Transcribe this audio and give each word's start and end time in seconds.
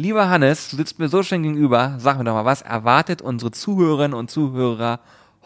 Lieber 0.00 0.30
Hannes, 0.30 0.70
du 0.70 0.76
sitzt 0.76 1.00
mir 1.00 1.08
so 1.08 1.24
schön 1.24 1.42
gegenüber. 1.42 1.96
Sag 1.98 2.18
mir 2.18 2.24
doch 2.24 2.34
mal, 2.34 2.44
was 2.44 2.62
erwartet 2.62 3.20
unsere 3.20 3.50
Zuhörerinnen 3.50 4.16
und 4.16 4.30
Zuhörer 4.30 5.00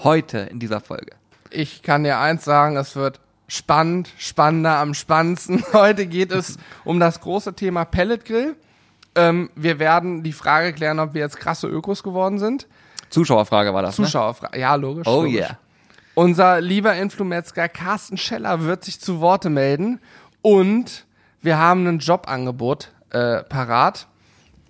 heute 0.04 0.40
in 0.40 0.58
dieser 0.58 0.80
Folge? 0.80 1.12
Ich 1.48 1.82
kann 1.82 2.04
dir 2.04 2.18
eins 2.18 2.44
sagen, 2.44 2.76
es 2.76 2.94
wird 2.94 3.18
spannend, 3.48 4.10
spannender 4.18 4.76
am 4.76 4.92
spannendsten. 4.92 5.64
Heute 5.72 6.06
geht 6.06 6.32
es 6.32 6.58
um 6.84 7.00
das 7.00 7.22
große 7.22 7.54
Thema 7.54 7.86
Pelletgrill. 7.86 8.56
Ähm, 9.14 9.48
wir 9.54 9.78
werden 9.78 10.22
die 10.22 10.34
Frage 10.34 10.74
klären, 10.74 11.00
ob 11.00 11.14
wir 11.14 11.22
jetzt 11.22 11.38
krasse 11.38 11.66
Ökos 11.66 12.02
geworden 12.02 12.38
sind. 12.38 12.66
Zuschauerfrage 13.08 13.72
war 13.72 13.80
das, 13.80 13.98
ne? 13.98 14.04
Zuschauerfrage, 14.04 14.60
ja, 14.60 14.74
logisch. 14.74 15.06
Oh 15.06 15.22
logisch. 15.22 15.40
yeah. 15.40 15.58
Unser 16.12 16.60
lieber 16.60 16.94
Influmetzger 16.94 17.70
Carsten 17.70 18.18
Scheller 18.18 18.60
wird 18.60 18.84
sich 18.84 19.00
zu 19.00 19.22
Worte 19.22 19.48
melden 19.48 19.98
und 20.42 21.06
wir 21.40 21.56
haben 21.56 21.86
ein 21.86 22.00
Jobangebot 22.00 22.92
äh, 23.12 23.44
parat. 23.44 24.08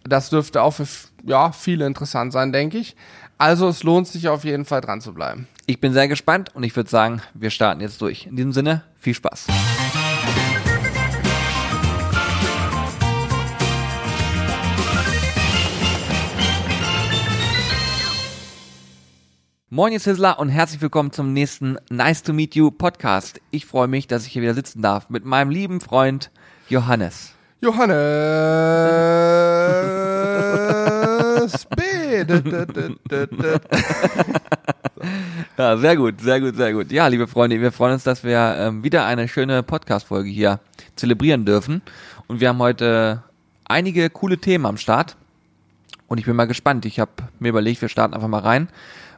Das 0.04 0.30
dürfte 0.30 0.62
auch 0.62 0.72
für 0.72 0.86
ja, 1.24 1.52
viele 1.52 1.86
interessant 1.86 2.32
sein, 2.32 2.52
denke 2.52 2.78
ich. 2.78 2.96
Also 3.38 3.68
es 3.68 3.82
lohnt 3.82 4.08
sich 4.08 4.28
auf 4.28 4.44
jeden 4.44 4.64
Fall 4.64 4.80
dran 4.80 5.00
zu 5.00 5.14
bleiben. 5.14 5.48
Ich 5.66 5.80
bin 5.80 5.92
sehr 5.92 6.08
gespannt 6.08 6.54
und 6.54 6.64
ich 6.64 6.74
würde 6.74 6.90
sagen, 6.90 7.22
wir 7.34 7.50
starten 7.50 7.80
jetzt 7.80 8.00
durch. 8.00 8.26
In 8.26 8.36
diesem 8.36 8.52
Sinne, 8.52 8.82
viel 8.98 9.14
Spaß. 9.14 9.46
Moin, 19.70 19.92
ihr 19.92 20.00
Sizzler 20.00 20.38
und 20.38 20.50
herzlich 20.50 20.82
willkommen 20.82 21.12
zum 21.12 21.32
nächsten 21.32 21.78
Nice 21.88 22.22
to 22.22 22.34
Meet 22.34 22.54
You 22.56 22.70
Podcast. 22.70 23.40
Ich 23.50 23.64
freue 23.64 23.88
mich, 23.88 24.06
dass 24.06 24.26
ich 24.26 24.32
hier 24.32 24.42
wieder 24.42 24.54
sitzen 24.54 24.82
darf 24.82 25.08
mit 25.08 25.24
meinem 25.24 25.50
lieben 25.50 25.80
Freund 25.80 26.30
Johannes. 26.68 27.34
Johannes 27.62 27.94
B. 31.76 31.82
Ja, 35.56 35.76
sehr 35.76 35.96
gut, 35.96 36.20
sehr 36.20 36.40
gut, 36.40 36.56
sehr 36.56 36.72
gut. 36.72 36.90
Ja, 36.90 37.06
liebe 37.06 37.28
Freunde, 37.28 37.60
wir 37.60 37.70
freuen 37.70 37.92
uns, 37.92 38.02
dass 38.02 38.24
wir 38.24 38.56
ähm, 38.58 38.82
wieder 38.82 39.06
eine 39.06 39.28
schöne 39.28 39.62
Podcast-Folge 39.62 40.28
hier 40.28 40.58
zelebrieren 40.96 41.44
dürfen. 41.44 41.82
Und 42.26 42.40
wir 42.40 42.48
haben 42.48 42.58
heute 42.58 43.22
einige 43.64 44.10
coole 44.10 44.38
Themen 44.38 44.66
am 44.66 44.76
Start. 44.76 45.16
Und 46.08 46.18
ich 46.18 46.24
bin 46.24 46.34
mal 46.34 46.46
gespannt. 46.46 46.84
Ich 46.84 46.98
habe 46.98 47.12
mir 47.38 47.50
überlegt, 47.50 47.80
wir 47.80 47.88
starten 47.88 48.14
einfach 48.14 48.26
mal 48.26 48.40
rein. 48.40 48.66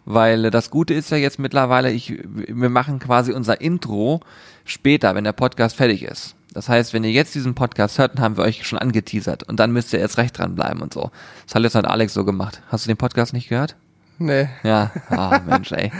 Weil 0.05 0.51
das 0.51 0.69
Gute 0.69 0.93
ist 0.93 1.11
ja 1.11 1.17
jetzt 1.17 1.39
mittlerweile, 1.39 1.91
ich, 1.93 2.19
wir 2.27 2.69
machen 2.69 2.99
quasi 2.99 3.33
unser 3.33 3.63
Intro 3.63 4.21
später, 4.67 5.15
wenn 5.15 5.25
der 5.25 5.33
Podcast 5.33 5.77
fertig 5.77 6.03
ist. 6.03 6.37
Das 6.55 6.69
heißt, 6.69 6.93
wenn 6.95 7.05
ihr 7.05 7.11
jetzt 7.11 7.35
diesen 7.35 7.55
Podcast 7.55 7.99
hört, 7.99 8.15
dann 8.17 8.25
haben 8.25 8.37
wir 8.37 8.45
euch 8.45 8.67
schon 8.67 8.79
angeteasert. 8.79 9.43
Und 9.43 9.61
dann 9.61 9.73
müsst 9.73 9.93
ihr 9.93 9.99
jetzt 10.01 10.19
recht 10.19 10.39
dran 10.39 10.55
bleiben 10.55 10.81
und 10.83 10.95
so. 10.95 11.11
Das 11.47 11.55
hat 11.57 11.63
jetzt 11.63 11.75
hat 11.75 11.87
Alex 11.87 12.15
so 12.15 12.25
gemacht. 12.25 12.63
Hast 12.69 12.85
du 12.87 12.89
den 12.89 12.97
Podcast 12.97 13.33
nicht 13.33 13.49
gehört? 13.49 13.77
Nee. 14.17 14.49
Ja, 14.63 14.93
ah 15.11 15.41
Mensch, 15.45 15.73
ey. 15.73 15.91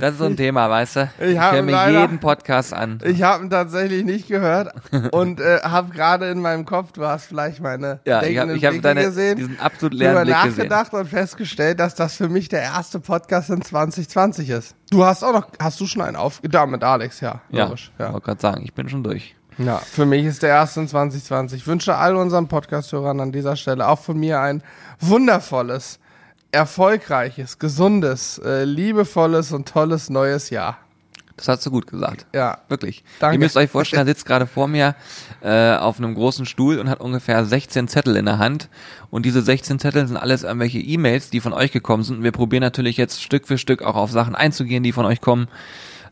Das 0.00 0.12
ist 0.12 0.18
so 0.18 0.26
ein 0.26 0.36
Thema, 0.36 0.70
weißt 0.70 0.94
du? 0.94 1.10
Ich 1.18 1.30
Ich 1.32 1.40
höre 1.40 1.60
mir 1.62 1.72
leider- 1.72 2.00
jeden 2.02 2.20
Podcast 2.20 2.72
an. 2.72 3.00
Ich 3.04 3.24
habe 3.24 3.42
ihn 3.42 3.50
tatsächlich 3.50 4.04
nicht 4.04 4.28
gehört 4.28 4.72
und 5.10 5.40
äh, 5.40 5.58
habe 5.64 5.92
gerade 5.92 6.28
in 6.30 6.40
meinem 6.40 6.64
Kopf, 6.64 6.92
du 6.92 7.04
hast 7.04 7.26
vielleicht 7.26 7.60
meine 7.60 7.98
Ja, 8.04 8.22
ich 8.22 8.38
habe 8.38 8.46
denkenden 8.52 8.56
ich 8.58 8.64
hab 8.64 8.70
Blicke 8.70 8.82
deine, 8.82 9.02
gesehen, 9.02 9.36
diesen 9.38 9.58
absolut 9.58 9.94
leeren 9.98 10.22
Blick 10.22 10.36
gesehen. 10.36 10.50
nachgedacht 10.68 10.92
und 10.94 11.08
festgestellt, 11.08 11.80
dass 11.80 11.96
das 11.96 12.14
für 12.14 12.28
mich 12.28 12.48
der 12.48 12.62
erste 12.62 13.00
Podcast 13.00 13.50
in 13.50 13.60
2020 13.60 14.50
ist. 14.50 14.76
Du 14.92 15.04
hast 15.04 15.24
auch 15.24 15.32
noch, 15.32 15.48
hast 15.58 15.80
du 15.80 15.86
schon 15.88 16.02
einen 16.02 16.14
auf, 16.16 16.40
da 16.44 16.64
mit 16.64 16.84
Alex, 16.84 17.18
ja, 17.20 17.40
Ja, 17.50 17.64
logisch, 17.64 17.90
ja. 17.98 18.06
ja. 18.06 18.12
wollte 18.12 18.26
gerade 18.26 18.40
sagen, 18.40 18.62
ich 18.62 18.72
bin 18.72 18.88
schon 18.88 19.02
durch. 19.02 19.34
Ja, 19.58 19.78
für 19.78 20.06
mich 20.06 20.24
ist 20.24 20.42
der 20.42 20.50
erste 20.50 20.80
in 20.80 20.88
2020. 20.88 21.62
Ich 21.62 21.66
wünsche 21.66 21.96
all 21.96 22.14
unseren 22.14 22.46
Podcast-Hörern 22.46 23.20
an 23.20 23.32
dieser 23.32 23.56
Stelle 23.56 23.88
auch 23.88 23.98
von 23.98 24.16
mir 24.16 24.40
ein 24.40 24.62
wundervolles, 25.00 25.98
erfolgreiches, 26.52 27.58
gesundes, 27.58 28.38
äh, 28.38 28.64
liebevolles 28.64 29.52
und 29.52 29.68
tolles 29.68 30.10
neues 30.10 30.50
Jahr. 30.50 30.78
Das 31.38 31.46
hast 31.46 31.64
du 31.64 31.70
gut 31.70 31.86
gesagt. 31.86 32.26
Ja, 32.34 32.58
Wirklich. 32.68 33.04
Danke. 33.20 33.36
Ihr 33.36 33.38
müsst 33.38 33.56
euch 33.56 33.70
vorstellen, 33.70 34.02
er 34.02 34.06
sitzt 34.06 34.26
gerade 34.26 34.46
vor 34.46 34.66
mir 34.66 34.96
äh, 35.40 35.74
auf 35.76 35.98
einem 35.98 36.14
großen 36.14 36.46
Stuhl 36.46 36.78
und 36.78 36.90
hat 36.90 37.00
ungefähr 37.00 37.44
16 37.44 37.86
Zettel 37.86 38.16
in 38.16 38.26
der 38.26 38.38
Hand. 38.38 38.68
Und 39.10 39.24
diese 39.24 39.40
16 39.40 39.78
Zettel 39.78 40.06
sind 40.06 40.16
alles 40.16 40.42
irgendwelche 40.42 40.80
E-Mails, 40.80 41.30
die 41.30 41.40
von 41.40 41.52
euch 41.52 41.70
gekommen 41.70 42.02
sind. 42.02 42.18
Und 42.18 42.24
wir 42.24 42.32
probieren 42.32 42.62
natürlich 42.62 42.96
jetzt 42.96 43.22
Stück 43.22 43.46
für 43.46 43.56
Stück 43.56 43.82
auch 43.82 43.94
auf 43.94 44.10
Sachen 44.10 44.34
einzugehen, 44.34 44.82
die 44.82 44.92
von 44.92 45.06
euch 45.06 45.20
kommen. 45.20 45.46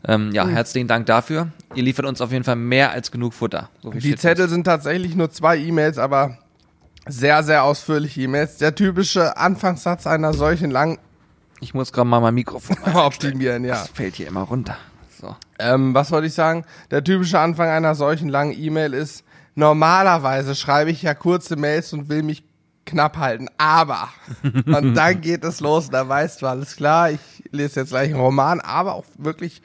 Ähm, 0.05 0.27
Hm. 0.27 0.31
ja, 0.33 0.47
herzlichen 0.47 0.87
Dank 0.87 1.05
dafür. 1.05 1.47
Ihr 1.75 1.83
liefert 1.83 2.05
uns 2.05 2.21
auf 2.21 2.31
jeden 2.31 2.43
Fall 2.43 2.55
mehr 2.55 2.91
als 2.91 3.11
genug 3.11 3.33
Futter. 3.33 3.69
So 3.81 3.91
Die 3.91 4.15
Zettel 4.15 4.43
fest. 4.45 4.49
sind 4.51 4.63
tatsächlich 4.63 5.15
nur 5.15 5.31
zwei 5.31 5.57
E-Mails, 5.57 5.97
aber 5.97 6.37
sehr, 7.07 7.41
sehr 7.43 7.63
ausführliche 7.63 8.21
E-Mails. 8.21 8.57
Der 8.57 8.75
typische 8.75 9.37
Anfangssatz 9.37 10.05
einer 10.07 10.33
solchen 10.33 10.71
langen 10.71 10.97
Ich 11.61 11.73
muss 11.73 11.91
gerade 11.91 12.07
mal 12.07 12.19
mein 12.19 12.33
Mikrofon 12.35 12.77
optimieren, 12.95 13.63
ja. 13.65 13.75
Das 13.75 13.89
fällt 13.89 14.15
hier 14.15 14.27
immer 14.27 14.41
runter. 14.41 14.77
So. 15.19 15.35
Ähm, 15.59 15.93
was 15.95 16.11
wollte 16.11 16.27
ich 16.27 16.33
sagen? 16.33 16.63
Der 16.91 17.03
typische 17.03 17.39
Anfang 17.39 17.69
einer 17.69 17.95
solchen 17.95 18.29
langen 18.29 18.53
E-Mail 18.57 18.93
ist, 18.93 19.23
normalerweise 19.55 20.53
schreibe 20.55 20.91
ich 20.91 21.01
ja 21.01 21.13
kurze 21.15 21.55
Mails 21.55 21.91
und 21.93 22.09
will 22.09 22.21
mich 22.23 22.43
knapp 22.87 23.17
halten, 23.17 23.47
aber 23.57 24.09
und 24.43 24.95
dann 24.95 25.21
geht 25.21 25.43
es 25.43 25.59
los, 25.59 25.89
da 25.89 26.09
weißt 26.09 26.41
du 26.41 26.47
alles 26.47 26.75
klar, 26.75 27.11
ich 27.11 27.19
lese 27.51 27.81
jetzt 27.81 27.89
gleich 27.89 28.09
einen 28.09 28.19
Roman, 28.19 28.59
aber 28.59 28.95
auch 28.95 29.05
wirklich 29.17 29.61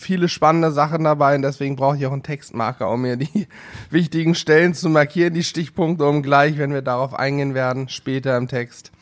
viele 0.00 0.28
spannende 0.28 0.70
Sachen 0.70 1.04
dabei 1.04 1.34
und 1.36 1.42
deswegen 1.42 1.76
brauche 1.76 1.96
ich 1.96 2.06
auch 2.06 2.12
einen 2.12 2.22
Textmarker, 2.22 2.90
um 2.90 3.02
mir 3.02 3.16
die 3.16 3.48
wichtigen 3.90 4.34
Stellen 4.34 4.74
zu 4.74 4.88
markieren, 4.88 5.34
die 5.34 5.44
Stichpunkte, 5.44 6.04
um 6.06 6.22
gleich, 6.22 6.58
wenn 6.58 6.72
wir 6.72 6.82
darauf 6.82 7.14
eingehen 7.14 7.54
werden, 7.54 7.88
später 7.88 8.36
im 8.36 8.48
Text, 8.48 8.92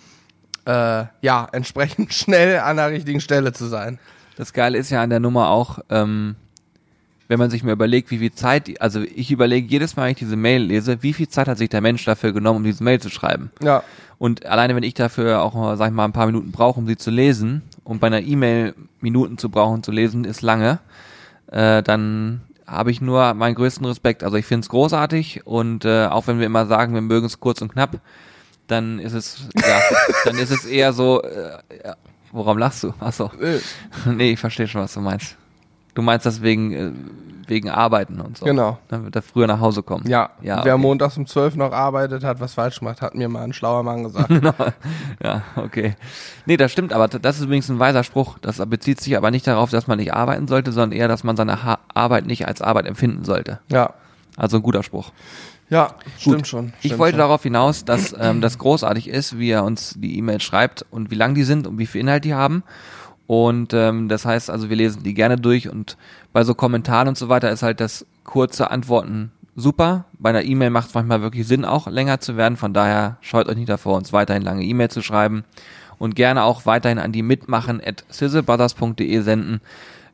äh, 0.67 1.05
ja, 1.21 1.49
entsprechend 1.53 2.13
schnell 2.15 2.61
an 2.61 2.77
der 2.77 2.91
richtigen 2.91 3.21
Stelle 3.21 3.53
zu 3.53 3.67
sein. 3.67 3.99
Das 4.37 4.53
Geile 4.53 4.79
ist 4.79 4.91
ja 4.91 5.03
an 5.03 5.11
der 5.11 5.21
Nummer 5.21 5.49
auch, 5.51 5.81
ähm, 5.91 6.37
wenn 7.29 7.39
man 7.39 7.51
sich 7.51 7.63
mal 7.63 7.73
überlegt, 7.73 8.11
wie 8.11 8.19
viel 8.19 8.33
Zeit, 8.33 8.81
also 8.81 9.01
ich 9.03 9.31
überlege 9.31 9.67
jedes 9.69 9.97
Mal, 9.97 10.05
wenn 10.05 10.13
ich 10.13 10.19
diese 10.19 10.37
Mail 10.37 10.63
lese, 10.63 11.03
wie 11.03 11.13
viel 11.13 11.29
Zeit 11.29 11.47
hat 11.49 11.59
sich 11.59 11.69
der 11.69 11.81
Mensch 11.83 12.05
dafür 12.05 12.33
genommen, 12.33 12.59
um 12.59 12.65
diese 12.65 12.83
Mail 12.83 13.01
zu 13.01 13.11
schreiben. 13.11 13.51
Ja, 13.63 13.83
Und 14.19 14.47
alleine, 14.47 14.75
wenn 14.75 14.83
ich 14.83 14.95
dafür 14.95 15.43
auch, 15.43 15.77
sag 15.77 15.89
ich 15.89 15.95
mal, 15.95 16.05
ein 16.07 16.13
paar 16.13 16.27
Minuten 16.27 16.51
brauche, 16.53 16.81
um 16.81 16.87
sie 16.87 16.97
zu 16.97 17.11
lesen, 17.11 17.63
und 17.85 18.01
bei 18.01 18.07
einer 18.09 18.21
E-Mail 18.21 18.75
Minuten 19.01 19.39
zu 19.39 19.49
brauchen 19.51 19.83
zu 19.83 19.93
lesen, 19.93 20.25
ist 20.25 20.43
lange, 20.43 20.79
äh, 21.51 21.83
dann 21.83 22.43
habe 22.67 22.91
ich 22.91 23.01
nur 23.01 23.33
meinen 23.35 23.55
größten 23.55 23.87
Respekt. 23.87 24.23
Also 24.25 24.37
ich 24.37 24.45
finde 24.45 24.65
es 24.65 24.69
großartig 24.69 25.47
und 25.47 25.85
äh, 25.87 26.07
auch 26.07 26.27
wenn 26.27 26.39
wir 26.39 26.45
immer 26.47 26.67
sagen, 26.67 26.93
wir 26.93 27.01
mögen 27.01 27.25
es 27.27 27.41
kurz 27.41 27.63
und 27.63 27.73
knapp, 27.73 27.99
dann 28.67 28.99
ist 28.99 29.15
es, 29.15 29.49
ja, 29.57 29.81
dann 30.25 30.37
ist 30.37 30.51
es 30.51 30.67
eher 30.67 30.93
so, 30.93 31.23
äh, 31.23 31.59
ja, 31.85 31.97
worum 32.33 32.59
lachst 32.59 32.83
du? 32.83 32.93
Achso. 33.01 33.31
äh, 33.41 33.59
Nee, 34.11 34.33
ich 34.33 34.39
verstehe 34.41 34.69
schon, 34.69 34.83
was 34.83 34.93
du 34.93 35.01
meinst. 35.01 35.37
Du 35.99 36.03
meinst 36.03 36.25
das 36.25 36.43
wegen, 36.43 36.73
äh, 36.73 36.93
wegen 37.49 37.71
Arbeiten 37.71 38.21
und 38.21 38.39
so. 38.39 38.45
Genau. 38.45 38.79
Dann 38.87 39.03
wird 39.03 39.17
er 39.17 39.23
früher 39.23 39.49
nach 39.49 39.59
Hause 39.59 39.83
kommen. 39.83 40.09
Ja, 40.09 40.31
ja 40.41 40.65
wer 40.65 40.75
okay. 40.75 40.81
montags 40.81 41.17
um 41.17 41.27
12 41.27 41.57
noch 41.57 41.73
arbeitet, 41.73 42.23
hat 42.23 42.39
was 42.39 42.55
falsch 42.55 42.79
gemacht, 42.79 43.03
hat 43.03 43.17
mir 43.17 43.29
mal 43.29 43.43
ein 43.43 43.53
schlauer 43.53 43.83
Mann 43.83 44.05
gesagt. 44.05 44.31
Ja, 45.21 45.43
okay. 45.57 45.97
Nee, 46.47 46.57
das 46.57 46.71
stimmt, 46.71 46.93
aber 46.93 47.09
das 47.09 47.39
ist 47.39 47.47
übrigens 47.47 47.69
ein 47.69 47.81
weiser 47.81 48.05
Spruch. 48.05 48.39
Das 48.39 48.59
bezieht 48.69 49.01
sich 49.01 49.17
aber 49.17 49.33
nicht 49.33 49.45
darauf, 49.49 49.71
dass 49.71 49.89
man 49.89 49.99
nicht 49.99 50.15
arbeiten 50.15 50.47
sollte, 50.47 50.71
sondern 50.71 50.97
eher, 50.97 51.09
dass 51.09 51.25
man 51.25 51.37
seine 51.37 51.65
ha 51.65 51.81
Arbeit 51.93 52.27
nicht 52.27 52.47
als 52.47 52.63
Arbeit 52.63 52.87
empfinden 52.87 53.25
sollte. 53.25 53.59
ja. 53.69 53.93
Also 54.37 54.59
ein 54.59 54.63
guter 54.63 54.85
Spruch. 54.85 55.11
Ja, 55.69 55.95
stimmt 56.17 56.47
schon. 56.47 56.73
Ich 56.75 56.87
stimmt 56.87 57.01
wollte 57.01 57.15
schon. 57.15 57.19
darauf 57.19 57.43
hinaus, 57.43 57.85
dass 57.85 58.15
ähm, 58.17 58.41
das 58.41 58.57
großartig 58.59 59.09
ist, 59.09 59.37
wie 59.37 59.51
er 59.51 59.65
uns 59.65 59.95
die 59.99 60.17
E-Mails 60.17 60.45
schreibt 60.45 60.87
und 60.93 61.11
wie 61.11 61.17
lang 61.17 61.35
die 61.35 61.43
sind 61.43 61.67
und 61.67 61.79
wie 61.79 61.87
viel 61.87 62.03
Inhalt 62.03 62.25
die 62.25 62.35
haben. 62.35 62.63
Und 63.29 63.75
ähm, 63.75 64.09
das 64.09 64.25
heißt 64.25 64.49
also, 64.49 64.71
wir 64.71 64.77
lesen 64.77 65.03
die 65.03 65.13
gerne 65.13 65.37
durch 65.37 65.69
und 65.69 65.99
bei 66.33 66.45
so 66.45 66.55
Kommentaren 66.55 67.09
und 67.09 67.19
so 67.19 67.29
weiter 67.29 67.51
ist 67.51 67.63
halt 67.63 67.79
das 67.79 68.07
kurze 68.25 68.71
Antworten 68.71 69.33
super. 69.55 70.07
Bei 70.19 70.31
einer 70.31 70.45
E-Mail 70.45 70.71
macht 70.71 70.89
es 70.89 70.95
manchmal 70.95 71.21
wirklich 71.21 71.47
Sinn, 71.47 71.67
auch 71.67 71.89
länger 71.89 72.21
zu 72.21 72.39
werden. 72.39 72.57
Von 72.57 72.73
daher 72.73 73.19
scheut 73.21 73.47
euch 73.51 73.57
nicht 73.57 73.69
davor, 73.69 73.99
uns 73.99 74.15
weiterhin 74.15 74.43
lange 74.43 74.65
E-Mail 74.65 74.89
zu 74.89 75.03
schreiben 75.03 75.45
und 75.99 76.17
gerne 76.17 76.43
auch 76.43 76.65
weiterhin 76.65 76.99
an 76.99 77.13
die 77.13 77.23
mitmachen 77.23 77.83
at 77.85 78.03
sizzlebrothers.de 78.09 79.21
senden. 79.21 79.61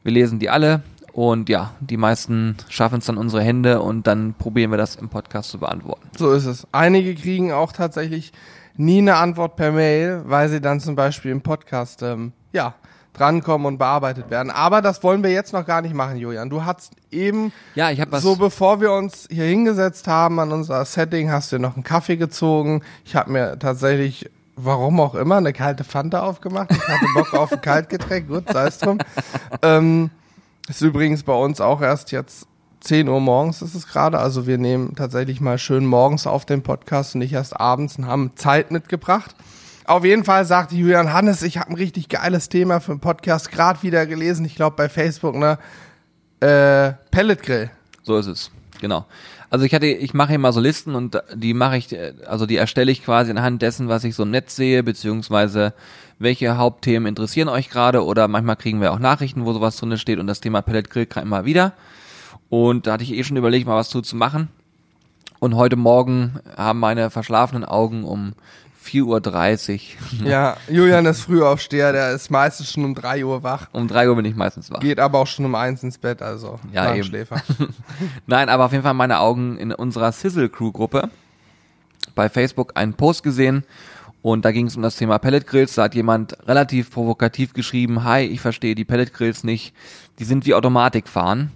Wir 0.03 0.13
lesen 0.13 0.41
die 0.41 0.51
alle 0.51 0.83
und 1.13 1.49
ja, 1.49 1.71
die 1.79 1.97
meisten 1.97 2.57
schaffen 2.69 2.99
es 2.99 3.05
dann 3.05 3.17
unsere 3.17 3.45
Hände 3.45 3.81
und 3.81 4.09
dann 4.09 4.35
probieren 4.35 4.73
wir 4.73 4.79
das 4.79 4.97
im 4.97 5.09
Podcast 5.09 5.51
zu 5.51 5.59
beantworten. 5.61 6.11
So 6.19 6.33
ist 6.33 6.47
es. 6.47 6.67
Einige 6.73 7.15
kriegen 7.15 7.53
auch 7.53 7.71
tatsächlich 7.71 8.33
nie 8.77 8.99
eine 8.99 9.15
Antwort 9.15 9.55
per 9.55 9.71
Mail, 9.71 10.23
weil 10.27 10.49
sie 10.49 10.61
dann 10.61 10.81
zum 10.81 10.97
Beispiel 10.97 11.31
im 11.31 11.43
Podcast, 11.43 12.03
ähm, 12.03 12.33
ja, 12.53 12.75
drankommen 13.15 13.67
und 13.67 13.79
bearbeitet 13.79 14.29
werden. 14.31 14.51
Aber 14.51 14.83
das 14.83 15.03
wollen 15.03 15.23
wir 15.23 15.31
jetzt 15.31 15.53
noch 15.53 15.65
gar 15.65 15.81
nicht 15.81 15.95
machen, 15.95 16.17
Julian. 16.17 16.51
Du 16.51 16.65
hast 16.65 16.93
eben, 17.11 17.53
Ja, 17.75 17.91
ich 17.91 18.03
was. 18.11 18.23
so 18.23 18.37
bevor 18.37 18.81
wir 18.81 18.93
uns 18.93 19.27
hier 19.31 19.45
hingesetzt 19.45 20.07
haben 20.07 20.39
an 20.41 20.53
unser 20.53 20.85
Setting, 20.85 21.31
hast 21.31 21.53
du 21.53 21.59
noch 21.59 21.75
einen 21.75 21.85
Kaffee 21.85 22.17
gezogen. 22.17 22.83
Ich 23.05 23.17
habe 23.17 23.31
mir 23.33 23.59
tatsächlich, 23.59 24.31
warum 24.57 25.01
auch 25.01 25.15
immer, 25.15 25.37
eine 25.37 25.53
kalte 25.53 25.85
Fanta 25.85 26.21
aufgemacht. 26.23 26.71
Ich 26.73 26.87
hatte 26.89 27.07
Bock 27.15 27.33
auf 27.35 27.53
ein 27.53 27.61
Kaltgetränk, 27.61 28.29
gut, 28.29 28.45
sei 28.53 28.67
es 28.67 28.79
drum. 28.79 28.99
Ähm, 29.63 30.11
ist 30.69 30.81
übrigens 30.83 31.23
bei 31.23 31.35
uns 31.35 31.61
auch 31.61 31.81
erst 31.81 32.11
jetzt 32.13 32.47
10 32.81 33.09
Uhr 33.09 33.21
morgens 33.21 33.63
ist 33.63 33.75
es 33.75 33.87
gerade. 33.87 34.19
Also 34.19 34.47
wir 34.47 34.59
nehmen 34.59 34.95
tatsächlich 34.95 35.41
mal 35.41 35.57
schön 35.57 35.87
morgens 35.87 36.27
auf 36.27 36.45
den 36.45 36.63
Podcast 36.63 37.15
und 37.15 37.21
nicht 37.21 37.33
erst 37.33 37.59
abends 37.59 37.97
und 37.97 38.07
haben 38.07 38.33
Zeit 38.37 38.71
mitgebracht. 38.71 39.35
Auf 39.87 40.05
jeden 40.05 40.25
Fall 40.25 40.47
sagte 40.47 40.75
Julian 40.75 41.13
Hannes, 41.13 41.43
ich 41.43 41.59
habe 41.59 41.71
ein 41.71 41.77
richtig 41.77 42.09
geiles 42.09 42.49
Thema 42.49 42.81
für 42.81 42.93
einen 42.93 43.01
Podcast 43.01 43.53
gerade 43.53 43.83
wieder 43.83 44.07
gelesen. 44.07 44.47
Ich 44.47 44.55
glaube 44.55 44.77
bei 44.77 44.89
Facebook, 44.89 45.37
ne? 45.37 45.59
Äh, 46.41 46.95
Pelletgrill. 47.11 47.71
So 48.03 48.17
ist 48.17 48.27
es. 48.27 48.51
Genau. 48.81 49.05
Also 49.51 49.67
ich 49.67 49.75
hatte, 49.75 49.87
ich 49.87 50.15
mache 50.15 50.35
immer 50.35 50.53
so 50.53 50.61
Listen 50.61 50.95
und 50.95 51.23
die 51.35 51.53
mache 51.53 51.77
ich, 51.77 51.95
also 52.27 52.47
die 52.47 52.57
erstelle 52.57 52.91
ich 52.91 53.05
quasi 53.05 53.31
anhand 53.31 53.61
dessen, 53.61 53.89
was 53.89 54.05
ich 54.05 54.15
so 54.15 54.23
im 54.23 54.31
Netz 54.31 54.57
sehe, 54.57 54.83
beziehungsweise 54.83 55.75
welche 56.19 56.57
Hauptthemen 56.57 57.07
interessieren 57.07 57.49
euch 57.49 57.69
gerade 57.69 58.05
oder 58.05 58.27
manchmal 58.27 58.57
kriegen 58.57 58.81
wir 58.81 58.93
auch 58.93 58.99
Nachrichten, 58.99 59.45
wo 59.45 59.53
sowas 59.53 59.77
drin 59.77 59.97
steht 59.99 60.19
und 60.19 60.27
das 60.27 60.41
Thema 60.41 60.63
Pellet 60.63 60.91
Grill 60.91 61.07
kam 61.07 61.25
immer 61.25 61.45
wieder. 61.45 61.75
Und 62.49 62.87
da 62.87 62.95
hatte 62.95 63.05
ich 63.05 63.13
eh 63.13 63.23
schon 63.23 63.37
überlegt, 63.37 63.67
mal 63.67 63.77
was 63.77 63.91
zu, 63.91 64.01
zu 64.01 64.17
machen. 64.17 64.49
Und 65.41 65.57
heute 65.57 65.77
Morgen 65.77 66.41
haben 66.57 66.81
meine 66.81 67.11
verschlafenen 67.11 67.65
Augen 67.65 68.05
um 68.05 68.33
4.30 68.85 69.73
Uhr. 69.75 70.27
Ja, 70.29 70.57
Julian 70.69 71.07
ist 71.07 71.23
Frühaufsteher, 71.23 71.93
der 71.93 72.13
ist 72.13 72.31
meistens 72.31 72.73
schon 72.73 72.85
um 72.85 72.95
3 72.95 73.25
Uhr 73.25 73.43
wach. 73.43 73.69
Um 73.73 73.89
3 73.89 74.09
Uhr 74.09 74.17
bin 74.17 74.25
ich 74.25 74.37
meistens 74.37 74.71
wach. 74.71 74.81
Geht 74.81 75.01
aber 75.01 75.19
auch 75.19 75.27
schon 75.27 75.45
um 75.45 75.55
1 75.55 75.83
ins 75.83 75.99
Bett, 75.99 76.23
also 76.23 76.59
ja, 76.73 76.95
eben. 76.95 77.05
Schläfer. 77.05 77.43
Nein, 78.27 78.49
aber 78.49 78.67
auf 78.67 78.73
jeden 78.73 78.85
Fall 78.85 78.95
meine 78.95 79.19
Augen 79.19 79.57
in 79.57 79.73
unserer 79.73 80.13
Sizzle 80.13 80.49
Crew 80.49 80.73
Gruppe 80.73 81.11
bei 82.15 82.29
Facebook 82.29 82.73
einen 82.75 82.95
Post 82.95 83.23
gesehen 83.23 83.65
und 84.23 84.45
da 84.45 84.53
ging 84.53 84.67
es 84.67 84.77
um 84.77 84.83
das 84.83 84.97
Thema 84.97 85.19
Pelletgrills. 85.19 85.75
Da 85.75 85.85
hat 85.85 85.95
jemand 85.95 86.37
relativ 86.49 86.91
provokativ 86.91 87.53
geschrieben, 87.53 88.05
hi, 88.05 88.23
ich 88.23 88.41
verstehe 88.41 88.75
die 88.75 88.85
Pelletgrills 88.85 89.45
nicht, 89.45 89.75
die 90.19 90.25
sind 90.25 90.47
wie 90.47 90.55
Automatikfahren 90.55 91.51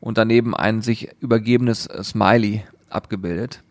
und 0.00 0.16
daneben 0.16 0.56
ein 0.56 0.80
sich 0.80 1.10
übergebenes 1.20 1.88
Smiley 2.02 2.64
abgebildet. 2.88 3.62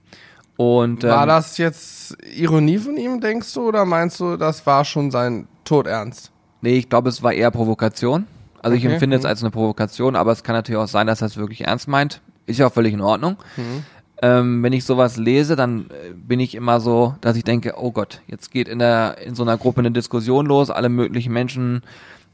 Und, 0.58 1.04
ähm, 1.04 1.10
war 1.10 1.26
das 1.26 1.58
jetzt 1.58 2.18
Ironie 2.36 2.78
von 2.78 2.98
ihm, 2.98 3.20
denkst 3.20 3.54
du, 3.54 3.68
oder 3.68 3.86
meinst 3.86 4.20
du, 4.20 4.38
das 4.38 4.66
war 4.66 4.86
schon 4.86 5.12
sein 5.12 5.48
Todernst? 5.64 6.32
Nee, 6.62 6.78
ich 6.78 6.90
glaube, 6.90 7.10
es 7.10 7.22
war 7.22 7.34
eher 7.34 7.52
Provokation. 7.52 8.26
Also 8.62 8.76
okay. 8.76 8.88
ich 8.88 8.92
empfinde 8.92 9.18
es 9.18 9.24
mhm. 9.24 9.30
als 9.30 9.42
eine 9.44 9.52
Provokation, 9.52 10.16
aber 10.16 10.32
es 10.32 10.44
kann 10.44 10.56
natürlich 10.56 10.82
auch 10.82 10.88
sein, 10.88 11.08
dass 11.08 11.22
er 11.22 11.28
es 11.28 11.38
wirklich 11.38 11.66
ernst 11.66 11.88
meint. 11.88 12.22
Ist 12.48 12.60
ja 12.60 12.68
auch 12.68 12.74
völlig 12.74 12.94
in 12.94 13.02
Ordnung. 13.02 13.38
Mhm. 13.58 13.84
Ähm, 14.22 14.64
wenn 14.64 14.74
ich 14.74 14.86
sowas 14.86 15.18
lese, 15.18 15.56
dann 15.56 15.88
äh, 15.90 16.14
bin 16.14 16.40
ich 16.40 16.56
immer 16.56 16.80
so, 16.80 17.16
dass 17.22 17.36
ich 17.36 17.44
denke, 17.44 17.74
oh 17.78 17.92
Gott, 17.92 18.22
jetzt 18.28 18.50
geht 18.50 18.70
in 18.70 18.80
der 18.80 19.18
in 19.24 19.36
so 19.36 19.44
einer 19.44 19.58
Gruppe 19.58 19.82
eine 19.82 19.92
Diskussion 19.92 20.46
los, 20.46 20.70
alle 20.70 20.90
möglichen 20.90 21.34
Menschen 21.34 21.84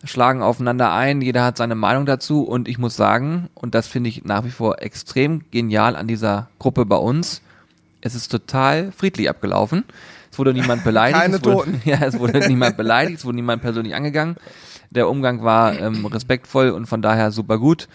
schlagen 0.03 0.41
aufeinander 0.41 0.91
ein, 0.91 1.21
jeder 1.21 1.43
hat 1.43 1.57
seine 1.57 1.75
Meinung 1.75 2.05
dazu 2.05 2.43
und 2.43 2.67
ich 2.67 2.77
muss 2.77 2.95
sagen, 2.95 3.49
und 3.53 3.75
das 3.75 3.87
finde 3.87 4.09
ich 4.09 4.23
nach 4.23 4.45
wie 4.45 4.49
vor 4.49 4.81
extrem 4.81 5.43
genial 5.51 5.95
an 5.95 6.07
dieser 6.07 6.49
Gruppe 6.59 6.85
bei 6.85 6.95
uns, 6.95 7.41
es 8.01 8.15
ist 8.15 8.29
total 8.29 8.91
friedlich 8.91 9.29
abgelaufen. 9.29 9.85
Es 10.31 10.39
wurde 10.39 10.53
niemand 10.53 10.83
beleidigt. 10.83 11.21
Keine 11.21 11.35
es 11.35 11.43
wurde, 11.43 11.55
Toten. 11.57 11.81
Ja, 11.85 11.99
es 12.01 12.17
wurde 12.17 12.47
niemand 12.47 12.77
beleidigt, 12.77 13.19
es 13.19 13.25
wurde 13.25 13.35
niemand 13.35 13.61
persönlich 13.61 13.95
angegangen. 13.95 14.35
Der 14.89 15.07
Umgang 15.07 15.43
war 15.43 15.79
ähm, 15.79 16.05
respektvoll 16.05 16.69
und 16.69 16.85
von 16.85 17.01
daher 17.01 17.31
super 17.31 17.57
gut. 17.57 17.87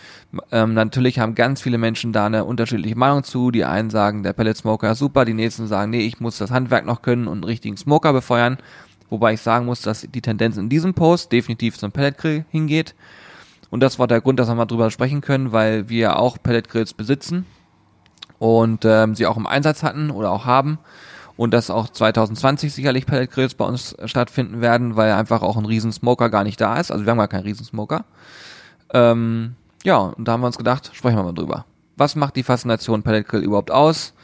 Ähm, 0.50 0.74
natürlich 0.74 1.18
haben 1.18 1.34
ganz 1.34 1.60
viele 1.60 1.76
Menschen 1.76 2.12
da 2.12 2.26
eine 2.26 2.44
unterschiedliche 2.44 2.96
Meinung 2.96 3.22
zu. 3.22 3.50
Die 3.50 3.64
einen 3.64 3.90
sagen, 3.90 4.22
der 4.22 4.32
Pellet 4.32 4.56
Smoker 4.56 4.92
ist 4.92 4.98
super, 4.98 5.24
die 5.24 5.34
nächsten 5.34 5.66
sagen, 5.66 5.90
nee, 5.90 6.06
ich 6.06 6.20
muss 6.20 6.38
das 6.38 6.50
Handwerk 6.50 6.86
noch 6.86 7.02
können 7.02 7.26
und 7.26 7.34
einen 7.34 7.44
richtigen 7.44 7.76
Smoker 7.76 8.12
befeuern. 8.12 8.56
Wobei 9.10 9.34
ich 9.34 9.40
sagen 9.40 9.66
muss, 9.66 9.82
dass 9.82 10.06
die 10.10 10.22
Tendenz 10.22 10.56
in 10.56 10.68
diesem 10.68 10.94
Post 10.94 11.32
definitiv 11.32 11.78
zum 11.78 11.92
Pelletgrill 11.92 12.44
hingeht. 12.50 12.94
Und 13.68 13.80
das 13.80 13.98
war 13.98 14.06
der 14.06 14.20
Grund, 14.20 14.40
dass 14.40 14.48
wir 14.48 14.54
mal 14.54 14.64
drüber 14.64 14.90
sprechen 14.90 15.20
können, 15.20 15.52
weil 15.52 15.88
wir 15.88 16.18
auch 16.18 16.38
Pelletgrills 16.42 16.94
besitzen 16.94 17.44
und 18.38 18.84
ähm, 18.84 19.14
sie 19.14 19.26
auch 19.26 19.36
im 19.36 19.46
Einsatz 19.46 19.82
hatten 19.82 20.10
oder 20.10 20.30
auch 20.30 20.44
haben 20.44 20.78
und 21.36 21.52
dass 21.52 21.70
auch 21.70 21.88
2020 21.88 22.72
sicherlich 22.72 23.06
Pelletgrills 23.06 23.54
bei 23.54 23.64
uns 23.64 23.96
stattfinden 24.04 24.60
werden, 24.60 24.96
weil 24.96 25.12
einfach 25.12 25.42
auch 25.42 25.56
ein 25.56 25.66
Riesensmoker 25.66 26.30
gar 26.30 26.44
nicht 26.44 26.60
da 26.60 26.78
ist. 26.78 26.90
Also 26.90 27.04
wir 27.04 27.10
haben 27.10 27.18
gar 27.18 27.28
keinen 27.28 27.44
Riesensmoker. 27.44 28.04
Ähm, 28.92 29.54
ja, 29.84 29.98
und 29.98 30.26
da 30.26 30.32
haben 30.32 30.40
wir 30.40 30.46
uns 30.46 30.58
gedacht, 30.58 30.90
sprechen 30.94 31.16
wir 31.16 31.24
mal 31.24 31.34
drüber. 31.34 31.66
Was 31.96 32.16
macht 32.16 32.36
die 32.36 32.42
Faszination 32.42 33.02
Pelletgrill 33.02 33.42
überhaupt 33.42 33.70
aus? 33.70 34.14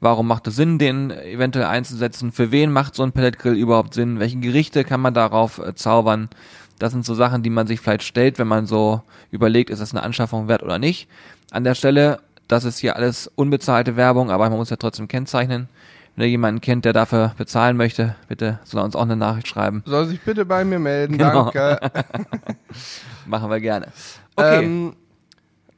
Warum 0.00 0.26
macht 0.26 0.46
es 0.46 0.56
Sinn, 0.56 0.78
den 0.78 1.10
eventuell 1.10 1.66
einzusetzen? 1.66 2.32
Für 2.32 2.50
wen 2.50 2.72
macht 2.72 2.94
so 2.94 3.02
ein 3.02 3.12
Pelletgrill 3.12 3.54
überhaupt 3.54 3.92
Sinn? 3.92 4.18
Welche 4.18 4.38
Gerichte 4.38 4.84
kann 4.84 5.00
man 5.00 5.12
darauf 5.12 5.58
äh, 5.58 5.74
zaubern? 5.74 6.30
Das 6.78 6.92
sind 6.92 7.04
so 7.04 7.14
Sachen, 7.14 7.42
die 7.42 7.50
man 7.50 7.66
sich 7.66 7.80
vielleicht 7.80 8.04
stellt, 8.04 8.38
wenn 8.38 8.48
man 8.48 8.64
so 8.64 9.02
überlegt, 9.30 9.68
ist 9.68 9.80
das 9.80 9.92
eine 9.92 10.02
Anschaffung 10.02 10.48
wert 10.48 10.62
oder 10.62 10.78
nicht. 10.78 11.08
An 11.50 11.64
der 11.64 11.74
Stelle, 11.74 12.20
das 12.50 12.64
ist 12.64 12.78
hier 12.78 12.96
alles 12.96 13.30
unbezahlte 13.36 13.96
Werbung, 13.96 14.30
aber 14.30 14.48
man 14.50 14.58
muss 14.58 14.70
ja 14.70 14.76
trotzdem 14.76 15.08
kennzeichnen. 15.08 15.68
Wenn 16.16 16.24
ihr 16.24 16.30
jemanden 16.30 16.60
kennt, 16.60 16.84
der 16.84 16.92
dafür 16.92 17.32
bezahlen 17.38 17.76
möchte, 17.76 18.16
bitte 18.28 18.58
soll 18.64 18.80
er 18.80 18.84
uns 18.84 18.96
auch 18.96 19.02
eine 19.02 19.16
Nachricht 19.16 19.46
schreiben. 19.46 19.84
Soll 19.86 20.06
sich 20.06 20.20
bitte 20.20 20.44
bei 20.44 20.64
mir 20.64 20.80
melden, 20.80 21.16
genau. 21.16 21.50
danke. 21.50 21.78
Machen 23.26 23.50
wir 23.50 23.60
gerne. 23.60 23.86
Okay. 24.34 24.64
Ähm, 24.64 24.96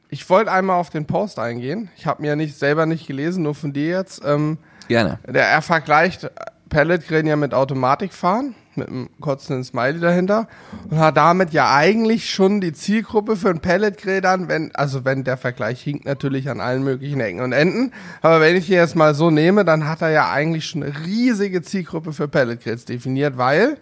ich 0.09 0.27
wollte 0.29 0.51
einmal 0.51 0.79
auf 0.79 0.89
den 0.89 1.05
Post 1.05 1.37
eingehen. 1.37 1.89
Ich 1.95 2.07
habe 2.07 2.21
mir 2.21 2.35
nicht 2.35 2.57
selber 2.57 2.85
nicht 2.87 3.05
gelesen, 3.05 3.43
nur 3.43 3.53
von 3.53 3.71
dir 3.71 3.89
jetzt. 3.89 4.23
Ähm, 4.25 4.57
gerne. 4.87 5.19
Der, 5.27 5.47
er 5.47 5.61
vergleicht 5.61 6.29
Pelletgrillen 6.69 7.27
ja 7.27 7.35
mit 7.35 7.53
Automatikfahren 7.53 8.55
mit 8.77 8.87
einem 8.87 9.09
kotzenden 9.19 9.63
Smiley 9.63 9.99
dahinter 9.99 10.47
und 10.89 10.97
hat 10.97 11.17
damit 11.17 11.51
ja 11.51 11.73
eigentlich 11.73 12.29
schon 12.29 12.61
die 12.61 12.73
Zielgruppe 12.73 13.35
für 13.35 13.49
ein 13.49 13.59
Pelletgrill 13.59 14.21
dann, 14.21 14.47
wenn, 14.47 14.73
also 14.75 15.05
wenn 15.05 15.23
der 15.23 15.37
Vergleich 15.37 15.81
hinkt 15.81 16.05
natürlich 16.05 16.49
an 16.49 16.59
allen 16.59 16.83
möglichen 16.83 17.19
Ecken 17.19 17.41
und 17.41 17.51
Enden, 17.51 17.91
aber 18.21 18.41
wenn 18.41 18.55
ich 18.55 18.69
ihn 18.69 18.75
jetzt 18.75 18.95
mal 18.95 19.13
so 19.13 19.29
nehme, 19.29 19.65
dann 19.65 19.87
hat 19.87 20.01
er 20.01 20.09
ja 20.09 20.31
eigentlich 20.31 20.65
schon 20.65 20.83
eine 20.83 21.05
riesige 21.05 21.61
Zielgruppe 21.61 22.13
für 22.13 22.27
Pelletgrills 22.27 22.85
definiert, 22.85 23.37
weil 23.37 23.77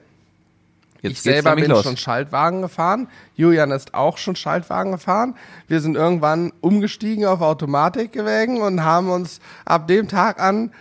Jetzt 1.01 1.13
ich 1.13 1.21
selber 1.21 1.55
bin 1.55 1.65
los. 1.65 1.83
schon 1.83 1.97
Schaltwagen 1.97 2.61
gefahren. 2.61 3.07
Julian 3.35 3.71
ist 3.71 3.93
auch 3.93 4.17
schon 4.17 4.35
Schaltwagen 4.35 4.91
gefahren. 4.91 5.35
Wir 5.67 5.81
sind 5.81 5.95
irgendwann 5.95 6.53
umgestiegen 6.61 7.25
auf 7.25 7.41
Automatikgewägen 7.41 8.61
und 8.61 8.83
haben 8.83 9.09
uns 9.09 9.39
ab 9.65 9.87
dem 9.87 10.07
Tag 10.07 10.39
an 10.39 10.71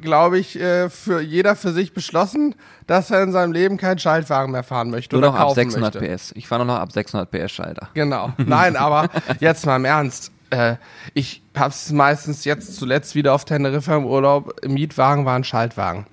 glaube 0.00 0.38
ich, 0.38 0.58
äh, 0.60 0.88
für 0.90 1.20
jeder 1.20 1.56
für 1.56 1.72
sich 1.72 1.92
beschlossen, 1.92 2.54
dass 2.86 3.10
er 3.10 3.22
in 3.22 3.32
seinem 3.32 3.52
Leben 3.52 3.76
keinen 3.76 3.98
Schaltwagen 3.98 4.52
mehr 4.52 4.62
fahren 4.62 4.90
möchte. 4.90 5.16
Nur 5.16 5.30
noch 5.30 5.34
ab 5.34 5.52
600 5.52 5.94
möchte. 5.94 6.16
PS. 6.16 6.32
Ich 6.34 6.48
fahre 6.48 6.64
nur 6.64 6.74
noch 6.74 6.80
ab 6.80 6.92
600 6.92 7.30
PS 7.30 7.52
Schalter. 7.52 7.88
Genau. 7.94 8.32
Nein, 8.38 8.76
aber 8.76 9.08
jetzt 9.40 9.66
mal 9.66 9.76
im 9.76 9.84
Ernst. 9.84 10.32
Äh, 10.50 10.76
ich 11.14 11.42
habe 11.56 11.70
es 11.70 11.90
meistens 11.92 12.44
jetzt 12.44 12.76
zuletzt 12.76 13.14
wieder 13.14 13.34
auf 13.34 13.44
Teneriffa 13.44 13.96
im 13.96 14.06
Urlaub. 14.06 14.54
Im 14.62 14.74
Mietwagen 14.74 15.24
war 15.24 15.36
ein 15.36 15.44
Schaltwagen. 15.44 16.06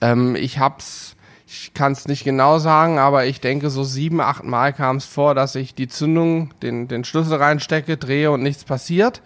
Ähm, 0.00 0.36
ich 0.36 0.58
hab's, 0.58 1.16
ich 1.46 1.74
kann 1.74 1.92
es 1.92 2.06
nicht 2.06 2.24
genau 2.24 2.58
sagen, 2.58 2.98
aber 2.98 3.26
ich 3.26 3.40
denke, 3.40 3.70
so 3.70 3.82
sieben, 3.84 4.20
acht 4.20 4.44
Mal 4.44 4.72
kam 4.72 4.96
es 4.96 5.04
vor, 5.04 5.34
dass 5.34 5.54
ich 5.54 5.74
die 5.74 5.88
Zündung, 5.88 6.50
den, 6.62 6.88
den 6.88 7.04
Schlüssel 7.04 7.36
reinstecke, 7.36 7.96
drehe 7.96 8.30
und 8.30 8.42
nichts 8.42 8.64
passiert. 8.64 9.22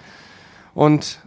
Und 0.75 1.21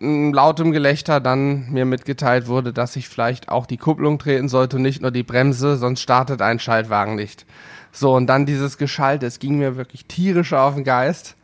lautem 0.00 0.72
Gelächter 0.72 1.20
dann 1.20 1.70
mir 1.70 1.84
mitgeteilt 1.84 2.46
wurde, 2.46 2.72
dass 2.72 2.96
ich 2.96 3.08
vielleicht 3.08 3.50
auch 3.50 3.66
die 3.66 3.76
Kupplung 3.76 4.18
treten 4.18 4.48
sollte 4.48 4.76
und 4.76 4.82
nicht 4.82 5.02
nur 5.02 5.10
die 5.10 5.22
Bremse, 5.22 5.76
sonst 5.76 6.00
startet 6.00 6.40
ein 6.40 6.58
Schaltwagen 6.58 7.16
nicht. 7.16 7.44
So, 7.92 8.14
und 8.14 8.26
dann 8.26 8.46
dieses 8.46 8.78
Geschalt, 8.78 9.22
es 9.22 9.38
ging 9.38 9.58
mir 9.58 9.76
wirklich 9.76 10.06
tierisch 10.06 10.52
auf 10.52 10.74
den 10.74 10.84
Geist. 10.84 11.34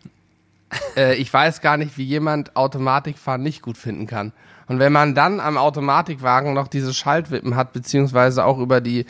äh, 0.96 1.14
ich 1.16 1.32
weiß 1.32 1.60
gar 1.60 1.76
nicht, 1.76 1.98
wie 1.98 2.04
jemand 2.04 2.56
Automatikfahren 2.56 3.42
nicht 3.42 3.62
gut 3.62 3.76
finden 3.76 4.06
kann. 4.06 4.32
Und 4.68 4.78
wenn 4.78 4.92
man 4.92 5.14
dann 5.14 5.38
am 5.38 5.58
Automatikwagen 5.58 6.54
noch 6.54 6.68
diese 6.68 6.94
Schaltwippen 6.94 7.56
hat, 7.56 7.72
beziehungsweise 7.72 8.44
auch 8.44 8.58
über 8.58 8.80
die, 8.80 9.06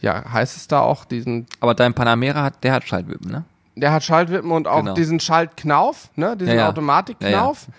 ja, 0.00 0.24
heißt 0.32 0.56
es 0.56 0.68
da 0.68 0.80
auch, 0.80 1.04
diesen. 1.04 1.46
Aber 1.60 1.74
dein 1.74 1.94
Panamera 1.94 2.42
hat, 2.42 2.62
der 2.62 2.72
hat 2.74 2.84
Schaltwippen, 2.86 3.30
ne? 3.30 3.44
Der 3.76 3.92
hat 3.92 4.02
Schaltwippen 4.02 4.50
und 4.50 4.66
auch 4.66 4.80
genau. 4.80 4.94
diesen 4.94 5.20
Schaltknauf, 5.20 6.08
ne? 6.16 6.36
Diesen 6.36 6.54
ja, 6.54 6.60
ja. 6.60 6.68
Automatikknauf. 6.68 7.66
Ja, 7.66 7.74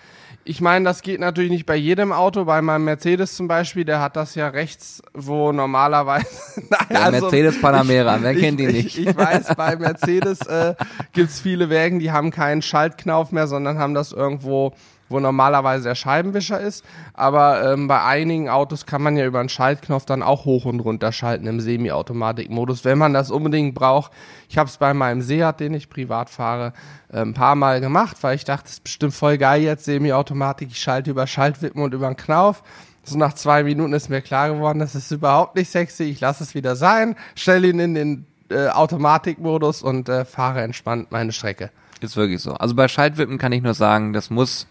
ich 0.50 0.60
meine, 0.60 0.84
das 0.84 1.02
geht 1.02 1.20
natürlich 1.20 1.52
nicht 1.52 1.64
bei 1.64 1.76
jedem 1.76 2.12
Auto. 2.12 2.44
Bei 2.44 2.60
meinem 2.60 2.84
Mercedes 2.84 3.36
zum 3.36 3.46
Beispiel, 3.46 3.84
der 3.84 4.00
hat 4.00 4.16
das 4.16 4.34
ja 4.34 4.48
rechts, 4.48 5.00
wo 5.14 5.52
normalerweise. 5.52 6.26
Nein, 6.68 6.86
der 6.90 7.02
also, 7.04 7.20
Mercedes 7.20 7.60
Panamera, 7.60 8.18
wer 8.20 8.34
kennt 8.34 8.58
ihn 8.58 8.72
nicht? 8.72 8.98
Ich, 8.98 9.06
ich, 9.06 9.16
weiß, 9.16 9.54
bei 9.56 9.76
Mercedes 9.76 10.40
äh, 10.48 10.74
gibt 11.12 11.30
es 11.30 11.38
viele 11.38 11.70
Wägen, 11.70 12.00
die 12.00 12.10
haben 12.10 12.32
keinen 12.32 12.62
Schaltknauf 12.62 13.30
mehr, 13.30 13.46
sondern 13.46 13.78
haben 13.78 13.94
das 13.94 14.10
irgendwo 14.10 14.72
wo 15.10 15.20
normalerweise 15.20 15.88
der 15.88 15.94
Scheibenwischer 15.94 16.60
ist. 16.60 16.84
Aber 17.14 17.72
ähm, 17.72 17.88
bei 17.88 18.02
einigen 18.02 18.48
Autos 18.48 18.86
kann 18.86 19.02
man 19.02 19.16
ja 19.16 19.26
über 19.26 19.40
einen 19.40 19.48
Schaltknopf 19.48 20.06
dann 20.06 20.22
auch 20.22 20.44
hoch 20.44 20.64
und 20.64 20.80
runter 20.80 21.12
schalten 21.12 21.46
im 21.46 21.60
Semi-Automatik-Modus, 21.60 22.84
wenn 22.84 22.98
man 22.98 23.12
das 23.12 23.30
unbedingt 23.30 23.74
braucht. 23.74 24.12
Ich 24.48 24.56
habe 24.56 24.68
es 24.68 24.78
bei 24.78 24.94
meinem 24.94 25.20
Seat, 25.20 25.60
den 25.60 25.74
ich 25.74 25.90
privat 25.90 26.30
fahre, 26.30 26.72
äh, 27.12 27.20
ein 27.20 27.34
paar 27.34 27.56
Mal 27.56 27.80
gemacht, 27.80 28.16
weil 28.22 28.36
ich 28.36 28.44
dachte, 28.44 28.64
das 28.64 28.72
ist 28.74 28.84
bestimmt 28.84 29.14
voll 29.14 29.36
geil 29.36 29.62
jetzt 29.62 29.84
Semi-Automatik. 29.84 30.70
Ich 30.70 30.80
schalte 30.80 31.10
über 31.10 31.26
Schaltwippen 31.26 31.82
und 31.82 31.92
über 31.92 32.06
einen 32.06 32.16
Knauf. 32.16 32.62
So 33.02 33.18
nach 33.18 33.32
zwei 33.32 33.64
Minuten 33.64 33.92
ist 33.92 34.08
mir 34.08 34.20
klar 34.20 34.50
geworden, 34.50 34.78
das 34.78 34.94
ist 34.94 35.10
überhaupt 35.10 35.56
nicht 35.56 35.70
sexy. 35.70 36.04
Ich 36.04 36.20
lasse 36.20 36.44
es 36.44 36.54
wieder 36.54 36.76
sein, 36.76 37.16
stelle 37.34 37.68
ihn 37.68 37.80
in 37.80 37.94
den 37.94 38.26
äh, 38.50 38.68
Automatikmodus 38.68 39.82
und 39.82 40.08
äh, 40.08 40.24
fahre 40.24 40.62
entspannt 40.62 41.10
meine 41.10 41.32
Strecke. 41.32 41.70
Ist 42.00 42.16
wirklich 42.16 42.40
so. 42.40 42.54
Also 42.54 42.74
bei 42.74 42.88
Schaltwippen 42.88 43.38
kann 43.38 43.52
ich 43.52 43.62
nur 43.62 43.74
sagen, 43.74 44.12
das 44.12 44.30
muss, 44.30 44.66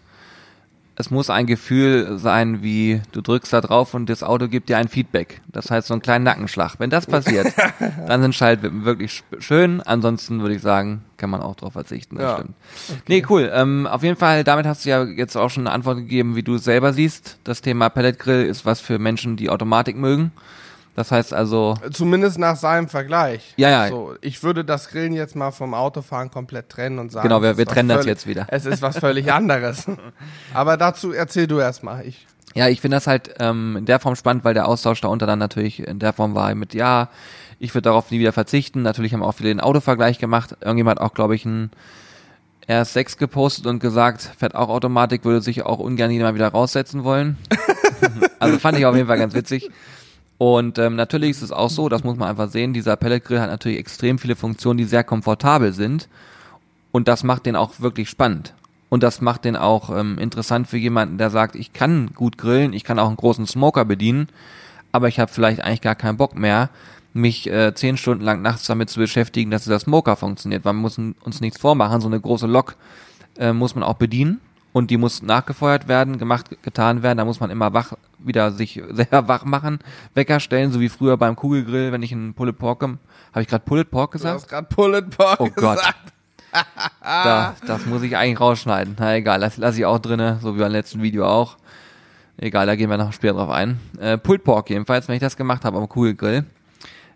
es 1.00 1.10
muss 1.10 1.30
ein 1.30 1.46
Gefühl 1.46 2.18
sein, 2.18 2.62
wie 2.62 3.00
du 3.12 3.20
drückst 3.20 3.52
da 3.52 3.60
drauf 3.60 3.94
und 3.94 4.08
das 4.08 4.22
Auto 4.22 4.46
gibt 4.48 4.68
dir 4.68 4.76
ein 4.78 4.86
Feedback. 4.88 5.40
Das 5.48 5.70
heißt 5.70 5.88
so 5.88 5.94
einen 5.94 6.02
kleinen 6.02 6.24
Nackenschlag. 6.24 6.74
Wenn 6.78 6.90
das 6.90 7.06
passiert, 7.06 7.52
dann 8.06 8.22
sind 8.22 8.34
Schaltwippen 8.34 8.84
wirklich 8.84 9.24
schön. 9.38 9.80
Ansonsten 9.80 10.40
würde 10.42 10.54
ich 10.54 10.62
sagen, 10.62 11.02
kann 11.16 11.30
man 11.30 11.40
auch 11.40 11.56
drauf 11.56 11.72
verzichten. 11.72 12.16
Das 12.16 12.24
Ja. 12.24 12.34
stimmt. 12.38 12.54
Nee, 13.08 13.24
cool. 13.28 13.50
Ähm, 13.52 13.86
auf 13.86 14.02
jeden 14.02 14.16
Fall, 14.16 14.44
damit 14.44 14.66
hast 14.66 14.84
du 14.84 14.90
ja 14.90 15.02
jetzt 15.04 15.36
auch 15.36 15.50
schon 15.50 15.66
eine 15.66 15.74
Antwort 15.74 15.96
gegeben, 15.96 16.36
wie 16.36 16.42
du 16.42 16.54
es 16.54 16.64
selber 16.64 16.92
siehst. 16.92 17.38
Das 17.44 17.60
Thema 17.62 17.88
Pelletgrill 17.88 18.44
ist 18.44 18.64
was 18.64 18.80
für 18.80 18.98
Menschen, 18.98 19.36
die 19.36 19.50
Automatik 19.50 19.96
mögen. 19.96 20.30
Das 20.96 21.12
heißt 21.12 21.32
also, 21.32 21.76
Zumindest 21.92 22.38
nach 22.38 22.56
seinem 22.56 22.88
Vergleich. 22.88 23.54
Ja, 23.56 23.70
ja. 23.70 23.88
So, 23.88 24.14
ich 24.20 24.42
würde 24.42 24.64
das 24.64 24.88
Grillen 24.88 25.12
jetzt 25.12 25.36
mal 25.36 25.50
vom 25.50 25.72
Autofahren 25.72 26.30
komplett 26.30 26.68
trennen 26.68 26.98
und 26.98 27.10
sagen. 27.12 27.28
Genau, 27.28 27.42
wir- 27.42 27.56
wir 27.56 27.66
trennen 27.66 27.88
das 27.88 28.06
jetzt 28.06 28.26
wieder. 28.26 28.46
Es 28.48 28.66
ist 28.66 28.82
was 28.82 28.98
völlig 28.98 29.32
anderes. 29.32 29.86
Aber 30.54 30.76
dazu 30.76 31.12
erzähl 31.12 31.46
du 31.46 31.58
erstmal. 31.58 32.06
Ich. 32.06 32.26
Ja, 32.54 32.68
ich 32.68 32.80
finde 32.80 32.96
das 32.96 33.06
halt 33.06 33.34
ähm, 33.38 33.76
in 33.76 33.86
der 33.86 34.00
Form 34.00 34.16
spannend, 34.16 34.44
weil 34.44 34.54
der 34.54 34.66
Austausch 34.66 35.00
da 35.00 35.08
unter 35.08 35.26
dann 35.26 35.38
natürlich 35.38 35.86
in 35.86 36.00
der 36.00 36.12
Form 36.12 36.34
war 36.34 36.52
mit, 36.56 36.74
ja, 36.74 37.08
ich 37.60 37.72
würde 37.74 37.82
darauf 37.82 38.10
nie 38.10 38.18
wieder 38.18 38.32
verzichten. 38.32 38.82
Natürlich 38.82 39.12
haben 39.14 39.22
auch 39.22 39.34
viele 39.34 39.50
den 39.50 39.60
Autovergleich 39.60 40.18
gemacht. 40.18 40.56
Irgendjemand 40.60 40.98
hat 40.98 41.06
auch, 41.06 41.14
glaube 41.14 41.36
ich, 41.36 41.44
ein 41.44 41.70
RS6 42.68 43.16
gepostet 43.18 43.66
und 43.66 43.78
gesagt, 43.78 44.22
fährt 44.38 44.54
auch 44.56 44.68
Automatik, 44.68 45.24
würde 45.24 45.40
sich 45.40 45.62
auch 45.64 45.78
ungern 45.78 46.10
jemand 46.10 46.34
wieder 46.34 46.48
raussetzen 46.48 47.04
wollen. 47.04 47.38
also 48.40 48.58
fand 48.58 48.78
ich 48.78 48.86
auf 48.86 48.96
jeden 48.96 49.06
Fall 49.08 49.18
ganz 49.18 49.34
witzig. 49.34 49.70
Und 50.40 50.78
ähm, 50.78 50.96
natürlich 50.96 51.32
ist 51.32 51.42
es 51.42 51.52
auch 51.52 51.68
so, 51.68 51.90
das 51.90 52.02
muss 52.02 52.16
man 52.16 52.30
einfach 52.30 52.48
sehen, 52.48 52.72
dieser 52.72 52.96
Pelletgrill 52.96 53.42
hat 53.42 53.50
natürlich 53.50 53.76
extrem 53.76 54.18
viele 54.18 54.36
Funktionen, 54.36 54.78
die 54.78 54.84
sehr 54.84 55.04
komfortabel 55.04 55.74
sind. 55.74 56.08
Und 56.92 57.08
das 57.08 57.24
macht 57.24 57.44
den 57.44 57.56
auch 57.56 57.80
wirklich 57.80 58.08
spannend. 58.08 58.54
Und 58.88 59.02
das 59.02 59.20
macht 59.20 59.44
den 59.44 59.54
auch 59.54 59.94
ähm, 59.94 60.16
interessant 60.16 60.66
für 60.66 60.78
jemanden, 60.78 61.18
der 61.18 61.28
sagt, 61.28 61.56
ich 61.56 61.74
kann 61.74 62.12
gut 62.14 62.38
grillen, 62.38 62.72
ich 62.72 62.84
kann 62.84 62.98
auch 62.98 63.08
einen 63.08 63.18
großen 63.18 63.46
Smoker 63.46 63.84
bedienen, 63.84 64.30
aber 64.92 65.08
ich 65.08 65.20
habe 65.20 65.30
vielleicht 65.30 65.60
eigentlich 65.60 65.82
gar 65.82 65.94
keinen 65.94 66.16
Bock 66.16 66.34
mehr, 66.34 66.70
mich 67.12 67.46
äh, 67.50 67.74
zehn 67.74 67.98
Stunden 67.98 68.24
lang 68.24 68.40
nachts 68.40 68.64
damit 68.64 68.88
zu 68.88 68.98
beschäftigen, 68.98 69.50
dass 69.50 69.64
dieser 69.64 69.78
Smoker 69.78 70.16
funktioniert. 70.16 70.64
Wir 70.64 70.72
müssen 70.72 71.16
uns 71.22 71.42
nichts 71.42 71.60
vormachen, 71.60 72.00
so 72.00 72.08
eine 72.08 72.18
große 72.18 72.46
Lok 72.46 72.76
äh, 73.38 73.52
muss 73.52 73.74
man 73.74 73.84
auch 73.84 73.96
bedienen 73.96 74.40
und 74.72 74.90
die 74.90 74.96
muss 74.96 75.22
nachgefeuert 75.22 75.88
werden, 75.88 76.18
gemacht, 76.18 76.56
getan 76.62 77.02
werden. 77.02 77.18
Da 77.18 77.24
muss 77.24 77.40
man 77.40 77.50
immer 77.50 77.72
wach, 77.72 77.94
wieder 78.18 78.52
sich 78.52 78.80
selber 78.90 79.28
wach 79.28 79.44
machen, 79.44 79.80
Wecker 80.14 80.40
stellen, 80.40 80.72
so 80.72 80.80
wie 80.80 80.88
früher 80.88 81.16
beim 81.16 81.36
Kugelgrill, 81.36 81.92
wenn 81.92 82.02
ich 82.02 82.12
einen 82.12 82.34
Pulled 82.34 82.58
Pork, 82.58 82.82
habe 82.82 82.98
ich 83.42 83.48
gerade 83.48 83.64
Pulled 83.64 83.90
Pork 83.90 84.12
Du 84.12 84.18
gesagt? 84.18 84.34
hast 84.34 84.48
gerade 84.48 84.66
Pulled 84.68 85.16
Pork 85.16 85.40
Oh 85.40 85.48
Gott. 85.54 85.78
gesagt. 85.78 86.12
Da, 87.00 87.54
das 87.64 87.86
muss 87.86 88.02
ich 88.02 88.16
eigentlich 88.16 88.40
rausschneiden. 88.40 88.96
Na 88.98 89.14
egal, 89.14 89.38
das 89.38 89.56
lasse 89.56 89.78
ich 89.78 89.86
auch 89.86 90.00
drinne, 90.00 90.40
so 90.42 90.56
wie 90.56 90.58
beim 90.58 90.72
letzten 90.72 91.00
Video 91.00 91.24
auch. 91.24 91.56
Egal, 92.38 92.66
da 92.66 92.74
gehen 92.74 92.90
wir 92.90 92.96
noch 92.96 93.12
später 93.12 93.34
drauf 93.34 93.50
ein. 93.50 93.78
Äh, 94.00 94.18
Pulled 94.18 94.42
Pork 94.42 94.68
jedenfalls, 94.70 95.06
wenn 95.06 95.14
ich 95.14 95.20
das 95.20 95.36
gemacht 95.36 95.64
habe 95.64 95.78
am 95.78 95.88
Kugelgrill, 95.88 96.44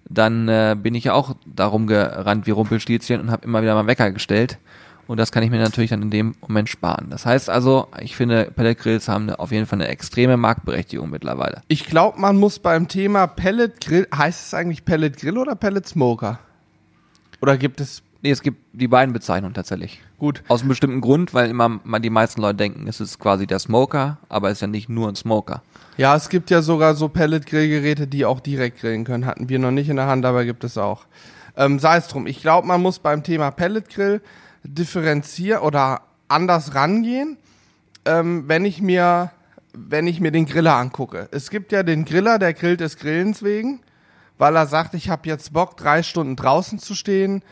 dann 0.09 0.49
äh, 0.49 0.77
bin 0.81 0.95
ich 0.95 1.05
ja 1.05 1.15
auch 1.15 1.35
darum 1.47 1.87
gerannt 1.89 2.47
wie 2.47 2.53
Rumpelstilzchen 2.53 3.21
und 3.21 3.31
habe 3.33 3.45
immer 3.45 3.61
wieder 3.63 3.75
mal 3.75 3.87
Wecker 3.89 4.13
gestellt. 4.13 4.59
Und 5.07 5.19
das 5.19 5.33
kann 5.33 5.43
ich 5.43 5.51
mir 5.51 5.59
natürlich 5.61 5.91
dann 5.91 6.03
in 6.03 6.11
dem 6.11 6.35
Moment 6.41 6.69
sparen. 6.69 7.09
Das 7.11 7.27
heißt 7.27 7.51
also, 7.51 7.89
ich 8.01 8.17
finde, 8.17 8.51
Pelletgrills 8.55 9.09
haben 9.09 9.31
auf 9.31 9.53
jeden 9.53 9.67
Fall 9.67 9.81
eine 9.81 9.89
extreme 9.89 10.37
Marktberechtigung 10.37 11.11
mittlerweile. 11.11 11.63
Ich 11.69 11.85
glaube, 11.87 12.19
man 12.21 12.37
muss 12.37 12.59
beim 12.59 12.89
Thema 12.89 13.27
Pellet 13.27 13.81
Grill, 13.81 14.09
heißt 14.15 14.47
es 14.47 14.55
eigentlich 14.55 14.85
Pellet 14.85 15.17
Grill 15.19 15.37
oder 15.39 15.55
Pellet 15.55 15.87
Smoker? 15.87 16.39
Oder 17.43 17.57
gibt 17.59 17.81
es, 17.81 18.03
Nee, 18.23 18.31
es 18.31 18.41
gibt 18.41 18.57
die 18.73 18.89
beiden 18.89 19.13
Bezeichnungen 19.13 19.53
tatsächlich. 19.53 20.01
gut, 20.19 20.43
Aus 20.49 20.61
einem 20.63 20.71
bestimmten 20.71 21.03
Grund, 21.03 21.35
weil 21.35 21.51
immer 21.51 21.69
mal 21.85 21.99
die 21.99 22.09
meisten 22.09 22.41
Leute 22.41 22.57
denken, 22.57 22.87
es 22.89 22.99
ist 22.99 23.19
quasi 23.19 23.47
der 23.47 23.59
Smoker, 23.59 24.17
aber 24.31 24.49
es 24.49 24.55
ist 24.55 24.61
ja 24.63 24.67
nicht 24.67 24.89
nur 24.89 25.11
ein 25.11 25.15
Smoker. 25.15 25.63
ja, 25.99 26.17
es 26.17 26.31
gibt 26.31 26.49
ja 26.49 26.63
sogar 26.63 26.95
so 26.95 27.11
Pellet 27.11 27.45
Grillgeräte, 27.45 28.07
die 28.07 28.25
auch 28.25 28.41
direkt 28.41 28.81
grillen 28.81 29.05
können. 29.05 29.27
Hatten 29.27 29.51
wir 29.51 29.59
noch 29.59 29.73
nicht 29.73 29.91
in 29.91 29.97
der 29.97 30.07
Hand, 30.07 30.25
aber 30.25 30.47
gibt 30.47 30.65
es 30.65 30.79
auch. 30.79 31.05
Ähm, 31.55 31.79
sei 31.79 31.99
es 31.99 32.09
drum. 32.09 32.27
Ich 32.27 32.41
glaube, 32.41 32.67
man 32.67 32.81
muss 32.81 32.99
beim 32.99 33.23
Thema 33.23 33.51
Pellet 33.51 33.91
Grill 33.91 34.23
differenzieren 34.64 35.62
oder 35.62 36.02
anders 36.28 36.75
rangehen, 36.75 37.37
ähm, 38.04 38.44
wenn 38.49 38.64
ich 38.64 38.80
mir, 38.80 39.30
wenn 39.73 40.06
ich 40.06 40.21
mir 40.21 40.33
den 40.33 40.47
Griller 40.47 40.75
angucke. 40.75 41.28
Es 41.30 41.50
gibt 41.50 41.73
ja 41.73 41.83
den 41.83 42.04
Griller, 42.04 42.38
der 42.38 42.54
grillt 42.54 42.80
des 42.80 42.97
Grillens 42.97 43.42
wegen, 43.42 43.80
weil 44.38 44.56
er 44.56 44.66
sagt, 44.66 44.94
ich 44.94 45.11
habe 45.11 45.28
jetzt 45.28 45.52
Bock, 45.52 45.76
drei 45.76 46.02
Stunden 46.02 46.37
draußen 46.37 46.78
zu 46.78 46.94
stehen, 46.94 47.42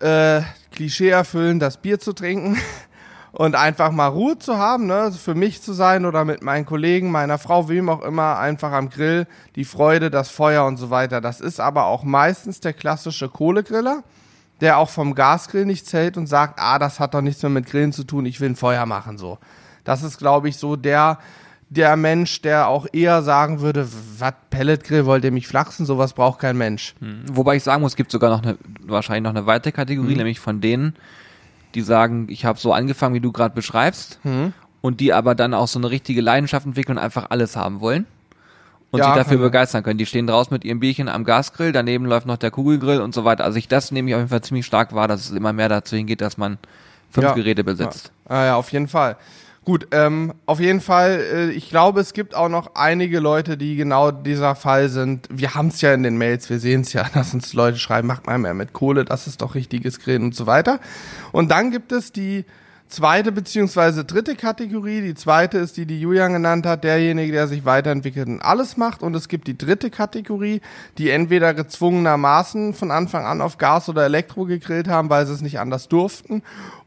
äh, 0.00 0.40
Klischee 0.72 1.10
erfüllen, 1.10 1.60
das 1.60 1.76
Bier 1.76 2.00
zu 2.00 2.12
trinken 2.12 2.56
und 3.32 3.54
einfach 3.54 3.92
mal 3.92 4.08
Ruhe 4.08 4.38
zu 4.38 4.56
haben, 4.56 4.86
ne, 4.86 4.94
also 4.94 5.18
für 5.18 5.34
mich 5.34 5.62
zu 5.62 5.72
sein 5.72 6.04
oder 6.06 6.24
mit 6.24 6.42
meinen 6.42 6.64
Kollegen, 6.64 7.10
meiner 7.10 7.38
Frau, 7.38 7.68
wem 7.68 7.88
auch 7.88 8.02
immer, 8.02 8.38
einfach 8.38 8.72
am 8.72 8.88
Grill, 8.88 9.26
die 9.56 9.64
Freude, 9.64 10.10
das 10.10 10.30
Feuer 10.30 10.64
und 10.64 10.78
so 10.78 10.90
weiter. 10.90 11.20
Das 11.20 11.40
ist 11.40 11.60
aber 11.60 11.84
auch 11.86 12.02
meistens 12.02 12.60
der 12.60 12.72
klassische 12.72 13.28
Kohlegriller, 13.28 14.02
der 14.60 14.78
auch 14.78 14.90
vom 14.90 15.14
Gasgrill 15.14 15.66
nicht 15.66 15.86
zählt 15.86 16.16
und 16.16 16.26
sagt, 16.26 16.58
ah, 16.58 16.78
das 16.78 17.00
hat 17.00 17.14
doch 17.14 17.20
nichts 17.22 17.42
mehr 17.42 17.50
mit 17.50 17.66
Grillen 17.66 17.92
zu 17.92 18.04
tun, 18.04 18.26
ich 18.26 18.40
will 18.40 18.50
ein 18.50 18.56
Feuer 18.56 18.86
machen, 18.86 19.18
so. 19.18 19.38
Das 19.84 20.02
ist, 20.02 20.18
glaube 20.18 20.48
ich, 20.48 20.56
so 20.58 20.76
der, 20.76 21.18
der 21.70 21.96
Mensch, 21.96 22.42
der 22.42 22.68
auch 22.68 22.86
eher 22.92 23.22
sagen 23.22 23.60
würde, 23.60 23.88
was, 24.18 24.34
Pelletgrill, 24.50 25.06
wollt 25.06 25.24
ihr 25.24 25.30
mich 25.32 25.46
flachsen? 25.48 25.86
Sowas 25.86 26.12
braucht 26.12 26.40
kein 26.40 26.56
Mensch. 26.58 26.94
Wobei 27.32 27.56
ich 27.56 27.62
sagen 27.62 27.80
muss, 27.82 27.92
es 27.92 27.96
gibt 27.96 28.10
sogar 28.10 28.30
noch 28.30 28.42
eine, 28.42 28.58
wahrscheinlich 28.82 29.22
noch 29.22 29.30
eine 29.30 29.46
weitere 29.46 29.72
Kategorie, 29.72 30.14
nämlich 30.16 30.40
von 30.40 30.60
denen, 30.60 30.94
die 31.74 31.80
sagen, 31.82 32.26
ich 32.28 32.44
habe 32.44 32.58
so 32.58 32.72
angefangen, 32.72 33.14
wie 33.14 33.20
du 33.20 33.32
gerade 33.32 33.54
beschreibst, 33.54 34.18
und 34.82 35.00
die 35.00 35.12
aber 35.12 35.34
dann 35.34 35.54
auch 35.54 35.68
so 35.68 35.78
eine 35.78 35.90
richtige 35.90 36.20
Leidenschaft 36.20 36.66
entwickeln 36.66 36.98
und 36.98 37.04
einfach 37.04 37.26
alles 37.30 37.56
haben 37.56 37.80
wollen. 37.80 38.06
Und 38.90 38.98
Ja, 38.98 39.06
sich 39.14 39.22
dafür 39.22 39.38
begeistern 39.38 39.82
können. 39.84 39.98
Die 39.98 40.06
stehen 40.06 40.26
draußen 40.26 40.52
mit 40.52 40.64
ihrem 40.64 40.80
Bierchen 40.80 41.08
am 41.08 41.24
Gasgrill, 41.24 41.70
daneben 41.72 42.06
läuft 42.06 42.26
noch 42.26 42.38
der 42.38 42.50
Kugelgrill 42.50 43.00
und 43.00 43.14
so 43.14 43.24
weiter. 43.24 43.44
Also 43.44 43.56
ich 43.58 43.68
das 43.68 43.92
nehme 43.92 44.08
ich 44.10 44.14
auf 44.14 44.20
jeden 44.20 44.30
Fall 44.30 44.42
ziemlich 44.42 44.66
stark 44.66 44.94
wahr, 44.94 45.06
dass 45.06 45.20
es 45.20 45.30
immer 45.30 45.52
mehr 45.52 45.68
dazu 45.68 45.94
hingeht, 45.94 46.20
dass 46.20 46.36
man 46.36 46.58
fünf 47.08 47.24
Ja. 47.26 47.32
Geräte 47.34 47.62
besitzt. 47.62 48.12
Ja. 48.28 48.36
Ah 48.36 48.44
ja, 48.46 48.56
auf 48.56 48.72
jeden 48.72 48.88
Fall. 48.88 49.16
Gut, 49.64 49.88
ähm, 49.92 50.32
auf 50.46 50.58
jeden 50.58 50.80
Fall, 50.80 51.20
äh, 51.32 51.50
ich 51.50 51.68
glaube, 51.68 52.00
es 52.00 52.14
gibt 52.14 52.34
auch 52.34 52.48
noch 52.48 52.74
einige 52.74 53.20
Leute, 53.20 53.56
die 53.58 53.76
genau 53.76 54.10
dieser 54.10 54.54
Fall 54.54 54.88
sind. 54.88 55.28
Wir 55.30 55.54
haben 55.54 55.68
es 55.68 55.80
ja 55.82 55.92
in 55.92 56.02
den 56.02 56.16
Mails, 56.16 56.48
wir 56.48 56.58
sehen 56.58 56.80
es 56.80 56.92
ja, 56.92 57.04
dass 57.14 57.34
uns 57.34 57.52
Leute 57.52 57.78
schreiben, 57.78 58.08
macht 58.08 58.26
mal 58.26 58.38
mehr 58.38 58.54
mit 58.54 58.72
Kohle, 58.72 59.04
das 59.04 59.26
ist 59.26 59.42
doch 59.42 59.54
richtiges 59.54 60.00
Grillen 60.00 60.22
und 60.22 60.34
so 60.34 60.46
weiter. 60.46 60.80
Und 61.30 61.50
dann 61.50 61.70
gibt 61.70 61.92
es 61.92 62.10
die 62.10 62.44
zweite 62.90 63.32
beziehungsweise 63.32 64.04
dritte 64.04 64.36
Kategorie. 64.36 65.00
Die 65.00 65.14
zweite 65.14 65.58
ist 65.58 65.76
die, 65.76 65.86
die 65.86 66.00
Julian 66.00 66.32
genannt 66.32 66.66
hat, 66.66 66.84
derjenige, 66.84 67.32
der 67.32 67.48
sich 67.48 67.64
weiterentwickelt 67.64 68.28
und 68.28 68.42
alles 68.42 68.76
macht. 68.76 69.02
Und 69.02 69.14
es 69.14 69.28
gibt 69.28 69.46
die 69.46 69.56
dritte 69.56 69.90
Kategorie, 69.90 70.60
die 70.98 71.10
entweder 71.10 71.54
gezwungenermaßen 71.54 72.74
von 72.74 72.90
Anfang 72.90 73.24
an 73.24 73.40
auf 73.40 73.58
Gas 73.58 73.88
oder 73.88 74.04
Elektro 74.04 74.44
gegrillt 74.44 74.88
haben, 74.88 75.08
weil 75.08 75.26
sie 75.26 75.32
es 75.32 75.40
nicht 75.40 75.58
anders 75.58 75.88
durften, 75.88 76.42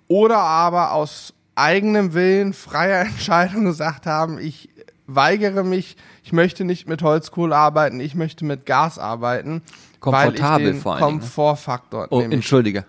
oder 0.08 0.38
aber 0.38 0.92
aus 0.92 1.34
eigenem 1.56 2.14
Willen, 2.14 2.54
freier 2.54 3.02
Entscheidung 3.06 3.66
gesagt 3.66 4.06
haben, 4.06 4.40
ich 4.40 4.70
weigere 5.08 5.64
mich, 5.64 5.98
ich 6.24 6.34
möchte 6.34 6.66
nicht 6.66 6.88
mit 6.88 7.02
Holzkohle 7.02 7.56
arbeiten, 7.56 8.00
ich 8.00 8.16
möchte 8.16 8.46
mit 8.46 8.66
Gas 8.66 9.00
arbeiten, 9.00 9.62
Komfortabel 10.00 10.42
weil 10.44 10.60
ich 10.60 10.72
den 10.76 10.82
vor 10.82 10.98
Dingen, 10.98 11.08
ne? 11.08 11.20
Komfortfaktor 11.20 12.08
Oh, 12.10 12.22
entschuldige. 12.22 12.86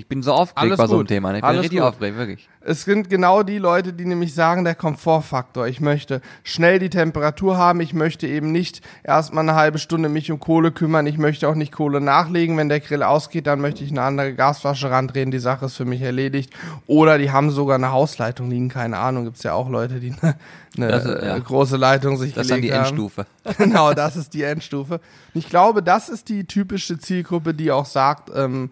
Ich 0.00 0.08
bin 0.08 0.22
so 0.22 0.32
aufgeregt 0.32 0.72
Alles 0.72 0.78
bei 0.78 0.86
so 0.86 0.98
einem. 0.98 1.06
Thema. 1.06 1.30
ne? 1.32 1.38
Ich 1.38 1.42
bin 1.42 1.48
Alles 1.48 1.60
richtig 1.62 1.78
gut. 1.80 1.88
aufgeregt, 1.88 2.16
wirklich. 2.16 2.48
Es 2.62 2.84
sind 2.84 3.08
genau 3.10 3.42
die 3.42 3.58
Leute, 3.58 3.92
die 3.92 4.04
nämlich 4.04 4.34
sagen, 4.34 4.64
der 4.64 4.74
Komfortfaktor. 4.74 5.66
Ich 5.66 5.80
möchte 5.80 6.20
schnell 6.42 6.78
die 6.78 6.90
Temperatur 6.90 7.56
haben. 7.56 7.80
Ich 7.80 7.94
möchte 7.94 8.26
eben 8.26 8.52
nicht 8.52 8.82
erstmal 9.02 9.48
eine 9.48 9.54
halbe 9.56 9.78
Stunde 9.78 10.08
mich 10.08 10.30
um 10.32 10.40
Kohle 10.40 10.70
kümmern. 10.72 11.06
Ich 11.06 11.16
möchte 11.18 11.48
auch 11.48 11.54
nicht 11.54 11.72
Kohle 11.72 12.00
nachlegen. 12.00 12.56
Wenn 12.56 12.68
der 12.68 12.80
Grill 12.80 13.02
ausgeht, 13.02 13.46
dann 13.46 13.60
möchte 13.60 13.82
ich 13.84 13.90
eine 13.90 14.02
andere 14.02 14.34
Gasflasche 14.34 14.90
randrehen. 14.90 15.30
Die 15.30 15.38
Sache 15.38 15.66
ist 15.66 15.76
für 15.76 15.84
mich 15.86 16.02
erledigt. 16.02 16.52
Oder 16.86 17.18
die 17.18 17.30
haben 17.30 17.50
sogar 17.50 17.76
eine 17.76 17.92
Hausleitung 17.92 18.50
liegen. 18.50 18.68
Keine 18.68 18.98
Ahnung. 18.98 19.24
Gibt's 19.24 19.42
ja 19.42 19.52
auch 19.54 19.68
Leute, 19.68 20.00
die 20.00 20.14
eine, 20.22 20.36
eine 20.76 20.88
Das 20.88 21.04
ist- 21.04 21.22
ja. 21.22 21.36
äh, 21.36 21.40
große 21.40 21.76
Leitung 21.76 22.16
sich 22.18 22.34
Das 22.34 22.42
ist 22.42 22.50
dann 22.50 22.60
gelegt 22.60 22.74
die 22.74 22.78
haben. 22.78 22.88
Endstufe. 22.88 23.26
genau, 23.58 23.92
das 23.94 24.16
ist 24.16 24.34
die 24.34 24.42
Endstufe. 24.42 25.00
Ich 25.34 25.48
glaube, 25.48 25.82
das 25.82 26.08
ist 26.08 26.28
die 26.28 26.44
typische 26.44 26.98
Zielgruppe, 26.98 27.54
die 27.54 27.70
auch 27.70 27.86
sagt, 27.86 28.30
ähm, 28.34 28.70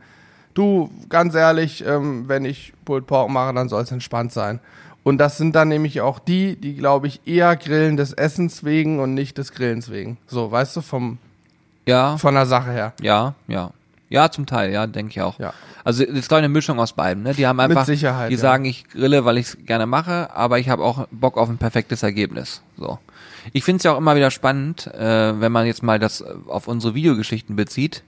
du, 0.59 0.91
ganz 1.09 1.35
ehrlich, 1.35 1.85
ähm, 1.87 2.29
wenn 2.29 2.45
ich 2.45 2.73
Pulled 2.85 3.07
Pork 3.07 3.31
mache, 3.31 3.55
dann 3.55 3.69
soll 3.69 3.83
es 3.83 3.93
entspannt 3.93 4.33
sein. 4.33 4.61
Und 5.05 5.19
das 5.19 5.39
sind 5.39 5.55
dann 5.55 5.69
nämlich 5.69 6.01
auch 6.01 6.19
die, 6.19 6.57
die, 6.57 6.75
glaube 6.75 7.07
ich, 7.07 7.21
eher 7.25 7.57
grillen 7.57 7.97
des 7.97 8.13
Essens 8.13 8.65
wegen 8.65 9.01
und 9.01 9.15
nicht 9.15 9.39
des 9.39 9.53
Grillens 9.53 9.91
wegen. 9.91 10.19
So, 10.27 10.51
weißt 10.51 10.77
du, 10.77 10.81
vom, 10.83 11.19
Ja, 11.87 12.19
von 12.19 12.35
der 12.35 12.47
Sache 12.47 12.73
her. 12.73 12.93
ja, 13.01 13.35
ja. 13.47 13.71
Ja, 14.11 14.31
zum 14.31 14.47
Teil, 14.47 14.73
ja, 14.73 14.87
denke 14.87 15.11
ich 15.11 15.21
auch. 15.21 15.39
Ja. 15.39 15.53
Also 15.85 16.05
das 16.05 16.15
ist 16.15 16.29
glaube 16.29 16.41
ich 16.41 16.45
eine 16.45 16.53
Mischung 16.53 16.81
aus 16.81 16.95
beiden. 16.95 17.23
Ne? 17.25 17.35
Die 17.35 17.47
haben 17.47 17.61
einfach, 17.61 17.85
Sicherheit, 17.85 18.31
die 18.31 18.37
ja. 18.37 18.41
sagen, 18.41 18.65
ich 18.65 18.89
grille, 18.89 19.27
weil 19.27 19.37
ich 19.37 19.49
es 19.49 19.59
gerne 19.67 19.85
mache, 19.87 20.35
aber 20.35 20.59
ich 20.59 20.71
habe 20.71 20.83
auch 20.83 21.07
Bock 21.11 21.37
auf 21.37 21.49
ein 21.49 21.59
perfektes 21.59 22.03
Ergebnis. 22.03 22.63
So. 22.79 22.99
Ich 23.53 23.65
finde 23.65 23.79
es 23.79 23.85
ja 23.85 23.93
auch 23.93 23.99
immer 23.99 24.17
wieder 24.17 24.31
spannend, 24.31 24.87
äh, 24.87 25.41
wenn 25.41 25.53
man 25.53 25.67
jetzt 25.67 25.83
mal 25.83 25.99
das 25.99 26.23
auf 26.23 26.69
unsere 26.69 26.95
Videogeschichten 26.95 27.55
bezieht. 27.55 28.03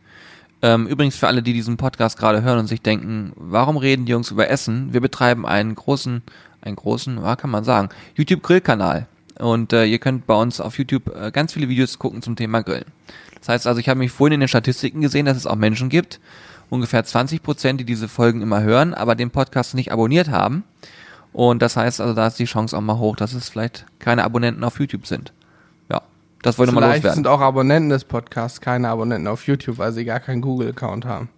Ähm, 0.62 0.86
übrigens 0.86 1.16
für 1.16 1.26
alle, 1.26 1.42
die 1.42 1.52
diesen 1.52 1.76
Podcast 1.76 2.18
gerade 2.18 2.42
hören 2.42 2.58
und 2.58 2.66
sich 2.66 2.82
denken, 2.82 3.32
warum 3.36 3.76
reden 3.76 4.04
die 4.04 4.12
Jungs 4.12 4.30
über 4.30 4.50
Essen? 4.50 4.92
Wir 4.92 5.00
betreiben 5.00 5.46
einen 5.46 5.74
großen, 5.74 6.22
einen 6.60 6.76
großen, 6.76 7.16
ja, 7.16 7.36
kann 7.36 7.50
man 7.50 7.64
sagen, 7.64 7.88
YouTube-Grillkanal. 8.16 9.06
Und 9.38 9.72
äh, 9.72 9.86
ihr 9.86 9.98
könnt 9.98 10.26
bei 10.26 10.34
uns 10.34 10.60
auf 10.60 10.76
YouTube 10.78 11.14
äh, 11.16 11.30
ganz 11.30 11.54
viele 11.54 11.68
Videos 11.68 11.98
gucken 11.98 12.20
zum 12.20 12.36
Thema 12.36 12.62
Grillen. 12.62 12.84
Das 13.38 13.48
heißt 13.48 13.66
also, 13.66 13.80
ich 13.80 13.88
habe 13.88 13.98
mich 13.98 14.12
vorhin 14.12 14.34
in 14.34 14.40
den 14.40 14.48
Statistiken 14.48 15.00
gesehen, 15.00 15.24
dass 15.24 15.38
es 15.38 15.46
auch 15.46 15.56
Menschen 15.56 15.88
gibt, 15.88 16.20
ungefähr 16.68 17.04
20 17.04 17.42
Prozent, 17.42 17.80
die 17.80 17.84
diese 17.84 18.08
Folgen 18.08 18.42
immer 18.42 18.62
hören, 18.62 18.92
aber 18.92 19.14
den 19.14 19.30
Podcast 19.30 19.74
nicht 19.74 19.92
abonniert 19.92 20.28
haben. 20.28 20.64
Und 21.32 21.62
das 21.62 21.76
heißt 21.76 22.02
also, 22.02 22.12
da 22.12 22.26
ist 22.26 22.38
die 22.38 22.44
Chance 22.44 22.76
auch 22.76 22.82
mal 22.82 22.98
hoch, 22.98 23.16
dass 23.16 23.32
es 23.32 23.48
vielleicht 23.48 23.86
keine 23.98 24.24
Abonnenten 24.24 24.62
auf 24.62 24.78
YouTube 24.78 25.06
sind. 25.06 25.32
Das 26.42 26.58
wollte 26.58 26.72
mal 26.72 26.80
Vielleicht 26.80 27.04
loswerden. 27.04 27.16
sind 27.16 27.26
auch 27.26 27.40
Abonnenten 27.40 27.90
des 27.90 28.04
Podcasts 28.04 28.60
keine 28.60 28.88
Abonnenten 28.88 29.28
auf 29.28 29.46
YouTube, 29.46 29.78
weil 29.78 29.92
sie 29.92 30.04
gar 30.04 30.20
keinen 30.20 30.40
Google-Account 30.40 31.04
haben. 31.04 31.28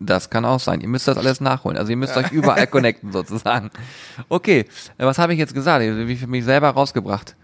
Das 0.00 0.30
kann 0.30 0.44
auch 0.44 0.60
sein. 0.60 0.80
Ihr 0.80 0.88
müsst 0.88 1.08
das 1.08 1.16
alles 1.16 1.40
nachholen. 1.40 1.76
Also 1.76 1.90
ihr 1.90 1.96
müsst 1.96 2.16
euch 2.16 2.30
überall 2.30 2.66
connecten 2.68 3.12
sozusagen. 3.12 3.70
Okay, 4.28 4.64
was 4.96 5.18
habe 5.18 5.32
ich 5.32 5.38
jetzt 5.38 5.54
gesagt? 5.54 5.84
Wie 5.84 6.16
für 6.16 6.26
mich 6.26 6.44
selber 6.44 6.70
rausgebracht. 6.70 7.34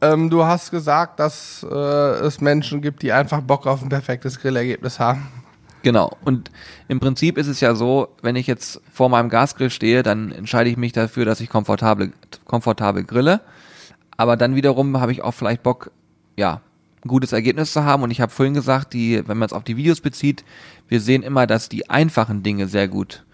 Ähm, 0.00 0.30
du 0.30 0.44
hast 0.44 0.70
gesagt, 0.70 1.18
dass 1.20 1.64
äh, 1.68 1.74
es 1.74 2.40
Menschen 2.40 2.82
gibt, 2.82 3.02
die 3.02 3.12
einfach 3.12 3.40
Bock 3.40 3.66
auf 3.66 3.82
ein 3.82 3.88
perfektes 3.88 4.40
Grillergebnis 4.40 4.98
haben. 5.00 5.28
Genau. 5.82 6.16
Und 6.24 6.50
im 6.88 6.98
Prinzip 6.98 7.36
ist 7.36 7.46
es 7.46 7.60
ja 7.60 7.74
so, 7.74 8.08
wenn 8.22 8.36
ich 8.36 8.46
jetzt 8.46 8.80
vor 8.92 9.08
meinem 9.08 9.28
Gasgrill 9.28 9.70
stehe, 9.70 10.02
dann 10.02 10.32
entscheide 10.32 10.70
ich 10.70 10.76
mich 10.76 10.92
dafür, 10.92 11.24
dass 11.24 11.40
ich 11.40 11.48
komfortabel, 11.48 12.12
komfortabel 12.46 13.04
grille. 13.04 13.40
Aber 14.16 14.36
dann 14.36 14.54
wiederum 14.54 15.00
habe 15.00 15.12
ich 15.12 15.22
auch 15.22 15.32
vielleicht 15.32 15.62
Bock, 15.62 15.90
ja, 16.36 16.60
ein 17.04 17.08
gutes 17.08 17.32
Ergebnis 17.32 17.72
zu 17.72 17.84
haben. 17.84 18.02
Und 18.02 18.10
ich 18.10 18.20
habe 18.20 18.32
vorhin 18.32 18.54
gesagt, 18.54 18.92
die, 18.92 19.26
wenn 19.26 19.38
man 19.38 19.46
es 19.46 19.52
auf 19.52 19.64
die 19.64 19.76
Videos 19.76 20.00
bezieht, 20.00 20.44
wir 20.88 21.00
sehen 21.00 21.22
immer, 21.22 21.46
dass 21.46 21.68
die 21.68 21.90
einfachen 21.90 22.42
Dinge 22.42 22.66
sehr 22.66 22.88
gut 22.88 23.24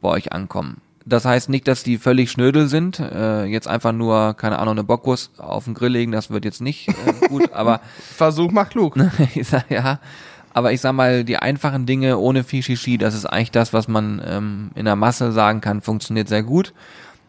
bei 0.00 0.08
euch 0.08 0.32
ankommen. 0.32 0.80
Das 1.04 1.24
heißt 1.24 1.48
nicht, 1.48 1.66
dass 1.66 1.82
die 1.82 1.96
völlig 1.96 2.30
schnödel 2.30 2.68
sind. 2.68 3.00
Äh, 3.00 3.44
jetzt 3.44 3.66
einfach 3.66 3.92
nur, 3.92 4.34
keine 4.34 4.58
Ahnung, 4.58 4.72
eine 4.72 4.84
Bockwurst 4.84 5.40
auf 5.40 5.64
den 5.64 5.72
Grill 5.72 5.92
legen, 5.92 6.12
das 6.12 6.30
wird 6.30 6.44
jetzt 6.44 6.60
nicht 6.60 6.88
äh, 6.88 7.28
gut, 7.28 7.52
aber 7.54 7.80
Versuch 8.14 8.50
macht 8.50 8.72
klug. 8.72 8.94
ich 9.34 9.48
sag, 9.48 9.70
ja, 9.70 10.00
aber 10.52 10.72
ich 10.72 10.82
sag 10.82 10.92
mal, 10.92 11.24
die 11.24 11.38
einfachen 11.38 11.86
Dinge 11.86 12.18
ohne 12.18 12.44
viel 12.44 12.62
Shishi, 12.62 12.98
das 12.98 13.14
ist 13.14 13.24
eigentlich 13.24 13.52
das, 13.52 13.72
was 13.72 13.88
man 13.88 14.20
ähm, 14.24 14.70
in 14.74 14.84
der 14.84 14.96
Masse 14.96 15.32
sagen 15.32 15.62
kann, 15.62 15.80
funktioniert 15.80 16.28
sehr 16.28 16.42
gut. 16.42 16.74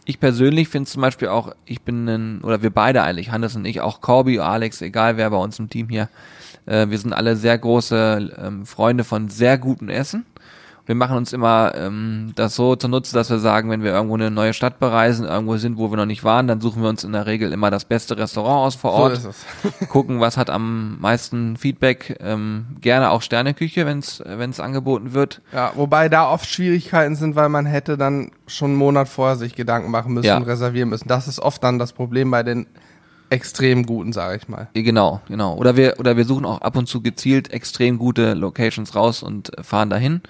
Ich 0.09 0.19
persönlich 0.19 0.69
finde 0.69 0.89
zum 0.89 1.03
Beispiel 1.03 1.27
auch, 1.27 1.53
ich 1.67 1.83
bin 1.83 2.09
ein, 2.09 2.41
oder 2.41 2.63
wir 2.63 2.71
beide 2.71 3.03
eigentlich, 3.03 3.29
Hannes 3.29 3.55
und 3.55 3.65
ich, 3.65 3.79
auch 3.79 4.01
Corby, 4.01 4.39
Alex, 4.39 4.81
egal 4.81 5.17
wer 5.17 5.29
bei 5.29 5.37
uns 5.37 5.59
im 5.59 5.69
Team 5.69 5.87
hier, 5.87 6.09
äh, 6.65 6.89
wir 6.89 6.97
sind 6.97 7.13
alle 7.13 7.35
sehr 7.35 7.55
große 7.55 8.31
ähm, 8.43 8.65
Freunde 8.65 9.03
von 9.03 9.29
sehr 9.29 9.59
gutem 9.59 9.87
Essen. 9.87 10.25
Wir 10.89 10.95
machen 10.95 11.17
uns 11.17 11.33
immer 11.33 11.73
ähm, 11.75 12.31
das 12.33 12.55
so 12.55 12.75
zunutze, 12.75 13.13
dass 13.13 13.29
wir 13.29 13.37
sagen, 13.37 13.69
wenn 13.69 13.83
wir 13.83 13.91
irgendwo 13.91 14.15
eine 14.15 14.31
neue 14.31 14.53
Stadt 14.53 14.79
bereisen, 14.79 15.23
irgendwo 15.23 15.55
sind, 15.57 15.77
wo 15.77 15.91
wir 15.91 15.97
noch 15.97 16.07
nicht 16.07 16.23
waren, 16.23 16.47
dann 16.47 16.61
suchen 16.61 16.81
wir 16.81 16.89
uns 16.89 17.03
in 17.03 17.11
der 17.13 17.27
Regel 17.27 17.53
immer 17.53 17.69
das 17.69 17.85
beste 17.85 18.17
Restaurant 18.17 18.65
aus 18.65 18.73
vor 18.73 18.93
Ort. 18.93 19.17
So 19.17 19.29
ist 19.29 19.45
es. 19.81 19.87
gucken, 19.89 20.19
was 20.19 20.35
hat 20.35 20.49
am 20.49 20.99
meisten 20.99 21.57
Feedback. 21.57 22.17
Ähm, 22.19 22.65
gerne 22.81 23.11
auch 23.11 23.21
Sterneküche, 23.21 23.85
wenn 23.85 23.99
es 23.99 24.59
angeboten 24.59 25.13
wird. 25.13 25.43
Ja, 25.53 25.73
wobei 25.75 26.09
da 26.09 26.27
oft 26.27 26.49
Schwierigkeiten 26.49 27.15
sind, 27.15 27.35
weil 27.35 27.49
man 27.49 27.67
hätte 27.67 27.95
dann 27.95 28.31
schon 28.47 28.71
einen 28.71 28.79
Monat 28.79 29.09
vorher 29.09 29.35
sich 29.35 29.53
Gedanken 29.53 29.91
machen 29.91 30.15
müssen 30.15 30.25
Ja. 30.25 30.37
und 30.37 30.43
reservieren 30.47 30.89
müssen. 30.89 31.07
Das 31.07 31.27
ist 31.27 31.39
oft 31.39 31.63
dann 31.63 31.77
das 31.77 31.93
Problem 31.93 32.31
bei 32.31 32.41
den 32.41 32.65
extrem 33.29 33.85
guten, 33.85 34.11
sage 34.11 34.37
ich 34.37 34.47
mal. 34.47 34.69
Genau, 34.73 35.21
genau. 35.27 35.55
Oder 35.55 35.77
wir, 35.77 35.99
oder 35.99 36.17
wir 36.17 36.25
suchen 36.25 36.45
auch 36.45 36.61
ab 36.61 36.75
und 36.75 36.87
zu 36.87 37.03
gezielt 37.03 37.53
extrem 37.53 37.99
gute 37.99 38.33
Locations 38.33 38.95
raus 38.95 39.21
und 39.21 39.51
fahren 39.61 39.91
dahin. 39.91 40.21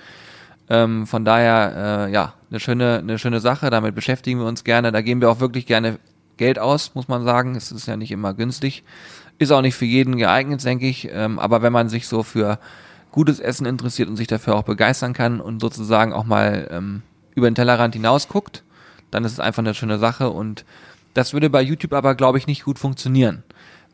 Ähm, 0.69 1.07
von 1.07 1.25
daher, 1.25 2.07
äh, 2.07 2.11
ja, 2.11 2.33
eine 2.49 2.59
schöne, 2.59 2.99
eine 2.99 3.17
schöne 3.17 3.39
Sache. 3.39 3.69
Damit 3.69 3.95
beschäftigen 3.95 4.39
wir 4.39 4.45
uns 4.45 4.63
gerne. 4.63 4.91
Da 4.91 5.01
geben 5.01 5.21
wir 5.21 5.29
auch 5.29 5.39
wirklich 5.39 5.65
gerne 5.65 5.99
Geld 6.37 6.59
aus, 6.59 6.95
muss 6.95 7.07
man 7.07 7.23
sagen. 7.23 7.55
Es 7.55 7.71
ist 7.71 7.87
ja 7.87 7.97
nicht 7.97 8.11
immer 8.11 8.33
günstig. 8.33 8.83
Ist 9.39 9.51
auch 9.51 9.61
nicht 9.61 9.75
für 9.75 9.85
jeden 9.85 10.17
geeignet, 10.17 10.63
denke 10.63 10.87
ich. 10.87 11.09
Ähm, 11.11 11.39
aber 11.39 11.61
wenn 11.61 11.73
man 11.73 11.89
sich 11.89 12.07
so 12.07 12.23
für 12.23 12.59
gutes 13.11 13.39
Essen 13.39 13.65
interessiert 13.65 14.09
und 14.09 14.17
sich 14.17 14.27
dafür 14.27 14.55
auch 14.55 14.63
begeistern 14.63 15.13
kann 15.13 15.41
und 15.41 15.59
sozusagen 15.59 16.13
auch 16.13 16.25
mal 16.25 16.67
ähm, 16.71 17.01
über 17.35 17.49
den 17.49 17.55
Tellerrand 17.55 17.95
hinaus 17.95 18.27
guckt, 18.27 18.63
dann 19.11 19.23
ist 19.25 19.33
es 19.33 19.39
einfach 19.39 19.63
eine 19.63 19.73
schöne 19.73 19.97
Sache 19.97 20.29
und 20.29 20.65
das 21.13 21.33
würde 21.33 21.49
bei 21.49 21.61
YouTube 21.61 21.93
aber, 21.93 22.13
glaube 22.13 22.37
ich, 22.37 22.45
nicht 22.45 22.63
gut 22.63 22.77
funktionieren. 22.77 23.43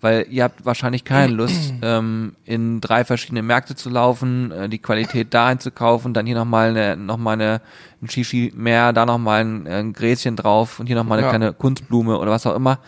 Weil 0.01 0.27
ihr 0.29 0.43
habt 0.43 0.65
wahrscheinlich 0.65 1.03
keine 1.03 1.33
Lust, 1.33 1.73
ähm, 1.81 2.35
in 2.45 2.79
drei 2.81 3.05
verschiedene 3.05 3.41
Märkte 3.41 3.75
zu 3.75 3.89
laufen, 3.89 4.51
äh, 4.51 4.69
die 4.69 4.77
Qualität 4.77 5.33
da 5.33 5.47
einzukaufen, 5.47 6.13
dann 6.13 6.25
hier 6.27 6.35
nochmal 6.35 6.69
eine, 6.69 6.95
noch 6.97 7.17
mal 7.17 7.31
eine, 7.31 7.61
ein 8.03 8.09
Shishi 8.09 8.53
mehr, 8.55 8.93
da 8.93 9.05
nochmal 9.05 9.41
ein, 9.43 9.67
ein 9.67 9.93
Gräschen 9.93 10.35
drauf 10.35 10.79
und 10.79 10.87
hier 10.87 10.95
nochmal 10.95 11.17
eine 11.17 11.27
Ja. 11.27 11.31
kleine 11.31 11.53
Kunstblume 11.53 12.17
oder 12.19 12.29
was 12.31 12.45
auch 12.45 12.55
immer. 12.55 12.79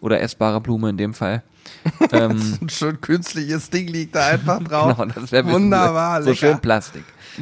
Oder 0.00 0.20
essbare 0.20 0.60
Blume 0.60 0.90
in 0.90 0.96
dem 0.96 1.12
Fall. 1.12 1.42
ähm, 2.12 2.58
Ein 2.62 2.68
schön 2.68 3.00
künstliches 3.00 3.68
Ding 3.70 3.88
liegt 3.88 4.14
da 4.14 4.26
einfach 4.28 4.62
drauf. 4.64 4.96
Genau, 4.96 5.10
das 5.14 5.32
wäre 5.32 5.46
Wunderbar, 5.50 6.22
so 6.22 6.30
lecker. 6.30 6.38
schön 6.48 6.60
Plastik. 6.60 7.04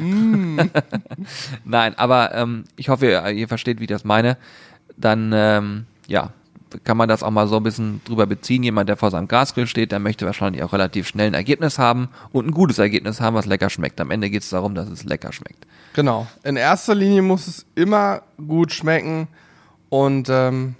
Nein, 1.65 1.97
aber 1.97 2.33
ähm, 2.33 2.63
ich 2.75 2.89
hoffe, 2.89 3.05
ihr, 3.07 3.29
ihr 3.31 3.47
versteht, 3.47 3.79
wie 3.79 3.83
ich 3.83 3.89
das 3.89 4.03
meine. 4.03 4.37
Dann 4.97 5.31
ähm, 5.33 5.85
ja, 6.07 6.31
kann 6.83 6.97
man 6.97 7.09
das 7.09 7.23
auch 7.23 7.31
mal 7.31 7.47
so 7.47 7.57
ein 7.57 7.63
bisschen 7.63 8.01
drüber 8.05 8.25
beziehen. 8.25 8.63
Jemand, 8.63 8.89
der 8.89 8.97
vor 8.97 9.11
seinem 9.11 9.27
Gasgrill 9.27 9.67
steht, 9.67 9.91
der 9.91 9.99
möchte 9.99 10.25
wahrscheinlich 10.25 10.63
auch 10.63 10.73
relativ 10.73 11.07
schnell 11.07 11.27
ein 11.27 11.33
Ergebnis 11.33 11.79
haben 11.79 12.09
und 12.31 12.47
ein 12.47 12.51
gutes 12.51 12.79
Ergebnis 12.79 13.21
haben, 13.21 13.35
was 13.35 13.45
lecker 13.45 13.69
schmeckt. 13.69 13.99
Am 14.01 14.11
Ende 14.11 14.29
geht 14.29 14.43
es 14.43 14.49
darum, 14.49 14.75
dass 14.75 14.89
es 14.89 15.03
lecker 15.03 15.31
schmeckt. 15.31 15.65
Genau. 15.93 16.27
In 16.43 16.55
erster 16.55 16.95
Linie 16.95 17.21
muss 17.21 17.47
es 17.47 17.65
immer 17.75 18.21
gut 18.47 18.71
schmecken. 18.71 19.27
Und 19.89 20.29
ähm, 20.29 20.75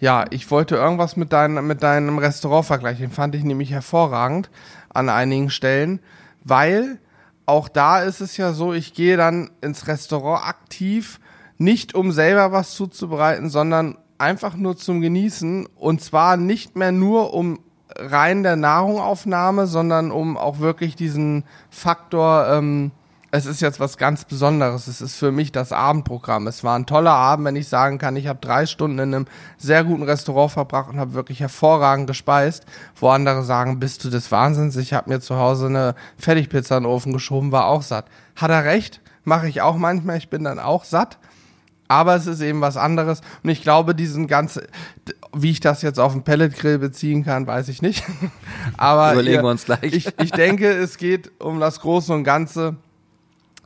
ja, 0.00 0.24
ich 0.30 0.50
wollte 0.50 0.76
irgendwas 0.76 1.16
mit, 1.16 1.32
dein, 1.32 1.66
mit 1.66 1.82
deinem 1.82 2.18
Restaurant 2.18 2.66
vergleichen. 2.66 3.06
Den 3.06 3.10
fand 3.10 3.34
ich 3.34 3.44
nämlich 3.44 3.70
hervorragend 3.70 4.50
an 4.90 5.08
einigen 5.08 5.50
Stellen, 5.50 6.00
weil 6.42 6.98
auch 7.46 7.68
da 7.68 8.02
ist 8.02 8.20
es 8.20 8.36
ja 8.36 8.52
so, 8.52 8.72
ich 8.72 8.94
gehe 8.94 9.16
dann 9.16 9.50
ins 9.60 9.86
Restaurant 9.86 10.46
aktiv, 10.46 11.20
nicht 11.58 11.94
um 11.94 12.12
selber 12.12 12.52
was 12.52 12.74
zuzubereiten, 12.74 13.50
sondern 13.50 13.98
einfach 14.18 14.56
nur 14.56 14.76
zum 14.76 15.00
Genießen. 15.00 15.66
Und 15.76 16.00
zwar 16.00 16.36
nicht 16.36 16.76
mehr 16.76 16.92
nur 16.92 17.34
um 17.34 17.60
rein 17.96 18.42
der 18.42 18.56
Nahrungaufnahme, 18.56 19.66
sondern 19.66 20.10
um 20.10 20.36
auch 20.36 20.58
wirklich 20.58 20.96
diesen 20.96 21.44
Faktor, 21.70 22.48
ähm, 22.48 22.90
es 23.30 23.46
ist 23.46 23.60
jetzt 23.60 23.80
was 23.80 23.98
ganz 23.98 24.24
Besonderes. 24.24 24.86
Es 24.86 25.00
ist 25.00 25.16
für 25.16 25.32
mich 25.32 25.50
das 25.50 25.72
Abendprogramm. 25.72 26.46
Es 26.46 26.62
war 26.62 26.78
ein 26.78 26.86
toller 26.86 27.14
Abend, 27.14 27.46
wenn 27.46 27.56
ich 27.56 27.68
sagen 27.68 27.98
kann, 27.98 28.14
ich 28.14 28.28
habe 28.28 28.38
drei 28.40 28.64
Stunden 28.64 29.00
in 29.00 29.12
einem 29.12 29.26
sehr 29.58 29.82
guten 29.82 30.04
Restaurant 30.04 30.52
verbracht 30.52 30.90
und 30.90 31.00
habe 31.00 31.14
wirklich 31.14 31.40
hervorragend 31.40 32.06
gespeist. 32.06 32.64
Wo 32.94 33.08
andere 33.08 33.42
sagen, 33.42 33.80
bist 33.80 34.04
du 34.04 34.10
des 34.10 34.30
Wahnsinns? 34.30 34.76
Ich 34.76 34.92
habe 34.92 35.10
mir 35.10 35.20
zu 35.20 35.36
Hause 35.36 35.66
eine 35.66 35.96
Fertigpizza 36.16 36.76
in 36.76 36.84
den 36.84 36.92
Ofen 36.92 37.12
geschoben, 37.12 37.50
war 37.50 37.66
auch 37.66 37.82
satt. 37.82 38.06
Hat 38.36 38.50
er 38.50 38.64
recht? 38.64 39.00
Mache 39.24 39.48
ich 39.48 39.62
auch 39.62 39.76
manchmal. 39.76 40.16
Ich 40.18 40.30
bin 40.30 40.44
dann 40.44 40.60
auch 40.60 40.84
satt. 40.84 41.18
Aber 41.88 42.14
es 42.16 42.26
ist 42.26 42.40
eben 42.40 42.60
was 42.60 42.76
anderes. 42.76 43.20
Und 43.42 43.50
ich 43.50 43.62
glaube, 43.62 43.94
diesen 43.94 44.26
ganze, 44.26 44.66
wie 45.34 45.50
ich 45.50 45.60
das 45.60 45.82
jetzt 45.82 46.00
auf 46.00 46.12
den 46.12 46.22
Pelletgrill 46.22 46.78
beziehen 46.78 47.24
kann, 47.24 47.46
weiß 47.46 47.68
ich 47.68 47.82
nicht. 47.82 48.02
Aber 48.76 49.12
Überlegen 49.12 49.36
ihr- 49.36 49.42
wir 49.42 49.50
uns 49.50 49.64
gleich. 49.66 49.82
Ich, 49.92 50.06
ich 50.22 50.30
denke, 50.30 50.68
es 50.70 50.96
geht 50.96 51.30
um 51.40 51.60
das 51.60 51.80
Große 51.80 52.12
und 52.12 52.24
Ganze. 52.24 52.76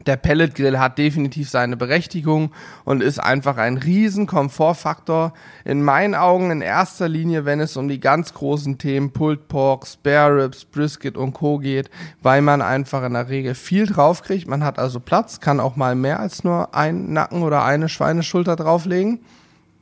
Der 0.09 0.16
Pelletgrill 0.16 0.79
hat 0.79 0.97
definitiv 0.97 1.51
seine 1.51 1.77
Berechtigung 1.77 2.53
und 2.87 3.03
ist 3.03 3.18
einfach 3.18 3.59
ein 3.59 3.77
riesen 3.77 4.27
Komfortfaktor. 4.27 5.35
In 5.66 5.83
meinen 5.83 6.14
Augen 6.14 6.51
in 6.51 6.62
erster 6.62 7.11
Linie, 7.11 7.44
wenn 7.44 7.61
es 7.61 7.77
um 7.77 7.88
die 7.88 8.01
ganz 8.01 8.33
großen 8.33 8.79
Themen 8.79 9.12
Pulled 9.12 9.49
Pork, 9.49 9.87
Spare 9.87 10.44
Ribs, 10.44 10.64
Brisket 10.64 11.18
und 11.18 11.35
Co. 11.35 11.59
geht, 11.59 11.90
weil 12.23 12.40
man 12.40 12.62
einfach 12.62 13.05
in 13.05 13.12
der 13.12 13.29
Regel 13.29 13.55
viel 13.55 13.85
draufkriegt. 13.85 14.49
Man 14.49 14.64
hat 14.64 14.79
also 14.79 14.99
Platz, 14.99 15.40
kann 15.40 15.61
auch 15.61 15.77
mal 15.77 15.94
mehr 15.94 16.21
als 16.21 16.42
nur 16.42 16.75
einen 16.75 17.12
Nacken 17.12 17.42
oder 17.42 17.62
eine 17.64 17.90
Schweineschulter 17.90 18.57
drauflegen. 18.57 19.21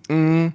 Mm, 0.08 0.48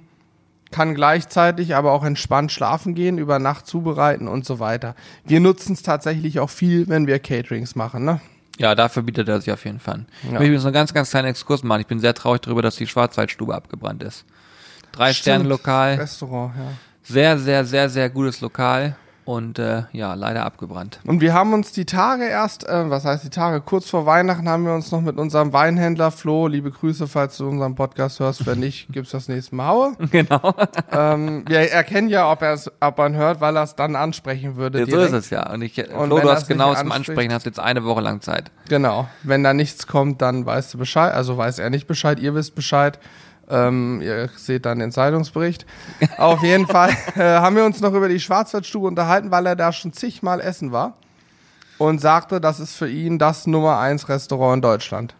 Kann 0.70 0.94
gleichzeitig 0.94 1.74
aber 1.76 1.92
auch 1.92 2.04
entspannt 2.04 2.52
schlafen 2.52 2.94
gehen, 2.94 3.16
über 3.16 3.38
Nacht 3.38 3.66
zubereiten 3.66 4.28
und 4.28 4.44
so 4.44 4.60
weiter. 4.60 4.94
Wir 5.24 5.40
nutzen 5.40 5.72
es 5.72 5.82
tatsächlich 5.82 6.40
auch 6.40 6.50
viel, 6.50 6.90
wenn 6.90 7.06
wir 7.06 7.18
Caterings 7.18 7.74
machen, 7.74 8.04
ne? 8.04 8.20
Ja, 8.58 8.74
dafür 8.74 9.02
bietet 9.02 9.28
er 9.28 9.40
sich 9.40 9.52
auf 9.52 9.64
jeden 9.64 9.80
Fall. 9.80 9.94
an. 9.94 10.06
Ich 10.18 10.24
Ja. 10.24 10.30
möchte 10.32 10.44
übrigens 10.46 10.64
einen 10.66 10.74
ganz, 10.74 10.92
ganz 10.94 11.10
kleinen 11.10 11.28
Exkurs 11.28 11.62
machen. 11.62 11.80
Ich 11.80 11.86
bin 11.86 12.00
sehr 12.00 12.14
traurig 12.14 12.42
darüber, 12.42 12.62
dass 12.62 12.76
die 12.76 12.86
Schwarzwaldstube 12.86 13.54
abgebrannt 13.54 14.02
ist. 14.02 14.24
Drei 14.92 15.12
Sterne 15.14 15.40
Stimmt. 15.44 15.50
Lokal, 15.50 15.94
Restaurant, 15.94 16.52
ja. 16.56 16.62
sehr, 17.02 17.38
sehr, 17.38 17.64
sehr, 17.64 17.88
sehr 17.88 18.10
gutes 18.10 18.40
Lokal. 18.42 18.94
Und 19.24 19.58
äh, 19.58 19.84
ja, 19.92 20.14
leider 20.14 20.44
abgebrannt. 20.44 21.00
Und 21.04 21.20
wir 21.20 21.32
haben 21.34 21.52
uns 21.52 21.72
die 21.72 21.84
Tage 21.84 22.24
erst, 22.24 22.68
äh, 22.68 22.90
was 22.90 23.04
heißt 23.04 23.24
die 23.24 23.30
Tage, 23.30 23.60
kurz 23.60 23.88
vor 23.88 24.06
Weihnachten 24.06 24.48
haben 24.48 24.64
wir 24.64 24.74
uns 24.74 24.90
noch 24.90 25.00
mit 25.00 25.16
unserem 25.16 25.52
Weinhändler 25.52 26.10
Flo, 26.10 26.48
liebe 26.48 26.70
Grüße, 26.70 27.06
falls 27.06 27.36
du 27.36 27.48
unseren 27.48 27.74
Podcast 27.74 28.20
hörst, 28.20 28.46
wenn 28.46 28.58
nicht, 28.58 28.88
gibt's 28.92 29.10
das 29.10 29.28
nächste 29.28 29.54
Mal 29.54 29.68
Haue. 29.68 29.96
Genau. 30.10 30.54
ähm, 30.90 31.44
wir 31.46 31.70
erkennen 31.70 32.08
ja, 32.08 32.30
ob 32.30 32.42
er 32.42 32.54
es, 32.54 32.70
ob 32.80 32.98
ihn 32.98 33.14
hört, 33.14 33.40
weil 33.40 33.56
er 33.56 33.62
es 33.62 33.76
dann 33.76 33.96
ansprechen 33.96 34.56
würde. 34.56 34.80
Ja, 34.80 34.86
so 34.86 34.98
ist 34.98 35.12
es 35.12 35.30
ja. 35.30 35.50
Und 35.50 35.62
ich, 35.62 35.78
Und 35.78 36.08
Flo, 36.08 36.20
du 36.20 36.30
hast 36.30 36.48
genau 36.48 36.74
zum 36.74 36.92
Ansprechen, 36.92 37.32
hast 37.32 37.46
jetzt 37.46 37.60
eine 37.60 37.84
Woche 37.84 38.00
lang 38.00 38.20
Zeit. 38.20 38.50
Genau. 38.68 39.08
Wenn 39.22 39.42
da 39.42 39.54
nichts 39.54 39.86
kommt, 39.86 40.20
dann 40.20 40.44
weißt 40.44 40.74
du 40.74 40.78
Bescheid. 40.78 41.14
Also 41.14 41.36
weiß 41.36 41.58
er 41.58 41.70
nicht 41.70 41.86
Bescheid, 41.86 42.18
ihr 42.20 42.34
wisst 42.34 42.54
Bescheid. 42.54 42.98
Ähm, 43.52 44.00
ihr 44.00 44.30
seht 44.34 44.64
dann 44.64 44.78
den 44.78 44.90
Zeitungsbericht. 44.90 45.66
Auf 46.16 46.42
jeden 46.42 46.66
Fall 46.66 46.90
äh, 47.16 47.20
haben 47.20 47.54
wir 47.54 47.64
uns 47.64 47.80
noch 47.80 47.92
über 47.92 48.08
die 48.08 48.18
Schwarzwaldstube 48.18 48.86
unterhalten, 48.86 49.30
weil 49.30 49.44
er 49.46 49.56
da 49.56 49.72
schon 49.72 49.92
zigmal 49.92 50.40
essen 50.40 50.72
war. 50.72 50.94
Und 51.78 52.00
sagte, 52.00 52.40
das 52.40 52.60
ist 52.60 52.76
für 52.76 52.88
ihn 52.88 53.18
das 53.18 53.46
Nummer 53.46 53.78
eins 53.78 54.08
Restaurant 54.08 54.56
in 54.56 54.62
Deutschland. 54.62 55.14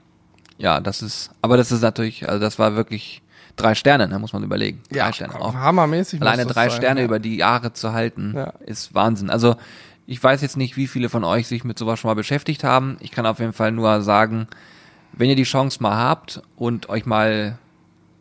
Ja, 0.59 0.81
das 0.81 1.03
ist, 1.03 1.31
aber 1.43 1.57
das 1.57 1.73
ist 1.73 1.81
natürlich, 1.83 2.29
also 2.29 2.41
das 2.41 2.59
war 2.59 2.77
wirklich 2.77 3.21
drei 3.57 3.75
Sterne, 3.75 4.09
da 4.09 4.19
muss 4.19 4.33
man 4.33 4.45
überlegen. 4.45 4.81
Drei 4.91 5.13
Sterne 5.13 5.35
auch. 5.41 5.55
hammermäßig. 5.55 6.23
Alleine 6.23 6.47
drei 6.47 6.69
sein, 6.69 6.79
Sterne 6.79 7.01
ja. 7.01 7.07
über 7.07 7.19
die 7.19 7.37
Jahre 7.37 7.73
zu 7.73 7.93
halten, 7.93 8.35
Ja. 8.37 8.53
ist 8.65 8.95
Wahnsinn. 8.95 9.29
Also 9.29 9.57
ich 10.07 10.23
weiß 10.23 10.41
jetzt 10.43 10.57
nicht, 10.57 10.77
wie 10.77 10.87
viele 10.87 11.09
von 11.09 11.25
euch 11.25 11.49
sich 11.49 11.65
mit 11.65 11.79
sowas 11.79 11.99
schon 11.99 12.09
mal 12.09 12.15
beschäftigt 12.15 12.65
haben. 12.65 12.97
Ich 13.01 13.11
kann 13.11 13.27
auf 13.27 13.41
jeden 13.41 13.53
Fall 13.53 13.73
nur 13.73 14.03
sagen, 14.03 14.47
wenn 15.13 15.29
ihr 15.29 15.37
die 15.37 15.43
Chance 15.43 15.83
mal 15.83 15.97
habt 15.97 16.43
und 16.57 16.89
euch 16.89 17.07
mal 17.07 17.59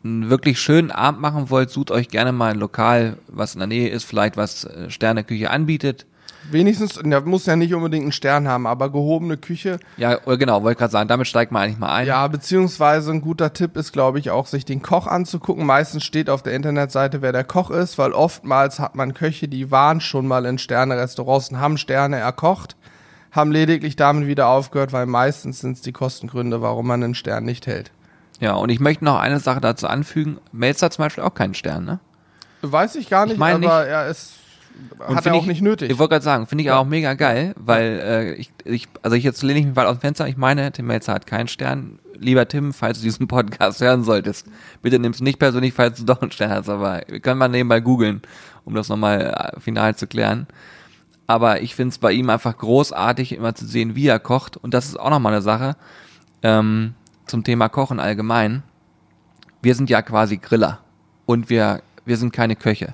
einen 0.03 0.29
wirklich 0.29 0.59
schönen 0.59 0.91
Abend 0.91 1.21
machen 1.21 1.49
wollt, 1.49 1.69
sucht 1.69 1.91
euch 1.91 2.09
gerne 2.09 2.31
mal 2.31 2.51
ein 2.51 2.59
Lokal, 2.59 3.17
was 3.27 3.53
in 3.53 3.59
der 3.59 3.67
Nähe 3.67 3.89
ist, 3.89 4.03
vielleicht 4.03 4.37
was 4.37 4.65
äh, 4.65 4.89
Sterneküche 4.89 5.49
anbietet. 5.49 6.05
Wenigstens, 6.49 6.99
der 7.03 7.21
muss 7.21 7.45
ja 7.45 7.55
nicht 7.55 7.73
unbedingt 7.73 8.03
einen 8.03 8.11
Stern 8.11 8.47
haben, 8.47 8.65
aber 8.65 8.91
gehobene 8.91 9.37
Küche. 9.37 9.79
Ja, 9.97 10.19
oder 10.25 10.37
genau, 10.37 10.63
wollte 10.63 10.79
gerade 10.79 10.91
sagen, 10.91 11.07
damit 11.07 11.27
steigt 11.27 11.51
man 11.51 11.63
eigentlich 11.63 11.77
mal 11.77 11.93
ein. 11.93 12.07
Ja, 12.07 12.27
beziehungsweise 12.27 13.11
ein 13.11 13.21
guter 13.21 13.53
Tipp 13.53 13.77
ist, 13.77 13.91
glaube 13.91 14.17
ich, 14.17 14.31
auch 14.31 14.47
sich 14.47 14.65
den 14.65 14.81
Koch 14.81 15.05
anzugucken. 15.05 15.65
Meistens 15.65 16.03
steht 16.03 16.29
auf 16.29 16.41
der 16.41 16.53
Internetseite, 16.53 17.21
wer 17.21 17.31
der 17.31 17.43
Koch 17.43 17.69
ist, 17.69 17.97
weil 17.99 18.13
oftmals 18.13 18.79
hat 18.79 18.95
man 18.95 19.13
Köche, 19.13 19.47
die 19.47 19.69
waren 19.69 20.01
schon 20.01 20.27
mal 20.27 20.45
in 20.45 20.57
Sterne-Restaurants 20.57 21.49
und 21.49 21.59
haben 21.59 21.77
Sterne 21.77 22.17
erkocht, 22.17 22.75
haben 23.31 23.51
lediglich 23.51 23.95
damit 23.95 24.27
wieder 24.27 24.47
aufgehört, 24.47 24.93
weil 24.93 25.05
meistens 25.05 25.59
sind 25.59 25.73
es 25.73 25.81
die 25.81 25.93
Kostengründe, 25.93 26.61
warum 26.61 26.87
man 26.87 27.03
einen 27.03 27.15
Stern 27.15 27.45
nicht 27.45 27.67
hält. 27.67 27.91
Ja, 28.41 28.55
und 28.55 28.69
ich 28.69 28.79
möchte 28.79 29.05
noch 29.05 29.19
eine 29.19 29.39
Sache 29.39 29.61
dazu 29.61 29.87
anfügen. 29.87 30.39
Melzer 30.51 30.87
hat 30.87 30.93
zum 30.93 31.05
Beispiel 31.05 31.23
auch 31.23 31.35
keinen 31.35 31.53
Stern, 31.53 31.85
ne? 31.85 31.99
Weiß 32.63 32.95
ich 32.95 33.07
gar 33.07 33.27
nicht, 33.27 33.37
meine 33.37 33.67
aber 33.67 33.85
er 33.85 34.07
ist, 34.07 34.33
Und 35.07 35.15
hat 35.15 35.25
er 35.27 35.35
auch 35.35 35.41
ich, 35.41 35.47
nicht 35.47 35.61
nötig. 35.61 35.91
Ich 35.91 35.99
wollte 35.99 36.13
gerade 36.13 36.25
sagen, 36.25 36.47
finde 36.47 36.63
ich 36.63 36.71
auch 36.71 36.85
mega 36.85 37.13
geil, 37.13 37.53
weil 37.55 38.01
äh, 38.03 38.33
ich, 38.33 38.51
ich, 38.65 38.87
also 39.03 39.15
ich 39.15 39.23
jetzt 39.23 39.43
lehne 39.43 39.59
ich 39.59 39.65
mich 39.67 39.75
weit 39.75 39.85
aus 39.85 39.97
dem 39.97 40.01
Fenster. 40.01 40.27
Ich 40.27 40.37
meine, 40.37 40.71
Tim 40.71 40.87
Melzer 40.87 41.13
hat 41.13 41.27
keinen 41.27 41.47
Stern. 41.47 41.99
Lieber 42.17 42.47
Tim, 42.47 42.73
falls 42.73 42.97
du 42.97 43.03
diesen 43.03 43.27
Podcast 43.27 43.79
hören 43.79 44.03
solltest, 44.03 44.47
bitte 44.81 44.97
nimm's 44.97 45.21
nicht 45.21 45.37
persönlich, 45.37 45.73
falls 45.75 45.99
du 45.99 46.05
doch 46.05 46.21
einen 46.21 46.31
Stern 46.31 46.51
hast. 46.51 46.69
Aber 46.69 47.01
wir 47.07 47.19
können 47.19 47.37
mal 47.37 47.47
nebenbei 47.47 47.79
googeln, 47.79 48.23
um 48.65 48.73
das 48.73 48.89
nochmal 48.89 49.53
äh, 49.55 49.59
final 49.59 49.95
zu 49.95 50.07
klären. 50.07 50.47
Aber 51.27 51.61
ich 51.61 51.75
finde 51.75 51.89
es 51.89 51.99
bei 51.99 52.11
ihm 52.11 52.31
einfach 52.31 52.57
großartig, 52.57 53.33
immer 53.33 53.53
zu 53.53 53.67
sehen, 53.67 53.95
wie 53.95 54.07
er 54.07 54.19
kocht. 54.19 54.57
Und 54.57 54.73
das 54.73 54.87
ist 54.87 54.99
auch 54.99 55.11
nochmal 55.11 55.33
eine 55.33 55.43
Sache 55.43 55.75
ähm, 56.43 56.95
zum 57.31 57.43
Thema 57.43 57.69
Kochen 57.69 57.99
allgemein. 57.99 58.61
Wir 59.61 59.73
sind 59.73 59.89
ja 59.89 60.01
quasi 60.01 60.37
Griller 60.37 60.79
und 61.25 61.49
wir, 61.49 61.81
wir 62.05 62.17
sind 62.17 62.33
keine 62.33 62.55
Köche. 62.55 62.93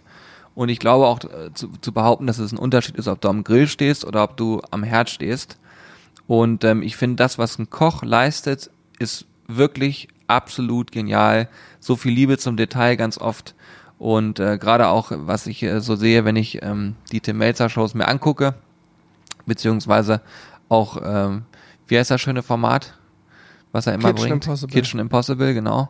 Und 0.56 0.70
ich 0.70 0.80
glaube 0.80 1.08
auch 1.08 1.20
äh, 1.24 1.54
zu, 1.54 1.70
zu 1.82 1.92
behaupten, 1.92 2.28
dass 2.28 2.40
es 2.40 2.52
ein 2.52 2.58
Unterschied 2.58 2.96
ist, 2.96 3.08
ob 3.08 3.20
du 3.20 3.30
am 3.30 3.44
Grill 3.44 3.68
stehst 3.68 4.06
oder 4.06 4.24
ob 4.24 4.38
du 4.38 4.62
am 4.72 4.84
Herd 4.84 5.10
stehst. 5.10 5.58
Und 6.28 6.64
ähm, 6.64 6.82
ich 6.82 6.98
finde, 6.98 7.16
das, 7.18 7.38
was 7.38 7.58
ein 7.58 7.70
Koch 7.70 8.04
leistet, 8.04 8.70
ist 9.00 9.26
wirklich 9.48 10.08
absolut 10.28 10.92
genial. 10.92 11.50
So 11.80 11.96
viel 11.96 12.14
Liebe 12.14 12.38
zum 12.38 12.58
Detail 12.58 12.96
ganz 12.96 13.18
oft. 13.18 13.56
Und 13.98 14.40
äh, 14.40 14.58
gerade 14.58 14.88
auch, 14.88 15.12
was 15.12 15.48
ich 15.48 15.64
äh, 15.64 15.80
so 15.82 15.96
sehe, 15.96 16.26
wenn 16.26 16.36
ich 16.36 16.62
ähm, 16.62 16.96
die 17.12 17.22
Tim 17.22 17.40
Melzer 17.40 17.70
Shows 17.70 17.94
mir 17.94 18.08
angucke, 18.08 18.54
beziehungsweise 19.46 20.22
auch, 20.70 21.02
ähm, 21.04 21.44
wie 21.88 21.98
heißt 21.98 22.12
das 22.12 22.22
schöne 22.22 22.44
Format, 22.44 22.94
was 23.72 23.88
er 23.88 23.96
immer 23.96 24.14
Kitchen 24.14 24.30
bringt? 24.30 24.46
Impossible. 24.46 24.74
Kitchen 24.74 25.00
Impossible, 25.00 25.54
genau. 25.54 25.90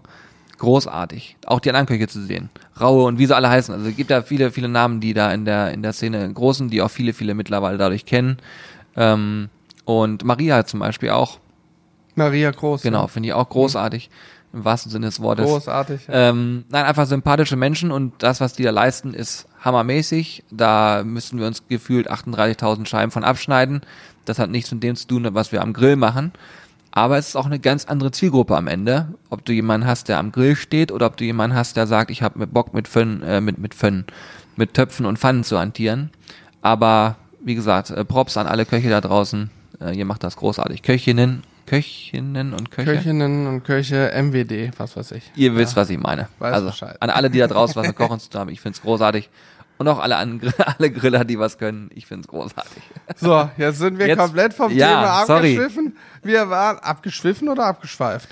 Großartig. 0.57 1.37
Auch 1.45 1.59
die 1.59 1.69
anderen 1.69 1.85
Köche 1.85 2.07
zu 2.07 2.21
sehen. 2.23 2.49
Raue 2.79 3.05
und 3.05 3.19
wie 3.19 3.27
sie 3.27 3.35
alle 3.35 3.49
heißen. 3.49 3.73
Also 3.73 3.89
es 3.89 3.95
gibt 3.95 4.09
da 4.09 4.23
viele, 4.23 4.51
viele 4.51 4.67
Namen, 4.67 4.99
die 4.99 5.13
da 5.13 5.31
in 5.31 5.45
der, 5.45 5.71
in 5.71 5.83
der 5.83 5.93
Szene 5.93 6.31
großen, 6.33 6.69
die 6.69 6.81
auch 6.81 6.89
viele, 6.89 7.13
viele 7.13 7.35
mittlerweile 7.35 7.77
dadurch 7.77 8.05
kennen. 8.05 8.37
Ähm, 8.95 9.49
und 9.85 10.23
Maria 10.23 10.65
zum 10.65 10.79
Beispiel 10.79 11.11
auch. 11.11 11.39
Maria 12.15 12.51
Groß. 12.51 12.81
Genau, 12.81 13.07
finde 13.07 13.29
ich 13.29 13.33
auch 13.33 13.47
großartig. 13.47 14.09
Im 14.53 14.65
wahrsten 14.65 14.91
Sinne 14.91 15.05
des 15.05 15.21
Wortes. 15.21 15.45
Großartig. 15.45 16.07
Ja. 16.07 16.29
Ähm, 16.29 16.65
nein, 16.69 16.85
einfach 16.85 17.05
sympathische 17.05 17.55
Menschen 17.55 17.91
und 17.91 18.13
das, 18.19 18.41
was 18.41 18.53
die 18.53 18.63
da 18.63 18.71
leisten, 18.71 19.13
ist 19.13 19.47
hammermäßig. 19.61 20.43
Da 20.49 21.03
müssen 21.05 21.37
wir 21.37 21.45
uns 21.45 21.67
gefühlt 21.67 22.09
38.000 22.09 22.87
Scheiben 22.87 23.11
von 23.11 23.23
abschneiden. 23.23 23.81
Das 24.25 24.39
hat 24.39 24.49
nichts 24.49 24.71
mit 24.71 24.81
dem 24.81 24.95
zu 24.95 25.07
tun, 25.07 25.27
was 25.31 25.51
wir 25.51 25.61
am 25.61 25.73
Grill 25.73 25.95
machen. 25.95 26.31
Aber 26.97 27.19
es 27.19 27.27
ist 27.27 27.35
auch 27.35 27.45
eine 27.45 27.59
ganz 27.59 27.85
andere 27.85 28.09
Zielgruppe 28.09 28.57
am 28.57 28.65
Ende. 28.65 29.09
Ob 29.29 29.45
du 29.45 29.53
jemanden 29.53 29.85
hast, 29.85 30.09
der 30.09 30.17
am 30.17 30.31
Grill 30.31 30.55
steht 30.55 30.91
oder 30.91 31.05
ob 31.05 31.15
du 31.15 31.25
jemanden 31.25 31.55
hast, 31.55 31.77
der 31.77 31.85
sagt, 31.85 32.09
ich 32.09 32.23
habe 32.23 32.47
Bock 32.47 32.73
mit 32.73 32.87
Fön, 32.87 33.21
äh, 33.21 33.39
mit, 33.39 33.59
mit 33.59 33.75
Fön, 33.75 34.05
mit 34.55 34.73
Töpfen 34.73 35.05
und 35.05 35.19
Pfannen 35.19 35.43
zu 35.43 35.59
hantieren. 35.59 36.09
Aber 36.63 37.17
wie 37.39 37.53
gesagt, 37.53 37.91
äh, 37.91 38.03
Props 38.03 38.35
an 38.35 38.47
alle 38.47 38.65
Köche 38.65 38.89
da 38.89 38.99
draußen. 38.99 39.51
Äh, 39.79 39.95
ihr 39.95 40.05
macht 40.05 40.23
das 40.23 40.37
großartig. 40.37 40.81
Köchinnen, 40.81 41.43
Köchinnen 41.67 42.55
und 42.55 42.71
Köche. 42.71 42.95
Köchinnen 42.95 43.45
und 43.45 43.63
Köche, 43.63 44.11
MWD, 44.15 44.71
was 44.79 44.97
weiß 44.97 45.11
ich. 45.11 45.31
Ihr 45.35 45.55
wisst, 45.55 45.75
was 45.75 45.91
ich 45.91 45.99
meine. 45.99 46.29
Weiß 46.39 46.51
also 46.51 46.67
Bescheid. 46.69 46.97
an 46.99 47.11
alle, 47.11 47.29
die 47.29 47.37
da 47.37 47.45
draußen 47.45 47.75
was 47.75 47.85
mit 47.85 47.95
Kochen 47.95 48.19
zu 48.19 48.31
tun 48.31 48.41
haben, 48.41 48.49
ich 48.49 48.59
find's 48.59 48.81
großartig. 48.81 49.29
Und 49.77 49.87
auch 49.87 49.99
alle, 49.99 50.15
an, 50.17 50.41
alle 50.77 50.91
Griller, 50.91 51.23
die 51.25 51.37
was 51.39 51.57
können, 51.57 51.89
ich 51.93 52.05
find's 52.07 52.27
großartig. 52.27 52.81
So, 53.15 53.49
jetzt 53.57 53.79
sind 53.79 53.99
wir 53.99 54.07
Jetzt- 54.07 54.17
komplett 54.19 54.53
vom 54.53 54.71
ja, 54.71 54.87
Thema 54.87 55.25
sorry. 55.25 55.55
abgeschwiffen. 55.55 55.95
Wir 56.23 56.49
waren 56.49 56.79
abgeschwiffen 56.79 57.49
oder 57.49 57.65
abgeschweift? 57.65 58.29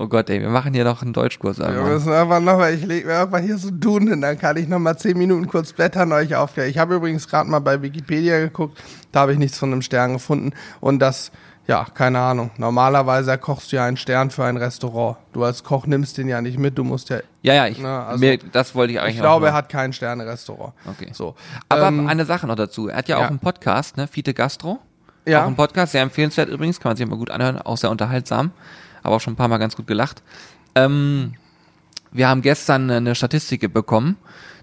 Oh 0.00 0.06
Gott, 0.06 0.30
ey, 0.30 0.40
wir 0.40 0.48
machen 0.48 0.74
hier 0.74 0.84
noch 0.84 1.02
einen 1.02 1.12
Deutschkurs 1.12 1.58
Wir 1.58 1.70
müssen 1.70 2.12
einfach 2.12 2.38
noch 2.38 2.56
mal, 2.56 2.72
ich 2.72 2.84
lege 2.86 3.08
mir 3.08 3.14
irgendwann 3.14 3.42
hier 3.42 3.58
so 3.58 3.68
Duden 3.72 4.06
hin, 4.08 4.20
dann 4.20 4.38
kann 4.38 4.56
ich 4.56 4.68
noch 4.68 4.78
mal 4.78 4.96
zehn 4.96 5.18
Minuten 5.18 5.48
kurz 5.48 5.72
blättern, 5.72 6.12
euch 6.12 6.36
aufklären. 6.36 6.70
Ich 6.70 6.78
habe 6.78 6.94
übrigens 6.94 7.26
gerade 7.26 7.50
mal 7.50 7.58
bei 7.58 7.82
Wikipedia 7.82 8.38
geguckt, 8.38 8.78
da 9.10 9.20
habe 9.20 9.32
ich 9.32 9.38
nichts 9.40 9.58
von 9.58 9.72
einem 9.72 9.82
Stern 9.82 10.12
gefunden 10.12 10.52
und 10.80 11.00
das, 11.00 11.32
ja, 11.68 11.84
keine 11.92 12.18
Ahnung. 12.18 12.50
Normalerweise 12.56 13.36
kochst 13.36 13.70
du 13.70 13.76
ja 13.76 13.84
einen 13.84 13.98
Stern 13.98 14.30
für 14.30 14.42
ein 14.42 14.56
Restaurant. 14.56 15.18
Du 15.34 15.44
als 15.44 15.62
Koch 15.62 15.86
nimmst 15.86 16.16
den 16.16 16.26
ja 16.26 16.40
nicht 16.40 16.58
mit, 16.58 16.78
du 16.78 16.82
musst 16.82 17.10
ja, 17.10 17.18
Ja, 17.42 17.52
ja, 17.52 17.66
ich, 17.66 17.78
Na, 17.78 18.06
also, 18.06 18.18
mir, 18.18 18.38
das 18.38 18.74
wollte 18.74 18.94
ich 18.94 19.00
eigentlich 19.00 19.16
ich 19.16 19.20
glaube, 19.20 19.48
er 19.48 19.52
hat 19.52 19.68
kein 19.68 19.92
Sterne-Restaurant. 19.92 20.72
Okay. 20.86 21.10
So. 21.12 21.34
Aber 21.68 21.88
ähm, 21.88 22.06
eine 22.06 22.24
Sache 22.24 22.46
noch 22.46 22.56
dazu. 22.56 22.88
Er 22.88 22.96
hat 22.96 23.08
ja, 23.08 23.18
ja. 23.18 23.24
auch 23.26 23.28
einen 23.28 23.38
Podcast, 23.38 23.98
ne? 23.98 24.08
Fiete 24.08 24.32
Gastro. 24.32 24.78
Ja. 25.26 25.42
Auch 25.42 25.46
ein 25.46 25.56
Podcast, 25.56 25.92
sehr 25.92 26.00
empfehlenswert 26.00 26.48
übrigens, 26.48 26.80
kann 26.80 26.88
man 26.88 26.96
sich 26.96 27.06
mal 27.06 27.16
gut 27.16 27.30
anhören, 27.30 27.60
auch 27.60 27.76
sehr 27.76 27.90
unterhaltsam. 27.90 28.52
Aber 29.02 29.16
auch 29.16 29.20
schon 29.20 29.34
ein 29.34 29.36
paar 29.36 29.48
Mal 29.48 29.58
ganz 29.58 29.76
gut 29.76 29.86
gelacht. 29.86 30.22
Ähm, 30.74 31.34
wir 32.12 32.30
haben 32.30 32.40
gestern 32.40 32.90
eine 32.90 33.14
Statistik 33.14 33.70
bekommen, 33.74 34.16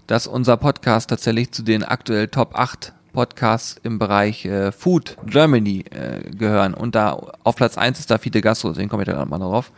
dass 0.08 0.26
unser 0.26 0.56
Podcast 0.56 1.10
tatsächlich 1.10 1.52
zu 1.52 1.62
den 1.62 1.84
aktuell 1.84 2.26
Top 2.26 2.58
8 2.58 2.94
Podcasts 3.16 3.80
im 3.82 3.98
Bereich 3.98 4.44
äh, 4.44 4.72
Food 4.72 5.16
Germany 5.24 5.86
äh, 5.88 6.20
gehören. 6.36 6.74
Und 6.74 6.94
da 6.94 7.12
auf 7.44 7.56
Platz 7.56 7.78
1 7.78 7.98
ist 7.98 8.10
da 8.10 8.18
Fiete 8.18 8.42
Gastro, 8.42 8.68
deswegen 8.68 8.90
komme 8.90 9.04
ich 9.04 9.08
da 9.08 9.24
mal 9.24 9.38
drauf. 9.38 9.72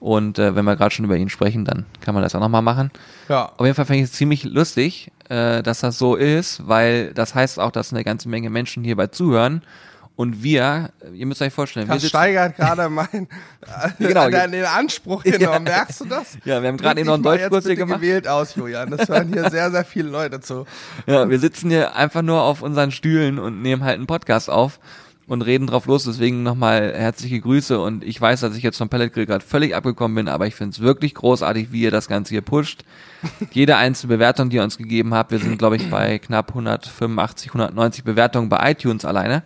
Und 0.00 0.38
äh, 0.38 0.54
wenn 0.54 0.66
wir 0.66 0.76
gerade 0.76 0.94
schon 0.94 1.06
über 1.06 1.16
ihn 1.16 1.30
sprechen, 1.30 1.64
dann 1.64 1.86
kann 2.02 2.12
man 2.12 2.22
das 2.22 2.34
auch 2.34 2.40
nochmal 2.40 2.60
machen. 2.60 2.90
ja. 3.30 3.50
Auf 3.56 3.64
jeden 3.64 3.74
Fall 3.74 3.86
finde 3.86 4.00
ich 4.00 4.10
es 4.10 4.12
ziemlich 4.12 4.44
lustig, 4.44 5.10
äh, 5.30 5.62
dass 5.62 5.80
das 5.80 5.96
so 5.96 6.14
ist, 6.14 6.68
weil 6.68 7.14
das 7.14 7.34
heißt 7.34 7.58
auch, 7.58 7.70
dass 7.70 7.90
eine 7.90 8.04
ganze 8.04 8.28
Menge 8.28 8.50
Menschen 8.50 8.84
hierbei 8.84 9.06
zuhören. 9.06 9.62
Und 10.16 10.44
wir, 10.44 10.90
ihr 11.12 11.26
müsst 11.26 11.42
euch 11.42 11.52
vorstellen, 11.52 11.88
wir 11.88 11.94
Das 11.94 12.02
sitzen, 12.02 12.10
steigert 12.10 12.54
gerade 12.56 12.88
mein 12.88 13.08
Genau. 13.98 14.30
den, 14.30 14.52
den 14.52 14.64
Anspruch 14.64 15.24
genommen. 15.24 15.64
Merkst 15.64 16.02
du 16.02 16.04
das? 16.04 16.38
Ja, 16.44 16.62
wir 16.62 16.68
haben 16.68 16.76
gerade 16.76 17.00
eben 17.00 17.08
noch 17.08 17.14
einen 17.14 17.24
Deutschkurs 17.24 17.64
hier 17.66 17.74
gemacht. 17.74 18.00
gewählt 18.00 18.28
aus, 18.28 18.54
Julian. 18.54 18.90
Das 18.90 19.08
hören 19.08 19.32
hier 19.32 19.50
sehr, 19.50 19.72
sehr 19.72 19.84
viele 19.84 20.08
Leute 20.10 20.40
zu. 20.40 20.66
ja, 21.06 21.28
wir 21.28 21.38
sitzen 21.40 21.68
hier 21.70 21.96
einfach 21.96 22.22
nur 22.22 22.42
auf 22.42 22.62
unseren 22.62 22.92
Stühlen 22.92 23.40
und 23.40 23.60
nehmen 23.60 23.82
halt 23.82 23.96
einen 23.96 24.06
Podcast 24.06 24.48
auf 24.48 24.78
und 25.26 25.42
reden 25.42 25.66
drauf 25.66 25.86
los. 25.86 26.04
Deswegen 26.04 26.44
nochmal 26.44 26.92
herzliche 26.94 27.40
Grüße 27.40 27.80
und 27.80 28.04
ich 28.04 28.20
weiß, 28.20 28.38
dass 28.40 28.54
ich 28.56 28.62
jetzt 28.62 28.78
vom 28.78 28.88
Pellet 28.88 29.12
Grill 29.12 29.26
gerade 29.26 29.44
völlig 29.44 29.74
abgekommen 29.74 30.14
bin, 30.14 30.28
aber 30.28 30.46
ich 30.46 30.54
finde 30.54 30.74
es 30.74 30.80
wirklich 30.80 31.14
großartig, 31.14 31.72
wie 31.72 31.80
ihr 31.82 31.90
das 31.90 32.06
Ganze 32.06 32.30
hier 32.30 32.42
pusht. 32.42 32.84
Jede 33.50 33.74
einzelne 33.76 34.14
Bewertung, 34.14 34.48
die 34.48 34.56
ihr 34.58 34.62
uns 34.62 34.78
gegeben 34.78 35.12
habt, 35.12 35.32
wir 35.32 35.40
sind 35.40 35.58
glaube 35.58 35.74
ich 35.74 35.90
bei 35.90 36.20
knapp 36.20 36.50
185, 36.50 37.48
190 37.50 38.04
Bewertungen 38.04 38.48
bei 38.48 38.70
iTunes 38.70 39.04
alleine. 39.04 39.42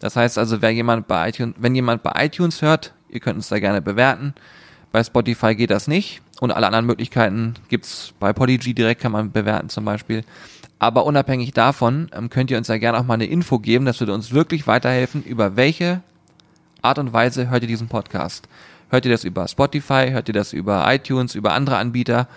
Das 0.00 0.16
heißt 0.16 0.38
also, 0.38 0.62
wer 0.62 0.70
jemand 0.70 1.08
bei 1.08 1.28
iTunes, 1.28 1.54
wenn 1.58 1.74
jemand 1.74 2.02
bei 2.02 2.12
iTunes 2.24 2.62
hört, 2.62 2.92
ihr 3.08 3.20
könnt 3.20 3.36
uns 3.36 3.48
da 3.48 3.58
gerne 3.58 3.82
bewerten. 3.82 4.34
Bei 4.92 5.02
Spotify 5.02 5.54
geht 5.54 5.70
das 5.70 5.88
nicht 5.88 6.22
und 6.40 6.50
alle 6.50 6.66
anderen 6.66 6.86
Möglichkeiten 6.86 7.54
gibt's 7.68 8.14
bei 8.20 8.32
Podigy 8.32 8.74
direkt 8.74 9.00
kann 9.00 9.12
man 9.12 9.32
bewerten 9.32 9.68
zum 9.68 9.84
Beispiel. 9.84 10.24
Aber 10.78 11.04
unabhängig 11.04 11.52
davon 11.52 12.08
ähm, 12.12 12.30
könnt 12.30 12.50
ihr 12.50 12.58
uns 12.58 12.68
ja 12.68 12.78
gerne 12.78 12.98
auch 12.98 13.04
mal 13.04 13.14
eine 13.14 13.26
Info 13.26 13.58
geben. 13.58 13.84
Das 13.84 13.98
würde 14.00 14.14
uns 14.14 14.32
wirklich 14.32 14.66
weiterhelfen, 14.66 15.24
über 15.24 15.56
welche 15.56 16.02
Art 16.82 16.98
und 16.98 17.12
Weise 17.12 17.50
hört 17.50 17.62
ihr 17.62 17.68
diesen 17.68 17.88
Podcast. 17.88 18.48
Hört 18.88 19.04
ihr 19.04 19.10
das 19.10 19.24
über 19.24 19.48
Spotify? 19.48 20.10
Hört 20.10 20.28
ihr 20.28 20.34
das 20.34 20.52
über 20.52 20.84
iTunes, 20.92 21.34
über 21.34 21.52
andere 21.52 21.76
Anbieter? 21.76 22.28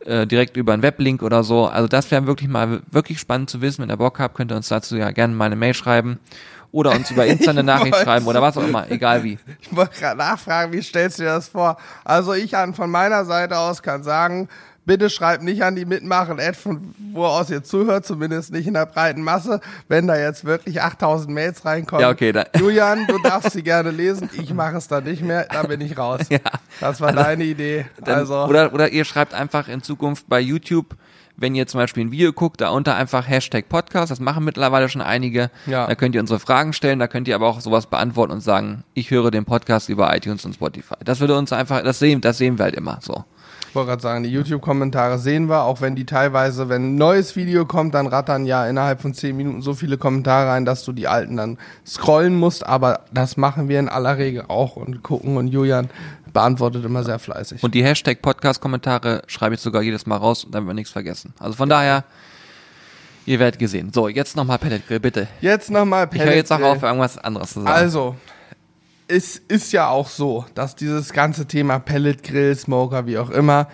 Äh, 0.00 0.26
direkt 0.26 0.56
über 0.56 0.74
einen 0.74 0.82
Weblink 0.82 1.22
oder 1.22 1.42
so. 1.42 1.66
Also 1.66 1.88
das 1.88 2.10
wäre 2.10 2.26
wirklich 2.26 2.48
mal 2.48 2.82
wirklich 2.90 3.18
spannend 3.18 3.48
zu 3.48 3.62
wissen. 3.62 3.82
Wenn 3.82 3.90
ihr 3.90 3.96
Bock 3.96 4.18
habt, 4.18 4.34
könnt 4.34 4.52
ihr 4.52 4.56
uns 4.56 4.68
dazu 4.68 4.96
ja 4.96 5.10
gerne 5.10 5.34
mal 5.34 5.46
eine 5.46 5.56
Mail 5.56 5.74
schreiben 5.74 6.18
oder 6.72 6.92
uns 6.92 7.10
über 7.10 7.26
Insta 7.26 7.50
eine 7.50 7.62
Nachricht 7.62 7.96
schreiben 7.96 8.26
oder 8.26 8.42
was 8.42 8.56
auch 8.56 8.64
immer, 8.64 8.90
egal 8.90 9.24
wie. 9.24 9.38
Ich 9.60 9.74
wollte 9.74 9.98
gerade 9.98 10.18
nachfragen, 10.18 10.72
wie 10.72 10.82
stellst 10.82 11.18
du 11.18 11.22
dir 11.22 11.30
das 11.30 11.48
vor? 11.48 11.76
Also 12.04 12.34
ich 12.34 12.56
an 12.56 12.74
von 12.74 12.90
meiner 12.90 13.24
Seite 13.24 13.58
aus 13.58 13.82
kann 13.82 14.02
sagen, 14.02 14.48
bitte 14.84 15.10
schreibt 15.10 15.42
nicht 15.42 15.62
an 15.62 15.76
die 15.76 15.84
mitmachen 15.84 16.40
Ad, 16.40 16.54
von 16.54 16.94
wo 17.12 17.24
aus 17.24 17.50
ihr 17.50 17.62
zuhört, 17.62 18.04
zumindest 18.06 18.52
nicht 18.52 18.66
in 18.66 18.74
der 18.74 18.86
breiten 18.86 19.22
Masse. 19.22 19.60
Wenn 19.88 20.06
da 20.06 20.16
jetzt 20.16 20.44
wirklich 20.44 20.82
8000 20.82 21.32
Mails 21.32 21.64
reinkommen. 21.64 22.02
Ja, 22.02 22.10
okay, 22.10 22.32
dann. 22.32 22.46
Julian, 22.58 23.06
du 23.06 23.18
darfst 23.22 23.52
sie 23.52 23.62
gerne 23.62 23.90
lesen. 23.90 24.28
Ich 24.32 24.52
mache 24.52 24.76
es 24.76 24.88
dann 24.88 25.04
nicht 25.04 25.22
mehr, 25.22 25.44
dann 25.44 25.68
bin 25.68 25.80
ich 25.80 25.96
raus. 25.96 26.22
Ja. 26.28 26.38
Das 26.80 27.00
war 27.00 27.12
deine 27.12 27.44
Idee. 27.44 27.86
Dann, 28.02 28.16
also 28.16 28.44
oder, 28.44 28.72
oder 28.72 28.88
ihr 28.90 29.04
schreibt 29.04 29.34
einfach 29.34 29.68
in 29.68 29.82
Zukunft 29.82 30.28
bei 30.28 30.40
YouTube, 30.40 30.96
wenn 31.40 31.54
ihr 31.54 31.66
zum 31.66 31.78
Beispiel 31.78 32.04
ein 32.04 32.12
Video 32.12 32.32
guckt, 32.32 32.60
da 32.60 32.68
unter 32.68 32.94
einfach 32.94 33.26
Hashtag 33.26 33.68
Podcast, 33.68 34.10
das 34.10 34.20
machen 34.20 34.44
mittlerweile 34.44 34.88
schon 34.88 35.00
einige. 35.00 35.50
Ja. 35.66 35.86
Da 35.86 35.94
könnt 35.94 36.14
ihr 36.14 36.20
unsere 36.20 36.38
Fragen 36.38 36.72
stellen, 36.72 36.98
da 36.98 37.08
könnt 37.08 37.26
ihr 37.26 37.34
aber 37.34 37.48
auch 37.48 37.60
sowas 37.60 37.86
beantworten 37.86 38.32
und 38.32 38.42
sagen, 38.42 38.84
ich 38.94 39.10
höre 39.10 39.30
den 39.30 39.46
Podcast 39.46 39.88
über 39.88 40.14
iTunes 40.14 40.44
und 40.44 40.54
Spotify. 40.54 40.96
Das 41.02 41.18
würde 41.20 41.36
uns 41.36 41.52
einfach, 41.52 41.82
das 41.82 41.98
sehen, 41.98 42.20
das 42.20 42.38
sehen 42.38 42.58
wir 42.58 42.64
halt 42.64 42.74
immer 42.74 42.98
so. 43.00 43.24
Ich 43.70 43.76
wollte 43.76 43.90
gerade 43.90 44.02
sagen, 44.02 44.24
die 44.24 44.30
YouTube-Kommentare 44.30 45.20
sehen 45.20 45.48
wir, 45.48 45.62
auch 45.62 45.80
wenn 45.80 45.94
die 45.94 46.04
teilweise, 46.04 46.68
wenn 46.68 46.94
ein 46.94 46.94
neues 46.96 47.36
Video 47.36 47.64
kommt, 47.66 47.94
dann 47.94 48.08
rattern 48.08 48.44
ja 48.44 48.66
innerhalb 48.66 49.00
von 49.00 49.14
10 49.14 49.36
Minuten 49.36 49.62
so 49.62 49.74
viele 49.74 49.96
Kommentare 49.96 50.50
rein, 50.50 50.64
dass 50.64 50.84
du 50.84 50.90
die 50.90 51.06
alten 51.06 51.36
dann 51.36 51.56
scrollen 51.86 52.34
musst. 52.34 52.66
Aber 52.66 53.02
das 53.12 53.36
machen 53.36 53.68
wir 53.68 53.78
in 53.78 53.88
aller 53.88 54.18
Regel 54.18 54.46
auch 54.48 54.74
und 54.74 55.04
gucken. 55.04 55.36
Und 55.36 55.46
Julian 55.46 55.88
beantwortet 56.32 56.84
immer 56.84 57.04
sehr 57.04 57.18
fleißig. 57.18 57.62
Und 57.62 57.74
die 57.74 57.84
Hashtag 57.84 58.22
Podcast-Kommentare 58.22 59.22
schreibe 59.26 59.54
ich 59.54 59.60
sogar 59.60 59.82
jedes 59.82 60.06
Mal 60.06 60.16
raus, 60.16 60.46
damit 60.50 60.68
wir 60.68 60.74
nichts 60.74 60.92
vergessen. 60.92 61.34
Also 61.38 61.54
von 61.56 61.68
daher, 61.68 62.04
ihr 63.26 63.38
werdet 63.38 63.58
gesehen. 63.58 63.92
So, 63.92 64.08
jetzt 64.08 64.36
nochmal 64.36 64.58
Pellet 64.58 64.86
Grill, 64.86 65.00
bitte. 65.00 65.28
jetzt 65.40 65.70
nochmal 65.70 66.08
Ich 66.12 66.22
höre 66.22 66.34
jetzt 66.34 66.52
auch 66.52 66.60
auf, 66.60 66.82
irgendwas 66.82 67.18
anderes 67.18 67.52
zu 67.52 67.60
sagen. 67.62 67.72
Also, 67.72 68.16
es 69.08 69.36
ist 69.36 69.72
ja 69.72 69.88
auch 69.88 70.08
so, 70.08 70.44
dass 70.54 70.76
dieses 70.76 71.12
ganze 71.12 71.46
Thema 71.46 71.78
Pellet 71.78 72.22
Grill, 72.22 72.54
Smoker, 72.54 73.06
wie 73.06 73.18
auch 73.18 73.30
immer, 73.30 73.68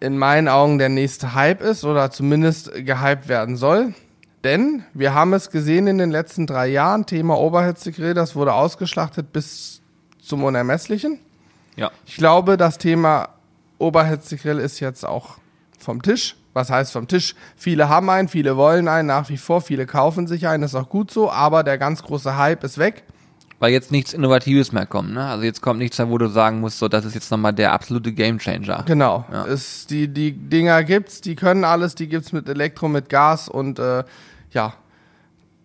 in 0.00 0.16
meinen 0.18 0.48
Augen 0.48 0.78
der 0.78 0.88
nächste 0.88 1.34
Hype 1.34 1.62
ist 1.62 1.84
oder 1.84 2.10
zumindest 2.10 2.72
gehypt 2.72 3.28
werden 3.28 3.56
soll. 3.56 3.94
Denn 4.44 4.84
wir 4.94 5.12
haben 5.14 5.34
es 5.34 5.50
gesehen 5.50 5.86
in 5.86 5.98
den 5.98 6.10
letzten 6.10 6.46
drei 6.46 6.68
Jahren, 6.68 7.04
Thema 7.04 7.38
Oberhitzegrill, 7.38 8.14
das 8.14 8.34
wurde 8.34 8.54
ausgeschlachtet 8.54 9.32
bis 9.32 9.82
zum 10.22 10.44
Unermesslichen. 10.44 11.18
Ja. 11.76 11.90
Ich 12.06 12.16
glaube, 12.16 12.56
das 12.56 12.78
Thema 12.78 13.28
Oberhitzegrill 13.78 14.58
ist 14.58 14.80
jetzt 14.80 15.04
auch 15.04 15.38
vom 15.78 16.02
Tisch. 16.02 16.36
Was 16.52 16.68
heißt 16.68 16.92
vom 16.92 17.06
Tisch? 17.06 17.34
Viele 17.56 17.88
haben 17.88 18.10
einen, 18.10 18.28
viele 18.28 18.56
wollen 18.56 18.88
einen 18.88 19.06
nach 19.06 19.28
wie 19.28 19.36
vor, 19.36 19.60
viele 19.60 19.86
kaufen 19.86 20.26
sich 20.26 20.48
einen, 20.48 20.64
ist 20.64 20.74
auch 20.74 20.88
gut 20.88 21.10
so, 21.10 21.30
aber 21.30 21.62
der 21.62 21.78
ganz 21.78 22.02
große 22.02 22.36
Hype 22.36 22.64
ist 22.64 22.78
weg. 22.78 23.04
Weil 23.60 23.72
jetzt 23.72 23.92
nichts 23.92 24.14
Innovatives 24.14 24.72
mehr 24.72 24.86
kommt, 24.86 25.12
ne? 25.12 25.26
Also 25.26 25.44
jetzt 25.44 25.60
kommt 25.60 25.78
nichts 25.78 25.98
da, 25.98 26.08
wo 26.08 26.16
du 26.16 26.28
sagen 26.28 26.60
musst, 26.60 26.78
so, 26.78 26.88
das 26.88 27.04
ist 27.04 27.14
jetzt 27.14 27.30
nochmal 27.30 27.52
der 27.52 27.72
absolute 27.72 28.12
Gamechanger. 28.12 28.84
Genau. 28.86 29.26
Ja. 29.30 29.44
Es, 29.46 29.86
die, 29.86 30.08
die 30.08 30.32
Dinger 30.32 30.82
gibt's, 30.82 31.20
die 31.20 31.36
können 31.36 31.64
alles, 31.64 31.94
die 31.94 32.08
gibt's 32.08 32.32
mit 32.32 32.48
Elektro, 32.48 32.88
mit 32.88 33.10
Gas 33.10 33.48
und 33.48 33.78
äh, 33.78 34.02
ja, 34.50 34.74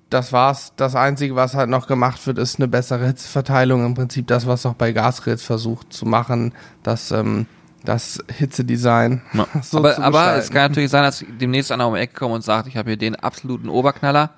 das 0.09 0.31
war's. 0.31 0.73
Das 0.75 0.95
Einzige, 0.95 1.35
was 1.35 1.55
halt 1.55 1.69
noch 1.69 1.87
gemacht 1.87 2.25
wird, 2.27 2.37
ist 2.37 2.59
eine 2.59 2.67
bessere 2.67 3.07
Hitzeverteilung. 3.07 3.85
Im 3.85 3.93
Prinzip 3.95 4.27
das, 4.27 4.47
was 4.47 4.65
auch 4.65 4.75
bei 4.75 4.91
Gasgrills 4.91 5.43
versucht 5.43 5.93
zu 5.93 6.05
machen, 6.05 6.53
das, 6.83 7.11
ähm, 7.11 7.47
das 7.83 8.23
Hitzedesign. 8.31 9.21
Ja. 9.33 9.47
so 9.61 9.79
aber 9.79 9.99
aber 9.99 10.35
es 10.35 10.49
kann 10.51 10.69
natürlich 10.69 10.91
sein, 10.91 11.03
dass 11.03 11.23
demnächst 11.27 11.71
einer 11.71 11.87
um 11.87 11.95
die 11.95 12.01
Ecke 12.01 12.15
kommt 12.15 12.35
und 12.35 12.43
sagt, 12.43 12.67
ich 12.67 12.77
habe 12.77 12.91
hier 12.91 12.97
den 12.97 13.15
absoluten 13.15 13.69
Oberknaller. 13.69 14.31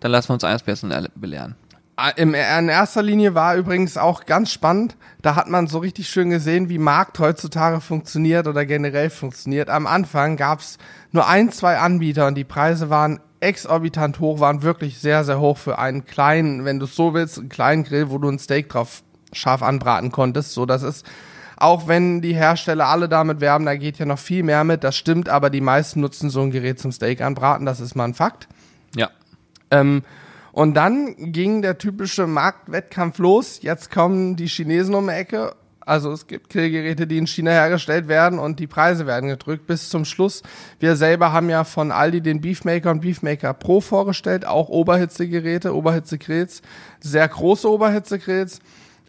Dann 0.00 0.10
lassen 0.10 0.30
wir 0.30 0.34
uns 0.34 0.44
eines 0.44 0.62
Besseren 0.62 1.08
belehren. 1.14 1.54
Ah, 1.96 2.08
in 2.08 2.34
erster 2.34 3.02
Linie 3.02 3.36
war 3.36 3.54
übrigens 3.54 3.96
auch 3.96 4.26
ganz 4.26 4.50
spannend. 4.50 4.96
Da 5.22 5.36
hat 5.36 5.48
man 5.48 5.68
so 5.68 5.78
richtig 5.78 6.08
schön 6.08 6.28
gesehen, 6.28 6.68
wie 6.68 6.78
Markt 6.78 7.20
heutzutage 7.20 7.80
funktioniert 7.80 8.48
oder 8.48 8.66
generell 8.66 9.10
funktioniert. 9.10 9.70
Am 9.70 9.86
Anfang 9.86 10.36
gab's 10.36 10.78
nur 11.12 11.28
ein, 11.28 11.52
zwei 11.52 11.78
Anbieter 11.78 12.26
und 12.26 12.34
die 12.34 12.42
Preise 12.42 12.90
waren 12.90 13.20
exorbitant 13.44 14.20
hoch, 14.20 14.40
waren 14.40 14.62
wirklich 14.62 14.98
sehr, 14.98 15.24
sehr 15.24 15.38
hoch 15.38 15.58
für 15.58 15.78
einen 15.78 16.04
kleinen, 16.04 16.64
wenn 16.64 16.78
du 16.78 16.86
es 16.86 16.96
so 16.96 17.14
willst, 17.14 17.38
einen 17.38 17.48
kleinen 17.48 17.84
Grill, 17.84 18.10
wo 18.10 18.18
du 18.18 18.28
ein 18.28 18.38
Steak 18.38 18.68
drauf 18.68 19.02
scharf 19.32 19.62
anbraten 19.62 20.10
konntest. 20.10 20.52
So, 20.52 20.66
das 20.66 20.82
ist, 20.82 21.06
auch 21.56 21.86
wenn 21.86 22.20
die 22.20 22.34
Hersteller 22.34 22.86
alle 22.86 23.08
damit 23.08 23.40
werben, 23.40 23.66
da 23.66 23.76
geht 23.76 23.98
ja 23.98 24.06
noch 24.06 24.18
viel 24.18 24.42
mehr 24.42 24.64
mit, 24.64 24.84
das 24.84 24.96
stimmt, 24.96 25.28
aber 25.28 25.50
die 25.50 25.60
meisten 25.60 26.00
nutzen 26.00 26.30
so 26.30 26.40
ein 26.42 26.50
Gerät 26.50 26.78
zum 26.78 26.92
Steak 26.92 27.20
anbraten, 27.20 27.66
das 27.66 27.80
ist 27.80 27.94
mal 27.94 28.04
ein 28.04 28.14
Fakt. 28.14 28.48
Ja. 28.96 29.10
Ähm, 29.70 30.02
und 30.52 30.74
dann 30.74 31.32
ging 31.32 31.62
der 31.62 31.78
typische 31.78 32.28
Marktwettkampf 32.28 33.18
los. 33.18 33.58
Jetzt 33.62 33.90
kommen 33.90 34.36
die 34.36 34.46
Chinesen 34.46 34.94
um 34.94 35.08
die 35.08 35.12
Ecke. 35.14 35.56
Also 35.86 36.12
es 36.12 36.26
gibt 36.26 36.50
Grillgeräte, 36.50 37.06
die 37.06 37.18
in 37.18 37.26
China 37.26 37.50
hergestellt 37.50 38.08
werden 38.08 38.38
und 38.38 38.58
die 38.60 38.66
Preise 38.66 39.06
werden 39.06 39.28
gedrückt 39.28 39.66
bis 39.66 39.88
zum 39.88 40.04
Schluss. 40.04 40.42
Wir 40.80 40.96
selber 40.96 41.32
haben 41.32 41.50
ja 41.50 41.64
von 41.64 41.92
Aldi 41.92 42.22
den 42.22 42.40
Beefmaker 42.40 42.90
und 42.90 43.02
Beefmaker 43.02 43.52
Pro 43.54 43.80
vorgestellt, 43.80 44.46
auch 44.46 44.68
Oberhitzegeräte, 44.68 45.74
Oberhitzegrills, 45.74 46.62
sehr 47.00 47.28
große 47.28 47.70
Oberhitzegrills. 47.70 48.60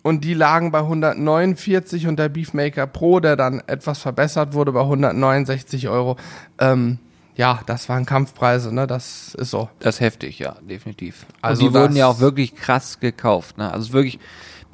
Und 0.03 0.23
die 0.23 0.35
lagen 0.35 0.71
bei 0.71 0.79
149 0.79 2.05
und 2.05 2.19
der 2.19 2.29
Beefmaker 2.29 2.85
Pro, 2.85 3.19
der 3.19 3.35
dann 3.35 3.63
etwas 3.65 3.97
verbessert 3.97 4.53
wurde, 4.53 4.71
bei 4.71 4.81
169 4.81 5.89
Euro. 5.89 6.17
Ähm, 6.59 6.99
ja, 7.35 7.61
das 7.65 7.89
waren 7.89 8.05
Kampfpreise, 8.05 8.73
ne? 8.73 8.87
Das 8.87 9.35
ist 9.35 9.49
so. 9.49 9.69
Das 9.79 9.95
ist 9.95 10.01
heftig, 10.01 10.39
ja, 10.39 10.55
definitiv. 10.61 11.25
Also 11.41 11.65
und 11.65 11.73
die 11.73 11.77
wurden 11.77 11.95
ja 11.95 12.07
auch 12.07 12.19
wirklich 12.19 12.55
krass 12.55 12.99
gekauft. 12.99 13.57
Ne? 13.57 13.71
Also 13.71 13.93
wirklich, 13.93 14.19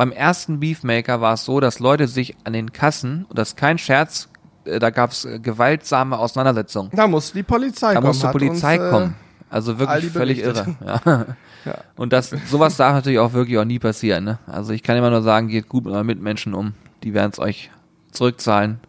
beim 0.01 0.11
ersten 0.11 0.59
Beefmaker 0.59 1.21
war 1.21 1.35
es 1.35 1.45
so, 1.45 1.59
dass 1.59 1.77
Leute 1.77 2.07
sich 2.07 2.35
an 2.43 2.53
den 2.53 2.71
Kassen, 2.73 3.25
und 3.29 3.37
das 3.37 3.49
ist 3.49 3.55
kein 3.57 3.77
Scherz, 3.77 4.29
äh, 4.65 4.79
da 4.79 4.89
gab 4.89 5.11
es 5.11 5.27
gewaltsame 5.43 6.17
Auseinandersetzungen. 6.17 6.89
Da 6.95 7.05
musste 7.07 7.33
die 7.37 7.43
Polizei 7.43 7.89
Da 7.89 7.99
kommen. 7.99 8.07
musste 8.07 8.25
hat 8.25 8.31
Polizei 8.33 8.79
uns, 8.79 8.87
äh, 8.87 8.89
kommen. 8.89 9.15
Also 9.51 9.77
wirklich 9.77 10.11
völlig 10.11 10.39
irre. 10.39 10.75
Ja. 10.83 11.25
Ja. 11.63 11.75
Und 11.95 12.11
das, 12.11 12.31
sowas 12.49 12.75
darf 12.77 12.95
natürlich 12.95 13.19
auch 13.19 13.33
wirklich 13.33 13.59
auch 13.59 13.65
nie 13.65 13.77
passieren. 13.77 14.23
Ne? 14.23 14.39
Also 14.47 14.73
ich 14.73 14.81
kann 14.81 14.97
immer 14.97 15.11
nur 15.11 15.21
sagen, 15.21 15.47
geht 15.47 15.69
gut 15.69 15.85
mit 15.85 15.93
euren 15.93 16.07
Mitmenschen 16.07 16.55
um. 16.55 16.73
Die 17.03 17.13
werden 17.13 17.29
es 17.31 17.37
euch 17.37 17.69
zurückzahlen. 18.11 18.79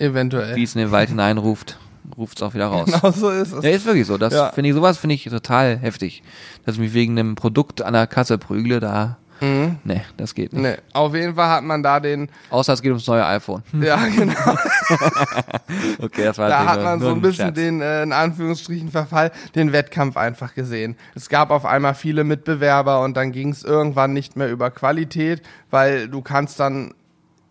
Eventuell. 0.00 0.56
Wie 0.56 0.64
es 0.64 0.74
in 0.74 0.80
den 0.80 0.90
Wald 0.90 1.08
hineinruft, 1.10 1.78
ruft 2.18 2.38
es 2.38 2.42
auch 2.42 2.52
wieder 2.54 2.66
raus. 2.66 2.86
Genau 2.86 3.12
so 3.12 3.30
ist 3.30 3.52
es. 3.52 3.62
Ja, 3.64 3.70
ist 3.70 3.86
wirklich 3.86 4.08
so. 4.08 4.18
Das 4.18 4.34
Ja. 4.34 4.50
finde 4.50 4.70
ich, 4.70 4.74
sowas 4.74 4.98
finde 4.98 5.14
ich 5.14 5.22
total 5.22 5.78
heftig. 5.78 6.24
Dass 6.64 6.74
ich 6.74 6.80
mich 6.80 6.94
wegen 6.94 7.16
einem 7.16 7.36
Produkt 7.36 7.80
an 7.82 7.92
der 7.92 8.08
Kasse 8.08 8.38
prügle, 8.38 8.80
da, 8.80 9.18
Mhm. 9.40 9.78
nee, 9.84 10.02
das 10.16 10.34
geht 10.34 10.52
nicht. 10.52 10.62
Nee, 10.62 10.76
auf 10.92 11.14
jeden 11.14 11.34
Fall 11.34 11.48
hat 11.48 11.64
man 11.64 11.82
da 11.82 12.00
den, 12.00 12.28
Außer 12.50 12.72
es 12.72 12.82
geht 12.82 12.90
ums 12.90 13.06
neue 13.06 13.24
iPhone. 13.26 13.62
ja 13.80 13.96
genau, 14.06 14.34
Okay, 16.00 16.24
das 16.24 16.38
war 16.38 16.48
da 16.48 16.66
hat 16.66 16.82
man 16.82 17.00
so 17.00 17.10
ein 17.10 17.20
bisschen 17.20 17.46
Scherz. 17.46 17.54
den, 17.54 17.80
äh, 17.80 18.02
in 18.02 18.12
Anführungsstrichen 18.12 18.90
Verfall, 18.90 19.32
den 19.54 19.72
Wettkampf 19.72 20.16
einfach 20.16 20.54
gesehen. 20.54 20.96
Es 21.14 21.28
gab 21.28 21.50
auf 21.50 21.64
einmal 21.64 21.94
viele 21.94 22.24
Mitbewerber 22.24 23.02
und 23.02 23.16
dann 23.16 23.32
ging 23.32 23.50
es 23.50 23.62
irgendwann 23.64 24.12
nicht 24.12 24.36
mehr 24.36 24.50
über 24.50 24.70
Qualität, 24.70 25.42
weil 25.70 26.08
du 26.08 26.22
kannst 26.22 26.60
dann 26.60 26.94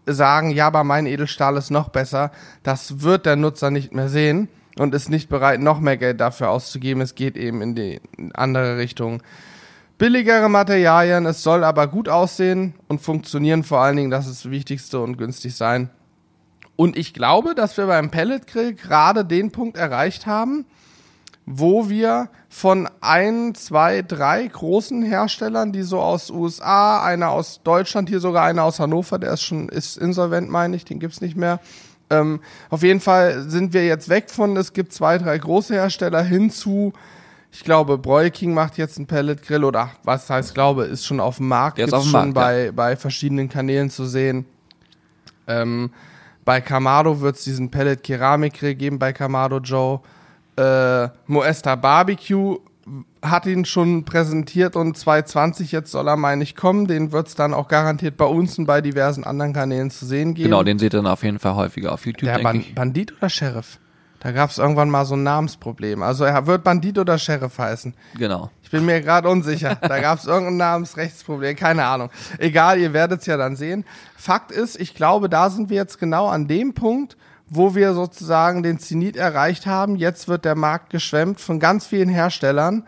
sagen, 0.05 0.51
ja, 0.51 0.67
aber 0.67 0.83
mein 0.83 1.05
Edelstahl 1.05 1.57
ist 1.57 1.71
noch 1.71 1.89
besser. 1.89 2.31
Das 2.63 3.01
wird 3.01 3.25
der 3.25 3.35
Nutzer 3.35 3.71
nicht 3.71 3.93
mehr 3.93 4.09
sehen 4.09 4.47
und 4.77 4.93
ist 4.93 5.09
nicht 5.09 5.29
bereit, 5.29 5.59
noch 5.59 5.79
mehr 5.79 5.97
Geld 5.97 6.19
dafür 6.19 6.49
auszugeben. 6.49 7.01
Es 7.01 7.15
geht 7.15 7.37
eben 7.37 7.61
in 7.61 7.75
die 7.75 8.01
andere 8.33 8.77
Richtung. 8.77 9.21
Billigere 9.97 10.49
Materialien, 10.49 11.25
es 11.25 11.41
soll 11.41 11.63
aber 11.63 11.87
gut 11.87 12.09
aussehen 12.09 12.73
und 12.89 12.99
funktionieren 12.99 13.63
vor 13.63 13.79
allen 13.79 13.95
Dingen, 13.95 14.11
das 14.11 14.27
ist 14.27 14.43
das 14.43 14.51
Wichtigste 14.51 14.99
und 14.99 15.17
günstig 15.17 15.55
sein. 15.55 15.89
Und 16.75 16.97
ich 16.97 17.13
glaube, 17.13 17.55
dass 17.55 17.77
wir 17.77 17.87
beim 17.87 18.11
Pellet 18.11 18.47
Grill 18.47 18.73
gerade 18.73 19.23
den 19.23 19.51
Punkt 19.51 19.77
erreicht 19.77 20.25
haben, 20.25 20.65
wo 21.45 21.87
wir 21.87 22.29
von 22.49 22.89
ein, 22.99 23.55
zwei, 23.55 24.01
drei 24.01 24.45
großen 24.45 25.01
Herstellern, 25.03 25.71
die 25.71 25.83
so 25.83 26.01
aus 26.01 26.29
USA, 26.29 27.01
einer 27.01 27.29
aus 27.29 27.61
Deutschland, 27.63 28.09
hier 28.09 28.19
sogar 28.19 28.43
einer 28.43 28.63
aus 28.63 28.81
Hannover, 28.81 29.17
der 29.17 29.31
ist 29.31 29.43
schon 29.43 29.69
ist 29.69 29.97
insolvent, 29.97 30.49
meine 30.49 30.75
ich, 30.75 30.83
den 30.83 30.99
gibt's 30.99 31.21
nicht 31.21 31.37
mehr. 31.37 31.61
Ähm, 32.09 32.41
auf 32.69 32.83
jeden 32.83 32.99
Fall 32.99 33.49
sind 33.49 33.73
wir 33.73 33.85
jetzt 33.85 34.09
weg 34.09 34.29
von, 34.29 34.57
es 34.57 34.73
gibt 34.73 34.91
zwei, 34.91 35.17
drei 35.17 35.37
große 35.37 35.73
Hersteller 35.73 36.21
hin 36.21 36.49
zu, 36.49 36.91
ich 37.55 37.63
glaube, 37.63 37.97
Broil 37.97 38.31
King 38.31 38.53
macht 38.53 38.77
jetzt 38.77 38.97
einen 38.97 39.07
Pellet 39.07 39.41
Grill 39.41 39.63
oder 39.63 39.91
was 40.03 40.29
heißt 40.29 40.53
glaube, 40.53 40.83
ist 40.83 41.05
schon 41.05 41.21
auf 41.21 41.37
dem 41.37 41.47
Markt, 41.47 41.77
gibt's 41.77 41.93
auf 41.93 42.03
dem 42.03 42.11
schon 42.11 42.33
Markt, 42.33 42.33
bei, 42.33 42.71
bei 42.75 42.95
verschiedenen 42.97 43.47
Kanälen 43.47 43.89
zu 43.89 44.05
sehen. 44.05 44.43
Ähm, 45.47 45.91
bei 46.43 46.59
Kamado 46.59 47.21
wird 47.21 47.37
es 47.37 47.45
diesen 47.45 47.71
Pellet 47.71 48.03
Keramik 48.03 48.55
Grill 48.55 48.75
geben, 48.75 48.99
bei 48.99 49.13
Kamado 49.13 49.59
Joe. 49.59 50.01
äh, 50.57 51.07
Moesta 51.27 51.75
Barbecue 51.77 52.57
hat 53.21 53.45
ihn 53.45 53.63
schon 53.63 54.03
präsentiert 54.03 54.75
und 54.75 54.97
220 54.97 55.71
jetzt 55.71 55.91
soll 55.91 56.09
er, 56.09 56.17
meine 56.17 56.43
ich, 56.43 56.57
kommen. 56.57 56.87
Den 56.87 57.13
wird 57.13 57.29
es 57.29 57.35
dann 57.35 57.53
auch 57.53 57.69
garantiert 57.69 58.17
bei 58.17 58.25
uns 58.25 58.59
und 58.59 58.65
bei 58.65 58.81
diversen 58.81 59.23
anderen 59.23 59.53
Kanälen 59.53 59.91
zu 59.91 60.05
sehen 60.05 60.33
geben. 60.33 60.49
Genau, 60.49 60.63
den 60.63 60.77
seht 60.77 60.93
ihr 60.93 61.01
dann 61.01 61.07
auf 61.07 61.23
jeden 61.23 61.39
Fall 61.39 61.55
häufiger 61.55 61.93
auf 61.93 62.05
YouTube, 62.05 62.29
Der 62.29 62.39
Ban. 62.39 62.65
Bandit 62.75 63.13
oder 63.17 63.29
Sheriff? 63.29 63.79
Da 64.25 64.31
gab 64.31 64.49
es 64.49 64.57
irgendwann 64.57 64.89
mal 64.89 65.05
so 65.05 65.13
ein 65.13 65.21
Namensproblem. 65.21 66.01
Also 66.01 66.23
er 66.23 66.47
wird 66.47 66.63
Bandit 66.63 66.97
oder 66.97 67.19
Sheriff 67.19 67.59
heißen. 67.59 67.93
Genau. 68.17 68.49
Ich 68.63 68.71
bin 68.71 68.83
mir 68.83 68.99
gerade 69.01 69.29
unsicher. 69.29 69.75
Da 69.75 69.99
gab 69.99 70.17
es 70.17 70.25
irgendein 70.25 70.57
Namensrechtsproblem, 70.57 71.55
keine 71.55 71.85
Ahnung. 71.85 72.09
Egal, 72.39 72.79
ihr 72.79 72.91
werdet 72.91 73.19
es 73.19 73.27
ja 73.27 73.37
dann 73.37 73.55
sehen. 73.55 73.85
Fakt 74.17 74.51
ist, 74.51 74.79
ich 74.79 74.95
glaube, 74.95 75.29
da 75.29 75.51
sind 75.51 75.69
wir 75.69 75.75
jetzt 75.77 75.99
genau 75.99 76.25
an 76.25 76.47
dem 76.47 76.73
Punkt, 76.73 77.17
wo 77.49 77.75
wir 77.75 77.93
sozusagen 77.93 78.63
den 78.63 78.79
Zenit 78.79 79.15
erreicht 79.15 79.67
haben. 79.67 79.95
Jetzt 79.95 80.27
wird 80.27 80.43
der 80.43 80.55
Markt 80.55 80.89
geschwemmt 80.89 81.39
von 81.39 81.59
ganz 81.59 81.85
vielen 81.85 82.09
Herstellern 82.09 82.83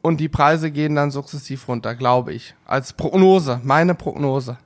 und 0.00 0.18
die 0.18 0.30
Preise 0.30 0.70
gehen 0.70 0.94
dann 0.94 1.10
sukzessiv 1.10 1.68
runter, 1.68 1.94
glaube 1.94 2.32
ich. 2.32 2.54
Als 2.64 2.94
Prognose, 2.94 3.60
meine 3.64 3.94
Prognose. 3.94 4.56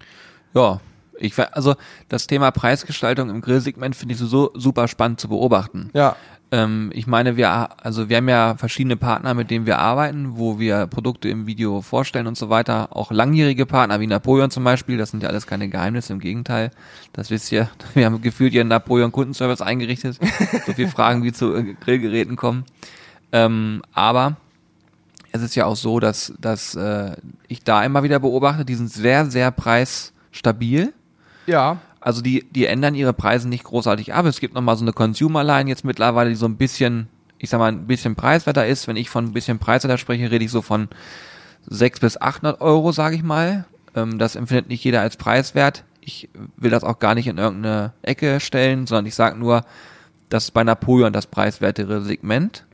Ja, 0.55 0.79
ich 1.21 1.39
also 1.39 1.77
das 2.09 2.27
Thema 2.27 2.51
Preisgestaltung 2.51 3.31
im 3.31 3.41
Grillsegment 3.41 3.97
finde 3.97 4.15
ich 4.15 4.21
so, 4.21 4.27
so 4.27 4.51
super 4.55 4.89
spannend 4.89 5.21
zu 5.21 5.29
beobachten. 5.29 5.91
Ja, 5.95 6.17
Ähm, 6.53 6.91
ich 6.93 7.07
meine, 7.07 7.37
wir, 7.37 7.69
also 7.85 8.09
wir 8.09 8.17
haben 8.17 8.29
ja 8.29 8.57
verschiedene 8.57 8.97
Partner, 8.97 9.35
mit 9.35 9.51
denen 9.51 9.67
wir 9.67 9.79
arbeiten, 9.79 10.37
wo 10.37 10.59
wir 10.59 10.87
Produkte 10.89 11.29
im 11.29 11.47
Video 11.47 11.81
vorstellen 11.81 12.27
und 12.27 12.37
so 12.37 12.51
weiter. 12.51 12.89
Auch 12.97 13.13
langjährige 13.13 13.67
Partner 13.67 14.01
wie 14.01 14.07
Napoleon 14.07 14.51
zum 14.51 14.65
Beispiel, 14.65 14.99
das 14.99 15.11
sind 15.11 15.23
ja 15.23 15.29
alles 15.29 15.47
keine 15.47 15.69
Geheimnisse, 15.69 16.13
im 16.13 16.19
Gegenteil. 16.19 16.71
Das 17.13 17.31
wisst 17.31 17.53
ihr, 17.53 17.71
wir 17.95 18.07
haben 18.07 18.21
gefühlt 18.21 18.53
ihren 18.53 18.69
Napoleon 18.69 19.13
Kundenservice 19.13 19.61
eingerichtet. 19.61 20.19
so 20.67 20.73
viele 20.73 20.89
Fragen 20.89 21.23
wie 21.23 21.33
zu 21.33 21.55
äh, 21.55 21.75
Grillgeräten 21.75 22.37
kommen. 22.37 22.65
Ähm, 23.33 23.83
aber 23.93 24.37
es 25.33 25.43
ist 25.43 25.55
ja 25.55 25.67
auch 25.67 25.77
so, 25.77 26.01
dass, 26.01 26.35
dass 26.41 26.75
äh, 26.75 27.17
ich 27.47 27.63
da 27.63 27.85
immer 27.85 28.03
wieder 28.03 28.19
beobachte, 28.19 28.65
die 28.65 28.75
sind 28.75 28.91
sehr, 28.91 29.27
sehr 29.27 29.53
preisstabil. 29.53 30.93
Ja, 31.51 31.79
Also 32.01 32.23
die, 32.23 32.47
die 32.51 32.67
ändern 32.67 32.95
ihre 32.95 33.13
Preise 33.13 33.49
nicht 33.49 33.65
großartig 33.65 34.15
ab. 34.15 34.25
Es 34.25 34.41
gibt 34.41 34.55
nochmal 34.55 34.77
so 34.77 34.85
eine 34.85 34.93
Consumer-Line 34.93 35.69
jetzt 35.69 35.85
mittlerweile, 35.85 36.31
die 36.31 36.37
so 36.37 36.47
ein 36.47 36.57
bisschen, 36.57 37.09
ich 37.39 37.51
sag 37.51 37.59
mal, 37.59 37.71
ein 37.71 37.87
bisschen 37.87 38.15
preiswerter 38.15 38.67
ist. 38.67 38.89
Wenn 38.89 38.97
ich 38.97 39.11
von 39.11 39.27
ein 39.27 39.33
bisschen 39.33 39.59
preiswerter 39.59 39.99
spreche, 39.99 40.31
rede 40.31 40.45
ich 40.45 40.51
so 40.51 40.63
von 40.63 40.89
600 41.67 42.01
bis 42.01 42.21
800 42.21 42.61
Euro, 42.61 42.93
sage 42.93 43.17
ich 43.17 43.23
mal. 43.23 43.67
Ähm, 43.95 44.19
das 44.19 44.37
empfindet 44.37 44.69
nicht 44.69 44.85
jeder 44.85 45.03
als 45.03 45.17
preiswert. 45.17 45.85
Ich 46.01 46.31
will 46.57 46.71
das 46.71 46.85
auch 46.85 46.99
gar 46.99 47.15
nicht 47.15 47.27
in 47.27 47.37
irgendeine 47.37 47.93
Ecke 48.03 48.41
stellen, 48.41 48.87
sondern 48.87 49.07
ich 49.07 49.15
sage 49.15 49.39
nur, 49.39 49.65
das 50.31 50.45
ist 50.45 50.51
bei 50.53 50.65
Napoleon 50.65 51.13
das 51.13 51.27
preiswertere 51.27 52.01
Segment. 52.01 52.65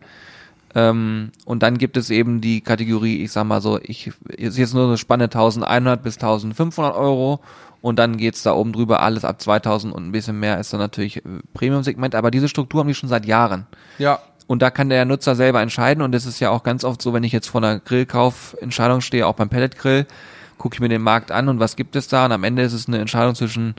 Ähm, 0.77 1.33
und 1.47 1.63
dann 1.63 1.79
gibt 1.79 1.97
es 1.97 2.11
eben 2.11 2.41
die 2.41 2.61
Kategorie, 2.61 3.25
ich 3.25 3.33
sag 3.33 3.45
mal 3.45 3.63
so, 3.63 3.81
ich 3.83 4.13
ist 4.29 4.59
jetzt 4.59 4.75
nur 4.75 4.87
eine 4.87 4.99
Spanne 4.99 5.25
1100 5.25 6.03
bis 6.03 6.17
1500 6.17 6.95
Euro 6.95 7.41
und 7.87 8.01
dann 8.01 8.17
geht's 8.17 8.43
da 8.43 8.53
oben 8.53 8.73
drüber 8.73 9.01
alles 9.01 9.25
ab 9.25 9.41
2000 9.41 9.95
und 9.95 10.09
ein 10.09 10.11
bisschen 10.11 10.41
mehr 10.41 10.59
ist 10.59 10.73
dann 10.73 10.81
natürlich 10.81 11.19
äh, 11.19 11.21
Premium-Segment, 11.55 12.17
aber 12.17 12.33
diese 12.33 12.49
Struktur 12.49 12.81
haben 12.81 12.89
die 12.89 12.95
schon 12.95 13.09
seit 13.09 13.27
Jahren. 13.27 13.69
ja, 13.99 14.19
Und 14.49 14.61
da 14.61 14.71
kann 14.71 14.89
der 14.89 15.05
Nutzer 15.05 15.37
selber 15.37 15.63
entscheiden 15.63 16.03
und 16.03 16.13
es 16.13 16.27
ist 16.27 16.41
ja 16.41 16.51
auch 16.51 16.65
ganz 16.65 16.83
oft 16.83 17.01
so, 17.01 17.13
wenn 17.13 17.23
ich 17.23 17.31
jetzt 17.31 17.47
vor 17.47 17.63
einer 17.63 17.79
Grillkaufentscheidung 17.79 19.03
stehe, 19.03 19.25
auch 19.25 19.35
beim 19.35 19.51
Pelletgrill, 19.51 20.05
gucke 20.59 20.75
ich 20.75 20.81
mir 20.81 20.89
den 20.89 21.01
Markt 21.01 21.31
an 21.31 21.49
und 21.49 21.61
was 21.61 21.77
gibt 21.77 21.95
es 21.95 22.09
da 22.09 22.25
und 22.25 22.33
am 22.33 22.43
Ende 22.43 22.63
ist 22.63 22.73
es 22.73 22.89
eine 22.89 22.99
Entscheidung 22.99 23.37
zwischen, 23.37 23.77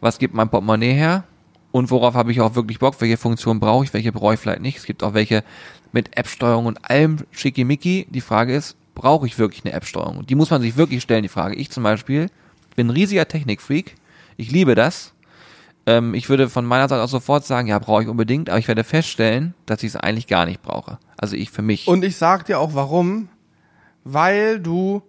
was 0.00 0.18
gibt 0.18 0.34
mein 0.34 0.50
Portemonnaie 0.50 0.92
her 0.92 1.24
und 1.72 1.90
worauf 1.90 2.14
habe 2.14 2.30
ich 2.30 2.40
auch 2.40 2.54
wirklich 2.54 2.78
Bock, 2.78 3.00
welche 3.00 3.16
Funktion 3.16 3.58
brauche 3.58 3.84
ich, 3.84 3.92
welche 3.92 4.12
brauche 4.12 4.34
ich 4.34 4.40
vielleicht 4.40 4.62
nicht. 4.62 4.78
Es 4.78 4.86
gibt 4.86 5.02
auch 5.02 5.14
welche 5.14 5.42
mit 5.90 6.16
App-Steuerung 6.16 6.66
und 6.66 6.88
allem 6.88 7.24
schickimicki. 7.32 8.06
Die 8.08 8.20
Frage 8.20 8.54
ist, 8.54 8.76
brauche 8.94 9.26
ich 9.26 9.36
wirklich 9.36 9.64
eine 9.64 9.74
App-Steuerung? 9.74 10.24
Die 10.26 10.36
muss 10.36 10.50
man 10.50 10.62
sich 10.62 10.76
wirklich 10.76 11.02
stellen, 11.02 11.24
die 11.24 11.28
Frage. 11.28 11.56
Ich 11.56 11.70
zum 11.70 11.82
Beispiel 11.82 12.28
bin 12.78 12.86
ein 12.86 12.90
riesiger 12.90 13.26
Technikfreak. 13.26 13.96
Ich 14.36 14.52
liebe 14.52 14.76
das. 14.76 15.12
Ähm, 15.84 16.14
ich 16.14 16.28
würde 16.28 16.48
von 16.48 16.64
meiner 16.64 16.88
Seite 16.88 17.02
aus 17.02 17.10
sofort 17.10 17.44
sagen, 17.44 17.66
ja, 17.66 17.78
brauche 17.80 18.04
ich 18.04 18.08
unbedingt, 18.08 18.50
aber 18.50 18.60
ich 18.60 18.68
werde 18.68 18.84
feststellen, 18.84 19.54
dass 19.66 19.82
ich 19.82 19.88
es 19.88 19.96
eigentlich 19.96 20.28
gar 20.28 20.46
nicht 20.46 20.62
brauche. 20.62 20.98
Also 21.16 21.34
ich 21.34 21.50
für 21.50 21.62
mich. 21.62 21.88
Und 21.88 22.04
ich 22.04 22.16
sag 22.16 22.46
dir 22.46 22.60
auch 22.60 22.74
warum. 22.74 23.30
Weil 24.04 24.60
du 24.60 25.02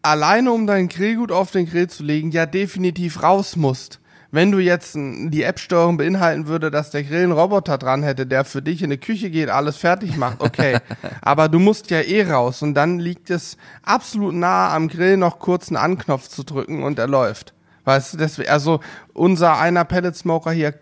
alleine 0.00 0.52
um 0.52 0.68
dein 0.68 0.88
Grillgut 0.88 1.32
auf 1.32 1.50
den 1.50 1.66
Grill 1.66 1.88
zu 1.88 2.04
legen, 2.04 2.30
ja 2.30 2.46
definitiv 2.46 3.20
raus 3.20 3.56
musst. 3.56 4.00
Wenn 4.34 4.50
du 4.50 4.58
jetzt 4.58 4.96
die 4.96 5.44
App-Steuerung 5.44 5.96
beinhalten 5.96 6.48
würde, 6.48 6.72
dass 6.72 6.90
der 6.90 7.04
Grill 7.04 7.22
einen 7.22 7.30
Roboter 7.30 7.78
dran 7.78 8.02
hätte, 8.02 8.26
der 8.26 8.44
für 8.44 8.62
dich 8.62 8.82
in 8.82 8.90
die 8.90 8.98
Küche 8.98 9.30
geht, 9.30 9.48
alles 9.48 9.76
fertig 9.76 10.16
macht, 10.16 10.40
okay. 10.40 10.78
Aber 11.22 11.48
du 11.48 11.60
musst 11.60 11.88
ja 11.88 12.00
eh 12.00 12.28
raus 12.28 12.60
und 12.60 12.74
dann 12.74 12.98
liegt 12.98 13.30
es 13.30 13.56
absolut 13.84 14.34
nahe 14.34 14.72
am 14.72 14.88
Grill 14.88 15.18
noch 15.18 15.38
kurz 15.38 15.68
einen 15.68 15.76
Anknopf 15.76 16.26
zu 16.26 16.42
drücken 16.42 16.82
und 16.82 16.98
er 16.98 17.06
läuft. 17.06 17.54
Weißt 17.84 18.14
du, 18.14 18.18
deswegen, 18.18 18.48
also 18.48 18.80
unser 19.12 19.56
einer 19.56 19.84
Pellet 19.84 20.16
Smoker 20.16 20.50
hier 20.50 20.74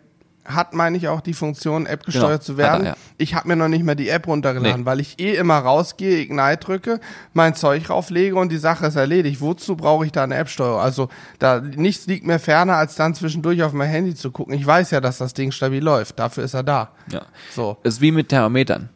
hat, 0.44 0.74
meine 0.74 0.96
ich, 0.96 1.06
auch 1.08 1.20
die 1.20 1.34
Funktion, 1.34 1.86
App 1.86 2.04
gesteuert 2.04 2.28
Genau, 2.40 2.42
zu 2.42 2.56
werden. 2.56 2.82
er, 2.86 2.90
ja. 2.90 2.96
Ich 3.16 3.34
habe 3.34 3.48
mir 3.48 3.56
noch 3.56 3.68
nicht 3.68 3.84
mal 3.84 3.94
die 3.94 4.08
App 4.08 4.26
runtergeladen, 4.26 4.80
Nee. 4.80 4.86
weil 4.86 4.98
ich 5.00 5.20
eh 5.20 5.34
immer 5.36 5.58
rausgehe, 5.58 6.18
Ignite 6.20 6.56
drücke, 6.58 7.00
mein 7.32 7.54
Zeug 7.54 7.88
rauflege 7.90 8.34
und 8.36 8.50
die 8.50 8.58
Sache 8.58 8.86
ist 8.86 8.96
erledigt. 8.96 9.40
Wozu 9.40 9.76
brauche 9.76 10.04
ich 10.04 10.12
da 10.12 10.24
eine 10.24 10.34
App-Steuerung? 10.36 10.80
Also 10.80 11.08
da 11.38 11.60
nichts 11.60 12.06
liegt 12.06 12.26
mir 12.26 12.38
ferner, 12.38 12.76
als 12.76 12.96
dann 12.96 13.14
zwischendurch 13.14 13.62
auf 13.62 13.72
mein 13.72 13.88
Handy 13.88 14.14
zu 14.14 14.30
gucken. 14.32 14.54
Ich 14.54 14.66
weiß 14.66 14.90
ja, 14.90 15.00
dass 15.00 15.18
das 15.18 15.32
Ding 15.34 15.52
stabil 15.52 15.82
läuft. 15.82 16.18
Dafür 16.18 16.44
ist 16.44 16.54
er 16.54 16.62
da. 16.64 16.90
ja. 17.12 17.22
So. 17.54 17.76
Ist 17.84 18.00
wie 18.00 18.10
mit 18.12 18.28
Thermometern. 18.28 18.88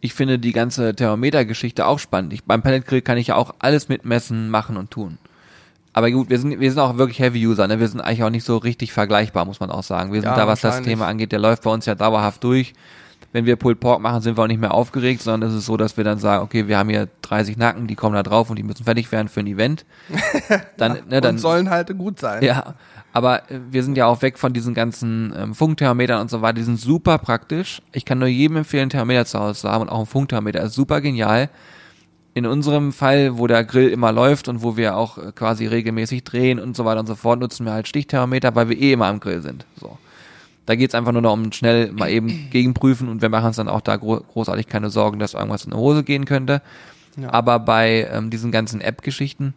Ich 0.00 0.14
finde 0.14 0.38
die 0.38 0.52
ganze 0.52 0.94
Thermometer-Geschichte 0.94 1.86
auch 1.86 1.98
spannend. 1.98 2.32
Ich, 2.32 2.44
beim 2.44 2.62
Pelletgrill 2.62 3.02
kann 3.02 3.18
ich 3.18 3.28
ja 3.28 3.34
auch 3.36 3.54
alles 3.58 3.88
mitmessen, 3.88 4.50
machen 4.50 4.76
und 4.76 4.90
tun. 4.90 5.18
Aber 5.96 6.10
gut, 6.10 6.28
wir 6.28 6.38
sind, 6.38 6.60
wir 6.60 6.70
sind 6.70 6.78
auch 6.78 6.98
wirklich 6.98 7.20
Heavy-User, 7.20 7.66
ne? 7.66 7.80
Wir 7.80 7.88
sind 7.88 8.02
eigentlich 8.02 8.22
auch 8.22 8.28
nicht 8.28 8.44
so 8.44 8.58
richtig 8.58 8.92
vergleichbar, 8.92 9.46
muss 9.46 9.60
man 9.60 9.70
auch 9.70 9.82
sagen. 9.82 10.12
Wir 10.12 10.20
sind 10.20 10.28
Ja, 10.28 10.36
da, 10.36 10.46
was 10.46 10.60
das. 10.60 10.82
Thema 10.82 11.06
angeht, 11.06 11.32
der 11.32 11.38
läuft 11.38 11.62
bei 11.62 11.70
uns 11.70 11.86
ja 11.86 11.94
dauerhaft 11.94 12.44
durch. 12.44 12.74
Wenn 13.32 13.46
wir 13.46 13.56
Pulled 13.56 13.80
Pork 13.80 14.02
machen, 14.02 14.20
sind 14.20 14.36
wir 14.36 14.44
auch 14.44 14.46
nicht 14.46 14.60
mehr 14.60 14.74
aufgeregt, 14.74 15.22
sondern 15.22 15.48
es 15.48 15.56
ist 15.56 15.64
so, 15.64 15.78
dass 15.78 15.96
wir 15.96 16.04
dann 16.04 16.18
sagen, 16.18 16.44
okay, 16.44 16.68
wir 16.68 16.76
haben 16.76 16.90
hier 16.90 17.08
30 17.22 17.56
Nacken, 17.56 17.86
die 17.86 17.94
kommen 17.94 18.14
da 18.14 18.22
drauf 18.22 18.50
und 18.50 18.56
die 18.56 18.62
müssen 18.62 18.84
fertig 18.84 19.10
werden 19.10 19.28
für 19.28 19.40
ein 19.40 19.46
Event. 19.46 19.86
Dann, 20.76 20.98
ne, 21.08 21.22
dann, 21.22 21.36
und 21.36 21.38
sollen 21.38 21.70
halt 21.70 21.96
gut 21.96 22.20
sein. 22.20 22.42
ja, 22.44 22.74
aber 23.14 23.50
äh, 23.50 23.58
wir 23.70 23.82
sind 23.82 23.96
ja 23.96 24.04
auch 24.04 24.20
weg 24.20 24.38
von 24.38 24.52
diesen 24.52 24.74
ganzen 24.74 25.32
ähm, 25.34 25.54
Funkthermometern 25.54 26.20
und 26.20 26.28
so 26.30 26.42
weiter. 26.42 26.56
Die 26.58 26.62
sind 26.64 26.78
super 26.78 27.16
praktisch. 27.16 27.80
Ich 27.92 28.04
kann 28.04 28.18
nur 28.18 28.28
jedem 28.28 28.58
empfehlen, 28.58 28.82
einen 28.82 28.90
Thermometer 28.90 29.24
zu 29.24 29.38
Hause 29.38 29.60
zu 29.60 29.70
haben 29.70 29.80
und 29.80 29.88
auch 29.88 30.00
ein 30.00 30.06
Funkthermometer 30.06 30.60
ist 30.60 30.74
super 30.74 31.00
genial. 31.00 31.48
In 32.36 32.44
unserem 32.44 32.92
Fall, 32.92 33.38
wo 33.38 33.46
der 33.46 33.64
Grill 33.64 33.88
immer 33.88 34.12
läuft 34.12 34.46
und 34.48 34.62
wo 34.62 34.76
wir 34.76 34.94
auch 34.98 35.16
äh, 35.16 35.32
quasi 35.34 35.66
regelmäßig 35.66 36.22
drehen 36.22 36.60
und 36.60 36.76
so 36.76 36.84
weiter 36.84 37.00
und 37.00 37.06
so 37.06 37.14
fort, 37.14 37.40
nutzen 37.40 37.64
wir 37.64 37.72
halt 37.72 37.88
Stichthermometer, 37.88 38.54
weil 38.54 38.68
wir 38.68 38.78
eh 38.78 38.92
immer 38.92 39.06
am 39.06 39.20
Grill 39.20 39.40
sind. 39.40 39.64
So. 39.80 39.96
Da 40.66 40.74
geht's 40.74 40.94
einfach 40.94 41.12
nur 41.12 41.22
noch 41.22 41.32
um 41.32 41.50
schnell 41.52 41.92
mal 41.92 42.10
eben 42.10 42.48
gegenprüfen 42.50 43.08
und 43.08 43.22
wir 43.22 43.30
machen 43.30 43.46
uns 43.46 43.56
dann 43.56 43.70
auch 43.70 43.80
da 43.80 43.96
gro 43.96 44.20
großartig 44.20 44.66
keine 44.66 44.90
Sorgen, 44.90 45.18
dass 45.18 45.32
irgendwas 45.32 45.64
in 45.64 45.70
die 45.70 45.78
Hose 45.78 46.04
gehen 46.04 46.26
könnte. 46.26 46.60
Ja. 47.16 47.32
Aber 47.32 47.58
bei 47.58 48.06
ähm, 48.12 48.28
diesen 48.28 48.52
ganzen 48.52 48.82
App-Geschichten, 48.82 49.54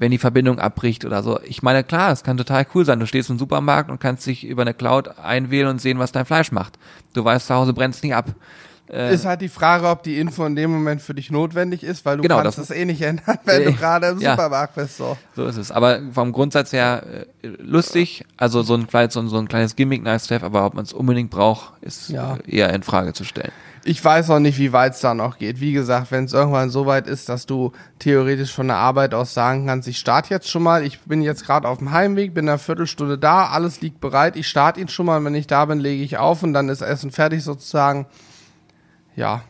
wenn 0.00 0.10
die 0.10 0.18
Verbindung 0.18 0.58
abbricht 0.58 1.04
oder 1.04 1.22
so, 1.22 1.38
ich 1.44 1.62
meine, 1.62 1.84
klar, 1.84 2.10
es 2.10 2.24
kann 2.24 2.36
total 2.36 2.66
cool 2.74 2.84
sein. 2.84 2.98
Du 2.98 3.06
stehst 3.06 3.30
im 3.30 3.38
Supermarkt 3.38 3.90
und 3.90 4.00
kannst 4.00 4.26
dich 4.26 4.44
über 4.44 4.62
eine 4.62 4.74
Cloud 4.74 5.18
einwählen 5.18 5.68
und 5.68 5.80
sehen, 5.80 6.00
was 6.00 6.10
dein 6.10 6.26
Fleisch 6.26 6.50
macht. 6.50 6.80
Du 7.12 7.24
weißt, 7.24 7.46
zu 7.46 7.54
Hause 7.54 7.74
brennt's 7.74 8.02
nicht 8.02 8.16
ab. 8.16 8.34
Äh, 8.90 9.12
Ist 9.14 9.24
halt 9.26 9.40
die 9.42 9.48
Frage, 9.48 9.86
ob 9.88 10.02
die 10.02 10.18
Info 10.18 10.44
in 10.46 10.56
dem 10.56 10.70
Moment 10.70 11.02
für 11.02 11.14
dich 11.14 11.30
notwendig 11.30 11.82
ist, 11.82 12.04
weil 12.04 12.16
du 12.16 12.22
Genau, 12.22 12.40
kannst 12.40 12.58
das- 12.58 12.70
es 12.70 12.76
eh 12.76 12.84
nicht 12.84 13.02
ändern, 13.02 13.38
wenn 13.44 13.64
du 13.64 13.70
Äh, 13.70 13.72
gerade 13.72 14.06
im 14.08 14.20
ja. 14.20 14.30
Supermarkt 14.32 14.74
bist. 14.76 14.96
So. 14.96 15.16
So 15.36 15.44
ist 15.46 15.56
es. 15.58 15.70
Aber 15.70 16.00
vom 16.12 16.32
Grundsatz 16.32 16.72
her 16.72 17.02
äh, 17.42 17.48
lustig, 17.60 18.24
also 18.36 18.62
so 18.62 18.74
ein 18.74 18.86
kleines, 18.86 19.14
so 19.14 19.20
ein, 19.38 19.48
kleines 19.48 19.76
Gimmick, 19.76 20.02
nice 20.02 20.26
to 20.26 20.34
have, 20.34 20.44
aber 20.46 20.64
ob 20.64 20.74
man 20.74 20.84
es 20.84 20.92
unbedingt 20.92 21.30
braucht, 21.30 21.72
ist 21.82 22.08
Ja. 22.10 22.36
äh, 22.46 22.56
eher 22.56 22.72
in 22.72 22.82
Frage 22.82 23.12
zu 23.12 23.24
stellen. 23.24 23.52
Ich 23.84 24.04
weiß 24.04 24.28
auch 24.30 24.38
nicht, 24.40 24.58
wie 24.58 24.72
weit 24.72 24.94
es 24.94 25.00
da 25.00 25.14
noch 25.14 25.38
geht. 25.38 25.60
Wie 25.60 25.72
gesagt, 25.72 26.10
wenn 26.10 26.24
es 26.24 26.32
irgendwann 26.34 26.68
so 26.68 26.84
weit 26.86 27.06
ist, 27.06 27.28
dass 27.28 27.46
du 27.46 27.72
theoretisch 27.98 28.52
von 28.52 28.66
der 28.66 28.76
Arbeit 28.76 29.14
aus 29.14 29.32
sagen 29.32 29.66
kannst, 29.66 29.88
ich 29.88 29.98
starte 29.98 30.30
jetzt 30.34 30.48
schon 30.50 30.62
mal, 30.62 30.84
ich 30.84 31.00
bin 31.02 31.22
jetzt 31.22 31.46
gerade 31.46 31.66
auf 31.68 31.78
dem 31.78 31.92
Heimweg, 31.92 32.34
bin 32.34 32.48
eine 32.48 32.58
Viertelstunde 32.58 33.16
da, 33.18 33.46
alles 33.46 33.80
liegt 33.80 34.00
bereit, 34.00 34.36
ich 34.36 34.46
starte 34.48 34.80
ihn 34.80 34.88
schon 34.88 35.06
mal, 35.06 35.22
wenn 35.24 35.34
ich 35.34 35.46
da 35.46 35.64
bin, 35.64 35.78
lege 35.78 36.02
ich 36.02 36.18
auf 36.18 36.42
und 36.42 36.52
dann 36.52 36.68
ist 36.68 36.82
Essen 36.82 37.10
fertig 37.12 37.42
sozusagen. 37.44 38.06
Ja, 39.18 39.42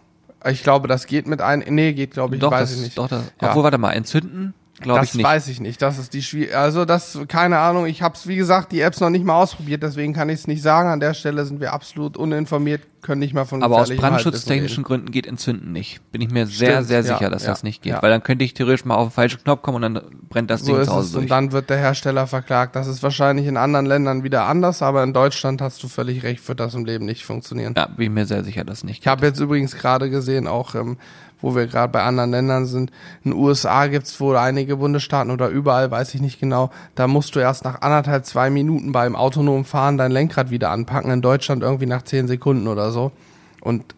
ich 0.46 0.62
glaube, 0.62 0.88
das 0.88 1.06
geht 1.06 1.26
mit 1.26 1.40
ein. 1.42 1.62
Nee, 1.68 1.92
geht 1.92 2.12
glaube 2.12 2.36
ich, 2.36 2.40
doch, 2.40 2.50
weiß 2.50 2.70
das, 2.70 2.78
ich 2.78 2.84
nicht. 2.84 2.98
doch, 2.98 3.08
das, 3.08 3.22
Ja. 3.42 3.50
obwohl, 3.50 3.64
warte 3.64 3.76
mal, 3.78 3.92
entzünden 3.92 4.54
glaube 4.80 5.00
ich 5.04 5.10
Das 5.10 5.14
nicht. 5.16 5.24
weiß 5.26 5.48
ich 5.48 5.60
nicht. 5.60 5.80
Das 5.82 5.98
ist 5.98 6.12
die 6.14 6.22
schwierig. 6.22 6.54
Also 6.56 6.84
das, 6.84 7.18
keine 7.28 7.58
Ahnung. 7.58 7.86
Ich 7.86 8.02
habe 8.02 8.14
es, 8.14 8.26
wie 8.26 8.36
gesagt, 8.36 8.72
die 8.72 8.80
Apps 8.80 9.00
noch 9.00 9.10
nicht 9.10 9.24
mal 9.24 9.34
ausprobiert, 9.40 9.82
deswegen 9.82 10.12
kann 10.12 10.28
ich 10.28 10.40
es 10.40 10.46
nicht 10.46 10.62
sagen. 10.62 10.88
An 10.88 11.00
der 11.00 11.14
Stelle 11.14 11.44
sind 11.44 11.60
wir 11.60 11.72
absolut 11.72 12.16
uninformiert, 12.16 12.82
können 13.02 13.20
nicht 13.20 13.32
mal 13.34 13.44
von 13.44 13.62
Aber 13.62 13.76
aus 13.78 13.90
brandschutztechnischen. 13.94 14.84
Gründen 14.84 15.10
geht 15.10 15.26
Entzünden 15.26 15.72
nicht. 15.72 16.00
Bin 16.12 16.20
ich 16.20 16.30
mir 16.30 16.46
sehr, 16.46 16.72
Stimmt, 16.72 16.86
sehr 16.88 17.00
ja, 17.02 17.02
sicher, 17.18 17.30
dass 17.30 17.44
ja, 17.44 17.50
das 17.50 17.62
nicht 17.62 17.82
geht. 17.82 17.92
ja. 17.92 18.02
Weil 18.02 18.10
dann 18.10 18.22
könnte 18.22 18.44
ich 18.44 18.54
theoretisch 18.54 18.84
mal 18.84 18.96
auf 18.96 19.08
den 19.08 19.12
falschen 19.12 19.42
Knopf 19.42 19.62
kommen 19.62 19.82
und 19.82 19.94
dann 19.94 20.02
brennt 20.28 20.50
das 20.50 20.62
So 20.62 20.74
Ding 20.74 20.84
zu 20.84 20.92
Hause 20.92 21.12
durch. 21.12 21.22
Und 21.24 21.30
dann 21.30 21.52
wird 21.52 21.70
der 21.70 21.78
Hersteller 21.78 22.26
verklagt. 22.26 22.76
Das 22.76 22.86
ist 22.88 23.02
wahrscheinlich 23.02 23.46
in 23.46 23.56
anderen 23.56 23.86
Ländern 23.86 24.24
wieder 24.24 24.46
anders, 24.46 24.82
aber 24.82 25.02
in 25.04 25.12
Deutschland 25.12 25.60
hast 25.62 25.82
du 25.82 25.88
völlig 25.88 26.22
recht, 26.22 26.46
wird 26.48 26.60
das 26.60 26.74
im 26.74 26.84
Leben 26.84 27.04
nicht 27.04 27.24
funktionieren. 27.24 27.74
ja, 27.76 27.86
bin 27.86 28.06
ich 28.06 28.10
mir 28.10 28.26
sehr 28.26 28.44
sicher, 28.44 28.64
dass 28.64 28.82
nicht 28.84 29.00
Ich 29.02 29.06
habe 29.06 29.26
jetzt 29.26 29.40
übrigens 29.40 29.76
gerade 29.76 30.10
gesehen, 30.10 30.46
auch 30.46 30.74
ähm, 30.74 30.98
wo 31.40 31.54
wir 31.54 31.66
gerade 31.66 31.92
bei 31.92 32.02
anderen 32.02 32.30
Ländern 32.30 32.66
sind, 32.66 32.90
in 33.24 33.30
den 33.32 33.40
USA 33.40 33.86
gibt's 33.86 34.18
wohl 34.20 34.36
einige 34.36 34.76
Bundesstaaten 34.76 35.30
oder 35.30 35.48
überall, 35.48 35.90
weiß 35.90 36.14
ich 36.14 36.20
nicht 36.20 36.40
genau, 36.40 36.70
da 36.94 37.06
musst 37.06 37.34
du 37.36 37.40
erst 37.40 37.64
nach 37.64 37.80
anderthalb, 37.82 38.24
zwei 38.26 38.50
Minuten 38.50 38.92
beim 38.92 39.14
autonomen 39.16 39.64
Fahren 39.64 39.98
dein 39.98 40.10
Lenkrad 40.12 40.50
wieder 40.50 40.70
anpacken. 40.70 41.10
In 41.10 41.22
Deutschland 41.22 41.62
irgendwie 41.62 41.86
nach 41.86 42.02
zehn 42.02 42.26
Sekunden 42.28 42.66
oder 42.68 42.90
so. 42.90 43.12
Und 43.60 43.94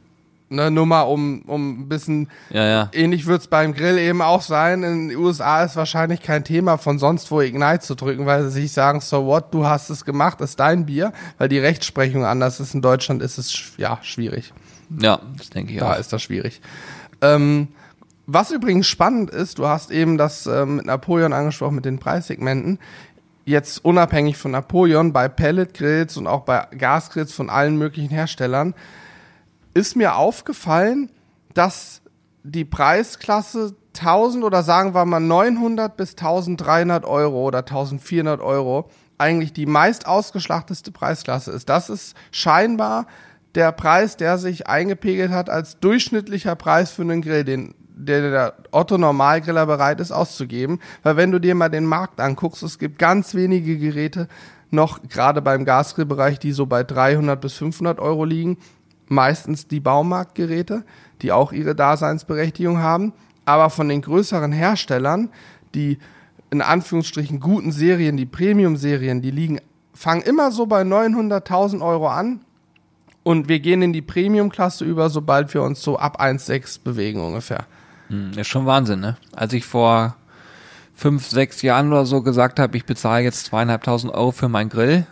ne, 0.49 0.70
nur 0.70 0.84
mal 0.84 1.03
um, 1.03 1.43
um 1.43 1.80
ein 1.82 1.88
bisschen 1.88 2.28
Ja, 2.51 2.64
ja. 2.66 2.88
ähnlich 2.93 3.26
wird's 3.26 3.47
beim 3.47 3.72
Grill 3.72 3.99
eben 3.99 4.20
auch 4.20 4.43
sein. 4.43 4.82
In 4.82 5.09
den 5.09 5.16
USA 5.18 5.62
ist 5.62 5.76
wahrscheinlich 5.76 6.22
kein 6.22 6.45
Thema 6.45 6.76
von 6.76 6.99
sonst 6.99 7.30
wo 7.30 7.41
Ignite 7.41 7.80
zu 7.80 7.95
drücken, 7.95 8.26
weil 8.26 8.45
sie 8.45 8.62
sich 8.62 8.72
sagen, 8.72 9.01
so 9.01 9.26
what, 9.26 9.55
du 9.55 9.66
hast 9.66 9.91
es 9.91 10.05
gemacht, 10.05 10.41
ist 10.41 10.59
dein 10.61 10.86
Bier, 10.86 11.12
weil 11.38 11.49
die 11.49 11.59
Rechtsprechung 11.59 12.24
anders 12.24 12.59
ist. 12.61 12.74
In 12.74 12.82
Deutschland 12.82 13.22
ist 13.22 13.38
es 13.38 13.72
ja 13.76 13.99
schwierig. 14.03 14.53
Ja, 15.01 15.20
das 15.38 15.51
denke 15.51 15.72
ich 15.72 15.78
Da 15.78 15.93
auch. 15.95 15.99
ist 16.01 16.12
das 16.12 16.20
schwierig. 16.20 16.61
Ähm, 17.22 17.68
was 18.26 18.50
übrigens 18.50 18.86
spannend 18.86 19.30
ist, 19.30 19.58
du 19.58 19.66
hast 19.66 19.90
eben 19.90 20.16
das 20.16 20.46
ähm, 20.46 20.76
mit 20.76 20.86
Napoleon 20.86 21.32
angesprochen, 21.32 21.74
mit 21.74 21.84
den 21.84 21.98
Preissegmenten. 21.98 22.78
Jetzt 23.44 23.84
unabhängig 23.84 24.36
von 24.36 24.52
Napoleon, 24.52 25.12
bei 25.12 25.28
Pellet-Grills 25.28 26.16
und 26.16 26.26
auch 26.26 26.42
bei 26.42 26.66
Gasgrills 26.76 27.32
von 27.32 27.50
allen 27.50 27.76
möglichen 27.76 28.10
Herstellern, 28.10 28.74
ist 29.74 29.96
mir 29.96 30.14
aufgefallen, 30.14 31.10
dass 31.54 32.02
die 32.44 32.64
Preisklasse 32.64 33.74
1000 33.98 34.44
oder 34.44 34.62
sagen 34.62 34.94
wir 34.94 35.04
mal 35.04 35.20
900 35.20 35.96
bis 35.96 36.10
1300 36.10 37.04
Euro 37.04 37.46
oder 37.46 37.58
1400 37.58 38.40
Euro 38.40 38.88
eigentlich 39.18 39.52
die 39.52 39.66
meist 39.66 40.06
ausgeschlachteste 40.06 40.92
Preisklasse 40.92 41.50
ist. 41.52 41.68
Das 41.68 41.90
ist 41.90 42.14
scheinbar 42.30 43.06
der 43.55 43.72
Preis, 43.72 44.16
der 44.16 44.38
sich 44.38 44.66
eingepegelt 44.66 45.30
hat 45.30 45.51
als 45.51 45.78
durchschnittlicher 45.80 46.55
Preis 46.55 46.90
für 46.90 47.03
einen 47.03 47.22
Grill, 47.22 47.44
den 47.44 47.74
der, 48.07 48.55
Otto 48.70 48.98
Normalgriller 48.98 49.66
bereit 49.66 50.01
ist 50.01 50.12
auszugeben. 50.12 50.80
Weil 51.03 51.16
wenn 51.16 51.30
du 51.30 51.38
dir 51.38 51.55
mal 51.55 51.68
den 51.68 51.84
Markt 51.84 52.20
anguckst, 52.20 52.62
es 52.62 52.78
gibt 52.78 52.98
ganz 52.98 53.34
wenige 53.34 53.78
Geräte 53.78 54.28
noch, 54.70 55.01
gerade 55.09 55.42
beim 55.42 55.64
Gasgrillbereich, 55.64 56.38
die 56.38 56.53
so 56.53 56.66
bei 56.66 56.84
300 56.84 57.40
bis 57.40 57.55
500 57.55 57.98
Euro 57.98 58.24
liegen. 58.24 58.59
Meistens 59.09 59.66
die 59.66 59.80
Baumarktgeräte, 59.80 60.84
die 61.22 61.32
auch 61.32 61.53
ihre 61.53 61.74
Daseinsberechtigung 61.74 62.78
haben. 62.78 63.12
Aber 63.44 63.70
von 63.70 63.88
den 63.88 64.03
größeren 64.03 64.53
Herstellern, 64.53 65.30
die 65.74 65.98
in 66.51 66.62
Anführungsstrichen 66.62 67.40
guten 67.40 67.72
Serien, 67.72 68.16
die 68.16 68.26
Premium-Serien, 68.26 69.22
die 69.22 69.30
liegen, 69.30 69.61
fangen 69.92 70.22
immer 70.22 70.53
so 70.53 70.66
bei 70.66 70.82
900.000 70.82 71.80
Euro 71.80 72.09
an. 72.09 72.40
Und 73.22 73.48
wir 73.48 73.60
gehen 73.60 73.82
in 73.82 73.92
die 73.92 74.02
Premium-Klasse 74.02 74.84
über, 74.84 75.10
sobald 75.10 75.52
wir 75.52 75.62
uns 75.62 75.82
so 75.82 75.98
ab 75.98 76.20
1,6 76.20 76.82
bewegen 76.82 77.20
ungefähr. 77.20 77.66
Hm, 78.08 78.32
ist 78.36 78.48
schon 78.48 78.66
Wahnsinn, 78.66 79.00
ne? 79.00 79.16
Als 79.32 79.52
ich 79.52 79.64
vor 79.64 80.16
fünf, 80.94 81.28
sechs 81.28 81.62
Jahren 81.62 81.92
oder 81.92 82.06
so 82.06 82.22
gesagt 82.22 82.58
habe, 82.58 82.76
ich 82.76 82.84
bezahle 82.84 83.24
jetzt 83.24 83.46
zweieinhalbtausend 83.46 84.12
Euro 84.12 84.32
für 84.32 84.48
meinen 84.48 84.70
Grill, 84.70 85.06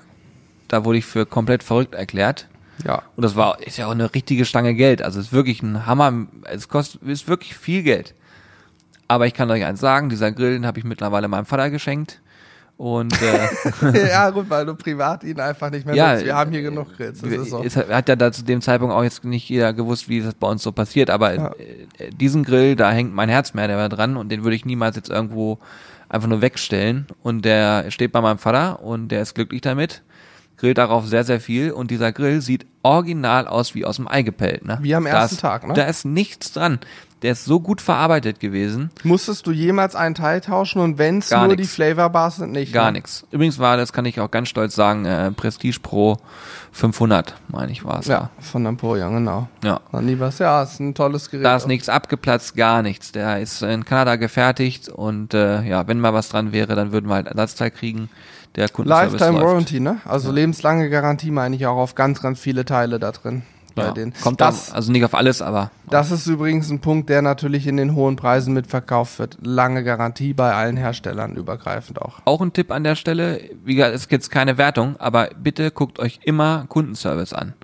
da 0.69 0.85
wurde 0.85 0.99
ich 0.99 1.07
für 1.07 1.27
komplett 1.27 1.63
verrückt 1.63 1.95
erklärt. 1.95 2.49
Ja. 2.85 3.03
Und 3.17 3.23
das 3.23 3.37
war, 3.37 3.61
ist 3.63 3.77
ja 3.77 3.87
auch 3.87 3.93
eine 3.93 4.15
richtige 4.15 4.45
Stange 4.45 4.75
Geld. 4.75 5.03
Also 5.03 5.19
es 5.19 5.27
ist 5.27 5.33
wirklich 5.33 5.63
ein 5.63 5.87
Hammer. 5.87 6.27
Es 6.45 6.69
kostet, 6.69 7.03
ist 7.03 7.27
wirklich 7.29 7.57
viel 7.57 7.83
Geld. 7.83 8.15
Aber 9.09 9.27
ich 9.27 9.35
kann 9.35 9.51
euch 9.51 9.65
eins 9.65 9.81
sagen, 9.81 10.11
dieser 10.11 10.31
Grill, 10.33 10.53
den 10.53 10.67
habe 10.67 10.79
ich 10.79 10.85
mittlerweile 10.85 11.29
meinem 11.29 11.47
Vater 11.47 11.71
geschenkt. 11.71 12.21
Und 12.79 13.13
äh, 13.21 14.09
ja, 14.09 14.31
gut, 14.31 14.49
weil 14.49 14.65
du 14.65 14.75
privat 14.77 15.25
ihn 15.25 15.41
einfach 15.41 15.69
nicht 15.69 15.85
mehr 15.85 15.97
Ja, 15.97 16.13
nutzt. 16.13 16.25
Wir 16.25 16.37
haben 16.37 16.53
hier 16.53 16.63
genug 16.63 16.97
Grills. 16.97 17.21
Das 17.21 17.31
ist 17.33 17.51
so. 17.51 17.65
hat 17.89 18.09
ja 18.09 18.15
da 18.15 18.31
zu 18.31 18.45
dem 18.45 18.61
Zeitpunkt 18.63 18.95
auch 18.95 19.03
jetzt 19.03 19.25
nicht 19.25 19.49
jeder 19.49 19.73
gewusst, 19.73 20.09
wie 20.09 20.21
das 20.23 20.35
bei 20.35 20.47
uns 20.49 20.63
so 20.63 20.71
passiert. 20.71 21.11
Aber 21.11 21.59
äh, 21.59 22.11
diesen 22.13 22.45
Grill, 22.45 22.77
da 22.77 22.93
hängt 22.93 23.13
mein 23.13 23.29
Herz 23.29 23.53
mehr 23.53 23.67
der 23.67 23.89
dran 23.89 24.17
und 24.17 24.29
den 24.31 24.45
würde 24.45 24.55
ich 24.55 24.65
niemals 24.65 24.95
jetzt 24.95 25.11
irgendwo 25.11 25.59
einfach 26.09 26.29
nur 26.29 26.41
wegstellen. 26.41 27.07
Und 27.25 27.45
der 27.45 27.91
steht 27.91 28.13
bei 28.13 28.21
meinem 28.21 28.39
Vater 28.39 28.81
und 28.81 29.09
der 29.09 29.23
ist 29.23 29.35
glücklich 29.35 29.61
damit. 29.61 30.03
Grillt 30.57 30.79
darauf 30.79 31.05
sehr, 31.07 31.25
sehr 31.25 31.41
viel 31.41 31.73
und 31.73 31.91
dieser 31.91 32.13
Grill 32.13 32.41
sieht 32.41 32.65
original 32.83 33.49
aus 33.49 33.75
wie 33.75 33.85
aus 33.85 33.97
dem 33.97 34.07
Ei 34.07 34.23
gepellt. 34.23 34.65
Ne? 34.65 34.79
Wie 34.83 34.95
am 34.95 35.07
ersten 35.07 35.35
ist- 35.35 35.41
Tag, 35.41 35.67
ne? 35.67 35.75
Da 35.75 35.83
ist 35.85 36.05
nichts 36.05 36.53
dran. 36.53 36.79
Der 37.23 37.33
ist 37.33 37.45
so 37.45 37.59
gut 37.59 37.81
verarbeitet 37.81 38.39
gewesen. 38.39 38.91
Musstest 39.03 39.47
du 39.47 39.51
jemals 39.51 39.97
einen 39.97 40.15
Teil 40.15 40.41
tauschen 40.41 40.81
und 40.81 40.99
wenn 40.99 41.19
es 41.19 41.31
nur 41.31 41.49
nix. 41.49 41.63
die 41.63 41.67
Flavor 41.67 42.11
Bars 42.11 42.37
sind, 42.37 42.53
nicht? 42.53 42.73
Gar 42.73 42.93
ne? 42.93 42.99
nichts. 42.99 43.27
Übrigens 43.33 43.59
war, 43.59 43.77
das 43.77 43.93
kann 43.93 44.05
ich 44.05 44.21
auch 44.21 44.31
ganz 44.31 44.49
stolz 44.49 44.75
sagen, 44.75 45.05
äh, 45.05 45.33
Prestige 45.33 45.81
Pro 45.81 46.19
500, 46.73 47.35
meine 47.49 47.73
ich, 47.73 47.85
war 47.85 47.99
es. 47.99 48.07
Ja, 48.07 48.31
von 48.39 48.63
Napoleon, 48.63 49.15
genau. 49.15 49.49
ja. 49.65 49.81
Nie 50.01 50.21
was. 50.21 50.39
Ja, 50.39 50.63
ist 50.63 50.79
ein 50.79 50.95
tolles 50.95 51.31
Gerät. 51.31 51.45
Da 51.45 51.57
ist 51.57 51.67
nichts 51.67 51.89
abgeplatzt, 51.89 52.55
gar 52.55 52.83
nichts. 52.83 53.11
Der 53.11 53.41
ist 53.41 53.63
in 53.63 53.85
Kanada 53.85 54.15
gefertigt 54.17 54.89
und 54.89 55.35
äh, 55.35 55.63
ja, 55.63 55.89
wenn 55.89 55.99
mal 55.99 56.15
was 56.15 56.29
dran 56.29 56.53
wäre, 56.53 56.77
dann 56.77 56.93
würden 56.93 57.09
wir 57.09 57.15
halt 57.15 57.27
Ersatzteil 57.27 57.73
kriegen. 57.73 58.11
Der 58.55 58.69
Kundenservice 58.69 59.13
Lifetime 59.13 59.39
läuft. 59.39 59.53
Warranty, 59.53 59.81
ne? 59.81 60.01
Also 60.05 60.33
lebenslange 60.33 60.89
Garantie 60.89 61.31
meine 61.31 61.57
ich 61.57 61.67
auch 61.67 61.77
auf 61.77 61.95
ganz, 61.95 62.23
ganz 62.23 62.39
viele 62.41 62.65
Teile 62.65 62.99
da 62.99 63.13
drin. 63.13 63.43
Bei 63.79 63.87
Ja. 63.87 63.93
denen. 63.93 64.13
Kommt 64.23 64.41
das, 64.41 64.67
das, 64.67 64.75
also 64.75 64.93
nicht 64.93 65.05
auf 65.05 65.15
alles, 65.15 65.41
aber 65.43 65.71
das 65.91 66.11
ist 66.11 66.27
übrigens 66.27 66.71
ein 66.71 66.81
Punkt, 66.81 67.09
der 67.09 67.23
natürlich 67.23 67.67
in 67.67 67.77
den 67.77 67.95
hohen 67.95 68.17
Preisen 68.17 68.53
mitverkauft 68.55 69.19
wird. 69.19 69.39
Lange 69.41 69.85
Garantie 69.85 70.35
bei 70.35 70.53
allen 70.55 70.77
Herstellern 70.77 71.35
übergreifend 71.37 72.01
auch. 72.03 72.21
auch 72.25 72.41
ein 72.41 72.53
Tipp 72.53 72.71
an 72.71 72.85
der 72.85 72.95
Stelle. 72.95 73.41
Wie 73.65 73.75
gesagt, 73.75 73.95
es 73.95 74.07
jetzt 74.11 74.31
keine 74.31 74.59
Wertung, 74.59 74.97
aber 74.99 75.31
bitte 75.43 75.71
guckt 75.71 75.99
euch 75.99 76.21
immer 76.25 76.67
Kundenservice 76.69 77.33
an. 77.33 77.55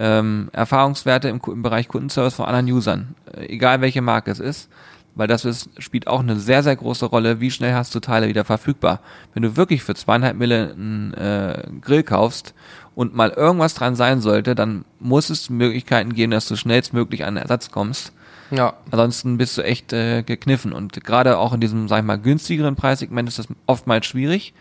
Ähm, 0.00 0.48
Erfahrungswerte 0.52 1.28
im, 1.28 1.40
im 1.46 1.62
Bereich 1.62 1.88
Kundenservice 1.88 2.34
von 2.34 2.46
anderen 2.46 2.70
Usern, 2.70 3.14
äh, 3.36 3.46
egal 3.46 3.80
welche 3.80 4.00
Marke 4.00 4.30
es 4.30 4.38
ist, 4.38 4.68
weil 5.16 5.26
das 5.26 5.44
ist, 5.44 5.70
spielt 5.82 6.06
auch 6.06 6.20
eine 6.20 6.36
sehr, 6.36 6.62
sehr 6.62 6.76
große 6.76 7.06
Rolle, 7.06 7.40
wie 7.40 7.50
schnell 7.50 7.74
hast 7.74 7.92
du 7.96 7.98
Teile 8.00 8.28
wieder 8.28 8.44
verfügbar. 8.44 9.00
Wenn 9.34 9.42
du 9.42 9.56
wirklich 9.56 9.82
für 9.82 9.96
zweieinhalb 9.96 10.36
Mille 10.36 10.70
einen 10.72 11.14
äh, 11.14 11.64
Grill 11.80 12.04
kaufst 12.04 12.54
und 12.98 13.14
mal 13.14 13.30
irgendwas 13.30 13.74
dran 13.74 13.94
sein 13.94 14.20
sollte, 14.20 14.56
dann 14.56 14.84
muss 14.98 15.30
es 15.30 15.50
Möglichkeiten 15.50 16.14
geben, 16.14 16.32
dass 16.32 16.48
du 16.48 16.56
schnellstmöglich 16.56 17.24
an 17.24 17.36
Ersatz 17.36 17.70
kommst. 17.70 18.12
Ja. 18.50 18.72
Ansonsten 18.90 19.38
bist 19.38 19.56
du 19.56 19.62
echt 19.62 19.92
äh, 19.92 20.24
gekniffen. 20.24 20.72
Und 20.72 21.04
gerade 21.04 21.38
auch 21.38 21.52
in 21.52 21.60
diesem, 21.60 21.86
sag 21.86 21.98
ich 22.00 22.04
mal, 22.04 22.18
günstigeren 22.18 22.74
Preissegment 22.74 23.28
ist 23.28 23.38
das 23.38 23.46
oftmals 23.66 24.04
schwierig. 24.06 24.52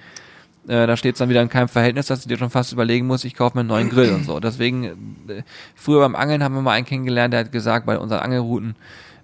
Äh, 0.68 0.86
da 0.86 0.96
steht 0.98 1.16
es 1.16 1.20
dann 1.20 1.30
wieder 1.30 1.42
in 1.42 1.50
keinem 1.50 1.68
Verhältnis, 1.68 2.06
dass 2.06 2.22
du 2.22 2.30
dir 2.30 2.38
schon 2.38 2.52
fast 2.52 2.72
überlegen 2.74 3.08
musst, 3.08 3.26
ich 3.26 3.34
kaufe 3.34 3.58
mir 3.58 3.62
einen 3.62 3.70
neuen 3.70 3.90
Grill 3.90 4.14
und 4.14 4.24
so. 4.26 4.40
Deswegen, 4.40 4.84
äh, 5.30 5.42
früher 5.74 6.02
beim 6.02 6.16
Angeln 6.16 6.44
haben 6.44 6.54
wir 6.54 6.62
mal 6.62 6.74
einen 6.74 6.86
kennengelernt, 6.86 7.34
der 7.34 7.40
hat 7.40 7.52
gesagt, 7.52 7.88
bei 7.88 7.98
unseren 7.98 8.20
Angelrouten, 8.20 8.76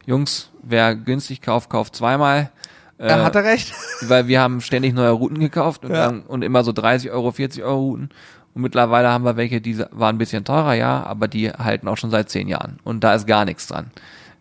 Jungs, 0.08 0.50
wer 0.64 0.96
günstig 0.96 1.42
kauft, 1.44 1.70
kauft 1.70 1.96
zweimal. 1.96 2.50
Äh, 2.98 3.10
Er 3.10 3.24
hatte 3.24 3.44
recht. 3.44 3.74
weil 4.08 4.28
wir 4.28 4.42
haben 4.42 4.60
ständig 4.62 4.94
neue 4.96 5.12
Routen 5.12 5.38
gekauft 5.40 5.86
und, 5.86 5.92
Ja. 5.92 6.08
dann, 6.08 6.22
und 6.24 6.42
immer 6.44 6.64
so 6.64 6.72
30 6.72 7.12
Euro, 7.12 7.32
40 7.32 7.62
Euro 7.64 7.80
Routen. 7.80 8.10
Und 8.56 8.62
mittlerweile 8.62 9.10
haben 9.10 9.26
wir 9.26 9.36
welche, 9.36 9.62
die 9.62 9.80
waren 9.92 10.16
ein 10.16 10.20
bisschen 10.20 10.46
teurer, 10.46 10.74
ja, 10.74 11.04
aber 11.04 11.28
die 11.28 11.50
halten 11.50 11.88
auch 11.88 11.98
schon 11.98 12.12
seit 12.12 12.30
zehn 12.30 12.48
Jahren. 12.48 12.80
Und 12.84 13.04
da 13.04 13.14
ist 13.14 13.26
gar 13.26 13.46
nichts 13.46 13.68
dran. 13.68 13.92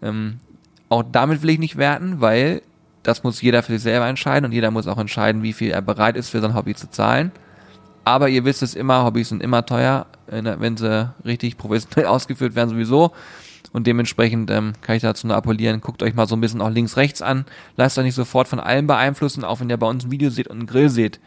Ähm, 0.03 0.39
auch 0.89 1.03
damit 1.11 1.43
will 1.43 1.51
ich 1.51 1.59
nicht 1.59 1.77
werten, 1.77 2.21
weil 2.21 2.63
das 3.03 3.25
muss 3.25 3.41
jeder 3.41 3.63
für 3.63 3.73
sich 3.73 3.83
selber 3.83 4.07
entscheiden 4.07 4.45
und 4.45 4.53
jeder 4.53 4.71
muss 4.71 4.87
auch 4.87 4.99
entscheiden, 4.99 5.43
wie 5.43 5.53
viel 5.53 5.71
er 5.71 5.83
bereit 5.83 6.17
ist, 6.17 6.29
für 6.29 6.41
sein 6.41 6.55
Hobby 6.55 6.75
zu 6.75 6.91
zahlen. 6.91 7.33
Aber 8.05 8.29
ihr 8.29 8.45
wisst 8.45 8.63
es 8.63 8.75
immer, 8.75 9.05
Hobbys 9.05 9.29
sind 9.29 9.43
immer 9.43 9.65
teuer, 9.65 10.07
äh, 10.27 10.43
wenn 10.59 10.77
sie 10.77 11.13
richtig 11.25 11.57
professionell 11.57 12.07
ausgeführt 12.07 12.55
werden 12.55 12.71
sowieso. 12.71 13.13
Und 13.73 13.87
dementsprechend 13.87 14.51
ähm, 14.51 14.75
kann 14.83 14.97
ich 14.97 15.03
dazu 15.03 15.27
nur 15.27 15.37
appellieren, 15.37 15.81
guckt 15.81 16.03
euch 16.03 16.15
mal 16.15 16.27
so 16.27 16.37
ein 16.37 16.41
bisschen 16.41 16.61
auch 16.61 16.69
links, 16.69 16.97
rechts 16.97 17.23
an. 17.23 17.47
Lasst 17.77 17.97
euch 17.97 18.05
nicht 18.05 18.15
sofort 18.15 18.49
von 18.49 18.61
allem 18.61 18.87
beeinflussen, 18.87 19.45
auch 19.45 19.61
wenn 19.61 19.71
ihr 19.71 19.79
bei 19.79 19.87
uns 19.87 20.05
ein 20.05 20.11
Video 20.11 20.29
seht 20.29 20.49
und 20.49 20.59
einen 20.59 20.67
Grill 20.67 20.91
seht. 20.91 21.21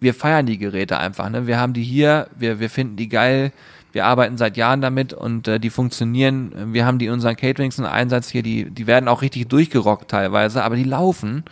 Wir 0.00 0.14
feiern 0.14 0.46
die 0.46 0.58
Geräte 0.58 0.98
einfach. 0.98 1.28
Ne? 1.30 1.46
Wir 1.46 1.58
haben 1.58 1.72
die 1.72 1.82
hier, 1.82 2.28
wir, 2.36 2.60
wir 2.60 2.70
finden 2.70 2.96
die 2.96 3.08
geil, 3.08 3.52
wir 3.92 4.04
arbeiten 4.04 4.36
seit 4.36 4.58
Jahren 4.58 4.82
damit 4.82 5.14
und 5.14 5.48
äh, 5.48 5.58
die 5.58 5.70
funktionieren. 5.70 6.74
Wir 6.74 6.84
haben 6.84 6.98
die 6.98 7.06
in 7.06 7.12
unseren 7.12 7.34
Caterings 7.34 7.78
in 7.78 7.86
Einsatz 7.86 8.28
hier, 8.28 8.42
die, 8.42 8.68
die 8.68 8.86
werden 8.86 9.08
auch 9.08 9.22
richtig 9.22 9.48
durchgerockt 9.48 10.10
teilweise, 10.10 10.62
aber 10.64 10.76
die 10.76 10.84
laufen. 10.84 11.44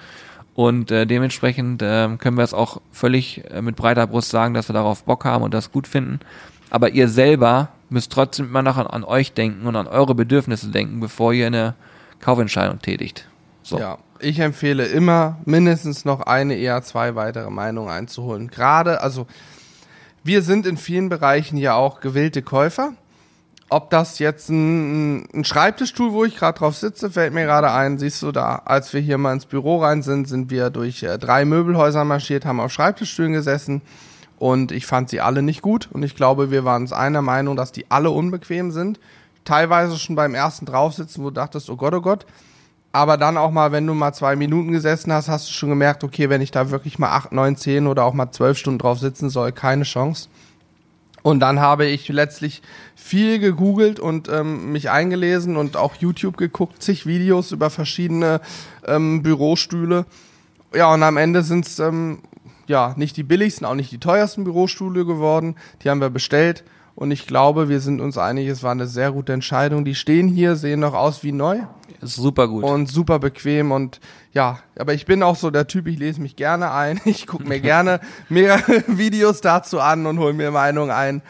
Und 0.54 0.90
äh, 0.90 1.06
dementsprechend 1.06 1.82
äh, 1.82 2.08
können 2.18 2.36
wir 2.36 2.44
es 2.44 2.54
auch 2.54 2.80
völlig 2.92 3.50
äh, 3.50 3.62
mit 3.62 3.76
breiter 3.76 4.06
Brust 4.06 4.30
sagen, 4.30 4.54
dass 4.54 4.68
wir 4.68 4.74
darauf 4.74 5.04
Bock 5.04 5.24
haben 5.24 5.42
und 5.42 5.54
das 5.54 5.72
gut 5.72 5.88
finden. 5.88 6.20
Aber 6.70 6.90
ihr 6.90 7.08
selber 7.08 7.70
müsst 7.88 8.12
trotzdem 8.12 8.46
immer 8.46 8.62
noch 8.62 8.76
an, 8.76 8.86
an 8.86 9.04
euch 9.04 9.32
denken 9.32 9.66
und 9.66 9.74
an 9.74 9.86
eure 9.86 10.14
Bedürfnisse 10.14 10.68
denken, 10.68 11.00
bevor 11.00 11.32
ihr 11.32 11.46
eine 11.46 11.74
Kaufentscheidung 12.20 12.80
tätigt. 12.80 13.26
So. 13.62 13.78
Ja. 13.78 13.98
Ich 14.20 14.38
empfehle 14.38 14.86
immer 14.86 15.38
mindestens 15.44 16.04
noch 16.04 16.20
eine, 16.20 16.56
eher 16.56 16.82
zwei 16.82 17.14
weitere 17.14 17.50
Meinungen 17.50 17.90
einzuholen. 17.90 18.48
Gerade, 18.48 19.00
also 19.00 19.26
wir 20.22 20.42
sind 20.42 20.66
in 20.66 20.76
vielen 20.76 21.08
Bereichen 21.08 21.56
ja 21.56 21.74
auch 21.74 22.00
gewillte 22.00 22.42
Käufer. 22.42 22.92
Ob 23.70 23.90
das 23.90 24.18
jetzt 24.18 24.50
ein, 24.50 25.26
ein 25.34 25.44
Schreibtischstuhl, 25.44 26.12
wo 26.12 26.24
ich 26.24 26.36
gerade 26.36 26.58
drauf 26.58 26.76
sitze, 26.76 27.10
fällt 27.10 27.34
mir 27.34 27.44
gerade 27.44 27.70
ein, 27.70 27.98
siehst 27.98 28.22
du 28.22 28.30
da, 28.30 28.62
als 28.64 28.92
wir 28.92 29.00
hier 29.00 29.18
mal 29.18 29.32
ins 29.32 29.46
Büro 29.46 29.82
rein 29.82 30.02
sind, 30.02 30.28
sind 30.28 30.50
wir 30.50 30.70
durch 30.70 31.02
äh, 31.02 31.18
drei 31.18 31.44
Möbelhäuser 31.44 32.04
marschiert, 32.04 32.44
haben 32.44 32.60
auf 32.60 32.72
Schreibtischstühlen 32.72 33.32
gesessen 33.32 33.82
und 34.38 34.70
ich 34.70 34.86
fand 34.86 35.10
sie 35.10 35.20
alle 35.20 35.42
nicht 35.42 35.62
gut 35.62 35.88
und 35.92 36.02
ich 36.02 36.14
glaube, 36.14 36.50
wir 36.50 36.64
waren 36.64 36.82
uns 36.82 36.92
einer 36.92 37.22
Meinung, 37.22 37.56
dass 37.56 37.72
die 37.72 37.90
alle 37.90 38.10
unbequem 38.10 38.70
sind. 38.70 39.00
Teilweise 39.44 39.98
schon 39.98 40.16
beim 40.16 40.34
ersten 40.34 40.66
draufsitzen, 40.66 41.22
wo 41.24 41.28
du 41.28 41.34
dachtest, 41.34 41.68
oh 41.68 41.76
Gott, 41.76 41.94
oh 41.94 42.00
Gott. 42.00 42.26
Aber 42.94 43.16
dann 43.16 43.36
auch 43.36 43.50
mal, 43.50 43.72
wenn 43.72 43.88
du 43.88 43.92
mal 43.92 44.12
zwei 44.12 44.36
Minuten 44.36 44.70
gesessen 44.70 45.12
hast, 45.12 45.28
hast 45.28 45.48
du 45.48 45.52
schon 45.52 45.68
gemerkt, 45.68 46.04
okay, 46.04 46.30
wenn 46.30 46.40
ich 46.40 46.52
da 46.52 46.70
wirklich 46.70 46.96
mal 47.00 47.08
acht, 47.08 47.32
neun, 47.32 47.56
zehn 47.56 47.88
oder 47.88 48.04
auch 48.04 48.14
mal 48.14 48.30
zwölf 48.30 48.56
Stunden 48.56 48.78
drauf 48.78 49.00
sitzen 49.00 49.30
soll, 49.30 49.50
keine 49.50 49.82
Chance. 49.82 50.28
Und 51.24 51.40
dann 51.40 51.58
habe 51.58 51.86
ich 51.86 52.06
letztlich 52.08 52.62
viel 52.94 53.40
gegoogelt 53.40 53.98
und 53.98 54.28
ähm, 54.28 54.70
mich 54.70 54.90
eingelesen 54.90 55.56
und 55.56 55.76
auch 55.76 55.96
YouTube 55.96 56.36
geguckt, 56.36 56.84
zig 56.84 57.04
Videos 57.04 57.50
über 57.50 57.68
verschiedene 57.68 58.40
ähm, 58.86 59.24
Bürostühle. 59.24 60.06
Ja, 60.72 60.94
und 60.94 61.02
am 61.02 61.16
Ende 61.16 61.42
sind 61.42 61.66
es 61.66 61.80
ähm, 61.80 62.20
ja 62.68 62.94
nicht 62.96 63.16
die 63.16 63.24
billigsten, 63.24 63.66
auch 63.66 63.74
nicht 63.74 63.90
die 63.90 63.98
teuersten 63.98 64.44
Bürostühle 64.44 65.04
geworden. 65.04 65.56
Die 65.82 65.90
haben 65.90 66.00
wir 66.00 66.10
bestellt. 66.10 66.62
Und 66.96 67.10
ich 67.10 67.26
glaube, 67.26 67.68
wir 67.68 67.80
sind 67.80 68.00
uns 68.00 68.18
einig, 68.18 68.46
es 68.48 68.62
war 68.62 68.70
eine 68.70 68.86
sehr 68.86 69.10
gute 69.10 69.32
Entscheidung. 69.32 69.84
Die 69.84 69.96
stehen 69.96 70.28
hier, 70.28 70.54
sehen 70.54 70.80
noch 70.80 70.94
aus 70.94 71.24
wie 71.24 71.32
neu. 71.32 71.60
Ist 72.00 72.16
super 72.16 72.46
gut. 72.46 72.62
Und 72.62 72.88
super 72.88 73.18
bequem 73.18 73.72
und 73.72 74.00
ja, 74.32 74.60
aber 74.78 74.94
ich 74.94 75.06
bin 75.06 75.22
auch 75.22 75.36
so 75.36 75.50
der 75.50 75.66
Typ, 75.66 75.86
ich 75.88 75.98
lese 75.98 76.20
mich 76.20 76.36
gerne 76.36 76.70
ein. 76.70 77.00
Ich 77.04 77.26
gucke 77.26 77.44
mir 77.44 77.60
gerne 77.60 78.00
mehrere 78.28 78.84
Videos 78.86 79.40
dazu 79.40 79.80
an 79.80 80.06
und 80.06 80.18
hole 80.18 80.34
mir 80.34 80.50
Meinung 80.50 80.90
ein. 80.90 81.22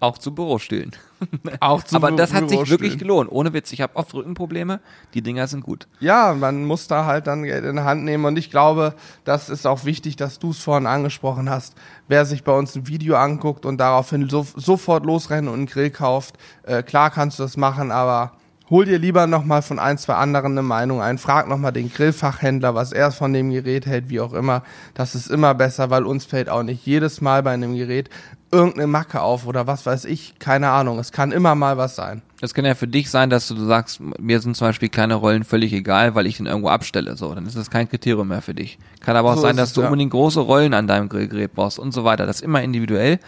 Auch 0.00 0.18
zu 0.18 0.34
Bürostühlen. 0.34 0.92
Auch 1.60 1.82
zu 1.82 1.96
Aber 1.96 2.10
das 2.12 2.32
hat 2.32 2.48
sich 2.48 2.68
wirklich 2.70 2.98
gelohnt. 2.98 3.30
Ohne 3.30 3.52
Witz, 3.52 3.72
ich 3.72 3.80
habe 3.80 3.96
oft 3.96 4.14
Rückenprobleme. 4.14 4.80
Die 5.14 5.22
Dinger 5.22 5.46
sind 5.46 5.62
gut. 5.62 5.86
Ja, 6.00 6.34
man 6.34 6.64
muss 6.64 6.88
da 6.88 7.04
halt 7.06 7.26
dann 7.26 7.42
Geld 7.42 7.64
in 7.64 7.76
die 7.76 7.82
Hand 7.82 8.04
nehmen 8.04 8.24
und 8.24 8.38
ich 8.38 8.50
glaube, 8.50 8.94
das 9.24 9.48
ist 9.48 9.66
auch 9.66 9.84
wichtig, 9.84 10.16
dass 10.16 10.38
du 10.38 10.50
es 10.50 10.58
vorhin 10.58 10.86
angesprochen 10.86 11.50
hast. 11.50 11.74
Wer 12.06 12.24
sich 12.24 12.44
bei 12.44 12.52
uns 12.52 12.74
ein 12.74 12.88
Video 12.88 13.16
anguckt 13.16 13.66
und 13.66 13.78
daraufhin 13.78 14.28
so, 14.28 14.46
sofort 14.56 15.04
losrennt 15.04 15.48
und 15.48 15.54
einen 15.54 15.66
Grill 15.66 15.90
kauft, 15.90 16.36
äh, 16.64 16.82
klar 16.82 17.10
kannst 17.10 17.38
du 17.38 17.42
das 17.42 17.56
machen, 17.56 17.90
aber 17.90 18.32
hol 18.70 18.84
dir 18.84 18.98
lieber 18.98 19.26
nochmal 19.26 19.62
von 19.62 19.78
ein, 19.78 19.98
zwei 19.98 20.14
anderen 20.14 20.52
eine 20.52 20.62
Meinung 20.62 21.00
ein. 21.00 21.18
Frag 21.18 21.48
nochmal 21.48 21.72
den 21.72 21.90
Grillfachhändler, 21.90 22.74
was 22.74 22.92
er 22.92 23.12
von 23.12 23.32
dem 23.32 23.50
Gerät 23.50 23.86
hält, 23.86 24.08
wie 24.08 24.20
auch 24.20 24.32
immer. 24.32 24.62
Das 24.94 25.14
ist 25.14 25.28
immer 25.28 25.54
besser, 25.54 25.90
weil 25.90 26.04
uns 26.04 26.24
fällt 26.24 26.48
auch 26.48 26.62
nicht 26.62 26.84
jedes 26.86 27.20
Mal 27.20 27.42
bei 27.42 27.52
einem 27.52 27.74
Gerät 27.74 28.10
irgendeine 28.50 28.86
Macke 28.86 29.20
auf 29.20 29.46
oder 29.46 29.66
was 29.66 29.84
weiß 29.84 30.04
ich, 30.06 30.38
keine 30.38 30.70
Ahnung. 30.70 30.98
Es 30.98 31.12
kann 31.12 31.32
immer 31.32 31.54
mal 31.54 31.76
was 31.76 31.96
sein. 31.96 32.22
Das 32.40 32.54
kann 32.54 32.64
ja 32.64 32.74
für 32.74 32.86
dich 32.86 33.10
sein, 33.10 33.30
dass 33.30 33.48
du 33.48 33.56
sagst, 33.56 34.00
mir 34.00 34.40
sind 34.40 34.56
zum 34.56 34.68
Beispiel 34.68 34.88
kleine 34.88 35.14
Rollen 35.14 35.44
völlig 35.44 35.72
egal, 35.72 36.14
weil 36.14 36.26
ich 36.26 36.36
den 36.36 36.46
irgendwo 36.46 36.68
abstelle. 36.68 37.16
So, 37.16 37.34
dann 37.34 37.46
ist 37.46 37.56
das 37.56 37.70
kein 37.70 37.88
Kriterium 37.88 38.28
mehr 38.28 38.42
für 38.42 38.54
dich. 38.54 38.78
Kann 39.00 39.16
aber 39.16 39.32
auch 39.32 39.36
So 39.36 39.42
sein, 39.42 39.56
dass 39.56 39.70
es, 39.70 39.74
du 39.74 39.82
ja. 39.82 39.88
unbedingt 39.88 40.12
große 40.12 40.40
Rollen 40.40 40.72
an 40.72 40.86
deinem 40.86 41.08
Grillgerät 41.08 41.52
brauchst 41.54 41.78
und 41.78 41.92
so 41.92 42.04
weiter. 42.04 42.26
Das 42.26 42.36
ist 42.36 42.42
immer 42.42 42.62
individuell. 42.62 43.18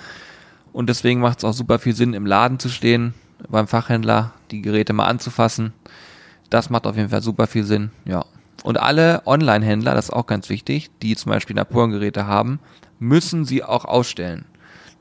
Und 0.72 0.88
deswegen 0.88 1.20
macht 1.20 1.38
es 1.38 1.44
auch 1.44 1.52
super 1.52 1.78
viel 1.78 1.94
Sinn, 1.94 2.14
im 2.14 2.26
Laden 2.26 2.58
zu 2.58 2.68
stehen, 2.68 3.14
beim 3.48 3.66
Fachhändler 3.66 4.32
die 4.50 4.62
Geräte 4.62 4.92
mal 4.92 5.06
anzufassen. 5.06 5.72
Das 6.48 6.70
macht 6.70 6.86
auf 6.86 6.96
jeden 6.96 7.08
Fall 7.08 7.22
super 7.22 7.46
viel 7.46 7.64
Sinn, 7.64 7.90
ja. 8.04 8.24
Und 8.62 8.78
alle 8.78 9.22
Online-Händler, 9.26 9.94
das 9.94 10.06
ist 10.06 10.12
auch 10.12 10.26
ganz 10.26 10.48
wichtig, 10.48 10.90
die 11.02 11.16
zum 11.16 11.30
Beispiel 11.30 11.56
Napoleon-Geräte 11.56 12.26
haben, 12.26 12.60
müssen 12.98 13.44
sie 13.44 13.64
auch 13.64 13.84
ausstellen. 13.84 14.44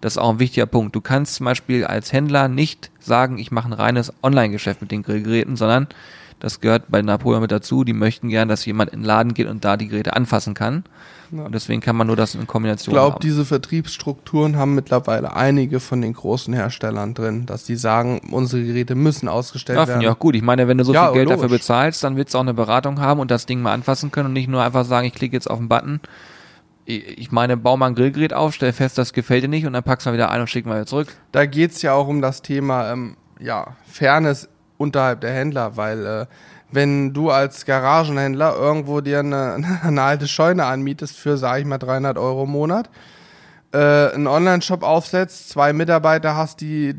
Das 0.02 0.14
ist 0.14 0.18
auch 0.18 0.30
ein 0.30 0.40
wichtiger 0.40 0.66
Punkt. 0.66 0.96
Du 0.96 1.02
kannst 1.02 1.36
zum 1.36 1.46
Beispiel 1.46 1.86
als 1.86 2.14
Händler 2.14 2.48
nicht 2.48 2.90
sagen, 3.00 3.38
ich 3.38 3.52
mache 3.52 3.68
ein 3.70 3.74
reines 3.74 4.14
Online-Geschäft 4.24 4.82
mit 4.82 4.92
den 4.92 5.04
Grillgeräten, 5.04 5.56
sondern 5.58 5.88
das 6.40 6.62
gehört 6.62 6.84
bei 6.88 7.02
Napoleon 7.02 7.42
mit 7.42 7.52
dazu. 7.52 7.84
Die 7.84 7.92
möchten 7.92 8.30
gern, 8.30 8.48
dass 8.48 8.66
jemand 8.66 8.92
in 8.92 9.02
den 9.02 9.06
Laden 9.06 9.34
geht 9.34 9.48
und 9.48 9.66
da 9.66 9.76
die 9.76 9.90
Geräte 9.90 10.16
anfassen 10.16 10.54
kann. 10.54 10.86
Ja. 11.32 11.44
Und 11.44 11.54
deswegen 11.54 11.82
kann 11.82 11.98
man 11.98 12.08
nur 12.08 12.16
das 12.16 12.34
in 12.34 12.42
Ich 12.42 12.48
Kombination 12.48 12.94
glaube, 12.94 13.16
haben. 13.16 13.22
diese 13.22 13.44
Vertriebsstrukturen 13.44 14.56
haben 14.56 14.74
mittlerweile 14.74 15.36
einige 15.36 15.80
von 15.82 16.02
den 16.02 16.14
großen 16.14 16.54
Herstellern 16.54 17.14
drin, 17.14 17.46
dass 17.46 17.66
die 17.66 17.76
sagen, 17.76 18.22
unsere 18.32 18.64
Geräte 18.64 18.96
müssen 18.96 19.28
ausgestellt 19.28 19.78
Ja, 19.78 19.86
finde 19.86 19.96
werden. 20.00 20.02
ich 20.04 20.08
auch 20.16 20.20
gut. 20.20 20.36
Ich 20.36 20.42
meine, 20.42 20.68
wenn 20.70 20.78
du 20.78 20.86
so 20.86 20.94
Ja, 20.94 21.08
viel 21.08 21.16
Geld 21.16 21.30
dafür 21.30 21.44
logisch. 21.50 21.60
bezahlst, 21.60 22.04
dann 22.06 22.16
willst 22.16 22.34
du 22.34 22.38
auch 22.38 22.44
eine 22.44 22.54
Beratung 22.54 23.00
haben 23.02 23.20
und 23.20 23.32
das 23.32 23.46
Ding 23.46 23.62
mal 23.62 23.74
anfassen 23.74 24.10
können 24.12 24.28
und 24.28 24.34
nicht 24.34 24.48
nur 24.48 24.64
einfach 24.64 24.86
sagen, 24.86 25.06
ich 25.08 25.14
klicke 25.14 25.36
jetzt 25.36 25.50
auf 25.50 25.60
den 25.60 25.68
Button. 25.68 26.00
Ich 26.92 27.32
meine, 27.32 27.56
bau 27.56 27.78
mal 27.78 27.88
ein 27.88 27.96
Grillgerät 27.96 28.34
auf, 28.34 28.56
stell 28.56 28.74
fest, 28.74 28.98
das 28.98 29.14
gefällt 29.14 29.44
dir 29.44 29.48
nicht 29.48 29.68
und 29.68 29.74
dann 29.74 29.84
packst 29.84 30.08
du 30.08 30.10
mal 30.10 30.16
wieder 30.16 30.32
ein 30.32 30.42
und 30.42 30.48
schick 30.48 30.66
mal 30.66 30.74
wieder 30.74 30.88
zurück. 30.88 31.16
da 31.32 31.46
geht's 31.46 31.84
ja 31.84 31.94
auch 31.94 32.08
um 32.08 32.20
das 32.20 32.42
Thema 32.42 32.92
ähm, 32.92 33.16
ja, 33.40 33.76
Fairness 33.88 34.50
unterhalb 34.78 35.22
der 35.22 35.32
Händler, 35.32 35.78
weil 35.78 36.06
äh, 36.06 36.26
wenn 36.72 37.14
du 37.14 37.30
als 37.30 37.66
Garagenhändler 37.66 38.56
irgendwo 38.56 39.02
dir 39.02 39.20
eine, 39.20 39.80
eine 39.84 40.02
alte 40.02 40.28
Scheune 40.28 40.66
anmietest 40.66 41.16
für, 41.16 41.38
sag 41.38 41.60
ich 41.60 41.66
mal, 41.66 41.78
300 41.78 42.18
Euro 42.18 42.46
im 42.46 42.52
Monat, 42.52 42.90
äh, 43.72 43.78
einen 43.78 44.26
Online-Shop 44.26 44.82
aufsetzt, 44.82 45.50
zwei 45.50 45.74
Mitarbeiter 45.74 46.36
hast, 46.36 46.60
die 46.62 46.96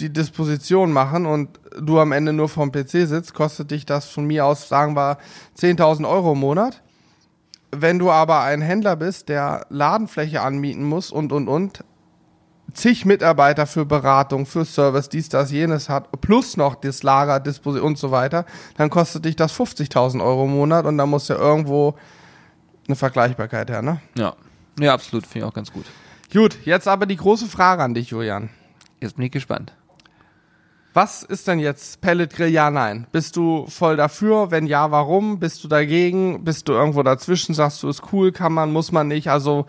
die 0.00 0.12
Disposition 0.12 0.92
machen 0.92 1.26
und 1.26 1.58
du 1.80 1.98
am 1.98 2.12
Ende 2.12 2.32
nur 2.32 2.48
vom 2.48 2.70
PC 2.70 3.06
sitzt, 3.06 3.34
kostet 3.34 3.72
dich 3.72 3.84
das 3.84 4.08
von 4.08 4.26
mir 4.26 4.46
aus, 4.46 4.68
sagen 4.68 4.94
wir, 4.94 5.18
10.000 5.58 6.08
Euro 6.08 6.32
im 6.32 6.38
Monat. 6.38 6.82
Wenn 7.70 7.98
du 7.98 8.10
aber 8.10 8.42
ein 8.42 8.62
Händler 8.62 8.96
bist, 8.96 9.28
der 9.28 9.66
Ladenfläche 9.68 10.40
anmieten 10.40 10.84
muss 10.84 11.10
und, 11.10 11.32
und, 11.32 11.48
und, 11.48 11.84
zig 12.72 13.04
Mitarbeiter 13.04 13.66
für 13.66 13.84
Beratung, 13.84 14.46
für 14.46 14.64
Service, 14.64 15.08
dies, 15.08 15.28
das, 15.28 15.50
jenes 15.50 15.88
hat, 15.88 16.08
plus 16.20 16.56
noch 16.56 16.74
das 16.74 17.02
Lager, 17.02 17.40
Disposition 17.40 17.88
und 17.88 17.98
so 17.98 18.10
weiter, 18.10 18.46
dann 18.76 18.90
kostet 18.90 19.24
dich 19.24 19.36
das 19.36 19.52
50.000 19.52 20.22
Euro 20.22 20.44
im 20.44 20.52
Monat 20.52 20.86
und 20.86 20.98
da 20.98 21.06
muss 21.06 21.28
ja 21.28 21.36
irgendwo 21.36 21.94
eine 22.86 22.96
Vergleichbarkeit 22.96 23.70
her, 23.70 23.82
ne? 23.82 24.00
Ja. 24.16 24.34
Ja, 24.78 24.94
absolut. 24.94 25.26
Finde 25.26 25.44
ich 25.46 25.50
auch 25.50 25.54
ganz 25.54 25.72
gut. 25.72 25.86
Gut, 26.32 26.58
jetzt 26.64 26.86
aber 26.86 27.06
die 27.06 27.16
große 27.16 27.46
Frage 27.46 27.82
an 27.82 27.94
dich, 27.94 28.10
Julian. 28.10 28.50
Jetzt 29.00 29.16
bin 29.16 29.24
ich 29.24 29.32
gespannt. 29.32 29.72
Was 31.00 31.22
ist 31.22 31.46
denn 31.46 31.60
jetzt 31.60 32.00
Pellet 32.00 32.34
Grill? 32.34 32.48
Ja, 32.48 32.72
nein. 32.72 33.06
Bist 33.12 33.36
du 33.36 33.66
voll 33.68 33.96
dafür? 33.96 34.50
Wenn 34.50 34.66
ja, 34.66 34.90
warum? 34.90 35.38
Bist 35.38 35.62
du 35.62 35.68
dagegen? 35.68 36.42
Bist 36.42 36.68
du 36.68 36.72
irgendwo 36.72 37.04
dazwischen? 37.04 37.54
Sagst 37.54 37.84
du, 37.84 37.88
ist 37.88 38.02
cool, 38.12 38.32
kann 38.32 38.52
man, 38.52 38.72
muss 38.72 38.90
man 38.90 39.06
nicht? 39.06 39.28
Also, 39.28 39.66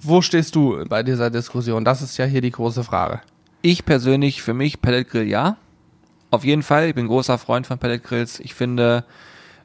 wo 0.00 0.22
stehst 0.22 0.54
du 0.54 0.84
bei 0.88 1.02
dieser 1.02 1.30
Diskussion? 1.30 1.84
Das 1.84 2.00
ist 2.00 2.16
ja 2.16 2.26
hier 2.26 2.42
die 2.42 2.52
große 2.52 2.84
Frage. 2.84 3.22
Ich 3.60 3.86
persönlich, 3.86 4.40
für 4.40 4.54
mich, 4.54 4.80
Pellet 4.80 5.10
Grill 5.10 5.26
ja. 5.26 5.56
Auf 6.30 6.44
jeden 6.44 6.62
Fall. 6.62 6.90
Ich 6.90 6.94
bin 6.94 7.08
großer 7.08 7.38
Freund 7.38 7.66
von 7.66 7.80
Pellet 7.80 8.04
Grills. 8.04 8.38
Ich 8.38 8.54
finde, 8.54 9.04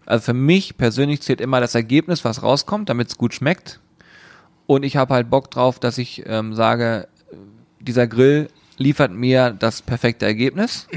also 0.07 0.23
für 0.23 0.33
mich 0.33 0.77
persönlich 0.77 1.21
zählt 1.21 1.41
immer 1.41 1.59
das 1.59 1.75
Ergebnis, 1.75 2.25
was 2.25 2.41
rauskommt, 2.41 2.89
damit 2.89 3.09
es 3.09 3.19
gut 3.19 3.35
schmeckt. 3.35 3.81
Und 4.65 4.81
ich 4.81 4.97
habe 4.97 5.13
halt 5.13 5.29
Bock 5.29 5.51
drauf, 5.51 5.77
dass 5.77 5.99
ich 5.99 6.23
ähm, 6.25 6.55
sage, 6.55 7.07
dieser 7.79 8.07
Grill 8.07 8.47
liefert 8.77 9.11
mir 9.11 9.51
das 9.51 9.81
perfekte 9.81 10.25
Ergebnis. 10.25 10.87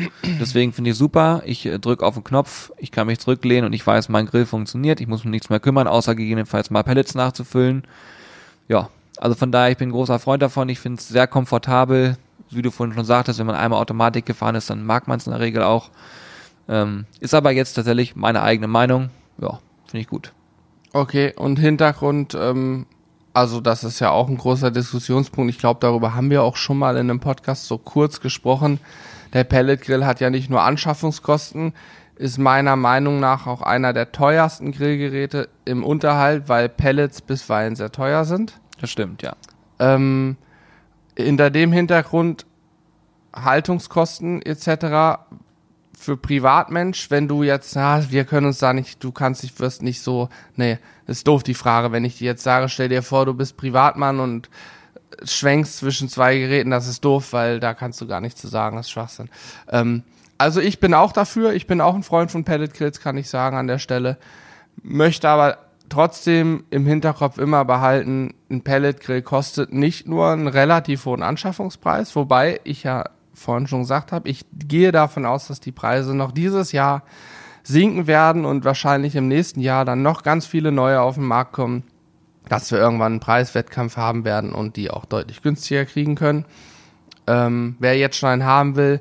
Deswegen 0.41 0.73
finde 0.73 0.91
ich 0.91 0.97
super. 0.97 1.43
Ich 1.45 1.67
äh, 1.67 1.79
drücke 1.79 2.05
auf 2.05 2.15
den 2.15 2.25
Knopf, 2.25 2.73
ich 2.79 2.91
kann 2.91 3.07
mich 3.07 3.19
zurücklehnen 3.19 3.65
und 3.67 3.73
ich 3.73 3.87
weiß, 3.87 4.09
mein 4.09 4.27
Grill 4.27 4.47
funktioniert. 4.47 5.01
Ich 5.01 5.07
muss 5.07 5.25
mich 5.25 5.31
nichts 5.31 5.51
mehr 5.51 5.61
kümmern, 5.61 5.89
außer 5.89 6.15
gegebenenfalls 6.15 6.71
mal 6.71 6.83
Pellets 6.83 7.15
nachzufüllen. 7.15 7.85
Ja, 8.69 8.89
also 9.19 9.35
von 9.35 9.53
daher, 9.53 9.71
ich 9.71 9.79
bin 9.79 9.91
großer 9.91 10.19
Freund 10.19 10.43
davon. 10.43 10.69
Ich 10.69 10.79
finde 10.79 11.01
es 11.01 11.09
sehr 11.09 11.27
komfortabel. 11.27 12.17
Wie 12.51 12.63
du 12.63 12.71
vorhin 12.71 12.95
schon 12.95 13.05
sagtest, 13.05 13.39
wenn 13.39 13.47
man 13.47 13.57
einmal 13.57 13.81
Automatik 13.81 14.27
gefahren 14.27 14.55
ist, 14.55 14.71
dann 14.71 14.85
mag 14.85 15.09
man 15.09 15.19
es 15.19 15.27
in 15.27 15.33
der 15.33 15.41
Regel 15.41 15.63
auch. 15.63 15.91
Ähm, 16.69 17.07
ist 17.21 17.35
aber 17.35 17.51
jetzt 17.51 17.75
tatsächlich 17.75 18.17
meine 18.17 18.43
eigene 18.43 18.69
Meinung. 18.69 19.11
Ja, 19.39 19.59
finde 19.87 20.01
ich 20.01 20.09
gut. 20.09 20.33
Okay, 20.93 21.35
und 21.37 21.59
Hintergrund, 21.59 22.37
ähm, 22.39 22.87
also 23.37 23.61
das 23.61 23.85
ist 23.85 24.01
ja 24.01 24.13
auch 24.13 24.29
ein 24.31 24.39
großer 24.39 24.71
Diskussionspunkt. 24.71 25.51
Ich 25.53 25.59
glaube, 25.59 25.79
darüber 25.81 26.15
haben 26.15 26.31
wir 26.31 26.43
auch 26.43 26.57
schon 26.57 26.79
mal 26.79 26.97
in 26.97 27.11
einem 27.11 27.21
Podcast 27.21 27.67
so 27.67 27.77
kurz 27.77 28.23
gesprochen. 28.23 28.81
Der 29.35 29.45
Pellet 29.45 29.83
Grill 29.83 30.07
hat 30.07 30.21
ja 30.21 30.31
nicht 30.31 30.49
nur 30.49 30.63
Anschaffungskosten, 30.63 31.75
ist 32.15 32.39
meiner 32.39 32.77
Meinung 32.77 33.21
nach 33.21 33.47
auch 33.47 33.61
einer 33.61 33.93
der 33.93 34.11
teuersten 34.11 34.73
Grillgeräte 34.73 35.51
im 35.67 35.85
Unterhalt, 35.85 36.49
weil 36.49 36.71
Pellets 36.71 37.21
bisweilen 37.21 37.77
sehr 37.77 37.93
teuer 37.93 38.25
sind. 38.25 38.59
Das 38.81 38.89
stimmt, 38.89 39.21
ja. 39.21 39.37
Ähm, 39.81 40.39
hinter 41.15 41.51
dem 41.51 41.73
Hintergrund 41.73 42.47
Haltungskosten 43.35 44.41
etc. 44.41 45.21
für 45.97 46.17
Privatmensch, 46.17 47.11
wenn 47.11 47.27
du 47.27 47.43
jetzt, 47.43 47.75
ja, 47.75 48.11
wir 48.11 48.25
können 48.25 48.47
uns 48.47 48.59
da 48.59 48.73
nicht, 48.73 49.03
du 49.03 49.11
kannst 49.13 49.43
dich, 49.43 49.59
wirst 49.59 49.83
nicht 49.83 50.03
so, 50.03 50.29
nee, 50.55 50.79
ist 51.07 51.27
doof 51.27 51.43
die 51.43 51.55
Frage, 51.55 51.91
wenn 51.91 52.05
ich 52.05 52.19
dir 52.19 52.27
jetzt 52.27 52.43
sage, 52.43 52.69
stell 52.69 52.91
dir 52.91 53.03
vor, 53.03 53.25
du 53.25 53.35
bist 53.35 53.57
Privatmann 53.57 54.21
und 54.21 54.51
schwenkst 55.23 55.79
zwischen 55.79 56.09
zwei 56.09 56.37
Geräten, 56.37 56.71
das 56.71 56.87
ist 56.87 57.05
doof, 57.05 57.33
weil 57.33 57.61
da 57.61 57.73
kannst 57.73 58.01
du 58.01 58.07
gar 58.07 58.21
nichts 58.21 58.41
zu 58.41 58.49
sagen, 58.49 58.77
das 58.77 58.87
ist 58.87 58.93
Schwachsinn. 58.93 59.31
Ähm, 59.71 60.03
also 60.37 60.61
ich 60.61 60.81
bin 60.81 60.93
auch 60.93 61.13
dafür, 61.13 61.55
ich 61.55 61.67
bin 61.67 61.81
auch 61.81 61.95
ein 61.95 62.03
Freund 62.03 62.31
von 62.31 62.45
Pellet 62.45 62.75
Grills, 62.75 63.01
kann 63.01 63.17
ich 63.17 63.31
sagen 63.31 63.57
an 63.57 63.67
der 63.67 63.79
Stelle. 63.79 64.19
möchte 64.83 65.29
aber 65.31 65.59
trotzdem 65.89 66.65
im 66.71 66.87
Hinterkopf 66.87 67.39
immer 67.39 67.65
behalten, 67.65 68.35
ein 68.51 68.63
Pelletgrill 68.63 69.23
kostet 69.23 69.73
nicht 69.73 70.07
nur 70.07 70.29
einen 70.29 70.49
relativ 70.49 71.07
hohen 71.07 71.23
Anschaffungspreis, 71.23 72.15
wobei 72.17 72.61
ich 72.65 72.83
ja 72.83 73.05
vorhin 73.37 73.67
schon 73.67 73.83
gesagt 73.83 74.13
habe, 74.13 74.29
ich 74.29 74.45
gehe 74.53 74.93
davon 74.93 75.27
aus, 75.27 75.49
dass 75.49 75.61
die 75.61 75.73
Preise 75.73 76.17
noch 76.17 76.33
dieses 76.33 76.73
Jahr 76.73 77.03
sinken 77.63 78.07
werden 78.07 78.45
und 78.45 78.65
wahrscheinlich 78.65 79.17
im 79.17 79.29
nächsten 79.29 79.61
Jahr 79.61 79.85
dann 79.85 80.03
noch 80.03 80.23
ganz 80.23 80.47
viele 80.47 80.73
neue 80.73 81.01
auf 81.01 81.17
den 81.17 81.25
Markt 81.25 81.53
kommen, 81.53 81.85
dass 82.49 82.71
wir 82.71 82.79
irgendwann 82.79 83.13
einen 83.13 83.21
Preiswettkampf 83.21 83.97
haben 83.97 84.25
werden 84.25 84.53
und 84.53 84.77
die 84.77 84.91
auch 84.91 85.05
deutlich 85.05 85.43
günstiger 85.43 85.85
kriegen 85.85 86.15
können. 86.15 86.45
Ähm, 87.27 87.77
wer 87.81 87.97
jetzt 87.99 88.17
schon 88.17 88.29
einen 88.29 88.45
haben 88.45 88.77
will, 88.77 89.01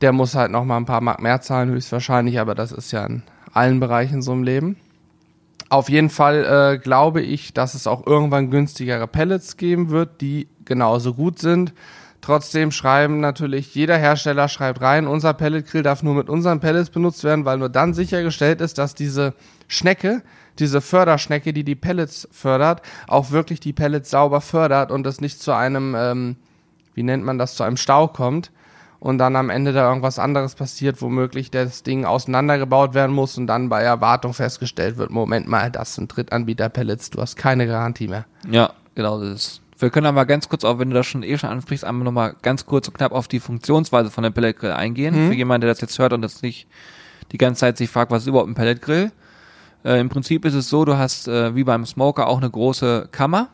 der 0.00 0.12
muss 0.12 0.34
halt 0.34 0.50
noch 0.50 0.64
mal 0.64 0.78
ein 0.78 0.86
paar 0.86 1.02
Mark 1.02 1.20
mehr 1.20 1.40
zahlen, 1.40 1.70
höchstwahrscheinlich, 1.70 2.40
aber 2.40 2.54
das 2.54 2.72
ist 2.72 2.90
ja 2.90 3.04
in 3.04 3.22
allen 3.52 3.80
Bereichen 3.80 4.22
so 4.22 4.32
im 4.32 4.42
Leben. 4.42 4.76
Auf 5.68 5.88
jeden 5.88 6.10
Fall 6.10 6.44
äh, 6.44 6.78
glaube 6.78 7.22
ich, 7.22 7.54
dass 7.54 7.74
es 7.74 7.86
auch 7.86 8.06
irgendwann 8.06 8.50
günstigere 8.50 9.06
Pellets 9.06 9.56
geben 9.56 9.90
wird, 9.90 10.20
die 10.20 10.48
genauso 10.64 11.14
gut 11.14 11.38
sind. 11.38 11.72
Trotzdem 12.22 12.70
schreiben 12.70 13.18
natürlich, 13.18 13.74
jeder 13.74 13.98
Hersteller 13.98 14.48
schreibt 14.48 14.80
rein, 14.80 15.08
unser 15.08 15.34
Pelletgrill 15.34 15.82
darf 15.82 16.04
nur 16.04 16.14
mit 16.14 16.30
unseren 16.30 16.60
Pellets 16.60 16.88
benutzt 16.88 17.24
werden, 17.24 17.44
weil 17.44 17.58
nur 17.58 17.68
dann 17.68 17.94
sichergestellt 17.94 18.60
ist, 18.60 18.78
dass 18.78 18.94
diese 18.94 19.34
Schnecke, 19.66 20.22
diese 20.60 20.80
Förderschnecke, 20.80 21.52
die 21.52 21.64
die 21.64 21.74
Pellets 21.74 22.28
fördert, 22.30 22.80
auch 23.08 23.32
wirklich 23.32 23.58
die 23.58 23.72
Pellets 23.72 24.10
sauber 24.10 24.40
fördert 24.40 24.92
und 24.92 25.04
es 25.04 25.20
nicht 25.20 25.42
zu 25.42 25.50
einem, 25.50 25.96
ähm, 25.98 26.36
wie 26.94 27.02
nennt 27.02 27.24
man 27.24 27.38
das, 27.38 27.56
zu 27.56 27.64
einem 27.64 27.76
Stau 27.76 28.06
kommt 28.06 28.52
und 29.00 29.18
dann 29.18 29.34
am 29.34 29.50
Ende 29.50 29.72
da 29.72 29.88
irgendwas 29.88 30.20
anderes 30.20 30.54
passiert, 30.54 31.02
womöglich 31.02 31.50
das 31.50 31.82
Ding 31.82 32.04
auseinandergebaut 32.04 32.94
werden 32.94 33.16
muss 33.16 33.36
und 33.36 33.48
dann 33.48 33.68
bei 33.68 33.82
Erwartung 33.82 34.32
festgestellt 34.32 34.96
wird, 34.96 35.10
Moment 35.10 35.48
mal, 35.48 35.72
das 35.72 35.96
sind 35.96 36.16
Drittanbieter-Pellets, 36.16 37.10
du 37.10 37.20
hast 37.20 37.34
keine 37.34 37.66
Garantie 37.66 38.06
mehr. 38.06 38.26
Ja, 38.48 38.72
genau 38.94 39.18
das 39.18 39.28
ist. 39.34 39.61
Wir 39.82 39.90
können 39.90 40.06
aber 40.06 40.24
ganz 40.26 40.48
kurz, 40.48 40.64
auch 40.64 40.78
wenn 40.78 40.90
du 40.90 40.94
das 40.94 41.06
schon 41.06 41.24
eh 41.24 41.36
schon 41.36 41.50
ansprichst, 41.50 41.84
einmal 41.84 42.04
nochmal 42.04 42.36
ganz 42.42 42.66
kurz 42.66 42.86
und 42.86 42.94
knapp 42.94 43.10
auf 43.10 43.26
die 43.26 43.40
Funktionsweise 43.40 44.10
von 44.10 44.22
dem 44.22 44.32
Pelletgrill 44.32 44.70
eingehen. 44.70 45.24
Mhm. 45.24 45.28
Für 45.28 45.34
jemanden, 45.34 45.62
der 45.62 45.70
das 45.70 45.80
jetzt 45.80 45.98
hört 45.98 46.12
und 46.12 46.22
das 46.22 46.40
nicht 46.40 46.68
die 47.32 47.38
ganze 47.38 47.60
Zeit 47.60 47.78
sich 47.78 47.90
fragt, 47.90 48.12
was 48.12 48.22
ist 48.22 48.28
überhaupt 48.28 48.48
ein 48.48 48.54
Pelletgrill? 48.54 49.10
Äh, 49.84 49.98
Im 50.00 50.08
Prinzip 50.08 50.44
ist 50.44 50.54
es 50.54 50.68
so, 50.68 50.84
du 50.84 50.96
hast 50.96 51.26
äh, 51.26 51.56
wie 51.56 51.64
beim 51.64 51.84
Smoker 51.84 52.28
auch 52.28 52.38
eine 52.38 52.48
große 52.48 53.08
Kammer. 53.10 53.48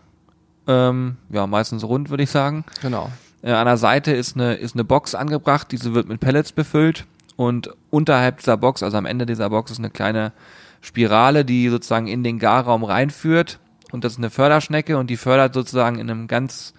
Ähm, 0.66 1.16
ja, 1.30 1.46
meistens 1.46 1.82
rund, 1.82 2.10
würde 2.10 2.24
ich 2.24 2.30
sagen. 2.30 2.64
Genau. 2.82 3.10
Äh, 3.40 3.52
an 3.52 3.66
der 3.66 3.78
Seite 3.78 4.12
ist 4.12 4.36
eine, 4.36 4.54
ist 4.54 4.74
eine 4.74 4.84
Box 4.84 5.14
angebracht, 5.14 5.68
diese 5.72 5.94
wird 5.94 6.08
mit 6.08 6.20
Pellets 6.20 6.52
befüllt 6.52 7.06
und 7.36 7.70
unterhalb 7.88 8.38
dieser 8.38 8.58
Box, 8.58 8.82
also 8.82 8.98
am 8.98 9.06
Ende 9.06 9.24
dieser 9.24 9.48
Box 9.48 9.70
ist 9.70 9.78
eine 9.78 9.90
kleine 9.90 10.32
Spirale, 10.82 11.46
die 11.46 11.70
sozusagen 11.70 12.06
in 12.06 12.22
den 12.22 12.38
Garraum 12.38 12.84
reinführt 12.84 13.58
und 13.92 14.04
das 14.04 14.12
ist 14.12 14.18
eine 14.18 14.30
Förderschnecke 14.30 14.98
und 14.98 15.08
die 15.10 15.16
fördert 15.16 15.54
sozusagen 15.54 15.98
in 15.98 16.10
einem 16.10 16.26
ganz 16.26 16.74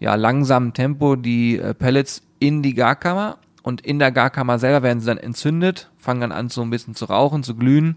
ja, 0.00 0.14
langsamen 0.14 0.72
Tempo 0.72 1.16
die 1.16 1.58
äh, 1.58 1.74
Pellets 1.74 2.22
in 2.38 2.62
die 2.62 2.74
Garkammer 2.74 3.38
und 3.62 3.80
in 3.80 3.98
der 3.98 4.12
Garkammer 4.12 4.58
selber 4.58 4.82
werden 4.82 5.00
sie 5.00 5.06
dann 5.06 5.18
entzündet, 5.18 5.90
fangen 5.98 6.20
dann 6.20 6.32
an 6.32 6.48
so 6.50 6.62
ein 6.62 6.70
bisschen 6.70 6.94
zu 6.94 7.06
rauchen, 7.06 7.42
zu 7.42 7.54
glühen 7.54 7.96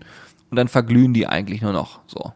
und 0.49 0.57
dann 0.57 0.67
verglühen 0.67 1.13
die 1.13 1.27
eigentlich 1.27 1.61
nur 1.61 1.73
noch 1.73 1.99
so. 2.07 2.33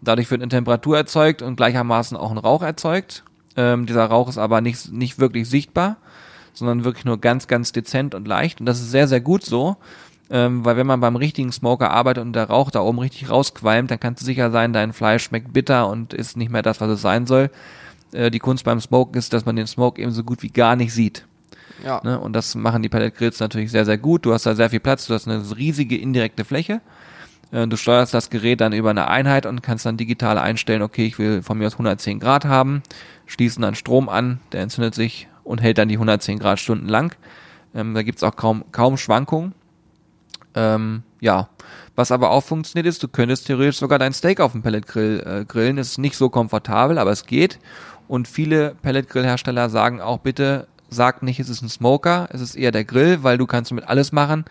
Dadurch 0.00 0.30
wird 0.30 0.40
eine 0.40 0.48
Temperatur 0.48 0.96
erzeugt 0.96 1.42
und 1.42 1.56
gleichermaßen 1.56 2.16
auch 2.16 2.30
ein 2.30 2.38
Rauch 2.38 2.62
erzeugt. 2.62 3.24
Ähm, 3.56 3.86
dieser 3.86 4.06
Rauch 4.06 4.28
ist 4.28 4.38
aber 4.38 4.60
nicht, 4.60 4.92
nicht 4.92 5.18
wirklich 5.18 5.48
sichtbar, 5.48 5.96
sondern 6.52 6.84
wirklich 6.84 7.04
nur 7.04 7.20
ganz, 7.20 7.48
ganz 7.48 7.72
dezent 7.72 8.14
und 8.14 8.28
leicht 8.28 8.60
und 8.60 8.66
das 8.66 8.80
ist 8.80 8.90
sehr, 8.90 9.08
sehr 9.08 9.20
gut 9.20 9.44
so, 9.44 9.76
ähm, 10.30 10.64
weil 10.64 10.76
wenn 10.76 10.86
man 10.86 11.00
beim 11.00 11.16
richtigen 11.16 11.50
Smoker 11.50 11.90
arbeitet 11.90 12.22
und 12.22 12.34
der 12.34 12.48
Rauch 12.48 12.70
da 12.70 12.80
oben 12.80 13.00
richtig 13.00 13.28
rausqualmt, 13.30 13.90
dann 13.90 14.00
kannst 14.00 14.22
du 14.22 14.26
sicher 14.26 14.50
sein, 14.50 14.72
dein 14.72 14.92
Fleisch 14.92 15.24
schmeckt 15.24 15.52
bitter 15.52 15.88
und 15.88 16.14
ist 16.14 16.36
nicht 16.36 16.52
mehr 16.52 16.62
das, 16.62 16.80
was 16.80 16.90
es 16.90 17.02
sein 17.02 17.26
soll. 17.26 17.50
Äh, 18.12 18.30
die 18.30 18.38
Kunst 18.38 18.64
beim 18.64 18.80
Smoken 18.80 19.16
ist, 19.16 19.32
dass 19.32 19.44
man 19.44 19.56
den 19.56 19.66
Smoke 19.66 20.00
eben 20.00 20.12
so 20.12 20.22
gut 20.22 20.42
wie 20.42 20.50
gar 20.50 20.76
nicht 20.76 20.94
sieht. 20.94 21.26
Ja. 21.84 22.00
Ne? 22.04 22.20
Und 22.20 22.34
das 22.34 22.54
machen 22.54 22.82
die 22.82 22.88
Pellet 22.88 23.16
Grills 23.16 23.40
natürlich 23.40 23.70
sehr, 23.70 23.84
sehr 23.84 23.98
gut. 23.98 24.24
Du 24.24 24.32
hast 24.32 24.46
da 24.46 24.54
sehr 24.54 24.70
viel 24.70 24.80
Platz, 24.80 25.06
du 25.06 25.14
hast 25.14 25.26
eine 25.26 25.42
riesige 25.56 25.96
indirekte 25.96 26.44
Fläche. 26.44 26.80
Äh, 27.50 27.66
du 27.66 27.76
steuerst 27.76 28.14
das 28.14 28.30
Gerät 28.30 28.60
dann 28.60 28.72
über 28.72 28.90
eine 28.90 29.08
Einheit 29.08 29.46
und 29.46 29.62
kannst 29.62 29.86
dann 29.86 29.96
digital 29.96 30.38
einstellen, 30.38 30.82
okay, 30.82 31.06
ich 31.06 31.18
will 31.18 31.42
von 31.42 31.58
mir 31.58 31.66
aus 31.66 31.74
110 31.74 32.20
Grad 32.20 32.44
haben, 32.44 32.82
schließen 33.26 33.62
dann 33.62 33.74
Strom 33.74 34.08
an, 34.08 34.40
der 34.52 34.62
entzündet 34.62 34.94
sich 34.94 35.28
und 35.44 35.60
hält 35.60 35.78
dann 35.78 35.88
die 35.88 35.96
110 35.96 36.38
Grad 36.38 36.60
Stunden 36.60 36.88
lang. 36.88 37.16
Ähm, 37.74 37.94
da 37.94 38.02
gibt's 38.02 38.22
auch 38.22 38.36
kaum, 38.36 38.64
kaum 38.72 38.96
Schwankungen. 38.96 39.54
Ähm, 40.54 41.02
ja, 41.20 41.48
was 41.94 42.12
aber 42.12 42.30
auch 42.30 42.42
funktioniert 42.42 42.86
ist, 42.86 43.02
du 43.02 43.08
könntest 43.08 43.46
theoretisch 43.46 43.78
sogar 43.78 43.98
dein 43.98 44.12
Steak 44.12 44.40
auf 44.40 44.52
dem 44.52 44.62
Pelletgrill 44.62 45.22
äh, 45.24 45.44
grillen. 45.44 45.78
Ist 45.78 45.98
nicht 45.98 46.16
so 46.16 46.28
komfortabel, 46.28 46.98
aber 46.98 47.10
es 47.10 47.26
geht. 47.26 47.58
Und 48.08 48.26
viele 48.26 48.74
Pelletgrillhersteller 48.82 49.70
sagen 49.70 50.00
auch 50.00 50.18
bitte, 50.18 50.66
sag 50.88 51.22
nicht, 51.22 51.38
es 51.38 51.48
ist 51.48 51.62
ein 51.62 51.68
Smoker, 51.68 52.28
es 52.32 52.40
ist 52.40 52.56
eher 52.56 52.72
der 52.72 52.84
Grill, 52.84 53.22
weil 53.22 53.38
du 53.38 53.46
kannst 53.46 53.70
damit 53.70 53.88
alles 53.88 54.12
machen. 54.12 54.44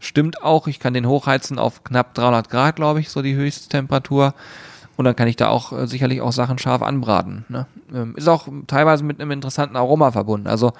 Stimmt 0.00 0.42
auch, 0.42 0.66
ich 0.66 0.80
kann 0.80 0.94
den 0.94 1.06
hochheizen 1.06 1.58
auf 1.58 1.84
knapp 1.84 2.14
300 2.14 2.50
Grad, 2.50 2.76
glaube 2.76 3.00
ich, 3.00 3.08
so 3.08 3.22
die 3.22 3.34
höchste 3.34 3.68
Temperatur. 3.68 4.34
Und 4.96 5.04
dann 5.04 5.14
kann 5.14 5.28
ich 5.28 5.36
da 5.36 5.48
auch 5.48 5.72
äh, 5.72 5.86
sicherlich 5.86 6.20
auch 6.20 6.32
Sachen 6.32 6.58
scharf 6.58 6.82
anbraten. 6.82 7.44
Ne? 7.48 7.66
Ähm, 7.94 8.14
ist 8.16 8.28
auch 8.28 8.48
teilweise 8.66 9.04
mit 9.04 9.20
einem 9.20 9.30
interessanten 9.30 9.76
Aroma 9.76 10.10
verbunden. 10.10 10.46
Also 10.46 10.72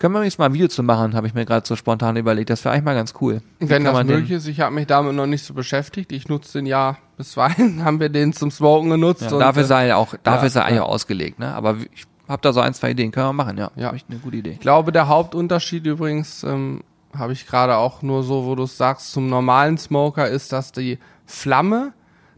können 0.00 0.14
wir 0.14 0.24
jetzt 0.24 0.38
mal 0.38 0.46
ein 0.46 0.54
Video 0.54 0.66
zu 0.66 0.82
machen, 0.82 1.14
habe 1.14 1.26
ich 1.26 1.34
mir 1.34 1.44
gerade 1.44 1.66
so 1.66 1.76
spontan 1.76 2.16
überlegt. 2.16 2.50
Das 2.50 2.64
wäre 2.64 2.72
eigentlich 2.72 2.84
mal 2.86 2.94
ganz 2.94 3.14
cool. 3.20 3.42
Wie 3.58 3.68
Wenn 3.68 3.84
das 3.84 4.02
möglich 4.04 4.30
ist, 4.30 4.48
ich 4.48 4.60
habe 4.60 4.74
mich 4.74 4.86
damit 4.86 5.14
noch 5.14 5.26
nicht 5.26 5.44
so 5.44 5.54
beschäftigt. 5.54 6.10
Ich 6.10 6.26
nutze 6.26 6.58
den 6.58 6.66
ja 6.66 6.96
bisweilen, 7.18 7.84
haben 7.84 8.00
wir 8.00 8.08
den 8.08 8.32
zum 8.32 8.50
Smoken 8.50 8.90
genutzt. 8.90 9.22
Ja, 9.22 9.38
dafür 9.38 9.62
ist 9.62 9.70
er 9.70 9.84
ja 9.84 9.96
auch, 9.96 10.14
dafür 10.22 10.40
ja, 10.40 10.46
ist 10.46 10.56
er 10.56 10.64
eigentlich 10.64 10.80
auch 10.80 10.88
ausgelegt, 10.88 11.38
ne? 11.38 11.54
Aber 11.54 11.76
ich 11.94 12.06
habe 12.26 12.40
da 12.40 12.52
so 12.52 12.60
ein, 12.60 12.72
zwei 12.72 12.92
Ideen, 12.92 13.12
können 13.12 13.26
wir 13.26 13.32
machen, 13.34 13.58
ja. 13.58 13.70
Ja. 13.76 13.90
Eine 13.90 14.18
gute 14.22 14.38
Idee. 14.38 14.52
Ich 14.52 14.60
glaube, 14.60 14.90
der 14.90 15.06
Hauptunterschied 15.06 15.86
übrigens, 15.86 16.44
ähm, 16.44 16.82
habe 17.16 17.34
ich 17.34 17.46
gerade 17.46 17.76
auch 17.76 18.02
nur 18.02 18.22
so, 18.22 18.46
wo 18.46 18.54
du 18.54 18.66
sagst, 18.66 19.12
zum 19.12 19.28
normalen 19.28 19.76
Smoker 19.76 20.28
ist, 20.28 20.52
dass 20.52 20.72
die 20.72 20.98
Flamme, 21.26 21.92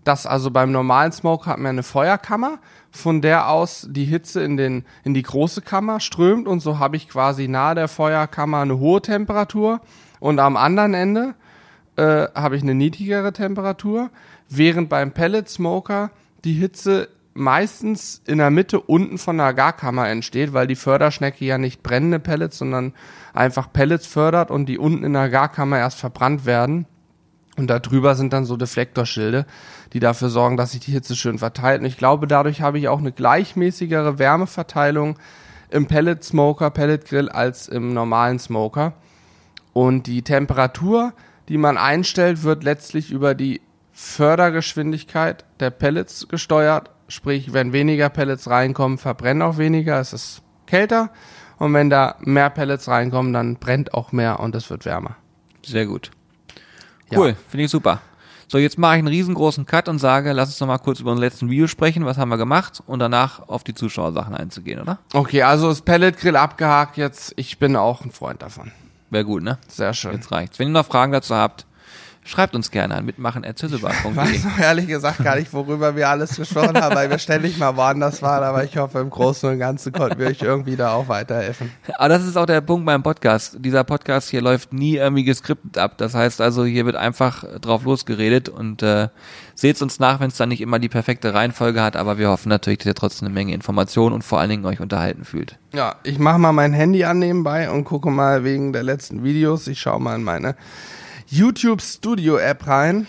das 0.04 0.26
also 0.26 0.50
beim 0.50 0.72
normalen 0.72 1.12
Smoker 1.12 1.50
hat 1.50 1.58
man 1.58 1.70
eine 1.70 1.82
Feuerkammer 1.82 2.58
von 2.90 3.20
der 3.20 3.48
aus 3.48 3.86
die 3.90 4.04
Hitze 4.04 4.42
in, 4.42 4.56
den, 4.56 4.84
in 5.04 5.14
die 5.14 5.22
große 5.22 5.62
Kammer 5.62 6.00
strömt 6.00 6.48
und 6.48 6.60
so 6.60 6.78
habe 6.78 6.96
ich 6.96 7.08
quasi 7.08 7.48
nahe 7.48 7.74
der 7.74 7.88
Feuerkammer 7.88 8.60
eine 8.60 8.78
hohe 8.78 9.00
Temperatur 9.00 9.80
und 10.20 10.38
am 10.38 10.56
anderen 10.56 10.94
Ende 10.94 11.34
äh, 11.96 12.26
habe 12.34 12.56
ich 12.56 12.62
eine 12.62 12.74
niedrigere 12.74 13.32
Temperatur, 13.32 14.10
während 14.48 14.88
beim 14.88 15.12
Pellet 15.12 15.48
Smoker 15.48 16.10
die 16.44 16.54
Hitze 16.54 17.08
meistens 17.34 18.22
in 18.26 18.38
der 18.38 18.50
Mitte 18.50 18.80
unten 18.80 19.18
von 19.18 19.38
der 19.38 19.54
Garkammer 19.54 20.08
entsteht, 20.08 20.52
weil 20.52 20.66
die 20.66 20.76
Förderschnecke 20.76 21.44
ja 21.44 21.58
nicht 21.58 21.82
brennende 21.82 22.18
Pellets, 22.18 22.58
sondern 22.58 22.92
einfach 23.32 23.72
Pellets 23.72 24.06
fördert 24.06 24.50
und 24.50 24.66
die 24.66 24.78
unten 24.78 25.04
in 25.04 25.14
der 25.14 25.30
Garkammer 25.30 25.78
erst 25.78 25.98
verbrannt 25.98 26.44
werden. 26.44 26.86
Und 27.56 27.66
da 27.66 27.78
drüber 27.78 28.14
sind 28.14 28.32
dann 28.32 28.46
so 28.46 28.56
Deflektorschilde, 28.56 29.44
die 29.92 30.00
dafür 30.00 30.30
sorgen, 30.30 30.56
dass 30.56 30.72
sich 30.72 30.80
die 30.80 30.92
Hitze 30.92 31.14
schön 31.14 31.38
verteilt. 31.38 31.80
Und 31.80 31.86
ich 31.86 31.98
glaube, 31.98 32.26
dadurch 32.26 32.62
habe 32.62 32.78
ich 32.78 32.88
auch 32.88 32.98
eine 32.98 33.12
gleichmäßigere 33.12 34.18
Wärmeverteilung 34.18 35.18
im 35.68 35.86
Pellet 35.86 36.24
Smoker, 36.24 36.70
Pellet 36.70 37.04
Grill 37.04 37.28
als 37.28 37.68
im 37.68 37.92
normalen 37.92 38.38
Smoker. 38.38 38.94
Und 39.74 40.06
die 40.06 40.22
Temperatur, 40.22 41.12
die 41.48 41.58
man 41.58 41.76
einstellt, 41.76 42.42
wird 42.42 42.64
letztlich 42.64 43.10
über 43.10 43.34
die 43.34 43.60
Fördergeschwindigkeit 43.92 45.44
der 45.60 45.70
Pellets 45.70 46.28
gesteuert. 46.28 46.90
Sprich, 47.08 47.52
wenn 47.52 47.74
weniger 47.74 48.08
Pellets 48.08 48.48
reinkommen, 48.48 48.96
verbrennen 48.96 49.42
auch 49.42 49.58
weniger, 49.58 50.00
es 50.00 50.14
ist 50.14 50.42
kälter. 50.66 51.10
Und 51.58 51.74
wenn 51.74 51.90
da 51.90 52.16
mehr 52.20 52.48
Pellets 52.48 52.88
reinkommen, 52.88 53.34
dann 53.34 53.56
brennt 53.56 53.92
auch 53.92 54.12
mehr 54.12 54.40
und 54.40 54.54
es 54.54 54.70
wird 54.70 54.86
wärmer. 54.86 55.16
Sehr 55.64 55.86
gut. 55.86 56.10
Cool, 57.18 57.28
ja. 57.28 57.34
finde 57.48 57.64
ich 57.64 57.70
super. 57.70 58.00
So, 58.48 58.58
jetzt 58.58 58.78
mache 58.78 58.96
ich 58.96 58.98
einen 58.98 59.08
riesengroßen 59.08 59.64
Cut 59.64 59.88
und 59.88 59.98
sage, 59.98 60.32
lass 60.32 60.50
uns 60.50 60.60
noch 60.60 60.66
mal 60.66 60.76
kurz 60.76 61.00
über 61.00 61.10
unser 61.12 61.22
letzten 61.22 61.48
Video 61.48 61.66
sprechen. 61.66 62.04
Was 62.04 62.18
haben 62.18 62.28
wir 62.28 62.36
gemacht? 62.36 62.82
Und 62.86 62.98
danach 62.98 63.48
auf 63.48 63.64
die 63.64 63.72
Zuschauersachen 63.72 64.34
einzugehen, 64.34 64.78
oder? 64.78 64.98
Okay, 65.14 65.42
also 65.42 65.68
das 65.70 65.80
Pellet 65.80 66.18
Grill 66.18 66.36
abgehakt 66.36 66.98
jetzt. 66.98 67.32
Ich 67.36 67.58
bin 67.58 67.76
auch 67.76 68.04
ein 68.04 68.10
Freund 68.10 68.42
davon. 68.42 68.70
Wäre 69.08 69.24
gut, 69.24 69.42
ne? 69.42 69.58
Sehr 69.68 69.94
schön. 69.94 70.12
Jetzt 70.12 70.30
reicht's. 70.32 70.58
Wenn 70.58 70.68
ihr 70.68 70.72
noch 70.72 70.86
Fragen 70.86 71.12
dazu 71.12 71.34
habt, 71.34 71.64
Schreibt 72.24 72.54
uns 72.54 72.70
gerne 72.70 72.94
an 72.94 73.04
mitmachen.zizzlebar.de. 73.04 74.10
Ich 74.10 74.16
weiß 74.16 74.44
noch 74.44 74.58
ehrlich 74.58 74.86
gesagt 74.86 75.24
gar 75.24 75.34
nicht, 75.36 75.52
worüber 75.52 75.96
wir 75.96 76.08
alles 76.08 76.36
gesprochen 76.36 76.80
haben, 76.80 76.94
weil 76.94 77.10
wir 77.10 77.18
ständig 77.18 77.58
mal 77.58 77.76
woanders 77.76 78.22
waren, 78.22 78.44
aber 78.44 78.62
ich 78.62 78.76
hoffe, 78.76 79.00
im 79.00 79.10
Großen 79.10 79.50
und 79.50 79.58
Ganzen 79.58 79.92
konnten 79.92 80.20
wir 80.20 80.28
euch 80.28 80.40
irgendwie 80.40 80.76
da 80.76 80.92
auch 80.92 81.08
weiterhelfen. 81.08 81.72
Aber 81.96 82.08
das 82.08 82.24
ist 82.24 82.36
auch 82.36 82.46
der 82.46 82.60
Punkt 82.60 82.86
beim 82.86 83.02
Podcast. 83.02 83.56
Dieser 83.58 83.82
Podcast 83.82 84.30
hier 84.30 84.40
läuft 84.40 84.72
nie 84.72 84.96
irgendwie 84.96 85.24
geskriptet 85.24 85.78
ab. 85.78 85.98
Das 85.98 86.14
heißt 86.14 86.40
also, 86.40 86.64
hier 86.64 86.86
wird 86.86 86.94
einfach 86.94 87.44
drauf 87.60 87.82
losgeredet 87.82 88.48
und 88.48 88.84
äh, 88.84 89.08
seht 89.56 89.82
uns 89.82 89.98
nach, 89.98 90.20
wenn 90.20 90.28
es 90.28 90.36
dann 90.36 90.50
nicht 90.50 90.60
immer 90.60 90.78
die 90.78 90.88
perfekte 90.88 91.34
Reihenfolge 91.34 91.82
hat, 91.82 91.96
aber 91.96 92.18
wir 92.18 92.28
hoffen 92.28 92.50
natürlich, 92.50 92.78
dass 92.78 92.86
ihr 92.86 92.94
trotzdem 92.94 93.26
eine 93.26 93.34
Menge 93.34 93.52
Informationen 93.52 94.14
und 94.14 94.22
vor 94.22 94.38
allen 94.38 94.50
Dingen 94.50 94.64
euch 94.64 94.80
unterhalten 94.80 95.24
fühlt. 95.24 95.58
Ja, 95.72 95.96
ich 96.04 96.20
mache 96.20 96.38
mal 96.38 96.52
mein 96.52 96.72
Handy 96.72 97.02
an 97.02 97.18
nebenbei 97.18 97.68
und 97.68 97.82
gucke 97.82 98.10
mal 98.10 98.44
wegen 98.44 98.72
der 98.72 98.84
letzten 98.84 99.24
Videos. 99.24 99.66
Ich 99.66 99.80
schaue 99.80 100.00
mal 100.00 100.14
in 100.14 100.22
meine 100.22 100.54
YouTube 101.32 101.80
Studio 101.80 102.36
App 102.36 102.66
rein. 102.66 103.06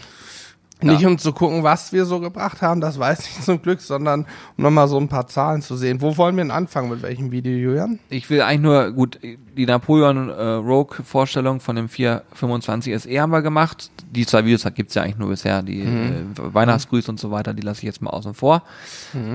Nicht 0.81 1.05
um 1.05 1.17
zu 1.17 1.31
gucken, 1.31 1.63
was 1.63 1.93
wir 1.93 2.03
so 2.05 2.19
gebracht 2.19 2.61
haben, 2.61 2.81
das 2.81 2.99
weiß 2.99 3.19
ich 3.21 3.41
zum 3.41 3.61
Glück, 3.61 3.79
sondern 3.79 4.25
um 4.57 4.63
nochmal 4.65 4.89
so 4.89 4.97
ein 4.99 5.07
paar 5.07 5.27
Zahlen 5.27 5.61
zu 5.61 5.77
sehen. 5.77 6.01
Wo 6.01 6.17
wollen 6.17 6.35
wir 6.35 6.43
denn 6.43 6.51
anfangen? 6.51 6.89
Mit 6.89 7.01
welchem 7.03 7.31
Video, 7.31 7.53
Julian? 7.53 7.99
Ich 8.09 8.29
will 8.29 8.41
eigentlich 8.41 8.59
nur, 8.61 8.91
gut, 8.91 9.17
die 9.23 9.65
Napoleon 9.65 10.27
äh, 10.29 10.41
Rogue 10.55 10.97
Vorstellung 11.05 11.61
von 11.61 11.77
dem 11.77 11.87
425 11.87 12.99
SE 13.03 13.21
haben 13.21 13.31
wir 13.31 13.41
gemacht. 13.41 13.91
Die 14.11 14.25
zwei 14.25 14.43
Videos 14.43 14.65
gibt's 14.75 14.95
ja 14.95 15.03
eigentlich 15.03 15.17
nur 15.19 15.29
bisher, 15.29 15.61
die 15.61 15.83
Mhm. 15.83 16.33
äh, 16.37 16.53
Weihnachtsgrüße 16.53 17.09
und 17.11 17.19
so 17.19 17.31
weiter, 17.31 17.53
die 17.53 17.61
lasse 17.61 17.79
ich 17.79 17.85
jetzt 17.85 18.01
mal 18.01 18.09
außen 18.09 18.33
vor. 18.33 18.63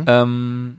Ähm, 0.07 0.79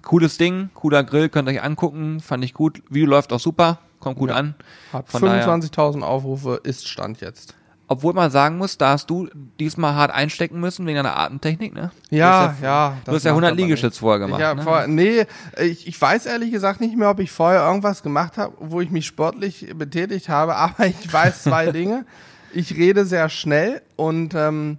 cooles 0.00 0.38
Ding, 0.38 0.70
cooler 0.72 1.04
Grill, 1.04 1.28
könnt 1.28 1.46
ihr 1.48 1.52
euch 1.56 1.62
angucken, 1.62 2.20
fand 2.20 2.42
ich 2.42 2.54
gut. 2.54 2.82
Video 2.88 3.10
läuft 3.10 3.34
auch 3.34 3.40
super, 3.40 3.80
kommt 4.06 4.18
gut 4.18 4.30
Ja. 4.30 4.36
an. 4.36 4.54
Hat 4.92 5.08
Von 5.08 5.22
daher- 5.22 5.44
25.000 5.44 6.02
Aufrufe, 6.02 6.60
ist 6.62 6.88
Stand 6.88 7.20
jetzt. 7.20 7.54
Obwohl 7.88 8.14
man 8.14 8.30
sagen 8.32 8.58
muss, 8.58 8.78
da 8.78 8.90
hast 8.90 9.10
du 9.10 9.28
diesmal 9.60 9.94
hart 9.94 10.10
einstecken 10.10 10.58
müssen 10.58 10.86
wegen 10.86 10.96
deiner 10.96 11.16
Atemtechnik, 11.16 11.72
ne? 11.72 11.92
Ja, 12.10 12.46
du 12.46 12.52
hast 12.52 12.62
ja. 12.62 12.96
Du 13.04 13.12
hast 13.12 13.24
ja 13.24 13.30
100 13.30 13.54
Liegestütz 13.56 13.98
vorher 13.98 14.18
gemacht. 14.18 14.40
Ja, 14.40 14.54
ne? 14.54 14.62
vor, 14.62 14.86
nee, 14.88 15.24
ich, 15.62 15.86
ich 15.86 16.00
weiß 16.00 16.26
ehrlich 16.26 16.50
gesagt 16.50 16.80
nicht 16.80 16.96
mehr, 16.96 17.10
ob 17.10 17.20
ich 17.20 17.30
vorher 17.30 17.64
irgendwas 17.64 18.02
gemacht 18.02 18.38
habe, 18.38 18.54
wo 18.58 18.80
ich 18.80 18.90
mich 18.90 19.06
sportlich 19.06 19.72
betätigt 19.76 20.28
habe, 20.28 20.56
aber 20.56 20.86
ich 20.86 21.12
weiß 21.12 21.44
zwei 21.44 21.66
Dinge. 21.72 22.04
Ich 22.52 22.74
rede 22.74 23.04
sehr 23.06 23.28
schnell 23.28 23.82
und 23.94 24.34
ähm, 24.34 24.78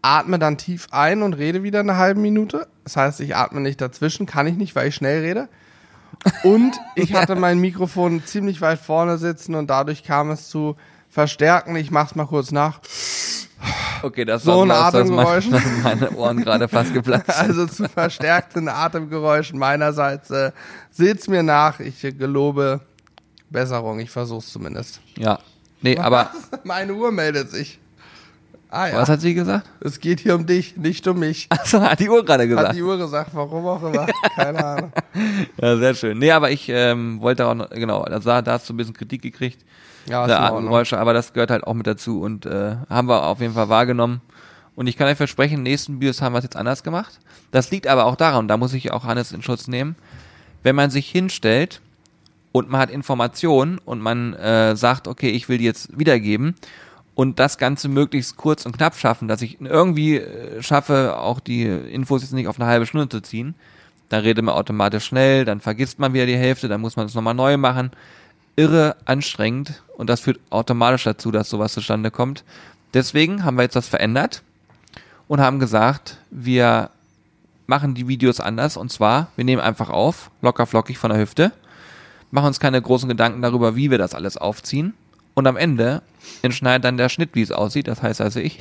atme 0.00 0.38
dann 0.38 0.56
tief 0.56 0.86
ein 0.90 1.22
und 1.22 1.34
rede 1.34 1.62
wieder 1.62 1.80
eine 1.80 1.96
halbe 1.96 2.20
Minute. 2.20 2.66
Das 2.84 2.96
heißt, 2.96 3.20
ich 3.20 3.36
atme 3.36 3.60
nicht 3.60 3.80
dazwischen, 3.80 4.24
kann 4.24 4.46
ich 4.46 4.56
nicht, 4.56 4.74
weil 4.74 4.88
ich 4.88 4.94
schnell 4.94 5.20
rede. 5.20 5.48
Und 6.42 6.72
ich 6.94 7.14
hatte 7.14 7.36
mein 7.36 7.58
Mikrofon 7.58 8.24
ziemlich 8.24 8.60
weit 8.60 8.78
vorne 8.78 9.18
sitzen 9.18 9.54
und 9.54 9.68
dadurch 9.68 10.02
kam 10.02 10.30
es 10.30 10.48
zu 10.48 10.76
Verstärken. 11.08 11.74
Ich 11.76 11.90
mach's 11.90 12.14
mal 12.14 12.26
kurz 12.26 12.50
nach. 12.52 12.80
Okay, 14.02 14.24
das 14.24 14.42
So 14.44 14.62
ein 14.62 14.70
Atemgeräusch. 14.70 15.48
meine, 15.48 15.66
meine 15.82 16.10
Ohren 16.12 16.38
gerade 16.38 16.68
fast 16.68 16.92
geplatzt. 16.92 17.30
Also 17.36 17.66
zu 17.66 17.88
verstärkten 17.88 18.68
Atemgeräuschen 18.68 19.58
meinerseits. 19.58 20.30
Äh, 20.30 20.52
seht's 20.90 21.28
mir 21.28 21.42
nach. 21.42 21.80
Ich 21.80 22.04
äh, 22.04 22.12
gelobe 22.12 22.80
Besserung. 23.50 23.98
Ich 24.00 24.10
versuch's 24.10 24.52
zumindest. 24.52 25.00
Ja. 25.16 25.38
Nee, 25.80 25.98
aber 25.98 26.30
Meine 26.64 26.94
Uhr 26.94 27.10
meldet 27.10 27.50
sich. 27.50 27.78
Ah 28.70 28.88
ja. 28.88 28.96
was 28.96 29.08
hat 29.08 29.20
sie 29.20 29.34
gesagt? 29.34 29.66
es 29.80 29.98
geht 29.98 30.20
hier 30.20 30.34
um 30.34 30.44
dich, 30.44 30.76
nicht 30.76 31.06
um 31.08 31.18
mich. 31.18 31.46
Achso, 31.48 31.80
hat 31.80 32.00
die 32.00 32.08
Uhr 32.10 32.24
gerade 32.24 32.42
Hat 32.42 32.48
gesagt. 32.50 32.76
die 32.76 32.82
Uhr 32.82 32.98
gesagt, 32.98 33.30
warum 33.32 33.66
auch 33.66 33.82
immer. 33.82 34.06
Keine 34.34 34.64
Ahnung. 34.64 34.92
Ja, 35.60 35.76
sehr 35.76 35.94
schön. 35.94 36.18
Nee, 36.18 36.30
aber 36.30 36.50
ich 36.50 36.68
ähm, 36.68 37.20
wollte 37.20 37.46
auch 37.46 37.54
noch, 37.54 37.70
genau, 37.70 38.04
da, 38.04 38.42
da 38.42 38.52
hast 38.52 38.68
du 38.68 38.74
ein 38.74 38.76
bisschen 38.76 38.94
Kritik 38.94 39.22
gekriegt, 39.22 39.64
Ja, 40.06 40.22
ist 40.22 40.28
der. 40.28 40.40
Atemgeräusche, 40.40 40.98
aber 40.98 41.12
das 41.12 41.32
gehört 41.32 41.50
halt 41.50 41.64
auch 41.64 41.74
mit 41.74 41.86
dazu 41.86 42.20
und 42.20 42.46
äh, 42.46 42.76
haben 42.88 43.08
wir 43.08 43.24
auf 43.24 43.40
jeden 43.40 43.54
Fall 43.54 43.68
wahrgenommen. 43.68 44.20
Und 44.76 44.86
ich 44.86 44.96
kann 44.96 45.08
euch 45.08 45.16
versprechen, 45.16 45.62
nächsten 45.62 46.00
Videos 46.00 46.22
haben 46.22 46.34
wir 46.34 46.38
es 46.38 46.44
jetzt 46.44 46.56
anders 46.56 46.84
gemacht. 46.84 47.18
Das 47.50 47.70
liegt 47.72 47.88
aber 47.88 48.04
auch 48.04 48.14
daran, 48.14 48.46
da 48.46 48.56
muss 48.56 48.74
ich 48.74 48.92
auch 48.92 49.04
Hannes 49.04 49.32
in 49.32 49.42
Schutz 49.42 49.66
nehmen, 49.66 49.96
wenn 50.62 50.76
man 50.76 50.90
sich 50.90 51.08
hinstellt 51.10 51.80
und 52.52 52.70
man 52.70 52.80
hat 52.80 52.90
Informationen 52.90 53.78
und 53.84 54.00
man 54.00 54.34
äh, 54.34 54.76
sagt, 54.76 55.08
okay, 55.08 55.30
ich 55.30 55.48
will 55.48 55.58
die 55.58 55.64
jetzt 55.64 55.98
wiedergeben 55.98 56.54
und 57.18 57.40
das 57.40 57.58
Ganze 57.58 57.88
möglichst 57.88 58.36
kurz 58.36 58.64
und 58.64 58.76
knapp 58.76 58.94
schaffen, 58.94 59.26
dass 59.26 59.42
ich 59.42 59.60
irgendwie 59.60 60.18
äh, 60.18 60.62
schaffe, 60.62 61.18
auch 61.18 61.40
die 61.40 61.64
Infos 61.64 62.22
jetzt 62.22 62.32
nicht 62.32 62.46
auf 62.46 62.60
eine 62.60 62.68
halbe 62.70 62.86
Stunde 62.86 63.08
zu 63.08 63.20
ziehen, 63.20 63.56
dann 64.08 64.20
redet 64.20 64.44
man 64.44 64.54
automatisch 64.54 65.06
schnell, 65.06 65.44
dann 65.44 65.58
vergisst 65.58 65.98
man 65.98 66.12
wieder 66.12 66.26
die 66.26 66.36
Hälfte, 66.36 66.68
dann 66.68 66.80
muss 66.80 66.94
man 66.94 67.06
es 67.06 67.14
nochmal 67.14 67.34
neu 67.34 67.56
machen. 67.56 67.90
Irre 68.54 68.94
anstrengend 69.04 69.82
und 69.96 70.08
das 70.08 70.20
führt 70.20 70.38
automatisch 70.50 71.02
dazu, 71.02 71.32
dass 71.32 71.50
sowas 71.50 71.72
zustande 71.72 72.12
kommt. 72.12 72.44
Deswegen 72.94 73.42
haben 73.42 73.56
wir 73.56 73.64
jetzt 73.64 73.74
das 73.74 73.88
verändert 73.88 74.44
und 75.26 75.40
haben 75.40 75.58
gesagt, 75.58 76.18
wir 76.30 76.90
machen 77.66 77.96
die 77.96 78.06
Videos 78.06 78.38
anders 78.38 78.76
und 78.76 78.92
zwar, 78.92 79.26
wir 79.34 79.44
nehmen 79.44 79.60
einfach 79.60 79.90
auf, 79.90 80.30
locker 80.40 80.66
flockig 80.66 80.98
von 80.98 81.10
der 81.10 81.18
Hüfte, 81.18 81.50
machen 82.30 82.46
uns 82.46 82.60
keine 82.60 82.80
großen 82.80 83.08
Gedanken 83.08 83.42
darüber, 83.42 83.74
wie 83.74 83.90
wir 83.90 83.98
das 83.98 84.14
alles 84.14 84.36
aufziehen 84.36 84.94
und 85.34 85.48
am 85.48 85.56
Ende 85.56 86.02
entschneidet 86.42 86.84
dann 86.84 86.96
der 86.96 87.08
Schnitt, 87.08 87.30
wie 87.34 87.42
es 87.42 87.52
aussieht, 87.52 87.88
das 87.88 88.02
heißt 88.02 88.20
also 88.20 88.40
ich. 88.40 88.60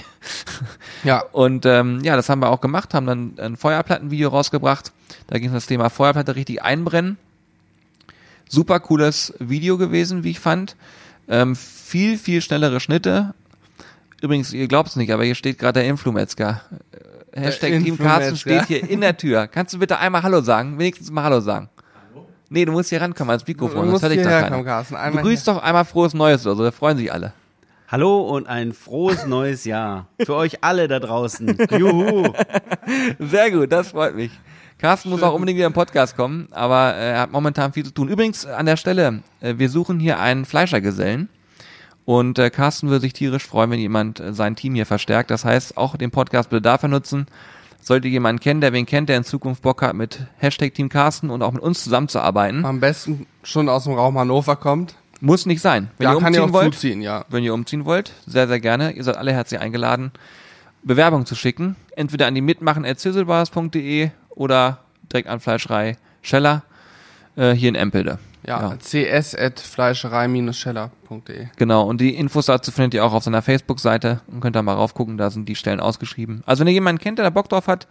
Ja. 1.03 1.19
Und 1.31 1.65
ähm, 1.65 2.01
ja, 2.03 2.15
das 2.15 2.29
haben 2.29 2.41
wir 2.41 2.49
auch 2.49 2.61
gemacht, 2.61 2.93
haben 2.93 3.05
dann 3.05 3.33
ein 3.39 3.57
Feuerplattenvideo 3.57 4.29
rausgebracht. 4.29 4.91
Da 5.27 5.37
ging 5.37 5.49
es 5.49 5.53
das 5.53 5.65
Thema 5.67 5.89
Feuerplatte 5.89 6.35
richtig 6.35 6.61
einbrennen. 6.61 7.17
Super 8.49 8.79
cooles 8.79 9.33
Video 9.39 9.77
gewesen, 9.77 10.23
wie 10.23 10.31
ich 10.31 10.39
fand. 10.39 10.75
Ähm, 11.27 11.55
viel, 11.55 12.17
viel 12.17 12.41
schnellere 12.41 12.79
Schnitte. 12.79 13.33
Übrigens, 14.21 14.53
ihr 14.53 14.67
glaubt 14.67 14.89
es 14.89 14.95
nicht, 14.95 15.11
aber 15.11 15.25
hier 15.25 15.35
steht 15.35 15.59
gerade 15.59 15.81
der 15.81 15.89
Influmetzger. 15.89 16.61
Äh, 17.33 17.41
Hashtag 17.41 17.71
Der 17.71 17.83
Team 17.83 17.97
Carsten 17.97 18.35
steht 18.37 18.65
hier 18.65 18.89
in 18.89 19.01
der 19.01 19.15
Tür. 19.17 19.47
Kannst 19.47 19.73
du 19.73 19.79
bitte 19.79 19.99
einmal 19.99 20.23
Hallo 20.23 20.41
sagen? 20.41 20.79
Wenigstens 20.79 21.11
mal 21.11 21.23
Hallo 21.23 21.39
sagen. 21.39 21.69
Nee, 22.49 22.65
du 22.65 22.71
musst 22.71 22.89
hier 22.89 23.01
rankommen 23.01 23.31
ans 23.31 23.45
Mikrofon, 23.45 23.85
Du 23.85 23.97
sonst 23.97 24.11
hierher 24.11 24.41
keiner. 24.41 24.49
kommen, 24.49 24.65
Carsten. 24.65 24.95
Einmal 24.95 25.21
Begrüß 25.21 25.43
doch 25.43 25.61
einmal 25.61 25.85
frohes 25.85 26.13
Neues 26.13 26.45
oder 26.45 26.55
so, 26.55 26.63
da 26.63 26.71
freuen 26.71 26.97
sich 26.97 27.11
alle. 27.11 27.33
Hallo 27.89 28.19
und 28.19 28.47
ein 28.47 28.73
frohes 28.73 29.25
neues 29.25 29.63
Jahr. 29.63 30.07
Für 30.19 30.35
euch 30.35 30.61
alle 30.61 30.89
da 30.89 30.99
draußen. 30.99 31.57
Juhu. 31.71 32.33
Sehr 33.17 33.49
gut, 33.49 33.71
das 33.71 33.91
freut 33.91 34.13
mich. 34.13 34.29
Carsten 34.77 35.09
muss 35.09 35.23
auch 35.23 35.33
unbedingt 35.33 35.55
wieder 35.55 35.67
im 35.67 35.73
Podcast 35.73 36.17
kommen, 36.17 36.49
aber 36.51 36.95
äh, 36.95 37.11
er 37.11 37.21
hat 37.21 37.31
momentan 37.31 37.71
viel 37.71 37.85
zu 37.85 37.93
tun. 37.93 38.09
Übrigens 38.09 38.45
an 38.45 38.65
der 38.65 38.75
Stelle, 38.75 39.23
äh, 39.39 39.53
wir 39.55 39.69
suchen 39.69 40.01
hier 40.01 40.19
einen 40.19 40.43
Fleischergesellen 40.43 41.29
und 42.03 42.37
äh, 42.39 42.49
Carsten 42.49 42.89
würde 42.89 42.99
sich 42.99 43.13
tierisch 43.13 43.47
freuen, 43.47 43.71
wenn 43.71 43.79
jemand 43.79 44.21
sein 44.31 44.57
Team 44.57 44.75
hier 44.75 44.85
verstärkt. 44.85 45.31
Das 45.31 45.45
heißt, 45.45 45.77
auch 45.77 45.95
den 45.95 46.11
Podcast 46.11 46.49
bitte 46.49 46.63
dafür 46.63 46.89
nutzen. 46.89 47.27
Sollte 47.79 48.09
jemand 48.09 48.41
kennen, 48.41 48.59
der 48.59 48.73
wen 48.73 48.85
kennt, 48.85 49.07
der 49.07 49.15
in 49.15 49.23
Zukunft 49.23 49.61
Bock 49.61 49.81
hat, 49.81 49.93
mit 49.93 50.27
Hashtag 50.39 50.73
Team 50.73 50.89
Carsten 50.89 51.29
und 51.29 51.41
auch 51.41 51.53
mit 51.53 51.63
uns 51.63 51.85
zusammenzuarbeiten, 51.85 52.65
Am 52.65 52.81
besten 52.81 53.27
schon 53.43 53.69
aus 53.69 53.85
dem 53.85 53.93
Raum 53.93 54.19
Hannover 54.19 54.57
kommt. 54.57 54.95
Muss 55.21 55.45
nicht 55.45 55.61
sein. 55.61 55.89
Wenn 55.97 56.05
ja, 56.05 56.13
ihr 56.13 56.17
umziehen 56.17 56.53
wollt, 56.53 56.73
zuziehen, 56.73 57.01
ja. 57.01 57.25
wenn 57.29 57.43
ihr 57.43 57.53
umziehen 57.53 57.85
wollt, 57.85 58.13
sehr, 58.25 58.47
sehr 58.47 58.59
gerne. 58.59 58.91
Ihr 58.91 59.03
seid 59.03 59.17
alle 59.17 59.33
herzlich 59.33 59.59
eingeladen, 59.59 60.11
Bewerbung 60.83 61.25
zu 61.25 61.35
schicken. 61.35 61.75
Entweder 61.95 62.27
an 62.27 62.35
die 62.35 62.41
mitmachen.zizzlebars.de 62.41 64.09
oder 64.29 64.79
direkt 65.11 65.29
an 65.29 65.39
Fleischerei 65.39 65.97
Scheller 66.21 66.63
äh, 67.35 67.51
hier 67.53 67.69
in 67.69 67.75
Empelde. 67.75 68.19
Ja, 68.45 68.61
Ja. 68.61 68.75
cs.fleischerei-scheller.de. 68.77 71.47
Genau, 71.57 71.83
und 71.83 71.99
die 72.01 72.15
Infos 72.15 72.45
dazu 72.45 72.71
findet 72.71 72.93
ihr 72.93 73.03
auch 73.03 73.13
auf 73.13 73.23
seiner 73.23 73.41
Facebook-Seite 73.41 74.21
und 74.27 74.39
könnt 74.41 74.55
da 74.55 74.61
mal 74.61 74.75
raufgucken, 74.75 75.17
da 75.17 75.29
sind 75.29 75.49
die 75.49 75.55
Stellen 75.55 75.79
ausgeschrieben. 75.79 76.43
Also 76.45 76.61
wenn 76.61 76.67
ihr 76.67 76.73
jemanden 76.73 77.01
kennt, 77.01 77.17
der 77.17 77.25
da 77.25 77.29
Bock 77.29 77.49
drauf 77.49 77.67
hat, 77.67 77.87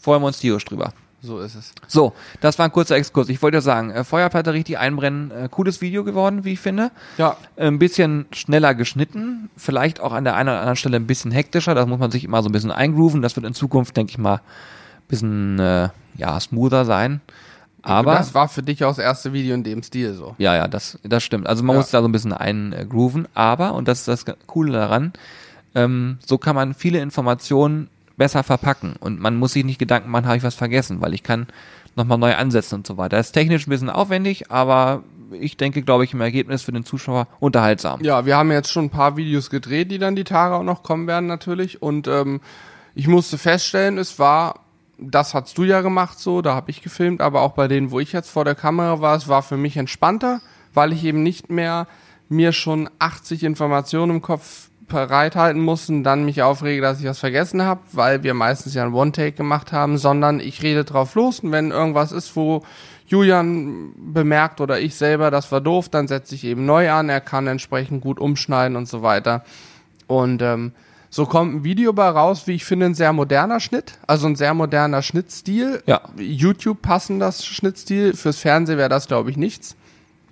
freuen 0.00 0.22
wir 0.22 0.26
uns 0.26 0.40
tierisch 0.40 0.64
drüber. 0.64 0.92
So 1.26 1.38
ist 1.40 1.54
es. 1.54 1.72
So, 1.88 2.12
das 2.42 2.58
war 2.58 2.66
ein 2.66 2.72
kurzer 2.72 2.96
Exkurs. 2.96 3.30
Ich 3.30 3.40
wollte 3.40 3.62
sagen, 3.62 3.90
äh, 3.90 4.04
Feuerplatte 4.04 4.52
richtig 4.52 4.78
einbrennen, 4.78 5.30
äh, 5.30 5.48
cooles 5.50 5.80
Video 5.80 6.04
geworden, 6.04 6.44
wie 6.44 6.52
ich 6.52 6.60
finde. 6.60 6.90
Ja, 7.16 7.38
ein 7.56 7.78
bisschen 7.78 8.26
schneller 8.32 8.74
geschnitten, 8.74 9.48
vielleicht 9.56 10.00
auch 10.00 10.12
an 10.12 10.24
der 10.24 10.36
einen 10.36 10.50
oder 10.50 10.58
anderen 10.58 10.76
Stelle 10.76 10.96
ein 10.96 11.06
bisschen 11.06 11.30
hektischer, 11.30 11.74
da 11.74 11.86
muss 11.86 11.98
man 11.98 12.10
sich 12.10 12.24
immer 12.24 12.42
so 12.42 12.50
ein 12.50 12.52
bisschen 12.52 12.70
eingrooven, 12.72 13.22
das 13.22 13.36
wird 13.36 13.46
in 13.46 13.54
Zukunft, 13.54 13.96
denke 13.96 14.10
ich 14.10 14.18
mal, 14.18 14.34
ein 14.36 14.40
bisschen, 15.08 15.58
äh, 15.58 15.88
ja, 16.18 16.38
smoother 16.38 16.84
sein, 16.84 17.22
aber, 17.80 18.16
das 18.16 18.34
war 18.34 18.48
für 18.48 18.62
dich 18.62 18.84
auch 18.84 18.90
das 18.90 18.98
erste 18.98 19.32
Video 19.32 19.54
in 19.54 19.64
dem 19.64 19.82
Stil 19.82 20.12
so. 20.14 20.34
ja, 20.38 20.54
ja, 20.56 20.68
das, 20.68 20.98
das 21.04 21.22
stimmt, 21.24 21.46
also 21.46 21.62
man 21.62 21.74
Ja. 21.76 21.80
muss 21.80 21.90
da 21.90 22.00
so 22.02 22.08
ein 22.08 22.12
bisschen 22.12 22.34
eingrooven, 22.34 23.26
aber, 23.32 23.72
und 23.74 23.88
das 23.88 24.00
ist 24.06 24.08
das 24.08 24.36
Coole 24.46 24.72
daran, 24.72 25.12
ähm, 25.74 26.18
so 26.26 26.36
kann 26.38 26.54
man 26.54 26.74
viele 26.74 27.00
Informationen 27.00 27.88
besser 28.16 28.42
verpacken 28.42 28.94
und 29.00 29.20
man 29.20 29.36
muss 29.36 29.52
sich 29.52 29.64
nicht 29.64 29.78
Gedanken 29.78 30.10
machen, 30.10 30.26
habe 30.26 30.36
ich 30.36 30.42
was 30.42 30.54
vergessen, 30.54 31.00
weil 31.00 31.14
ich 31.14 31.22
kann 31.22 31.46
nochmal 31.96 32.18
neu 32.18 32.34
ansetzen 32.34 32.76
und 32.76 32.86
so 32.86 32.96
weiter. 32.96 33.16
Das 33.16 33.26
ist 33.26 33.32
technisch 33.32 33.66
ein 33.66 33.70
bisschen 33.70 33.90
aufwendig, 33.90 34.50
aber 34.50 35.02
ich 35.32 35.56
denke, 35.56 35.82
glaube 35.82 36.04
ich, 36.04 36.12
im 36.12 36.20
Ergebnis 36.20 36.62
für 36.62 36.72
den 36.72 36.84
Zuschauer 36.84 37.26
unterhaltsam. 37.40 38.02
Ja, 38.02 38.26
wir 38.26 38.36
haben 38.36 38.50
jetzt 38.52 38.70
schon 38.70 38.86
ein 38.86 38.90
paar 38.90 39.16
Videos 39.16 39.50
gedreht, 39.50 39.90
die 39.90 39.98
dann 39.98 40.16
die 40.16 40.24
Tage 40.24 40.54
auch 40.54 40.62
noch 40.62 40.82
kommen 40.82 41.06
werden 41.06 41.26
natürlich. 41.26 41.82
Und 41.82 42.06
ähm, 42.08 42.40
ich 42.94 43.08
musste 43.08 43.38
feststellen, 43.38 43.98
es 43.98 44.18
war, 44.18 44.60
das 44.98 45.34
hast 45.34 45.56
du 45.58 45.64
ja 45.64 45.80
gemacht 45.80 46.18
so, 46.18 46.42
da 46.42 46.54
habe 46.54 46.70
ich 46.70 46.82
gefilmt, 46.82 47.20
aber 47.20 47.42
auch 47.42 47.52
bei 47.52 47.68
denen, 47.68 47.90
wo 47.90 48.00
ich 48.00 48.12
jetzt 48.12 48.30
vor 48.30 48.44
der 48.44 48.54
Kamera 48.54 49.00
war, 49.00 49.16
es 49.16 49.28
war 49.28 49.42
für 49.42 49.56
mich 49.56 49.76
entspannter, 49.76 50.40
weil 50.72 50.92
ich 50.92 51.04
eben 51.04 51.22
nicht 51.22 51.50
mehr 51.50 51.86
mir 52.28 52.52
schon 52.52 52.88
80 52.98 53.44
Informationen 53.44 54.16
im 54.16 54.22
Kopf 54.22 54.70
bereithalten 54.88 55.60
muss 55.60 55.88
und 55.88 56.04
dann 56.04 56.24
mich 56.24 56.42
aufrege, 56.42 56.82
dass 56.82 57.00
ich 57.00 57.06
was 57.06 57.18
vergessen 57.18 57.62
habe, 57.62 57.80
weil 57.92 58.22
wir 58.22 58.34
meistens 58.34 58.74
ja 58.74 58.84
ein 58.84 58.92
One-Take 58.92 59.32
gemacht 59.32 59.72
haben, 59.72 59.98
sondern 59.98 60.40
ich 60.40 60.62
rede 60.62 60.84
drauf 60.84 61.14
los 61.14 61.40
und 61.40 61.52
wenn 61.52 61.70
irgendwas 61.70 62.12
ist, 62.12 62.36
wo 62.36 62.62
Julian 63.06 63.92
bemerkt 63.96 64.60
oder 64.60 64.80
ich 64.80 64.94
selber, 64.94 65.30
das 65.30 65.52
war 65.52 65.60
doof, 65.60 65.88
dann 65.88 66.08
setze 66.08 66.34
ich 66.34 66.44
eben 66.44 66.64
neu 66.64 66.90
an, 66.90 67.08
er 67.08 67.20
kann 67.20 67.46
entsprechend 67.46 68.02
gut 68.02 68.18
umschneiden 68.18 68.76
und 68.76 68.88
so 68.88 69.02
weiter. 69.02 69.44
Und 70.06 70.42
ähm, 70.42 70.72
so 71.10 71.26
kommt 71.26 71.54
ein 71.54 71.64
Video 71.64 71.92
bei 71.92 72.08
raus, 72.08 72.46
wie 72.46 72.54
ich 72.54 72.64
finde, 72.64 72.86
ein 72.86 72.94
sehr 72.94 73.12
moderner 73.12 73.60
Schnitt, 73.60 73.98
also 74.06 74.26
ein 74.26 74.36
sehr 74.36 74.52
moderner 74.52 75.02
Schnittstil. 75.02 75.82
Ja. 75.86 76.00
YouTube 76.16 76.82
passen 76.82 77.20
das 77.20 77.46
Schnittstil, 77.46 78.14
fürs 78.14 78.38
Fernsehen 78.38 78.78
wäre 78.78 78.88
das, 78.88 79.06
glaube 79.06 79.30
ich, 79.30 79.36
nichts. 79.36 79.76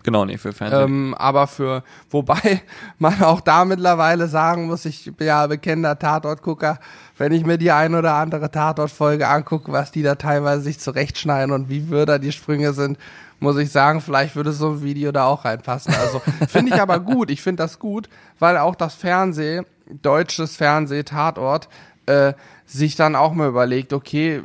Genau, 0.05 0.25
nee, 0.25 0.37
für 0.37 0.53
Fernsehen. 0.53 0.83
Ähm, 0.83 1.15
aber 1.17 1.47
für, 1.47 1.83
wobei 2.11 2.63
man 2.99 3.23
auch 3.23 3.41
da 3.41 3.65
mittlerweile 3.65 4.29
sagen 4.29 4.67
muss, 4.67 4.85
ich 4.85 5.13
bin 5.17 5.29
ja 5.29 5.47
bekennender 5.47 5.99
Tatortgucker, 5.99 6.79
wenn 7.19 7.33
ich 7.33 7.45
mir 7.45 7.59
die 7.59 7.71
ein 7.71 7.95
oder 7.95 8.15
andere 8.15 8.51
Tatortfolge 8.51 9.29
angucke, 9.29 9.71
was 9.73 9.93
die 9.93 10.03
da 10.03 10.17
teilweise 10.17 10.63
sich 10.63 10.81
zurechtschneiden 10.81 11.55
und 11.55 11.69
wie 11.69 11.89
würder 11.89 12.19
die 12.19 12.33
Sprünge 12.33 12.73
sind, 12.73 12.99
muss 13.39 13.57
ich 13.59 13.71
sagen, 13.71 14.01
vielleicht 14.01 14.37
würde 14.37 14.53
so 14.53 14.71
ein 14.71 14.83
Video 14.83 15.13
da 15.13 15.27
auch 15.27 15.45
reinpassen. 15.45 15.95
Also 15.95 16.21
finde 16.49 16.75
ich 16.75 16.81
aber 16.81 17.01
gut, 17.01 17.31
ich 17.31 17.43
finde 17.43 17.63
das 17.63 17.79
gut, 17.79 18.09
weil 18.39 18.57
auch 18.57 18.75
das 18.75 18.95
Fernseh, 18.95 19.63
deutsches 20.01 20.57
Fernseh, 20.57 21.03
Tatort, 21.03 21.69
äh, 22.07 22.33
sich 22.67 22.97
dann 22.97 23.15
auch 23.15 23.33
mal 23.33 23.49
überlegt, 23.49 23.93
okay, 23.93 24.43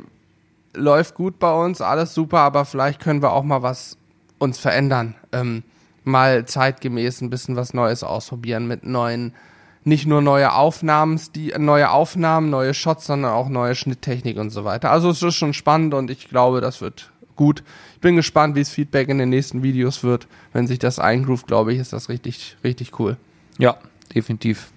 läuft 0.74 1.14
gut 1.14 1.38
bei 1.38 1.52
uns, 1.52 1.80
alles 1.80 2.14
super, 2.14 2.40
aber 2.40 2.64
vielleicht 2.64 3.00
können 3.00 3.22
wir 3.22 3.32
auch 3.32 3.42
mal 3.42 3.62
was 3.62 3.96
uns 4.38 4.58
verändern. 4.58 5.14
Ähm, 5.32 5.62
mal 6.04 6.46
zeitgemäß 6.46 7.20
ein 7.20 7.30
bisschen 7.30 7.56
was 7.56 7.74
Neues 7.74 8.02
ausprobieren 8.02 8.66
mit 8.66 8.84
neuen, 8.84 9.34
nicht 9.84 10.06
nur 10.06 10.22
neue 10.22 10.52
Aufnahmen, 10.52 11.20
die, 11.34 11.52
neue 11.58 11.90
Aufnahmen, 11.90 12.50
neue 12.50 12.74
Shots, 12.74 13.06
sondern 13.06 13.32
auch 13.32 13.48
neue 13.48 13.74
Schnitttechnik 13.74 14.38
und 14.38 14.50
so 14.50 14.64
weiter. 14.64 14.90
Also 14.90 15.10
es 15.10 15.22
ist 15.22 15.34
schon 15.34 15.54
spannend 15.54 15.94
und 15.94 16.10
ich 16.10 16.28
glaube, 16.28 16.60
das 16.60 16.80
wird 16.80 17.10
gut. 17.36 17.62
Ich 17.94 18.00
bin 18.00 18.16
gespannt, 18.16 18.54
wie 18.54 18.60
das 18.60 18.70
Feedback 18.70 19.08
in 19.08 19.18
den 19.18 19.30
nächsten 19.30 19.62
Videos 19.62 20.02
wird. 20.02 20.26
Wenn 20.52 20.66
sich 20.66 20.78
das 20.78 20.98
eingroovt, 20.98 21.46
glaube 21.46 21.72
ich, 21.72 21.78
ist 21.78 21.92
das 21.92 22.08
richtig, 22.08 22.56
richtig 22.64 22.98
cool. 22.98 23.16
ja, 23.58 23.76
definitiv. 24.14 24.72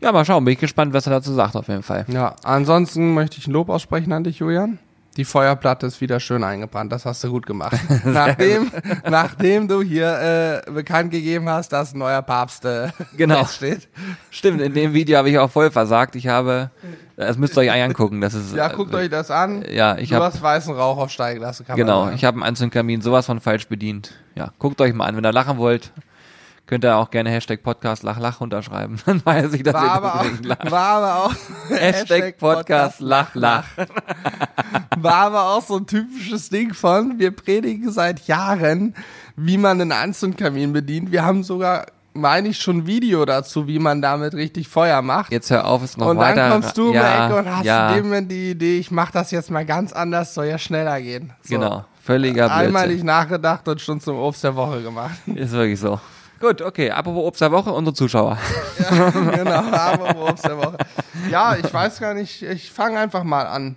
Ja, 0.00 0.12
mal 0.12 0.24
schauen, 0.24 0.44
bin 0.44 0.52
ich 0.52 0.60
gespannt, 0.60 0.92
was 0.92 1.06
er 1.06 1.10
dazu 1.10 1.32
sagt, 1.32 1.56
auf 1.56 1.68
jeden 1.68 1.82
Fall. 1.82 2.04
Ja, 2.08 2.36
ansonsten 2.44 3.14
möchte 3.14 3.38
ich 3.38 3.46
ein 3.46 3.52
Lob 3.52 3.68
aussprechen 3.68 4.12
an 4.12 4.24
dich, 4.24 4.38
Julian. 4.38 4.78
Die 5.16 5.24
Feuerplatte 5.24 5.86
ist 5.86 6.00
wieder 6.00 6.20
schön 6.20 6.44
eingebrannt. 6.44 6.92
Das 6.92 7.06
hast 7.06 7.24
du 7.24 7.30
gut 7.30 7.46
gemacht. 7.46 7.76
nachdem, 8.04 8.70
nachdem 9.10 9.66
du 9.66 9.82
hier 9.82 10.62
äh, 10.66 10.70
bekannt 10.70 11.10
gegeben 11.10 11.48
hast, 11.48 11.72
dass 11.72 11.94
ein 11.94 11.98
neuer 11.98 12.22
Papst 12.22 12.64
äh, 12.64 12.88
Genau. 13.16 13.44
steht. 13.46 13.88
Stimmt, 14.30 14.60
in 14.60 14.74
dem 14.74 14.92
Video 14.92 15.16
habe 15.18 15.30
ich 15.30 15.38
auch 15.38 15.50
voll 15.50 15.70
versagt. 15.70 16.16
Ich 16.16 16.28
habe, 16.28 16.70
das 17.16 17.38
müsst 17.38 17.56
ihr 17.56 17.62
euch 17.62 17.72
angucken. 17.82 18.20
Das 18.20 18.34
ist, 18.34 18.54
Ja, 18.54 18.68
guckt 18.68 18.94
euch 18.94 19.08
das 19.08 19.30
an. 19.30 19.64
Ja, 19.70 19.96
ich 19.96 20.10
du 20.10 20.16
habe, 20.16 20.26
hast 20.26 20.42
weißen 20.42 20.74
Rauch 20.74 20.98
aufsteigen 20.98 21.40
lassen, 21.40 21.66
kann 21.66 21.76
genau, 21.76 22.10
ich 22.10 22.24
habe 22.24 22.36
einen 22.36 22.42
Anzündkamin 22.44 23.00
sowas 23.00 23.26
von 23.26 23.40
falsch 23.40 23.68
bedient. 23.68 24.12
Ja, 24.34 24.52
guckt 24.58 24.80
euch 24.82 24.92
mal 24.92 25.06
an. 25.06 25.16
Wenn 25.16 25.24
ihr 25.24 25.32
lachen 25.32 25.56
wollt, 25.56 25.92
könnt 26.66 26.84
ihr 26.84 26.96
auch 26.96 27.10
gerne 27.10 27.30
Hashtag 27.30 27.62
Podcast 27.62 28.02
Lach 28.02 28.18
Lach 28.18 28.40
unterschreiben. 28.40 28.98
Dann 29.06 29.24
weiß 29.24 29.52
ich, 29.54 29.62
dass 29.62 29.74
war, 29.74 29.84
ihr 29.84 29.90
aber 29.92 30.20
deswegen 30.24 30.44
lacht. 30.44 30.66
auch, 30.66 30.70
war 30.70 30.88
aber 30.88 31.24
auch 31.24 31.34
Hashtag 31.70 32.38
Podcast 32.38 33.00
Lach 33.00 33.34
Lach. 33.34 33.66
war 34.98 35.14
aber 35.14 35.50
auch 35.50 35.62
so 35.62 35.76
ein 35.76 35.86
typisches 35.86 36.48
Ding 36.50 36.74
von, 36.74 37.18
wir 37.18 37.30
predigen 37.30 37.90
seit 37.90 38.26
Jahren, 38.26 38.94
wie 39.36 39.58
man 39.58 39.80
einen 39.80 39.92
Anzündkamin 39.92 40.72
bedient. 40.72 41.12
Wir 41.12 41.24
haben 41.24 41.42
sogar, 41.42 41.86
meine 42.14 42.48
ich, 42.48 42.58
schon 42.58 42.78
ein 42.78 42.86
Video 42.86 43.24
dazu, 43.24 43.68
wie 43.68 43.78
man 43.78 44.02
damit 44.02 44.34
richtig 44.34 44.68
Feuer 44.68 45.02
macht. 45.02 45.30
Jetzt 45.30 45.50
hör 45.50 45.66
auf, 45.66 45.82
es 45.82 45.96
noch 45.96 46.08
und 46.08 46.16
weiter. 46.16 46.48
dann 46.48 46.52
kommst 46.52 46.76
du 46.76 46.92
ja, 46.92 47.26
Ecke 47.26 47.36
und 47.36 47.48
hast 47.48 47.64
ja, 47.64 47.90
in 47.90 47.96
dem 47.96 48.04
Moment 48.06 48.30
die 48.30 48.50
Idee, 48.52 48.78
ich 48.78 48.90
mach 48.90 49.10
das 49.10 49.30
jetzt 49.30 49.50
mal 49.50 49.64
ganz 49.64 49.92
anders, 49.92 50.34
soll 50.34 50.46
ja 50.46 50.58
schneller 50.58 51.00
gehen. 51.00 51.32
So. 51.42 51.54
Genau, 51.54 51.84
völliger 52.02 52.50
Einmal 52.50 52.84
Blödsinn. 52.84 52.96
nicht 52.96 53.04
nachgedacht 53.04 53.68
und 53.68 53.80
schon 53.80 54.00
zum 54.00 54.16
Obst 54.16 54.42
der 54.42 54.56
Woche 54.56 54.82
gemacht. 54.82 55.16
Ist 55.26 55.52
wirklich 55.52 55.78
so. 55.78 56.00
Gut, 56.40 56.60
okay, 56.62 56.90
apropos 56.90 57.24
Obst 57.24 57.40
der 57.40 57.50
Woche, 57.52 57.72
unsere 57.72 57.94
Zuschauer. 57.94 58.38
genau, 59.34 59.62
aber 59.72 60.28
Obst 60.30 60.44
der 60.44 60.58
Woche. 60.58 60.76
Ja, 61.30 61.56
ich 61.56 61.72
weiß 61.72 61.98
gar 62.00 62.14
nicht, 62.14 62.42
ich 62.42 62.70
fange 62.70 62.98
einfach 62.98 63.24
mal 63.24 63.46
an. 63.46 63.76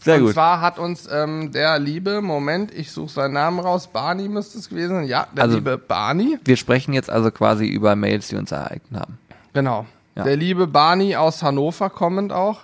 Sehr 0.00 0.16
und 0.16 0.24
gut. 0.26 0.34
zwar 0.34 0.60
hat 0.60 0.78
uns 0.78 1.08
ähm, 1.10 1.50
der 1.50 1.78
liebe, 1.78 2.20
Moment, 2.20 2.72
ich 2.72 2.92
suche 2.92 3.10
seinen 3.12 3.34
Namen 3.34 3.58
raus, 3.58 3.88
Barney 3.88 4.28
müsste 4.28 4.58
es 4.58 4.68
gewesen 4.68 4.94
sein. 4.96 5.06
Ja, 5.06 5.26
der 5.34 5.44
Also- 5.44 5.56
liebe 5.56 5.76
Barney. 5.78 6.38
Wir 6.44 6.56
sprechen 6.56 6.92
jetzt 6.92 7.10
also 7.10 7.30
quasi 7.30 7.66
über 7.66 7.96
Mails, 7.96 8.28
die 8.28 8.36
uns 8.36 8.52
erhalten 8.52 8.98
haben. 8.98 9.18
Genau. 9.54 9.86
Ja. 10.14 10.24
Der 10.24 10.36
liebe 10.36 10.66
Barney 10.66 11.16
aus 11.16 11.42
Hannover 11.42 11.90
kommend 11.90 12.32
auch. 12.32 12.60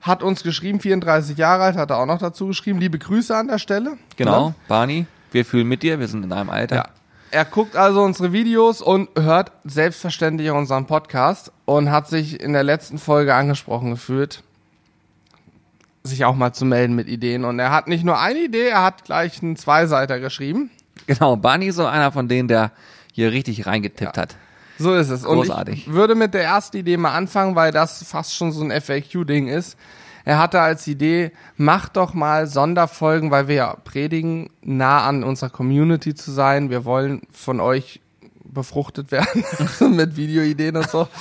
Hat 0.00 0.22
uns 0.22 0.42
geschrieben, 0.42 0.80
34 0.80 1.38
Jahre 1.38 1.62
alt, 1.62 1.76
hat 1.76 1.90
er 1.90 1.96
auch 1.98 2.06
noch 2.06 2.18
dazu 2.18 2.48
geschrieben. 2.48 2.78
Liebe 2.78 2.98
Grüße 2.98 3.34
an 3.34 3.48
der 3.48 3.58
Stelle. 3.58 3.92
Genau, 4.16 4.48
Ne? 4.50 4.54
Barney, 4.68 5.06
wir 5.32 5.44
fühlen 5.46 5.66
mit 5.66 5.82
dir, 5.82 5.98
wir 5.98 6.06
sind 6.08 6.24
in 6.24 6.32
einem 6.32 6.50
Alter. 6.50 6.76
Ja. 6.76 6.84
Er 7.34 7.44
guckt 7.44 7.74
also 7.74 8.00
unsere 8.00 8.32
Videos 8.32 8.80
und 8.80 9.08
hört 9.18 9.50
selbstverständlich 9.64 10.52
auch 10.52 10.56
unseren 10.56 10.86
Podcast 10.86 11.50
und 11.64 11.90
hat 11.90 12.06
sich 12.06 12.40
in 12.40 12.52
der 12.52 12.62
letzten 12.62 12.96
Folge 12.96 13.34
angesprochen 13.34 13.90
gefühlt, 13.90 14.44
sich 16.04 16.24
auch 16.24 16.36
mal 16.36 16.52
zu 16.52 16.64
melden 16.64 16.94
mit 16.94 17.08
Ideen. 17.08 17.44
Und 17.44 17.58
er 17.58 17.72
hat 17.72 17.88
nicht 17.88 18.04
nur 18.04 18.20
eine 18.20 18.38
Idee, 18.38 18.68
er 18.68 18.84
hat 18.84 19.02
gleich 19.02 19.42
einen 19.42 19.56
Zweiseiter 19.56 20.20
geschrieben. 20.20 20.70
Genau, 21.08 21.34
Barney 21.34 21.66
ist 21.66 21.74
so 21.74 21.86
einer 21.86 22.12
von 22.12 22.28
denen, 22.28 22.46
der 22.46 22.70
hier 23.12 23.32
richtig 23.32 23.66
reingetippt 23.66 24.16
hat. 24.16 24.36
So 24.78 24.94
ist 24.94 25.10
es. 25.10 25.24
Großartig. 25.24 25.88
Und 25.88 25.90
ich 25.90 25.92
würde 25.92 26.14
mit 26.14 26.34
der 26.34 26.44
ersten 26.44 26.76
Idee 26.76 26.96
mal 26.96 27.14
anfangen, 27.14 27.56
weil 27.56 27.72
das 27.72 28.04
fast 28.04 28.36
schon 28.36 28.52
so 28.52 28.62
ein 28.62 28.70
FAQ-Ding 28.70 29.48
ist. 29.48 29.76
Er 30.24 30.38
hatte 30.38 30.60
als 30.60 30.86
Idee, 30.86 31.32
macht 31.56 31.96
doch 31.96 32.14
mal 32.14 32.46
Sonderfolgen, 32.46 33.30
weil 33.30 33.46
wir 33.48 33.54
ja 33.56 33.76
predigen, 33.84 34.48
nah 34.62 35.06
an 35.06 35.22
unserer 35.22 35.50
Community 35.50 36.14
zu 36.14 36.30
sein. 36.32 36.70
Wir 36.70 36.84
wollen 36.84 37.22
von 37.30 37.60
euch 37.60 38.00
befruchtet 38.42 39.10
werden 39.10 39.44
mit 39.96 40.16
Videoideen 40.16 40.76
und 40.76 40.88
so. 40.88 41.08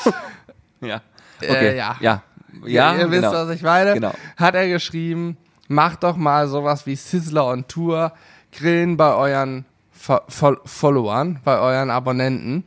Ja. 0.81 0.97
Äh, 1.39 1.49
Okay. 1.49 1.77
ja. 1.77 1.95
Ja. 2.01 2.23
Ja, 2.65 2.93
ihr, 2.93 2.99
ihr 2.99 3.11
wisst, 3.11 3.21
genau. 3.21 3.33
was 3.33 3.49
ich 3.55 3.61
meine. 3.61 3.93
Genau. 3.93 4.13
Hat 4.35 4.53
er 4.53 4.67
geschrieben, 4.67 5.37
macht 5.69 6.03
doch 6.03 6.17
mal 6.17 6.47
sowas 6.49 6.85
wie 6.85 6.95
Sizzler 6.95 7.45
on 7.45 7.67
Tour, 7.67 8.11
grillen 8.51 8.97
bei 8.97 9.13
euren 9.13 9.65
Fo 9.91 10.19
Fol 10.27 10.59
Followern, 10.65 11.39
bei 11.45 11.57
euren 11.57 11.89
Abonnenten. 11.89 12.65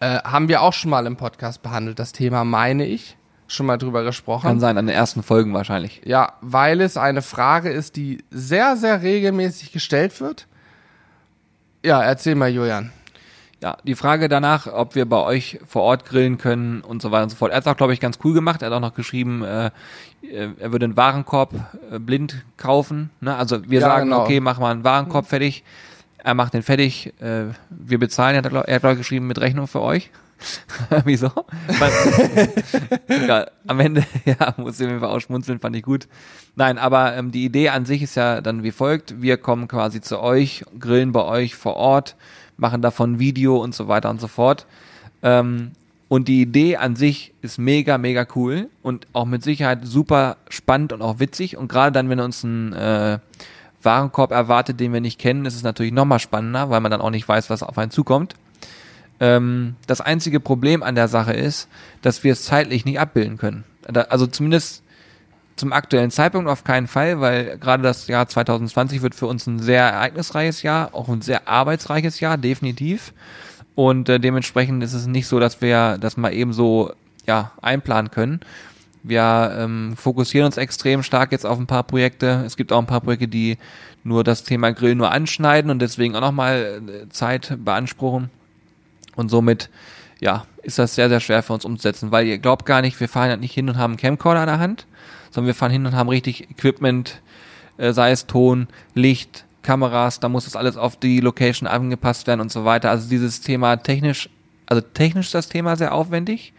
Äh, 0.00 0.18
haben 0.22 0.48
wir 0.48 0.60
auch 0.60 0.74
schon 0.74 0.90
mal 0.90 1.06
im 1.06 1.16
Podcast 1.16 1.62
behandelt, 1.62 1.98
das 1.98 2.12
Thema, 2.12 2.44
meine 2.44 2.84
ich. 2.86 3.16
Schon 3.52 3.66
mal 3.66 3.76
drüber 3.76 4.02
gesprochen. 4.02 4.46
Kann 4.46 4.60
sein, 4.60 4.78
an 4.78 4.86
den 4.86 4.96
ersten 4.96 5.22
Folgen 5.22 5.52
wahrscheinlich. 5.52 6.00
Ja, 6.06 6.32
weil 6.40 6.80
es 6.80 6.96
eine 6.96 7.20
Frage 7.20 7.68
ist, 7.70 7.96
die 7.96 8.24
sehr, 8.30 8.78
sehr 8.78 9.02
regelmäßig 9.02 9.72
gestellt 9.72 10.18
wird. 10.22 10.46
Ja, 11.84 12.02
erzähl 12.02 12.34
mal, 12.34 12.48
Julian. 12.48 12.92
Ja, 13.62 13.76
die 13.84 13.94
Frage 13.94 14.28
danach, 14.28 14.66
ob 14.66 14.94
wir 14.94 15.04
bei 15.06 15.18
euch 15.22 15.60
vor 15.66 15.82
Ort 15.82 16.06
grillen 16.06 16.38
können 16.38 16.80
und 16.80 17.02
so 17.02 17.10
weiter 17.10 17.24
und 17.24 17.28
so 17.28 17.36
fort. 17.36 17.50
Er 17.52 17.58
hat 17.58 17.64
es 17.66 17.70
auch, 17.70 17.76
glaube 17.76 17.92
ich, 17.92 18.00
ganz 18.00 18.18
cool 18.24 18.32
gemacht. 18.32 18.62
Er 18.62 18.70
hat 18.70 18.72
auch 18.74 18.80
noch 18.80 18.94
geschrieben, 18.94 19.42
äh, 19.44 19.70
er 20.22 20.72
würde 20.72 20.86
einen 20.86 20.96
Warenkorb 20.96 21.52
äh, 21.90 21.98
blind 21.98 22.44
kaufen. 22.56 23.10
Ne? 23.20 23.36
Also 23.36 23.68
wir 23.68 23.80
Ja, 23.80 23.86
sagen, 23.88 24.06
genau. 24.06 24.22
okay, 24.22 24.40
mach 24.40 24.58
mal 24.58 24.70
einen 24.72 24.82
Warenkorb 24.82 25.26
fertig. 25.26 25.62
Er 26.16 26.32
macht 26.34 26.54
den 26.54 26.62
fertig. 26.62 27.12
Äh, 27.20 27.48
wir 27.68 27.98
bezahlen. 27.98 28.34
Er 28.34 28.42
hat, 28.42 28.50
glaub- 28.50 28.66
er 28.66 28.74
hat 28.76 28.80
glaub 28.82 28.92
ich, 28.94 28.98
geschrieben 28.98 29.26
mit 29.26 29.38
Rechnung 29.40 29.66
für 29.66 29.82
euch. 29.82 30.10
Wieso? 31.04 31.30
Ja, 33.08 33.46
am 33.66 33.80
Ende, 33.80 34.04
ja, 34.24 34.54
muss 34.56 34.80
ich 34.80 34.88
mir 34.88 35.02
auch 35.02 35.20
schmunzeln, 35.20 35.58
fand 35.58 35.76
ich 35.76 35.82
gut. 35.82 36.08
Nein, 36.56 36.78
aber 36.78 37.16
ähm, 37.16 37.30
die 37.30 37.44
Idee 37.44 37.70
an 37.70 37.84
sich 37.84 38.02
ist 38.02 38.14
ja 38.14 38.40
dann 38.40 38.62
wie 38.62 38.72
folgt. 38.72 39.20
Wir 39.22 39.36
kommen 39.36 39.68
quasi 39.68 40.00
zu 40.00 40.20
euch, 40.20 40.64
grillen 40.78 41.12
bei 41.12 41.24
euch 41.24 41.54
vor 41.54 41.76
Ort, 41.76 42.16
machen 42.56 42.82
davon 42.82 43.18
Video 43.18 43.56
und 43.56 43.74
so 43.74 43.88
weiter 43.88 44.10
und 44.10 44.20
so 44.20 44.28
fort. 44.28 44.66
Ähm, 45.22 45.72
und 46.08 46.28
die 46.28 46.42
Idee 46.42 46.76
an 46.76 46.94
sich 46.94 47.32
ist 47.40 47.58
mega, 47.58 47.96
mega 47.96 48.26
cool 48.34 48.68
und 48.82 49.06
auch 49.14 49.24
mit 49.24 49.42
Sicherheit 49.42 49.86
super 49.86 50.36
spannend 50.50 50.92
und 50.92 51.00
auch 51.00 51.20
witzig. 51.20 51.56
Und 51.56 51.68
gerade 51.68 51.92
dann, 51.92 52.10
wenn 52.10 52.20
uns 52.20 52.42
ein 52.44 52.74
äh, 52.74 53.18
Warenkorb 53.82 54.30
erwartet, 54.30 54.78
den 54.78 54.92
wir 54.92 55.00
nicht 55.00 55.18
kennen, 55.18 55.46
ist 55.46 55.54
es 55.54 55.62
natürlich 55.62 55.92
nochmal 55.92 56.18
spannender, 56.18 56.68
weil 56.68 56.80
man 56.80 56.90
dann 56.90 57.00
auch 57.00 57.10
nicht 57.10 57.26
weiß, 57.26 57.48
was 57.48 57.62
auf 57.62 57.78
einen 57.78 57.90
zukommt. 57.90 58.34
Ähm, 59.22 59.76
das 59.86 60.00
einzige 60.00 60.40
Problem 60.40 60.82
an 60.82 60.96
der 60.96 61.06
Sache 61.06 61.32
ist, 61.32 61.68
dass 62.02 62.24
wir 62.24 62.32
es 62.32 62.44
zeitlich 62.44 62.84
nicht 62.84 62.98
abbilden 62.98 63.38
können. 63.38 63.62
Da, 63.82 64.02
also 64.02 64.26
zumindest 64.26 64.82
zum 65.54 65.72
aktuellen 65.72 66.10
Zeitpunkt 66.10 66.50
auf 66.50 66.64
keinen 66.64 66.88
Fall, 66.88 67.20
weil 67.20 67.56
gerade 67.58 67.84
das 67.84 68.08
Jahr 68.08 68.26
2020 68.26 69.00
wird 69.00 69.14
für 69.14 69.26
uns 69.26 69.46
ein 69.46 69.60
sehr 69.60 69.84
ereignisreiches 69.84 70.62
Jahr, 70.62 70.92
auch 70.92 71.08
ein 71.08 71.22
sehr 71.22 71.46
arbeitsreiches 71.46 72.18
Jahr, 72.18 72.36
definitiv. 72.36 73.12
Und 73.76 74.08
äh, 74.08 74.18
dementsprechend 74.18 74.82
ist 74.82 74.92
es 74.92 75.06
nicht 75.06 75.28
so, 75.28 75.38
dass 75.38 75.60
wir 75.60 75.98
das 75.98 76.16
mal 76.16 76.32
eben 76.32 76.52
so 76.52 76.92
ja, 77.24 77.52
einplanen 77.62 78.10
können. 78.10 78.40
Wir 79.04 79.54
ähm, 79.56 79.94
fokussieren 79.96 80.46
uns 80.46 80.56
extrem 80.56 81.04
stark 81.04 81.30
jetzt 81.30 81.46
auf 81.46 81.60
ein 81.60 81.68
paar 81.68 81.84
Projekte. 81.84 82.42
Es 82.44 82.56
gibt 82.56 82.72
auch 82.72 82.80
ein 82.80 82.86
paar 82.86 83.00
Projekte, 83.00 83.28
die 83.28 83.56
nur 84.02 84.24
das 84.24 84.42
Thema 84.42 84.72
Grill 84.72 84.96
nur 84.96 85.12
anschneiden 85.12 85.70
und 85.70 85.78
deswegen 85.78 86.16
auch 86.16 86.20
nochmal 86.20 86.82
äh, 86.88 87.08
Zeit 87.10 87.56
beanspruchen. 87.64 88.30
Und 89.16 89.28
somit, 89.28 89.70
ja, 90.20 90.46
ist 90.62 90.78
das 90.78 90.94
sehr, 90.94 91.08
sehr 91.08 91.20
schwer 91.20 91.42
für 91.42 91.52
uns 91.52 91.64
umzusetzen, 91.64 92.12
weil 92.12 92.26
ihr 92.26 92.38
glaubt 92.38 92.66
gar 92.66 92.82
nicht, 92.82 92.98
wir 93.00 93.08
fahren 93.08 93.30
halt 93.30 93.40
nicht 93.40 93.54
hin 93.54 93.68
und 93.68 93.76
haben 93.76 93.92
einen 93.92 93.98
Camcorder 93.98 94.42
in 94.42 94.46
der 94.46 94.58
Hand, 94.58 94.86
sondern 95.30 95.48
wir 95.48 95.54
fahren 95.54 95.72
hin 95.72 95.86
und 95.86 95.94
haben 95.94 96.08
richtig 96.08 96.50
Equipment, 96.50 97.20
äh, 97.78 97.92
sei 97.92 98.10
es 98.12 98.26
Ton, 98.26 98.68
Licht, 98.94 99.44
Kameras, 99.62 100.20
da 100.20 100.28
muss 100.28 100.44
das 100.44 100.56
alles 100.56 100.76
auf 100.76 100.96
die 100.96 101.20
Location 101.20 101.66
angepasst 101.66 102.26
werden 102.26 102.40
und 102.40 102.50
so 102.50 102.64
weiter. 102.64 102.90
Also 102.90 103.08
dieses 103.08 103.40
Thema 103.40 103.76
technisch, 103.76 104.28
also 104.66 104.80
technisch 104.80 105.26
ist 105.26 105.34
das 105.34 105.48
Thema 105.48 105.76
sehr 105.76 105.94
aufwendig 105.94 106.52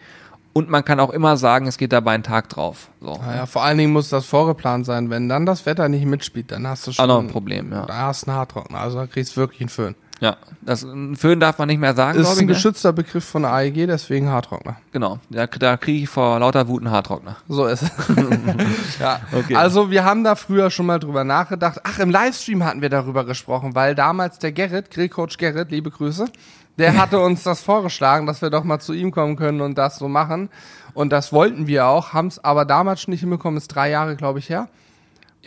und 0.54 0.70
man 0.70 0.86
kann 0.86 1.00
auch 1.00 1.10
immer 1.10 1.36
sagen, 1.36 1.68
es 1.68 1.78
geht 1.78 1.92
dabei 1.92 2.14
einen 2.14 2.24
Tag 2.24 2.48
drauf. 2.50 2.90
So. 3.02 3.18
Naja, 3.18 3.48
vor 3.48 3.64
allen 3.64 3.78
Dingen 3.80 3.92
muss 3.92 4.10
das 4.10 4.26
vorgeplant 4.26 4.86
sein. 4.86 5.10
Wenn 5.10 5.28
dann 5.28 5.46
das 5.48 5.66
Wetter 5.66 5.90
nicht 5.90 6.06
mitspielt, 6.06 6.52
dann 6.52 6.68
hast 6.68 6.86
du 6.86 6.92
schon 6.92 7.08
noch 7.08 7.20
ein 7.20 7.28
Problem, 7.28 7.72
ja. 7.72 7.88
Da 7.88 7.98
hast 8.08 8.24
du 8.24 8.28
einen 8.28 8.38
Haartrockner. 8.38 8.80
Also 8.80 9.00
da 9.00 9.08
kriegst 9.08 9.36
du 9.36 9.42
wirklich 9.42 9.62
einen 9.62 9.70
Föhn. 9.70 9.96
Ja, 10.24 10.38
das 10.62 10.88
Föhn 11.16 11.42
darf 11.42 11.58
man 11.58 11.68
nicht 11.68 11.80
mehr 11.80 11.94
sagen, 11.94 12.18
Ist 12.18 12.28
ein 12.28 12.34
ich. 12.36 12.40
Ne? 12.40 12.46
geschützter 12.46 12.94
Begriff 12.94 13.26
von 13.26 13.42
der 13.42 13.52
AEG, 13.52 13.88
deswegen 13.88 14.30
Haartrockner. 14.30 14.78
Genau, 14.94 15.20
da, 15.30 15.48
da 15.48 15.76
kriege 15.76 16.04
ich 16.04 16.10
vor 16.10 16.40
lauter 16.40 16.70
Wut 16.70 16.82
einen 16.82 16.92
Haartrockner. 16.92 17.36
So 17.50 17.66
ist 17.66 17.82
es. 17.82 17.92
ja. 19.02 19.20
Okay. 19.34 19.54
Also 19.54 19.92
wir 19.92 20.06
haben 20.06 20.24
da 20.24 20.36
früher 20.36 20.72
schon 20.72 20.86
mal 20.86 20.98
drüber 21.00 21.26
nachgedacht. 21.26 21.82
Ach, 21.84 22.00
im 22.00 22.10
Livestream 22.10 22.64
hatten 22.64 22.82
wir 22.82 22.88
darüber 22.88 23.26
gesprochen, 23.26 23.76
weil 23.76 23.96
damals 23.96 24.40
der 24.40 24.54
Gerrit, 24.54 24.92
Grillcoach 24.92 25.38
Gerrit, 25.38 25.72
liebe 25.72 25.92
Grüße, 25.92 26.30
der 26.78 26.98
hatte 27.02 27.20
uns 27.20 27.44
das 27.44 27.62
vorgeschlagen, 27.62 28.26
dass 28.26 28.42
wir 28.42 28.50
doch 28.50 28.64
mal 28.64 28.80
zu 28.80 28.94
ihm 28.94 29.12
kommen 29.12 29.36
können 29.36 29.60
und 29.60 29.78
das 29.78 29.98
so 29.98 30.08
machen. 30.08 30.48
Und 30.94 31.12
das 31.12 31.34
wollten 31.34 31.68
wir 31.68 31.88
auch, 31.88 32.14
haben 32.14 32.28
es 32.28 32.42
aber 32.42 32.64
damals 32.64 33.02
schon 33.02 33.12
nicht 33.12 33.20
hinbekommen, 33.20 33.58
ist 33.58 33.68
drei 33.68 33.90
Jahre, 33.90 34.16
glaube 34.16 34.40
ich, 34.40 34.48
her. 34.48 34.70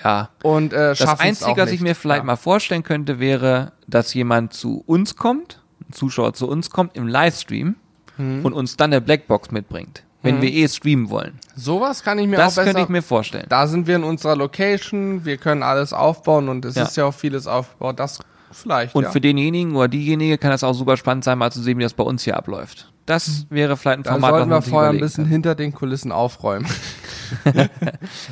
Ja, 0.02 0.28
Und 0.42 0.72
äh, 0.72 0.94
das 0.94 1.20
Einzige, 1.20 1.56
was 1.62 1.72
ich 1.72 1.80
mir 1.80 1.94
vielleicht 1.94 2.20
ja. 2.20 2.24
mal 2.24 2.36
vorstellen 2.36 2.82
könnte, 2.82 3.18
wäre, 3.18 3.72
dass 3.86 4.12
jemand 4.14 4.52
zu 4.52 4.82
uns 4.86 5.16
kommt, 5.16 5.62
ein 5.88 5.92
Zuschauer 5.92 6.34
zu 6.34 6.48
uns 6.48 6.70
kommt 6.70 6.96
im 6.96 7.06
Livestream 7.08 7.76
Mhm. 8.18 8.46
und 8.46 8.52
uns 8.54 8.76
dann 8.78 8.92
eine 8.94 9.02
Blackbox 9.02 9.50
mitbringt, 9.50 10.02
wenn 10.22 10.40
wir 10.40 10.50
eh 10.50 10.66
streamen 10.68 11.10
wollen. 11.10 11.38
Sowas 11.54 12.02
kann 12.02 12.18
ich 12.18 12.26
mir 12.26 12.36
Das 12.38 12.54
auch 12.54 12.62
besser... 12.62 12.64
könnte 12.64 12.80
ich 12.82 12.88
mir 12.88 13.02
vorstellen. 13.02 13.44
da 13.50 13.66
sind 13.66 13.86
wir 13.86 13.96
in 13.96 14.04
unserer 14.04 14.36
Location, 14.36 15.26
wir 15.26 15.36
können 15.36 15.62
alles 15.62 15.92
aufbauen 15.92 16.48
und 16.48 16.64
es 16.64 16.76
Ja. 16.76 16.84
ist 16.84 16.96
ja 16.96 17.04
auch 17.04 17.12
vieles 17.14 17.46
aufgebaut. 17.46 17.98
Das 18.00 18.18
vielleicht, 18.52 18.94
Und 18.94 19.04
ja. 19.04 19.10
für 19.10 19.20
denjenigen 19.20 19.76
oder 19.76 19.88
diejenige 19.88 20.38
kann 20.38 20.50
das 20.50 20.64
auch 20.64 20.72
super 20.72 20.96
spannend 20.96 21.24
sein, 21.24 21.36
mal 21.36 21.52
zu 21.52 21.60
sehen, 21.60 21.76
wie 21.78 21.82
das 21.82 21.92
bei 21.92 22.04
uns 22.04 22.22
hier 22.24 22.38
abläuft. 22.38 22.90
Das 23.06 23.46
wäre 23.50 23.76
vielleicht 23.76 23.98
ein 23.98 24.00
Mhm. 24.00 24.04
da 24.04 24.12
Format, 24.12 24.30
sollten 24.30 24.50
wir 24.50 24.62
vorher 24.62 24.90
ein 24.90 25.00
bisschen 25.00 25.26
hinter 25.26 25.54
den 25.54 25.72
Kulissen 25.72 26.12
aufräumen. 26.12 26.66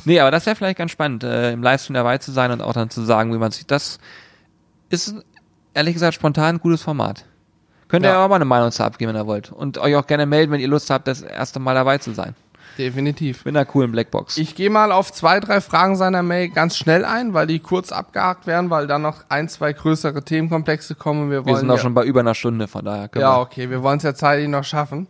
Nee, 0.05 0.21
aber 0.21 0.31
das 0.31 0.47
wäre 0.47 0.55
vielleicht 0.55 0.79
ganz 0.79 0.93
spannend, 0.93 1.25
äh, 1.25 1.51
im 1.53 1.63
Livestream 1.65 1.95
dabei 1.95 2.19
zu 2.19 2.31
sein 2.31 2.53
und 2.53 2.61
auch 2.63 2.75
dann 2.75 2.91
zu 2.91 3.03
sagen, 3.03 3.33
wie 3.35 3.39
man 3.39 3.51
sich 3.51 3.67
das 3.67 3.99
ist 4.89 5.17
ehrlich 5.73 5.95
gesagt 5.95 6.15
spontan 6.15 6.57
ein 6.57 6.61
gutes 6.61 6.83
Format. 6.83 7.25
Könnt 7.89 8.07
ihr 8.07 8.11
ja 8.11 8.25
auch 8.25 8.29
mal 8.29 8.37
eine 8.37 8.45
Meinung 8.45 8.71
zu 8.71 8.85
abgeben, 8.85 9.13
wenn 9.13 9.21
ihr 9.21 9.27
wollt. 9.27 9.51
Und 9.53 9.79
euch 9.79 9.97
auch 9.97 10.07
gerne 10.07 10.27
melden, 10.27 10.53
wenn 10.53 10.61
ihr 10.61 10.69
Lust 10.69 10.91
habt, 10.91 11.09
das 11.09 11.23
erste 11.23 11.59
Mal 11.59 11.75
dabei 11.75 11.99
zu 11.99 12.13
sein. 12.13 12.35
Definitiv. 12.79 13.45
Mit 13.45 13.57
einer 13.57 13.65
coolen 13.65 13.93
Blackbox. 13.93 14.37
Ich 14.37 14.55
gehe 14.55 14.71
mal 14.71 14.93
auf 14.93 15.13
zwei, 15.13 15.41
drei 15.41 15.61
Fragen 15.61 15.97
seiner 15.97 16.23
Mail 16.23 16.49
ganz 16.49 16.77
schnell 16.77 17.05
ein, 17.05 17.35
weil 17.35 17.47
die 17.47 17.61
kurz 17.61 17.93
abgehakt 17.93 18.47
werden, 18.47 18.71
weil 18.71 18.87
dann 18.87 19.03
noch 19.03 19.25
ein, 19.29 19.49
zwei 19.49 19.73
größere 19.73 20.23
Themenkomplexe 20.25 20.95
kommen. 20.95 21.31
Wir, 21.31 21.41
wir 21.41 21.47
wollen 21.47 21.57
sind 21.61 21.71
auch 21.71 21.77
ja, 21.77 21.83
schon 21.83 21.95
bei 21.95 22.05
über 22.05 22.21
einer 22.21 22.35
Stunde, 22.35 22.67
von 22.69 22.85
daher 22.85 23.11
Ja, 23.15 23.37
wir. 23.37 23.41
okay, 23.43 23.71
wir 23.71 23.83
wollen 23.83 23.99
es 23.99 24.03
ja 24.03 24.15
zeitlich 24.15 24.49
noch 24.49 24.65
schaffen. 24.65 25.07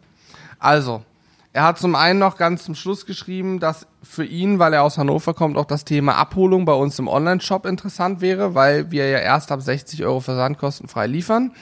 Also, 0.58 1.02
er 1.52 1.64
hat 1.64 1.78
zum 1.78 1.94
einen 1.94 2.18
noch 2.18 2.36
ganz 2.36 2.64
zum 2.64 2.74
Schluss 2.74 3.06
geschrieben, 3.06 3.60
dass 3.60 3.86
für 4.02 4.24
ihn, 4.24 4.58
weil 4.58 4.72
er 4.74 4.82
aus 4.82 4.98
Hannover 4.98 5.34
kommt, 5.34 5.56
auch 5.56 5.66
das 5.66 5.84
Thema 5.84 6.16
Abholung 6.16 6.64
bei 6.64 6.72
uns 6.72 6.98
im 6.98 7.06
Online-Shop 7.06 7.64
interessant 7.64 8.20
wäre, 8.20 8.54
weil 8.54 8.90
wir 8.90 9.08
ja 9.08 9.18
erst 9.18 9.52
ab 9.52 9.62
60 9.62 10.04
Euro 10.04 10.20
versandkostenfrei 10.20 11.06
liefern. 11.06 11.52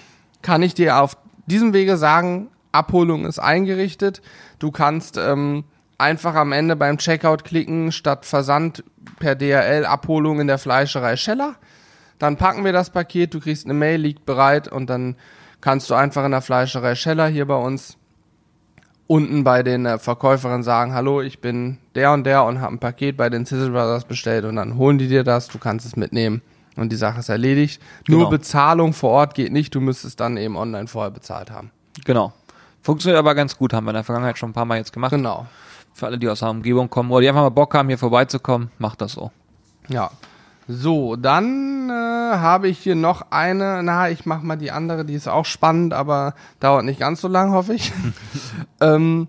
Kann 0.40 0.62
ich 0.62 0.74
dir 0.74 0.98
auf 0.98 1.16
diesem 1.46 1.72
Wege 1.74 1.96
sagen, 1.96 2.48
Abholung 2.72 3.26
ist 3.26 3.38
eingerichtet. 3.38 4.22
Du 4.58 4.70
kannst 4.70 5.18
ähm, 5.18 5.64
einfach 6.02 6.34
am 6.34 6.52
Ende 6.52 6.76
beim 6.76 6.98
Checkout 6.98 7.44
klicken, 7.44 7.92
statt 7.92 8.26
Versand 8.26 8.84
per 9.18 9.34
DHL 9.34 9.86
Abholung 9.86 10.40
in 10.40 10.48
der 10.48 10.58
Fleischerei 10.58 11.16
Scheller. 11.16 11.54
Dann 12.18 12.36
packen 12.36 12.64
wir 12.64 12.72
das 12.72 12.90
Paket, 12.90 13.32
du 13.34 13.40
kriegst 13.40 13.64
eine 13.64 13.74
Mail, 13.74 14.00
liegt 14.00 14.26
bereit 14.26 14.68
und 14.68 14.90
dann 14.90 15.16
kannst 15.60 15.88
du 15.90 15.94
einfach 15.94 16.24
in 16.24 16.32
der 16.32 16.42
Fleischerei 16.42 16.94
Scheller 16.94 17.28
hier 17.28 17.46
bei 17.46 17.56
uns 17.56 17.96
unten 19.06 19.44
bei 19.44 19.62
den 19.62 19.86
äh, 19.86 19.98
Verkäuferinnen 19.98 20.62
sagen, 20.62 20.94
hallo, 20.94 21.20
ich 21.20 21.40
bin 21.40 21.78
der 21.94 22.12
und 22.12 22.24
der 22.24 22.44
und 22.44 22.60
habe 22.60 22.74
ein 22.74 22.78
Paket 22.78 23.16
bei 23.16 23.28
den 23.28 23.44
Sizzle 23.44 23.70
Brothers 23.70 24.04
bestellt 24.04 24.44
und 24.44 24.56
dann 24.56 24.76
holen 24.76 24.98
die 24.98 25.08
dir 25.08 25.24
das, 25.24 25.48
du 25.48 25.58
kannst 25.58 25.84
es 25.86 25.96
mitnehmen 25.96 26.42
und 26.76 26.90
die 26.90 26.96
Sache 26.96 27.20
ist 27.20 27.28
erledigt. 27.28 27.82
Nur 28.08 28.20
Genau. 28.20 28.30
Bezahlung 28.30 28.92
vor 28.92 29.10
Ort 29.10 29.34
geht 29.34 29.52
nicht, 29.52 29.74
du 29.74 29.80
müsstest 29.80 30.20
dann 30.20 30.36
eben 30.36 30.56
online 30.56 30.86
vorher 30.86 31.10
bezahlt 31.10 31.50
haben. 31.50 31.70
Genau. 32.04 32.32
Funktioniert 32.80 33.18
aber 33.18 33.34
ganz 33.34 33.56
gut, 33.56 33.72
haben 33.72 33.84
wir 33.84 33.90
in 33.90 33.96
der 33.96 34.04
Vergangenheit 34.04 34.38
schon 34.38 34.50
ein 34.50 34.54
paar 34.54 34.64
Mal 34.64 34.78
jetzt 34.78 34.92
gemacht. 34.92 35.10
Genau. 35.10 35.46
Für 35.94 36.06
alle, 36.06 36.18
die 36.18 36.28
aus 36.28 36.40
der 36.40 36.50
Umgebung 36.50 36.88
kommen 36.88 37.10
oder 37.10 37.20
die 37.20 37.28
einfach 37.28 37.42
mal 37.42 37.50
Bock 37.50 37.74
haben, 37.74 37.88
hier 37.88 37.98
vorbeizukommen, 37.98 38.70
macht 38.78 39.00
das 39.00 39.12
so. 39.12 39.30
Ja. 39.88 40.10
So, 40.68 41.16
dann 41.16 41.90
äh, 41.90 41.92
habe 41.92 42.68
ich 42.68 42.78
hier 42.78 42.94
noch 42.94 43.26
eine, 43.30 43.82
na, 43.82 44.08
ich 44.10 44.26
mach 44.26 44.42
mal 44.42 44.56
die 44.56 44.70
andere, 44.70 45.04
die 45.04 45.14
ist 45.14 45.28
auch 45.28 45.44
spannend, 45.44 45.92
aber 45.92 46.34
dauert 46.60 46.84
nicht 46.84 47.00
ganz 47.00 47.20
so 47.20 47.28
lang, 47.28 47.52
hoffe 47.52 47.74
ich. 47.74 47.92
ähm, 48.80 49.28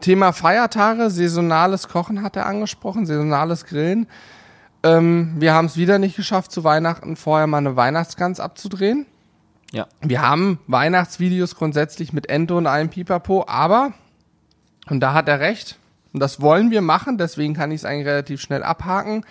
Thema 0.00 0.32
Feiertage, 0.32 1.08
saisonales 1.08 1.88
Kochen 1.88 2.22
hat 2.22 2.36
er 2.36 2.46
angesprochen, 2.46 3.06
saisonales 3.06 3.64
Grillen. 3.64 4.06
Ähm, 4.82 5.34
wir 5.38 5.54
haben 5.54 5.64
es 5.64 5.78
wieder 5.78 5.98
nicht 5.98 6.14
geschafft, 6.14 6.52
zu 6.52 6.62
Weihnachten 6.62 7.16
vorher 7.16 7.46
mal 7.46 7.58
eine 7.58 7.76
Weihnachtsgans 7.76 8.38
abzudrehen. 8.38 9.06
Ja. 9.72 9.86
Wir 10.02 10.20
haben 10.20 10.58
Weihnachtsvideos 10.66 11.56
grundsätzlich 11.56 12.12
mit 12.12 12.28
Ente 12.28 12.54
und 12.54 12.66
allem 12.66 12.90
Pipapo, 12.90 13.46
aber, 13.48 13.92
und 14.88 15.00
da 15.00 15.14
hat 15.14 15.28
er 15.28 15.40
recht, 15.40 15.78
und 16.12 16.20
das 16.20 16.40
wollen 16.40 16.70
wir 16.70 16.80
machen, 16.80 17.18
deswegen 17.18 17.54
kann 17.54 17.70
ich 17.72 17.80
es 17.80 17.84
eigentlich 17.84 18.06
relativ 18.06 18.40
schnell 18.40 18.62
abhaken. 18.62 19.24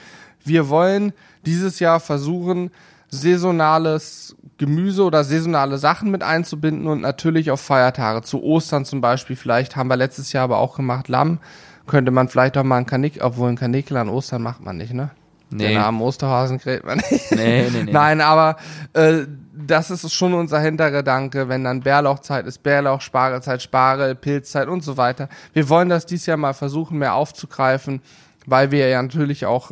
Wir 0.44 0.68
wollen 0.68 1.14
dieses 1.46 1.80
Jahr 1.80 2.00
versuchen, 2.02 2.72
saisonales 3.10 4.36
Gemüse 4.58 5.04
oder 5.04 5.24
saisonale 5.24 5.78
Sachen 5.78 6.12
mit 6.12 6.24
einzubinden 6.24 6.88
und 6.88 7.02
natürlich 7.02 7.52
auf 7.52 7.62
Feiertage. 7.62 8.24
Zu 8.24 8.44
Ostern 8.44 8.86
zum 8.86 9.02
Beispiel, 9.02 9.36
vielleicht 9.36 9.76
haben 9.76 9.88
wir 9.88 9.96
letztes 9.96 10.34
Jahr 10.34 10.44
aber 10.44 10.58
auch 10.58 10.76
gemacht, 10.76 11.08
Lamm. 11.08 11.40
Könnte 11.86 12.12
man 12.12 12.30
vielleicht 12.30 12.58
auch 12.58 12.64
mal 12.64 12.78
ein 12.78 12.86
Kanik, 12.86 13.20
obwohl 13.22 13.50
ein 13.50 13.58
Kanikel 13.58 13.98
an 13.98 14.08
Ostern 14.10 14.42
macht 14.42 14.62
man 14.62 14.78
nicht, 14.78 14.94
ne? 14.94 15.12
Nee. 15.50 15.70
Den 15.70 15.78
armen 15.78 16.02
Osterhasen 16.02 16.58
grillt 16.58 16.86
man 16.86 16.98
nicht. 16.98 17.32
Nee, 17.32 17.70
nee, 17.70 17.84
nee. 17.84 17.92
Nein, 17.92 18.22
aber 18.22 18.58
äh, 18.94 19.26
das 19.56 19.92
ist 19.92 20.12
schon 20.14 20.34
unser 20.34 20.60
Hintergedanke, 20.60 21.48
wenn 21.48 21.64
dann 21.64 21.82
Bärlauchzeit 21.82 22.48
ist, 22.48 22.64
Bärlauch, 22.64 23.02
Spargelzeit, 23.02 23.62
Spargel, 23.62 24.16
Pilzzeit 24.16 24.68
und 24.68 24.84
so 24.84 24.98
weiter. 24.98 25.30
Wir 25.54 25.70
wollen 25.70 25.90
das 25.90 26.06
dieses 26.06 26.26
Jahr 26.26 26.38
mal 26.38 26.54
versuchen, 26.54 26.98
mehr 26.98 27.14
aufzugreifen, 27.14 28.02
weil 28.46 28.72
wir 28.72 28.88
ja 28.88 29.02
natürlich 29.02 29.46
auch 29.46 29.72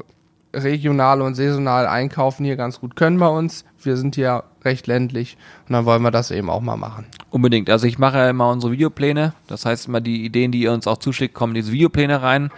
regional 0.53 1.21
und 1.21 1.35
saisonal 1.35 1.87
einkaufen 1.87 2.45
hier 2.45 2.57
ganz 2.57 2.79
gut 2.79 2.95
können 2.95 3.17
bei 3.17 3.27
uns. 3.27 3.65
Wir 3.81 3.97
sind 3.97 4.15
hier 4.15 4.43
recht 4.63 4.85
ländlich 4.85 5.37
und 5.67 5.73
dann 5.73 5.85
wollen 5.85 6.01
wir 6.01 6.11
das 6.11 6.29
eben 6.29 6.49
auch 6.49 6.61
mal 6.61 6.75
machen. 6.75 7.05
Unbedingt. 7.29 7.69
Also 7.69 7.87
ich 7.87 7.97
mache 7.97 8.17
ja 8.17 8.29
immer 8.29 8.49
unsere 8.49 8.73
Videopläne. 8.73 9.33
Das 9.47 9.65
heißt 9.65 9.87
immer 9.87 10.01
die 10.01 10.25
Ideen, 10.25 10.51
die 10.51 10.61
ihr 10.61 10.73
uns 10.73 10.87
auch 10.87 10.97
zuschickt, 10.97 11.33
kommen 11.33 11.55
in 11.55 11.61
diese 11.61 11.71
Videopläne 11.71 12.21
rein. 12.21 12.51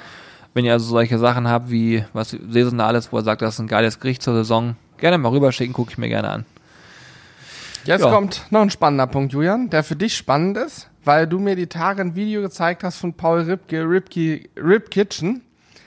Wenn 0.53 0.65
ihr 0.65 0.73
also 0.73 0.85
solche 0.85 1.17
Sachen 1.19 1.47
habt 1.47 1.69
wie 1.69 2.03
was 2.13 2.35
Saisonales, 2.49 3.11
wo 3.11 3.17
ihr 3.17 3.23
sagt, 3.23 3.41
das 3.41 3.55
ist 3.55 3.59
ein 3.59 3.67
geiles 3.67 3.99
Gericht 3.99 4.21
zur 4.21 4.33
Saison, 4.33 4.75
gerne 4.97 5.17
mal 5.17 5.29
rüberschicken, 5.29 5.73
gucke 5.73 5.91
ich 5.91 5.97
mir 5.97 6.09
gerne 6.09 6.29
an. 6.29 6.45
Jetzt 7.85 8.01
Ja. 8.01 8.11
kommt 8.11 8.45
noch 8.49 8.61
ein 8.61 8.69
spannender 8.69 9.07
Punkt, 9.07 9.33
Julian, 9.33 9.69
der 9.69 9.83
für 9.83 9.95
dich 9.95 10.15
spannend 10.15 10.57
ist, 10.57 10.89
weil 11.03 11.27
du 11.27 11.39
mir 11.39 11.55
die 11.55 11.67
Tage 11.67 12.01
ein 12.01 12.15
Video 12.15 12.41
gezeigt 12.41 12.83
hast 12.83 12.97
von 12.97 13.13
Paul 13.13 13.41
Ripke, 13.41 13.81
Ripke, 13.87 14.41
Rip 14.57 14.89
Kitchen. 14.91 15.41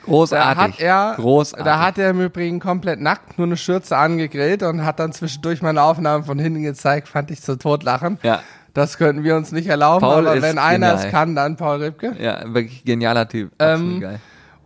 Da 0.04 0.12
Großartig. 0.12 0.62
hat 0.62 0.80
er, 0.80 1.12
Großartig. 1.16 1.64
da 1.64 1.80
hat 1.84 1.98
er 1.98 2.10
im 2.10 2.20
Übrigen 2.20 2.60
komplett 2.60 3.00
nackt, 3.00 3.38
nur 3.38 3.46
eine 3.48 3.56
Schürze 3.56 3.96
angegrillt 3.96 4.62
und 4.62 4.84
hat 4.84 5.00
dann 5.00 5.12
zwischendurch 5.12 5.62
meine 5.62 5.82
Aufnahmen 5.82 6.22
von 6.22 6.38
hinten 6.38 6.62
gezeigt, 6.62 7.08
fand 7.08 7.30
ich 7.32 7.42
zu 7.42 7.58
totlachen. 7.58 8.18
ja, 8.22 8.40
Das 8.72 8.98
könnten 8.98 9.24
wir 9.24 9.34
uns 9.34 9.50
nicht 9.50 9.66
erlauben, 9.66 10.02
Paul 10.02 10.28
aber 10.28 10.42
wenn 10.42 10.58
einer 10.58 10.90
genial. 10.90 11.06
es 11.06 11.10
kann, 11.10 11.34
dann 11.34 11.56
Paul 11.56 11.82
Ripke. 11.82 12.14
ja, 12.20 12.42
wirklich 12.54 12.84
genialer 12.84 13.26
Typ. 13.28 13.50
Ähm, 13.58 14.00
geil. 14.00 14.20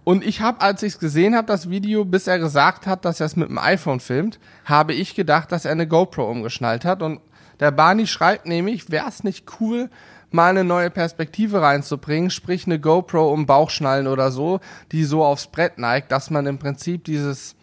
Und 0.04 0.24
ich 0.24 0.40
habe, 0.40 0.60
als 0.60 0.82
ich 0.82 0.94
es 0.94 0.98
gesehen 0.98 1.36
habe, 1.36 1.46
das 1.46 1.68
Video, 1.68 2.04
bis 2.04 2.26
er 2.26 2.38
gesagt 2.38 2.86
hat, 2.86 3.04
dass 3.04 3.20
er 3.20 3.26
es 3.26 3.36
mit 3.36 3.48
dem 3.48 3.58
iPhone 3.58 4.00
filmt, 4.00 4.38
habe 4.64 4.94
ich 4.94 5.14
gedacht, 5.14 5.52
dass 5.52 5.64
er 5.64 5.72
eine 5.72 5.86
GoPro 5.86 6.28
umgeschnallt 6.28 6.84
hat. 6.84 7.02
Und 7.02 7.20
der 7.60 7.70
Barney 7.70 8.06
schreibt 8.06 8.46
nämlich, 8.46 8.90
wäre 8.90 9.08
es 9.08 9.24
nicht 9.24 9.46
cool, 9.60 9.90
mal 10.30 10.50
eine 10.50 10.64
neue 10.64 10.90
Perspektive 10.90 11.60
reinzubringen, 11.60 12.30
sprich 12.30 12.66
eine 12.66 12.80
GoPro 12.80 13.32
um 13.32 13.46
Bauchschnallen 13.46 14.06
oder 14.06 14.30
so, 14.30 14.60
die 14.92 15.04
so 15.04 15.24
aufs 15.24 15.48
Brett 15.48 15.78
neigt, 15.78 16.12
dass 16.12 16.30
man 16.30 16.46
im 16.46 16.58
Prinzip 16.58 17.04
dieses 17.04 17.56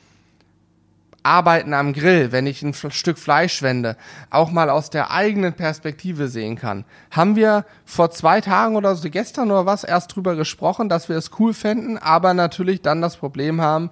Arbeiten 1.24 1.74
am 1.74 1.94
Grill, 1.94 2.32
wenn 2.32 2.48
ich 2.48 2.62
ein 2.64 2.74
Stück 2.74 3.18
Fleisch 3.18 3.62
wende, 3.62 3.98
auch 4.30 4.50
mal 4.52 4.70
aus 4.70 4.90
der 4.90 5.12
eigenen 5.12 5.54
Perspektive 5.54 6.28
sehen 6.30 6.56
kann. 6.56 6.86
Haben 7.12 7.36
wir 7.36 7.66
vor 7.86 8.12
zwei 8.12 8.40
Tagen 8.40 8.76
oder 8.76 8.96
so 8.96 9.10
gestern 9.10 9.52
oder 9.52 9.66
was 9.66 9.84
erst 9.84 10.16
drüber 10.16 10.36
gesprochen, 10.36 10.90
dass 10.90 11.10
wir 11.10 11.18
es 11.18 11.32
cool 11.40 11.54
fänden, 11.54 11.98
aber 11.98 12.34
natürlich 12.34 12.82
dann 12.82 13.02
das 13.02 13.18
Problem 13.18 13.62
haben, 13.62 13.90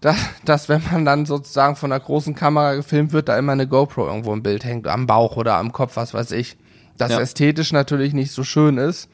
dass, 0.00 0.16
dass 0.44 0.68
wenn 0.68 0.82
man 0.92 1.04
dann 1.04 1.26
sozusagen 1.26 1.76
von 1.76 1.90
einer 1.90 2.00
großen 2.00 2.34
Kamera 2.34 2.74
gefilmt 2.74 3.12
wird, 3.12 3.28
da 3.28 3.38
immer 3.38 3.52
eine 3.52 3.66
GoPro 3.66 4.06
irgendwo 4.06 4.32
im 4.32 4.42
Bild 4.42 4.64
hängt, 4.64 4.86
am 4.86 5.06
Bauch 5.06 5.36
oder 5.36 5.54
am 5.54 5.72
Kopf, 5.72 5.96
was 5.96 6.14
weiß 6.14 6.32
ich. 6.32 6.56
Das 6.98 7.12
Ja. 7.12 7.20
ästhetisch 7.20 7.72
natürlich 7.72 8.12
nicht 8.12 8.30
so 8.30 8.44
schön 8.44 8.78
ist. 8.78 9.08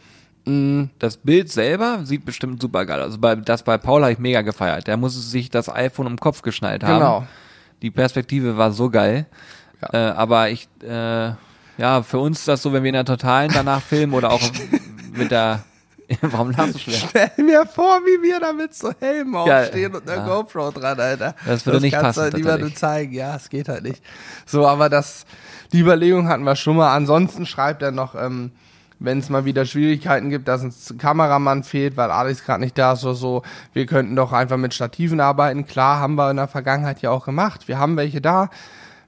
Das 0.99 1.17
Bild 1.17 1.51
selber 1.51 2.01
sieht 2.05 2.25
bestimmt 2.25 2.61
super 2.61 2.87
geil 2.87 3.01
aus. 3.01 3.07
Also 3.07 3.19
bei, 3.19 3.37
das 3.37 3.63
bei 3.63 3.79
Paul 3.79 4.03
habe 4.03 4.13
ich 4.13 4.19
mega 4.19 4.43
gefeiert. 4.43 4.87
Der 4.87 4.97
muss 4.97 5.31
sich 5.31 5.51
das 5.51 5.69
iPhone 5.69 6.07
um 6.07 6.13
den 6.15 6.21
Kopf 6.21 6.43
geschnallt 6.43 6.85
haben. 6.85 6.99
Genau. 6.99 7.27
Die 7.83 7.91
Perspektive 7.91 8.57
war 8.57 8.73
so 8.73 8.91
geil. 8.91 9.27
Ja. 9.81 10.11
Äh, 10.11 10.13
aber 10.13 10.51
ich, 10.51 10.69
äh, 10.83 11.33
ja, 11.79 12.03
für 12.03 12.19
uns 12.19 12.41
ist 12.41 12.49
das 12.49 12.63
so, 12.63 12.73
wenn 12.73 12.83
wir 12.83 12.89
in 12.89 12.95
der 12.95 13.05
Totalen 13.05 13.51
danach 13.53 13.83
filmen 13.83 14.13
oder 14.13 14.31
auch 14.33 14.43
mit 15.13 15.31
der 15.31 15.65
Warum 16.23 16.51
lachst 16.51 16.75
du 16.75 16.79
schwer? 16.79 16.99
Stell 17.09 17.45
mir 17.45 17.65
vor, 17.67 18.01
wie 18.05 18.23
wir 18.23 18.41
da 18.41 18.53
mit 18.53 18.75
so 18.75 18.93
Helmen 18.99 19.35
Ja, 19.47 19.63
aufstehen 19.63 19.95
und 19.95 20.09
einer 20.09 20.27
ja. 20.27 20.27
GoPro 20.27 20.71
dran, 20.73 20.99
Alter. 20.99 21.35
Das 21.47 21.65
würde 21.67 21.81
nicht 21.81 21.93
kannst 21.93 22.19
passen, 22.19 22.23
halt 22.23 22.35
niemandem 22.35 22.75
zeigen. 22.75 23.13
Ja, 23.13 23.37
es 23.37 23.49
geht 23.49 23.69
halt 23.69 23.85
nicht. 23.85 24.03
So, 24.45 24.67
aber 24.67 24.89
das, 24.89 25.25
die 25.73 25.79
Überlegung 25.79 26.29
hatten 26.29 26.43
wir 26.43 26.57
schon 26.57 26.77
mal. 26.77 26.95
Ansonsten 26.95 27.47
schreibt 27.47 27.83
er 27.83 27.93
noch, 27.93 28.15
ähm, 28.15 28.51
wenn 29.01 29.19
es 29.19 29.31
mal 29.31 29.45
wieder 29.45 29.65
Schwierigkeiten 29.65 30.31
gibt, 30.31 30.47
dass 30.47 30.63
uns 30.63 30.91
ein 30.91 30.99
Kameramann 30.99 31.65
fehlt, 31.65 31.97
weil 31.97 32.11
Alex 32.11 32.45
gerade 32.45 32.61
nicht 32.61 32.79
da 32.79 32.93
ist 32.93 33.05
oder 33.05 33.15
so, 33.15 33.43
wir 33.73 33.87
könnten 33.87 34.15
doch 34.15 34.33
einfach 34.33 34.59
mit 34.59 34.75
Stativen 34.75 35.21
arbeiten. 35.21 35.67
Klar, 35.67 35.99
haben 35.99 36.15
wir 36.15 36.31
in 36.31 36.37
der 36.37 36.49
Vergangenheit 36.49 37.01
ja 37.03 37.11
auch 37.11 37.25
gemacht. 37.25 37.67
Wir 37.67 37.79
haben 37.79 37.97
welche 37.97 38.21
da. 38.21 38.51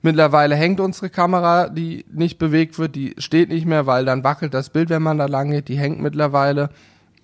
Mittlerweile 0.00 0.56
hängt 0.56 0.80
unsere 0.80 1.10
Kamera, 1.10 1.68
die 1.68 2.04
nicht 2.10 2.38
bewegt 2.38 2.78
wird, 2.78 2.96
die 2.96 3.14
steht 3.18 3.50
nicht 3.50 3.66
mehr, 3.66 3.86
weil 3.86 4.04
dann 4.04 4.24
wackelt 4.24 4.52
das 4.52 4.70
Bild, 4.70 4.88
wenn 4.90 5.02
man 5.02 5.18
da 5.18 5.26
lang 5.26 5.50
geht. 5.50 5.68
Die 5.68 5.78
hängt 5.78 6.00
mittlerweile. 6.00 6.70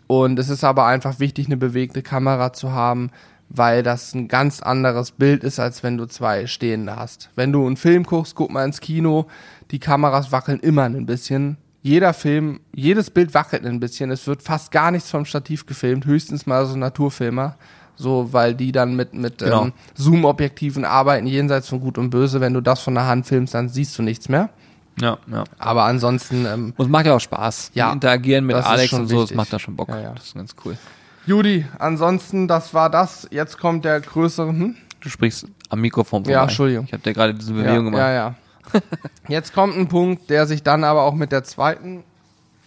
Und 0.07 0.39
es 0.39 0.49
ist 0.49 0.63
aber 0.63 0.87
einfach 0.87 1.19
wichtig, 1.19 1.47
eine 1.47 1.57
bewegte 1.57 2.03
Kamera 2.03 2.53
zu 2.53 2.73
haben, 2.73 3.11
weil 3.49 3.83
das 3.83 4.15
ein 4.15 4.29
ganz 4.29 4.61
anderes 4.61 5.11
Bild 5.11 5.43
ist, 5.43 5.59
als 5.59 5.83
wenn 5.83 5.97
du 5.97 6.07
zwei 6.07 6.47
stehende 6.47 6.97
hast. 6.97 7.31
Wenn 7.35 7.53
du 7.53 7.67
einen 7.67 7.77
Film 7.77 8.05
guckst, 8.05 8.35
guck 8.35 8.51
mal 8.51 8.65
ins 8.65 8.81
Kino, 8.81 9.27
die 9.71 9.81
Kameras 9.81 10.31
wackeln 10.33 10.61
immer 10.61 10.85
ein 10.85 11.07
bisschen. 11.07 11.57
Jeder 11.89 12.13
Film, 12.13 12.61
jedes 12.75 13.09
Bild 13.09 13.33
wackelt 13.33 13.65
ein 13.65 13.81
bisschen. 13.81 14.11
Es 14.11 14.27
wird 14.27 14.43
fast 14.43 14.71
gar 14.73 14.91
nichts 14.91 15.11
vom 15.11 15.25
Stativ 15.25 15.65
gefilmt, 15.65 16.05
höchstens 16.05 16.45
mal 16.47 16.67
so 16.67 16.77
Naturfilmer. 16.77 17.57
So, 17.97 18.29
weil 18.33 18.55
die 18.55 18.73
dann 18.73 18.95
mit, 18.95 19.15
mit 19.15 19.39
Genau. 19.39 19.65
ähm, 19.65 19.73
Zoom-Objektiven 19.95 20.85
arbeiten, 20.85 21.27
jenseits 21.27 21.69
von 21.69 21.81
Gut 21.81 21.97
und 21.97 22.11
Böse. 22.11 22.43
Wenn 22.43 22.53
du 22.53 22.61
das 22.61 22.81
von 22.81 22.95
der 22.95 23.07
Hand 23.07 23.27
filmst, 23.27 23.55
dann 23.55 23.71
siehst 23.71 23.99
du 23.99 24.03
nichts 24.03 24.29
mehr. 24.29 24.51
Ja, 25.01 25.17
ja. 25.33 25.45
Aber 25.59 25.85
ansonsten, 25.85 26.45
ähm, 26.45 26.75
Und 26.77 26.87
es 26.87 26.91
macht 26.93 27.07
ja 27.07 27.17
auch 27.17 27.21
Spaß. 27.21 27.71
Ja, 27.73 27.91
interagieren 27.91 28.45
mit 28.45 28.55
das 28.55 28.67
Alex 28.67 28.93
und 28.93 29.07
so, 29.09 29.15
das 29.15 29.23
wichtig. 29.23 29.37
macht 29.39 29.53
da 29.53 29.59
schon 29.59 29.75
Bock. 29.75 29.89
Ja, 29.89 29.99
ja. 30.01 30.13
Das 30.13 30.27
ist 30.27 30.35
ganz 30.35 30.55
cool. 30.65 30.77
Judy, 31.27 31.65
ansonsten, 31.79 32.47
das 32.49 32.75
war 32.75 32.91
das. 32.91 33.27
Jetzt 33.31 33.59
kommt 33.59 33.85
der 33.87 34.01
größere, 34.01 34.49
hm? 34.49 34.77
Du 35.01 35.09
sprichst 35.09 35.47
am 35.71 35.81
Mikrofon 35.81 36.25
vorbei. 36.25 36.33
Ja, 36.33 36.43
Entschuldigung. 36.43 36.85
Ich 36.85 36.93
habe 36.93 37.03
dir 37.03 37.15
gerade 37.15 37.33
diese 37.35 37.53
Bewegung 37.55 37.87
gemacht. 37.87 38.01
Ja, 38.01 38.13
ja. 38.13 38.35
Jetzt 39.29 39.53
kommt 39.53 39.77
ein 39.77 39.89
Punkt, 39.89 40.31
der 40.31 40.47
sich 40.47 40.63
dann 40.63 40.85
aber 40.85 41.03
auch 41.03 41.15
mit 41.15 41.33
der 41.33 41.45
zweiten, 41.45 42.05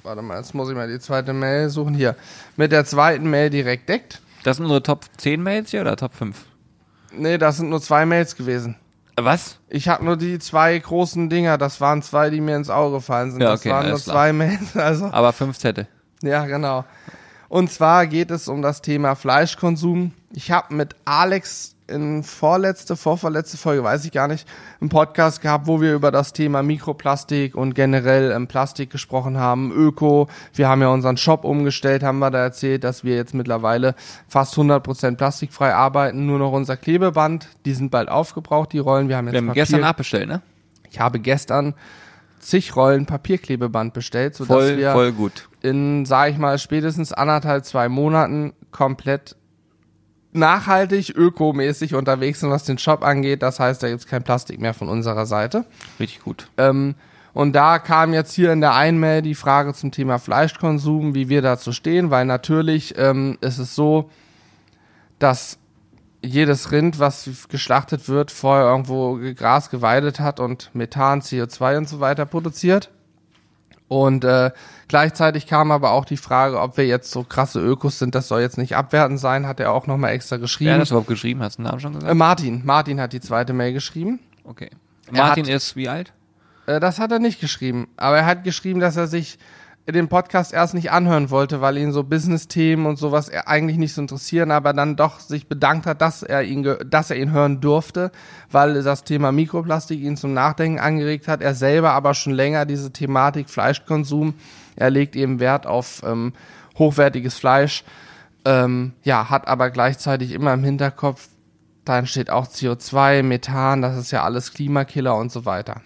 warte 0.03 0.21
mal, 0.21 0.37
jetzt 0.37 0.53
muss 0.53 0.69
ich 0.69 0.75
mal 0.75 0.87
die 0.87 0.99
zweite 0.99 1.33
Mail 1.33 1.69
suchen, 1.69 1.93
hier, 1.93 2.15
mit 2.55 2.71
der 2.71 2.85
zweiten 2.85 3.29
Mail 3.29 3.49
direkt 3.49 3.89
deckt. 3.89 4.21
Das 4.43 4.57
sind 4.57 4.65
unsere 4.65 4.83
Top 4.83 5.05
10 5.17 5.41
Mails 5.41 5.71
hier 5.71 5.81
oder 5.81 5.95
Top 5.95 6.13
5? 6.13 6.35
Nee, 7.13 7.37
das 7.37 7.57
sind 7.57 7.69
nur 7.69 7.81
zwei 7.81 8.05
Mails 8.05 8.35
gewesen. 8.35 8.75
Was? 9.17 9.57
Ich 9.67 9.87
habe 9.87 10.05
nur 10.05 10.17
die 10.17 10.39
zwei 10.39 10.77
großen 10.77 11.29
Dinger, 11.29 11.57
das 11.57 11.81
waren 11.81 12.01
zwei, 12.01 12.29
die 12.29 12.41
mir 12.41 12.55
ins 12.55 12.69
Auge 12.69 12.97
gefallen 12.97 13.31
sind. 13.31 13.41
Ja, 13.41 13.51
das 13.51 13.61
okay, 13.61 13.69
waren 13.71 13.89
nur 13.89 13.99
klar. 13.99 14.15
zwei 14.15 14.33
Mails, 14.33 14.75
also. 14.75 15.05
Aber 15.05 15.33
fünf 15.33 15.57
Zettel. 15.57 15.87
Ja, 16.23 16.45
genau. 16.45 16.85
Und 17.49 17.69
zwar 17.69 18.07
geht 18.07 18.31
es 18.31 18.47
um 18.47 18.61
das 18.61 18.81
Thema 18.81 19.15
Fleischkonsum. 19.15 20.13
Ich 20.31 20.51
habe 20.51 20.73
mit 20.73 20.95
Alex 21.03 21.75
in 21.91 22.23
vorletzte, 22.23 22.95
vorverletzte 22.95 23.57
Folge, 23.57 23.83
weiß 23.83 24.05
ich 24.05 24.11
gar 24.11 24.27
nicht, 24.27 24.47
einen 24.79 24.89
Podcast 24.89 25.41
gehabt, 25.41 25.67
wo 25.67 25.81
wir 25.81 25.93
über 25.93 26.09
das 26.11 26.33
Thema 26.33 26.63
Mikroplastik 26.63 27.55
und 27.55 27.75
generell 27.75 28.31
ähm, 28.31 28.47
Plastik 28.47 28.89
gesprochen 28.89 29.37
haben, 29.37 29.71
Öko. 29.71 30.27
Wir 30.53 30.67
haben 30.67 30.81
ja 30.81 30.87
unseren 30.87 31.17
Shop 31.17 31.43
umgestellt, 31.45 32.01
haben 32.03 32.19
wir 32.19 32.31
da 32.31 32.39
erzählt, 32.39 32.83
dass 32.83 33.03
wir 33.03 33.15
jetzt 33.15 33.33
mittlerweile 33.33 33.93
fast 34.27 34.55
100% 34.55 35.17
plastikfrei 35.17 35.73
arbeiten. 35.75 36.25
Nur 36.25 36.39
noch 36.39 36.51
unser 36.51 36.77
Klebeband, 36.77 37.47
die 37.65 37.73
sind 37.73 37.91
bald 37.91 38.09
aufgebraucht, 38.09 38.73
die 38.73 38.79
Rollen. 38.79 39.09
Wir 39.09 39.17
haben 39.17 39.27
jetzt 39.27 39.33
Wir 39.33 39.37
haben 39.41 39.47
Papier. 39.47 39.61
gestern 39.63 39.83
abbestellt, 39.83 40.27
ne? 40.27 40.41
Ich 40.89 40.99
habe 40.99 41.19
gestern 41.19 41.73
zig 42.39 42.75
Rollen 42.75 43.05
Papierklebeband 43.05 43.93
bestellt, 43.93 44.35
sodass 44.35 44.55
Voll, 44.55 44.77
wir 44.77 44.91
voll 44.93 45.11
gut. 45.11 45.47
in, 45.61 46.05
sage 46.05 46.31
ich 46.31 46.37
mal, 46.37 46.57
spätestens 46.57 47.13
anderthalb, 47.13 47.65
zwei 47.65 47.87
Monaten 47.87 48.53
komplett 48.71 49.35
nachhaltig, 50.33 51.09
ökomäßig 51.15 51.95
unterwegs 51.95 52.39
sind, 52.39 52.49
was 52.49 52.63
den 52.63 52.77
Shop 52.77 53.03
angeht. 53.03 53.43
Das 53.43 53.59
heißt, 53.59 53.83
da 53.83 53.89
gibt's 53.89 54.07
kein 54.07 54.23
Plastik 54.23 54.59
mehr 54.59 54.73
von 54.73 54.89
unserer 54.89 55.25
Seite. 55.25 55.65
Richtig 55.99 56.21
gut. 56.23 56.47
Ähm, 56.57 56.95
und 57.33 57.53
da 57.53 57.79
kam 57.79 58.13
jetzt 58.13 58.33
hier 58.33 58.51
in 58.51 58.61
der 58.61 58.73
Einmail 58.73 59.21
die 59.21 59.35
Frage 59.35 59.73
zum 59.73 59.91
Thema 59.91 60.19
Fleischkonsum, 60.19 61.15
wie 61.15 61.29
wir 61.29 61.41
dazu 61.41 61.71
stehen, 61.71 62.11
weil 62.11 62.25
natürlich 62.25 62.97
ähm, 62.97 63.37
ist 63.41 63.57
es 63.57 63.75
so, 63.75 64.09
dass 65.19 65.57
jedes 66.21 66.71
Rind, 66.71 66.99
was 66.99 67.29
geschlachtet 67.49 68.07
wird, 68.07 68.31
vorher 68.31 68.65
irgendwo 68.65 69.19
Gras 69.35 69.69
geweidet 69.69 70.19
hat 70.19 70.39
und 70.39 70.69
Methan, 70.73 71.21
CO2 71.21 71.77
und 71.77 71.89
so 71.89 71.99
weiter 71.99 72.25
produziert. 72.25 72.91
Und 73.91 74.23
äh, 74.23 74.51
gleichzeitig 74.87 75.47
kam 75.47 75.69
aber 75.69 75.91
auch 75.91 76.05
die 76.05 76.15
Frage, 76.15 76.61
ob 76.61 76.77
wir 76.77 76.87
jetzt 76.87 77.11
so 77.11 77.23
krasse 77.25 77.59
Ökos 77.59 77.99
sind. 77.99 78.15
Das 78.15 78.29
soll 78.29 78.39
jetzt 78.39 78.57
nicht 78.57 78.77
abwertend 78.77 79.19
sein, 79.19 79.45
hat 79.45 79.59
er 79.59 79.73
auch 79.73 79.85
nochmal 79.85 80.11
extra 80.13 80.35
Wer 80.35 80.39
geschrieben. 80.39 80.71
hat 80.71 80.79
das 80.81 80.91
überhaupt 80.91 81.09
geschrieben? 81.09 81.41
Hast 81.43 81.57
du 81.57 81.61
den 81.63 81.67
Namen 81.67 81.81
schon 81.81 81.91
äh, 81.91 81.95
gesagt? 81.99 82.15
Martin, 82.15 82.61
Martin 82.63 83.01
hat 83.01 83.11
die 83.11 83.19
zweite 83.19 83.51
Mail 83.51 83.73
geschrieben. 83.73 84.21
Okay. 84.45 84.69
Martin 85.11 85.43
hat- 85.43 85.51
ist 85.51 85.75
wie 85.75 85.89
alt? 85.89 86.13
Äh, 86.67 86.79
das 86.79 86.99
hat 86.99 87.11
er 87.11 87.19
nicht 87.19 87.41
geschrieben. 87.41 87.89
Aber 87.97 88.15
er 88.19 88.25
hat 88.25 88.45
geschrieben, 88.45 88.79
dass 88.79 88.95
er 88.95 89.07
sich 89.07 89.37
den 89.91 90.07
Podcast 90.07 90.53
erst 90.53 90.73
nicht 90.73 90.91
anhören 90.91 91.29
wollte, 91.29 91.61
weil 91.61 91.77
ihn 91.77 91.91
so 91.91 92.03
Business-Themen 92.03 92.85
und 92.85 92.97
sowas 92.97 93.29
eigentlich 93.29 93.77
nicht 93.77 93.93
so 93.93 94.01
interessieren, 94.01 94.51
aber 94.51 94.73
dann 94.73 94.95
doch 94.95 95.19
sich 95.19 95.47
bedankt 95.47 95.85
hat, 95.85 96.01
dass 96.01 96.23
er 96.23 96.43
ihn, 96.43 96.67
dass 96.85 97.09
er 97.09 97.17
ihn 97.17 97.31
hören 97.31 97.61
durfte, 97.61 98.11
weil 98.51 98.83
das 98.83 99.03
Thema 99.03 99.31
Mikroplastik 99.31 99.99
ihn 99.99 100.17
zum 100.17 100.33
Nachdenken 100.33 100.79
angeregt 100.79 101.27
hat. 101.27 101.41
Er 101.41 101.55
selber 101.55 101.91
aber 101.91 102.13
schon 102.13 102.33
länger 102.33 102.65
diese 102.65 102.91
Thematik 102.91 103.49
Fleischkonsum. 103.49 104.33
Er 104.75 104.89
legt 104.89 105.15
eben 105.15 105.39
Wert 105.39 105.67
auf 105.67 106.01
ähm, 106.05 106.33
hochwertiges 106.77 107.35
Fleisch. 107.35 107.83
Ähm, 108.45 108.93
ja, 109.03 109.29
hat 109.29 109.47
aber 109.47 109.69
gleichzeitig 109.69 110.31
immer 110.31 110.53
im 110.53 110.63
Hinterkopf, 110.63 111.27
da 111.85 111.99
entsteht 111.99 112.29
auch 112.29 112.47
CO2, 112.47 113.23
Methan, 113.23 113.81
das 113.81 113.97
ist 113.97 114.11
ja 114.11 114.23
alles 114.23 114.53
Klimakiller 114.53 115.15
und 115.15 115.31
so 115.31 115.45
weiter. 115.45 115.81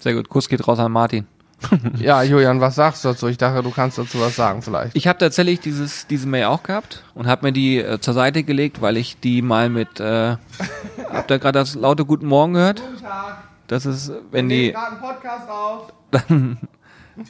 Sehr 0.00 0.14
gut. 0.14 0.28
Kuss 0.28 0.48
geht 0.48 0.66
raus 0.66 0.80
an 0.80 0.90
Martin. 0.90 1.26
Ja, 1.98 2.22
Julian, 2.22 2.60
was 2.60 2.74
sagst 2.74 3.04
du 3.04 3.08
dazu? 3.08 3.28
Ich 3.28 3.38
dachte, 3.38 3.62
du 3.62 3.70
kannst 3.70 3.98
dazu 3.98 4.20
was 4.20 4.36
sagen 4.36 4.62
vielleicht. 4.62 4.96
Ich 4.96 5.06
habe 5.06 5.18
tatsächlich 5.18 5.60
dieses, 5.60 6.06
diese 6.06 6.26
Mail 6.26 6.44
auch 6.46 6.62
gehabt 6.62 7.02
und 7.14 7.26
habe 7.26 7.46
mir 7.46 7.52
die 7.52 7.78
äh, 7.78 8.00
zur 8.00 8.14
Seite 8.14 8.42
gelegt, 8.42 8.80
weil 8.80 8.96
ich 8.96 9.18
die 9.20 9.42
mal 9.42 9.68
mit, 9.68 10.00
äh, 10.00 10.36
habt 11.12 11.30
ihr 11.30 11.38
gerade 11.38 11.58
das 11.58 11.74
laute 11.74 12.04
Guten 12.04 12.26
Morgen 12.26 12.54
gehört? 12.54 12.82
Guten 12.82 13.02
Tag. 13.02 13.42
Das 13.66 13.86
ist, 13.86 14.12
wenn 14.30 14.48
die, 14.48 14.72
gerade 14.72 14.92
einen 14.92 15.00
Podcast 15.00 15.48
auf. 15.48 15.92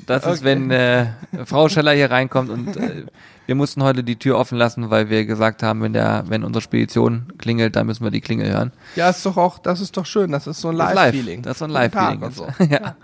das 0.07 0.26
ist, 0.26 0.45
wenn 0.45 0.70
äh, 0.70 1.07
Frau 1.45 1.68
Scheller 1.68 1.93
hier 1.93 2.11
reinkommt 2.11 2.51
und 2.51 2.76
äh, 2.76 3.05
wir 3.47 3.55
mussten 3.55 3.83
heute 3.83 4.03
die 4.05 4.16
Tür 4.16 4.39
offen 4.39 4.57
lassen, 4.57 4.91
weil 4.91 5.11
wir 5.11 5.24
gesagt 5.26 5.62
haben, 5.62 5.83
wenn 5.83 5.93
der, 5.93 6.24
wenn 6.28 6.45
unsere 6.45 6.62
Spedition 6.62 7.33
klingelt, 7.39 7.76
dann 7.76 7.87
müssen 7.87 8.05
wir 8.05 8.11
die 8.11 8.20
Klingel 8.20 8.51
hören. 8.51 8.72
Ja, 8.97 9.11
ist 9.11 9.26
doch 9.26 9.37
auch, 9.37 9.59
das 9.59 9.80
ist 9.80 9.97
doch 9.97 10.07
schön. 10.07 10.30
Das 10.33 10.47
ist 10.47 10.61
so 10.61 10.68
ein 10.68 10.78
Das 10.78 10.91
ist 10.91 10.95
Live-Feeling. 10.95 11.43
Das 11.43 11.53
ist 11.53 11.59
so 11.59 11.64
ein 11.66 11.70
Live-Feeling. 11.70 12.22
und 12.22 12.35
so. 12.35 12.47
ja. 12.70 12.97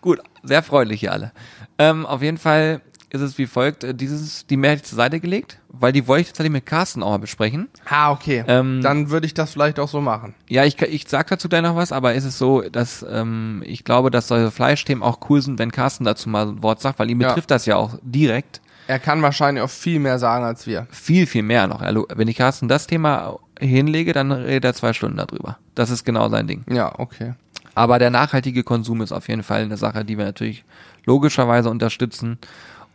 Gut, 0.00 0.20
sehr 0.42 0.62
freundlich 0.62 1.00
hier 1.00 1.12
alle. 1.12 1.32
Ähm, 1.78 2.06
auf 2.06 2.22
jeden 2.22 2.38
Fall 2.38 2.80
ist 3.10 3.20
es 3.22 3.38
wie 3.38 3.46
folgt, 3.46 3.84
äh, 3.84 3.94
dieses, 3.94 4.46
die 4.46 4.56
ich 4.56 4.82
zur 4.84 4.96
Seite 4.96 5.18
gelegt, 5.18 5.58
weil 5.68 5.92
die 5.92 6.06
wollte 6.06 6.22
ich 6.22 6.26
tatsächlich 6.28 6.52
mit 6.52 6.66
Carsten 6.66 7.02
auch 7.02 7.10
mal 7.10 7.18
besprechen. 7.18 7.68
Ah, 7.88 8.10
okay. 8.12 8.44
Ähm, 8.46 8.80
Dann 8.82 9.08
würde 9.10 9.26
ich 9.26 9.32
das 9.34 9.52
vielleicht 9.52 9.80
auch 9.80 9.88
so 9.88 10.00
machen. 10.00 10.34
Ja, 10.48 10.64
ich, 10.64 10.80
ich 10.82 11.08
sag 11.08 11.28
dazu 11.28 11.48
gleich 11.48 11.62
noch 11.62 11.74
was, 11.76 11.90
aber 11.90 12.14
ist 12.14 12.24
es 12.24 12.36
so, 12.38 12.60
dass 12.62 13.04
ähm, 13.08 13.62
ich 13.64 13.84
glaube, 13.84 14.10
dass 14.10 14.28
solche 14.28 14.50
Fleischthemen 14.50 15.02
auch 15.02 15.20
cool 15.30 15.40
sind, 15.40 15.58
wenn 15.58 15.72
Carsten 15.72 16.04
dazu 16.04 16.28
mal 16.28 16.48
ein 16.48 16.62
Wort 16.62 16.80
sagt, 16.80 16.98
weil 16.98 17.08
ihn 17.10 17.20
Ja. 17.20 17.28
betrifft 17.28 17.50
das 17.50 17.64
ja 17.66 17.76
auch 17.76 17.98
direkt 18.02 18.60
Er 18.88 18.98
kann 18.98 19.22
wahrscheinlich 19.22 19.62
auch 19.64 19.70
viel 19.70 20.00
mehr 20.00 20.18
sagen 20.18 20.44
als 20.44 20.66
wir. 20.66 20.86
viel, 20.90 21.26
viel 21.26 21.42
mehr 21.42 21.66
noch. 21.66 21.80
Wenn 22.14 22.28
ich 22.28 22.36
Carsten 22.36 22.68
das 22.68 22.86
Thema 22.86 23.38
hinlege, 23.58 24.12
dann 24.12 24.30
redet 24.32 24.64
er 24.66 24.74
zwei 24.74 24.92
Stunden 24.92 25.16
darüber. 25.16 25.58
Das 25.74 25.88
ist 25.90 26.04
genau 26.04 26.28
sein 26.28 26.46
Ding. 26.46 26.64
Ja, 26.70 26.98
okay. 26.98 27.32
Aber 27.78 28.00
der 28.00 28.10
nachhaltige 28.10 28.64
Konsum 28.64 29.02
ist 29.02 29.12
auf 29.12 29.28
jeden 29.28 29.44
Fall 29.44 29.62
eine 29.62 29.76
Sache, 29.76 30.04
die 30.04 30.18
wir 30.18 30.24
natürlich 30.24 30.64
logischerweise 31.04 31.70
unterstützen 31.70 32.36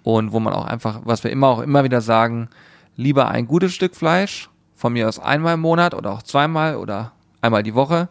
und 0.03 0.33
wo 0.33 0.41
man 0.41 0.51
auch 0.51 0.65
einfach, 0.65 0.99
was 1.05 1.23
wir 1.23 1.31
immer 1.31 1.47
auch 1.47 1.61
immer 1.61 1.85
wieder 1.85 2.01
sagen, 2.01 2.49
lieber 2.97 3.29
ein 3.29 3.47
gutes 3.47 3.73
Stück 3.73 3.95
Fleisch, 3.95 4.49
von 4.75 4.91
mir 4.91 5.07
aus 5.07 5.19
einmal 5.19 5.53
im 5.53 5.61
Monat 5.61 5.93
oder 5.93 6.11
auch 6.11 6.21
zweimal 6.21 6.75
oder 6.75 7.13
einmal 7.39 7.63
die 7.63 7.75
Woche, 7.75 8.09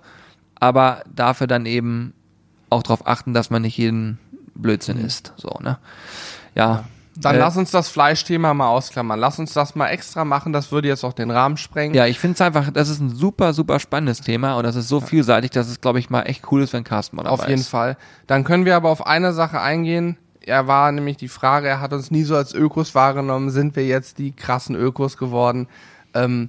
aber 0.54 1.02
dafür 1.14 1.46
dann 1.46 1.66
eben 1.66 2.14
auch 2.70 2.82
darauf 2.82 3.06
achten, 3.06 3.34
dass 3.34 3.50
man 3.50 3.60
nicht 3.60 3.76
jeden 3.76 4.18
Blödsinn 4.54 4.96
isst. 4.96 5.34
So, 5.36 5.58
ne? 5.60 5.76
Ja. 6.54 6.84
Dann 7.16 7.34
äh, 7.34 7.38
lass 7.38 7.56
uns 7.56 7.70
das 7.70 7.88
Fleischthema 7.88 8.54
mal 8.54 8.68
ausklammern. 8.68 9.18
Lass 9.20 9.38
uns 9.38 9.52
das 9.52 9.74
mal 9.74 9.88
extra 9.88 10.24
machen. 10.24 10.52
Das 10.52 10.72
würde 10.72 10.88
jetzt 10.88 11.04
auch 11.04 11.12
den 11.12 11.30
Rahmen 11.30 11.56
sprengen. 11.56 11.94
Ja, 11.94 12.06
ich 12.06 12.18
finde 12.18 12.34
es 12.34 12.40
einfach, 12.40 12.70
das 12.70 12.88
ist 12.88 13.00
ein 13.00 13.10
super, 13.10 13.52
super 13.52 13.78
spannendes 13.80 14.20
Thema 14.20 14.54
und 14.54 14.64
das 14.64 14.76
ist 14.76 14.88
so 14.88 15.00
vielseitig, 15.00 15.50
dass 15.50 15.68
es, 15.68 15.80
glaube 15.80 15.98
ich, 15.98 16.08
mal 16.08 16.22
echt 16.22 16.50
cool 16.50 16.62
ist, 16.62 16.72
wenn 16.72 16.84
Carsten 16.84 17.16
mal 17.16 17.24
dabei 17.24 17.34
Auf 17.34 17.48
jeden 17.48 17.60
ist. 17.60 17.68
Fall. 17.68 17.96
Dann 18.26 18.44
können 18.44 18.64
wir 18.64 18.76
aber 18.76 18.88
auf 18.88 19.06
eine 19.06 19.32
Sache 19.32 19.60
eingehen. 19.60 20.16
Er 20.40 20.66
war 20.66 20.90
nämlich 20.90 21.18
die 21.18 21.28
Frage, 21.28 21.68
er 21.68 21.80
hat 21.80 21.92
uns 21.92 22.10
nie 22.10 22.24
so 22.24 22.34
als 22.34 22.54
Ökos 22.54 22.94
wahrgenommen. 22.94 23.50
Sind 23.50 23.76
wir 23.76 23.86
jetzt 23.86 24.18
die 24.18 24.32
krassen 24.32 24.74
Ökos 24.74 25.16
geworden? 25.16 25.68
Ähm, 26.14 26.48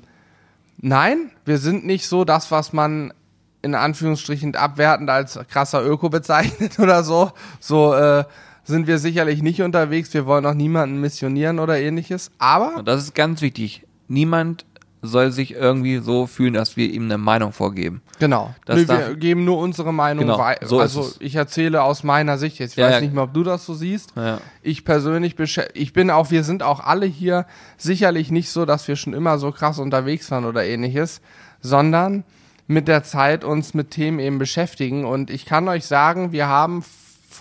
nein, 0.77 1.31
wir 1.45 1.57
sind 1.57 1.85
nicht 1.85 2.07
so 2.07 2.23
das, 2.23 2.51
was 2.51 2.73
man 2.73 3.13
in 3.61 3.75
Anführungsstrichen 3.75 4.55
abwertend 4.55 5.09
als 5.09 5.39
krasser 5.49 5.83
Öko 5.85 6.09
bezeichnet 6.09 6.79
oder 6.79 7.03
so. 7.03 7.31
So, 7.59 7.93
äh, 7.93 8.23
sind 8.63 8.87
wir 8.87 8.97
sicherlich 8.97 9.41
nicht 9.41 9.61
unterwegs. 9.61 10.13
Wir 10.13 10.25
wollen 10.25 10.45
auch 10.45 10.53
niemanden 10.53 10.99
missionieren 11.01 11.59
oder 11.59 11.79
ähnliches. 11.79 12.31
Aber 12.37 12.77
Und 12.77 12.87
das 12.87 13.01
ist 13.03 13.15
ganz 13.15 13.41
wichtig. 13.41 13.83
Niemand 14.07 14.65
soll 15.05 15.33
sich 15.33 15.53
irgendwie 15.53 15.97
so 15.97 16.27
fühlen, 16.27 16.53
dass 16.53 16.77
wir 16.77 16.89
ihm 16.89 17.03
eine 17.03 17.17
Meinung 17.17 17.51
vorgeben. 17.51 18.01
genau, 18.19 18.55
Nö, 18.69 18.87
wir 18.87 19.15
geben 19.17 19.43
nur 19.43 19.57
unsere 19.57 19.93
Meinung 19.93 20.23
Genau, 20.25 20.37
weiter. 20.37 20.65
so 20.65 20.79
also 20.79 21.11
ich 21.19 21.35
erzähle 21.35 21.83
aus 21.83 22.03
meiner 22.03 22.37
Sicht 22.37 22.57
jetzt. 22.59 22.71
Ich 22.71 22.77
Ja, 22.77 22.85
weiß 22.85 22.93
ja. 22.95 23.01
nicht 23.01 23.13
mehr, 23.13 23.23
ob 23.25 23.33
du 23.33 23.43
das 23.43 23.65
so 23.65 23.73
siehst. 23.73 24.13
Ja. 24.15 24.39
Ich 24.61 24.85
persönlich, 24.85 25.35
ich 25.73 25.91
bin 25.91 26.09
auch, 26.09 26.31
wir 26.31 26.45
sind 26.45 26.63
auch 26.63 26.79
alle 26.79 27.05
hier 27.05 27.45
sicherlich 27.77 28.31
nicht 28.31 28.49
so, 28.49 28.63
dass 28.65 28.87
wir 28.87 28.95
schon 28.95 29.13
immer 29.13 29.37
so 29.39 29.51
krass 29.51 29.77
unterwegs 29.77 30.31
waren 30.31 30.45
oder 30.45 30.63
ähnliches, 30.63 31.19
sondern 31.59 32.23
mit 32.67 32.87
der 32.87 33.03
Zeit 33.03 33.43
uns 33.43 33.73
mit 33.73 33.91
Themen 33.91 34.19
eben 34.19 34.39
beschäftigen. 34.39 35.03
Und 35.03 35.29
ich 35.29 35.45
kann 35.45 35.67
euch 35.67 35.85
sagen, 35.85 36.31
wir 36.31 36.47
haben 36.47 36.81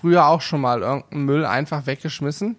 früher 0.02 0.26
auch 0.26 0.40
schon 0.40 0.60
mal 0.60 0.82
irgendeinen 0.82 1.24
Müll 1.24 1.46
einfach 1.46 1.86
weggeschmissen, 1.86 2.56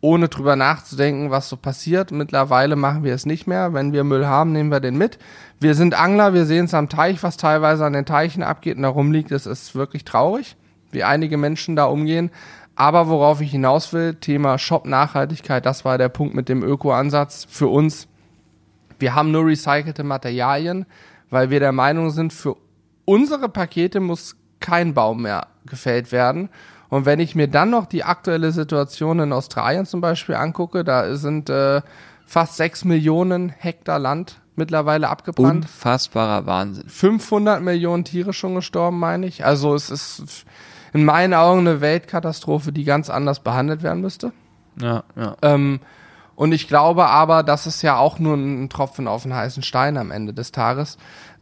ohne 0.00 0.28
drüber 0.28 0.54
nachzudenken, 0.54 1.32
was 1.32 1.48
so 1.48 1.56
passiert. 1.56 2.12
Mittlerweile 2.12 2.76
machen 2.76 3.02
wir 3.02 3.12
es 3.12 3.26
nicht 3.26 3.48
mehr. 3.48 3.74
Wenn 3.74 3.92
wir 3.92 4.04
Müll 4.04 4.26
haben, 4.26 4.52
nehmen 4.52 4.70
wir 4.70 4.78
den 4.78 4.96
mit. 4.96 5.18
Wir 5.58 5.74
sind 5.74 6.00
Angler, 6.00 6.32
wir 6.32 6.46
sehen 6.46 6.66
es 6.66 6.74
am 6.74 6.88
Teich, 6.88 7.24
was 7.24 7.36
teilweise 7.36 7.84
an 7.84 7.92
den 7.92 8.06
Teichen 8.06 8.44
abgeht 8.44 8.76
und 8.76 8.84
da 8.84 8.88
rumliegt. 8.88 9.32
Das 9.32 9.46
ist 9.46 9.74
wirklich 9.74 10.04
traurig, 10.04 10.56
wie 10.92 11.02
einige 11.02 11.36
Menschen 11.36 11.74
da 11.74 11.86
umgehen. 11.86 12.30
Aber 12.76 13.08
worauf 13.08 13.40
ich 13.40 13.50
hinaus 13.50 13.92
will, 13.92 14.14
Thema 14.14 14.56
Shop-Nachhaltigkeit, 14.56 15.66
das 15.66 15.84
war 15.84 15.98
der 15.98 16.08
Punkt 16.10 16.34
mit 16.34 16.48
dem 16.48 16.62
Öko-Ansatz 16.62 17.46
für 17.50 17.66
uns. 17.66 18.06
Wir 19.00 19.16
haben 19.16 19.32
nur 19.32 19.44
recycelte 19.44 20.04
Materialien, 20.04 20.86
weil 21.30 21.50
wir 21.50 21.58
der 21.58 21.72
Meinung 21.72 22.10
sind, 22.10 22.32
für 22.32 22.56
unsere 23.04 23.48
Pakete 23.48 23.98
muss 23.98 24.36
kein 24.60 24.94
Baum 24.94 25.22
mehr 25.22 25.48
gefällt 25.66 26.12
werden. 26.12 26.48
Und 26.88 27.06
wenn 27.06 27.20
ich 27.20 27.34
mir 27.34 27.48
dann 27.48 27.70
noch 27.70 27.86
die 27.86 28.04
aktuelle 28.04 28.52
Situation 28.52 29.18
in 29.20 29.32
Australien 29.32 29.86
zum 29.86 30.00
Beispiel 30.00 30.36
angucke, 30.36 30.84
da 30.84 31.16
sind 31.16 31.50
äh, 31.50 31.82
fast 32.24 32.56
sechs 32.56 32.84
Millionen 32.84 33.48
Hektar 33.48 33.98
Land 33.98 34.40
mittlerweile 34.56 35.08
abgebrannt. 35.08 35.64
Unfassbarer 35.64 36.46
Wahnsinn. 36.46 36.88
500 36.88 37.62
Millionen 37.62 38.04
Tiere 38.04 38.32
schon 38.32 38.54
gestorben, 38.54 38.98
meine 38.98 39.26
ich. 39.26 39.44
Also 39.44 39.74
es 39.74 39.90
ist 39.90 40.44
in 40.92 41.04
meinen 41.04 41.34
Augen 41.34 41.60
eine 41.60 41.80
Weltkatastrophe, 41.80 42.72
die 42.72 42.84
ganz 42.84 43.10
anders 43.10 43.40
behandelt 43.40 43.82
werden 43.82 44.00
müsste. 44.00 44.32
Ja, 44.80 45.04
ja. 45.14 45.36
Ähm, 45.42 45.80
und 46.34 46.52
ich 46.52 46.68
glaube 46.68 47.06
aber, 47.06 47.42
das 47.42 47.66
ist 47.66 47.82
ja 47.82 47.96
auch 47.96 48.18
nur 48.18 48.34
ein 48.34 48.68
Tropfen 48.68 49.08
auf 49.08 49.22
den 49.22 49.34
heißen 49.34 49.62
Stein 49.62 49.96
am 49.96 50.10
Ende 50.10 50.34
des 50.34 50.52
Tages. 50.52 50.98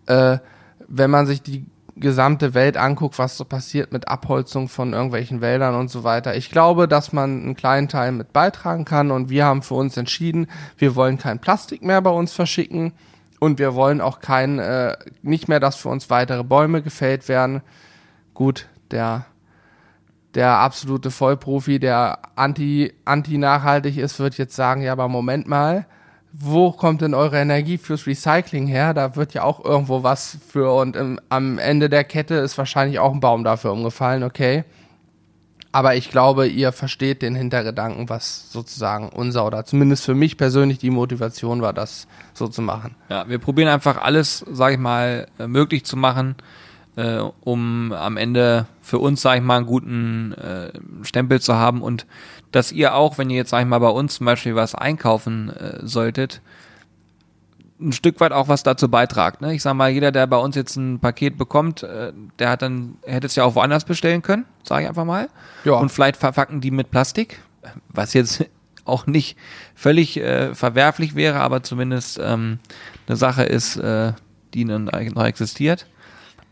Äh, 0.06 0.38
wenn 0.86 1.10
man 1.10 1.26
sich 1.26 1.42
die 1.42 1.66
gesamte 1.96 2.54
Welt 2.54 2.76
anguckt, 2.76 3.18
was 3.18 3.36
so 3.36 3.44
passiert 3.44 3.92
mit 3.92 4.08
Abholzung 4.08 4.68
von 4.68 4.92
irgendwelchen 4.92 5.40
Wäldern 5.40 5.74
und 5.74 5.88
so 5.88 6.02
weiter. 6.04 6.36
Ich 6.36 6.50
glaube, 6.50 6.88
dass 6.88 7.12
man 7.12 7.42
einen 7.42 7.56
kleinen 7.56 7.88
Teil 7.88 8.12
mit 8.12 8.32
beitragen 8.32 8.84
kann 8.84 9.10
und 9.10 9.30
wir 9.30 9.44
haben 9.44 9.62
für 9.62 9.74
uns 9.74 9.96
entschieden, 9.96 10.48
wir 10.76 10.96
wollen 10.96 11.18
kein 11.18 11.38
Plastik 11.38 11.82
mehr 11.82 12.02
bei 12.02 12.10
uns 12.10 12.32
verschicken 12.32 12.92
und 13.38 13.58
wir 13.58 13.74
wollen 13.74 14.00
auch 14.00 14.20
kein, 14.20 14.58
äh, 14.58 14.96
nicht 15.22 15.48
mehr, 15.48 15.60
dass 15.60 15.76
für 15.76 15.88
uns 15.88 16.10
weitere 16.10 16.42
Bäume 16.42 16.82
gefällt 16.82 17.28
werden. 17.28 17.62
Gut, 18.32 18.66
der 18.90 19.26
der 20.34 20.58
absolute 20.58 21.10
Vollprofi, 21.10 21.78
der 21.78 22.18
anti, 22.34 22.92
anti-nachhaltig 23.04 23.96
ist, 23.96 24.18
wird 24.18 24.36
jetzt 24.36 24.56
sagen, 24.56 24.82
ja, 24.82 24.92
aber 24.92 25.08
Moment 25.08 25.46
mal, 25.46 25.86
wo 26.36 26.72
kommt 26.72 27.00
denn 27.00 27.14
eure 27.14 27.38
Energie 27.38 27.78
fürs 27.78 28.08
Recycling 28.08 28.66
her? 28.66 28.92
Da 28.92 29.14
wird 29.14 29.34
ja 29.34 29.44
auch 29.44 29.64
irgendwo 29.64 30.02
was 30.02 30.38
für 30.48 30.72
und 30.74 30.96
im, 30.96 31.20
am 31.28 31.58
Ende 31.58 31.88
der 31.88 32.02
Kette 32.02 32.34
ist 32.34 32.58
wahrscheinlich 32.58 32.98
auch 32.98 33.12
ein 33.12 33.20
Baum 33.20 33.44
dafür 33.44 33.72
umgefallen, 33.72 34.24
okay. 34.24 34.64
Aber 35.70 35.94
ich 35.94 36.10
glaube, 36.10 36.46
ihr 36.48 36.72
versteht 36.72 37.22
den 37.22 37.34
Hintergedanken, 37.36 38.08
was 38.08 38.50
sozusagen 38.50 39.08
unser 39.08 39.46
oder 39.46 39.64
zumindest 39.64 40.04
für 40.04 40.14
mich 40.14 40.36
persönlich 40.36 40.78
die 40.78 40.90
Motivation 40.90 41.62
war, 41.62 41.72
das 41.72 42.08
so 42.32 42.48
zu 42.48 42.62
machen. 42.62 42.96
Ja, 43.08 43.28
wir 43.28 43.38
probieren 43.38 43.68
einfach 43.68 44.00
alles, 44.00 44.44
sag 44.50 44.72
ich 44.72 44.78
mal, 44.78 45.28
äh, 45.38 45.46
möglich 45.46 45.84
zu 45.84 45.96
machen, 45.96 46.36
äh, 46.96 47.18
um 47.40 47.92
am 47.92 48.16
Ende 48.16 48.66
für 48.80 48.98
uns, 48.98 49.22
sag 49.22 49.36
ich 49.36 49.42
mal, 49.42 49.58
einen 49.58 49.66
guten 49.66 50.32
äh, 50.32 50.72
Stempel 51.02 51.40
zu 51.40 51.54
haben 51.54 51.82
und 51.82 52.06
dass 52.52 52.70
ihr 52.70 52.94
auch, 52.94 53.18
wenn 53.18 53.30
ihr 53.30 53.36
jetzt, 53.36 53.50
sag 53.50 53.62
ich 53.62 53.66
mal, 53.66 53.80
bei 53.80 53.88
uns 53.88 54.16
zum 54.16 54.26
Beispiel 54.26 54.54
was 54.54 54.74
einkaufen 54.74 55.50
äh, 55.50 55.78
solltet, 55.82 56.40
ein 57.80 57.92
Stück 57.92 58.20
weit 58.20 58.32
auch 58.32 58.48
was 58.48 58.62
dazu 58.62 58.88
beitragt. 58.88 59.40
Ne? 59.40 59.54
Ich 59.54 59.62
sag 59.62 59.74
mal, 59.74 59.90
jeder, 59.90 60.12
der 60.12 60.26
bei 60.26 60.36
uns 60.36 60.54
jetzt 60.54 60.76
ein 60.76 61.00
Paket 61.00 61.36
bekommt, 61.36 61.82
äh, 61.82 62.12
der 62.38 62.50
hat 62.50 62.62
dann, 62.62 62.96
hätte 63.04 63.26
es 63.26 63.34
ja 63.34 63.44
auch 63.44 63.56
woanders 63.56 63.84
bestellen 63.84 64.22
können, 64.22 64.44
sage 64.62 64.82
ich 64.82 64.88
einfach 64.88 65.04
mal. 65.04 65.28
Ja. 65.64 65.74
Und 65.74 65.90
vielleicht 65.90 66.16
verpacken 66.16 66.60
die 66.60 66.70
mit 66.70 66.90
Plastik, 66.90 67.40
was 67.88 68.14
jetzt 68.14 68.44
auch 68.84 69.06
nicht 69.06 69.36
völlig 69.74 70.18
äh, 70.18 70.54
verwerflich 70.54 71.14
wäre, 71.14 71.40
aber 71.40 71.62
zumindest 71.62 72.20
ähm, 72.22 72.58
eine 73.08 73.16
Sache 73.16 73.42
ist, 73.42 73.76
äh, 73.76 74.12
die 74.52 74.64
noch 74.64 74.78
noch 74.78 75.24
existiert. 75.24 75.86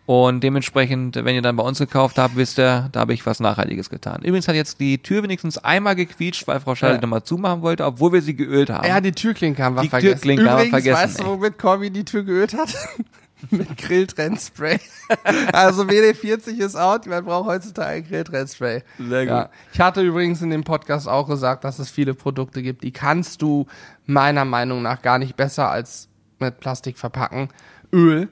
Und 0.05 0.43
dementsprechend, 0.43 1.15
wenn 1.17 1.35
ihr 1.37 1.43
dann 1.43 1.55
bei 1.55 1.63
uns 1.63 1.79
gekauft 1.79 2.19
habt, 2.19 2.35
wisst 2.37 2.59
ihr, 2.59 2.89
da 2.91 3.01
habe 3.01 3.15
ich 3.15 3.25
was 3.25 3.39
Nachhaltiges 3.39 3.89
getan. 3.89 4.23
Übrigens 4.23 4.49
hat 4.49 4.57
jetzt 4.57 4.81
die 4.81 4.99
Tür 4.99 5.23
wenigstens 5.23 5.59
einmal 5.59 5.95
gequietscht, 5.95 6.47
weil 6.49 6.59
Frau 6.61 6.75
Schall 6.75 6.95
Ja. 6.95 7.01
nochmal 7.01 7.23
zumachen 7.23 7.63
wollte, 7.63 7.85
obwohl 7.85 8.13
wir 8.13 8.21
sie 8.23 8.35
geölt 8.35 8.69
haben. 8.69 8.87
Ja, 8.87 9.01
die 9.01 9.13
Türklinke 9.13 9.63
haben 9.63 9.77
wir 9.77 9.83
Die 9.83 9.89
vergessen. 9.89 10.15
Türklinke 10.15 10.51
haben 10.51 10.59
wir 10.59 10.67
Übrigens, 10.67 10.85
vergessen, 10.85 11.03
weißt 11.19 11.21
du, 11.21 11.27
womit 11.27 11.59
Corby 11.59 11.91
die 11.91 12.05
Tür 12.05 12.25
geölt 12.25 12.53
hat? 12.55 12.75
Mit 13.51 13.77
Grilltrennspray. 13.77 14.79
also 15.53 15.83
WD-40 15.85 16.59
ist 16.59 16.77
out, 16.77 17.07
man 17.07 17.25
braucht 17.25 17.49
heutzutage 17.49 18.03
Grilltrennspray. 18.03 18.83
Sehr 18.99 19.23
gut. 19.27 19.29
Ja. 19.35 19.51
Ich 19.73 19.81
hatte 19.81 20.01
übrigens 20.01 20.43
in 20.43 20.51
dem 20.51 20.63
Podcast 20.65 21.09
auch 21.09 21.29
gesagt, 21.29 21.65
dass 21.65 21.79
es 21.79 21.91
viele 21.91 22.15
Produkte 22.15 22.63
gibt, 22.63 22.83
die 22.85 22.93
kannst 22.93 23.43
du 23.43 23.67
meiner 24.07 24.45
Meinung 24.45 24.83
nach 24.83 25.01
gar 25.03 25.19
nicht 25.19 25.37
besser 25.37 25.71
als 25.71 26.09
mit 26.39 26.59
Plastik 26.61 26.99
verpacken. 26.99 27.49
Öl. 27.93 28.29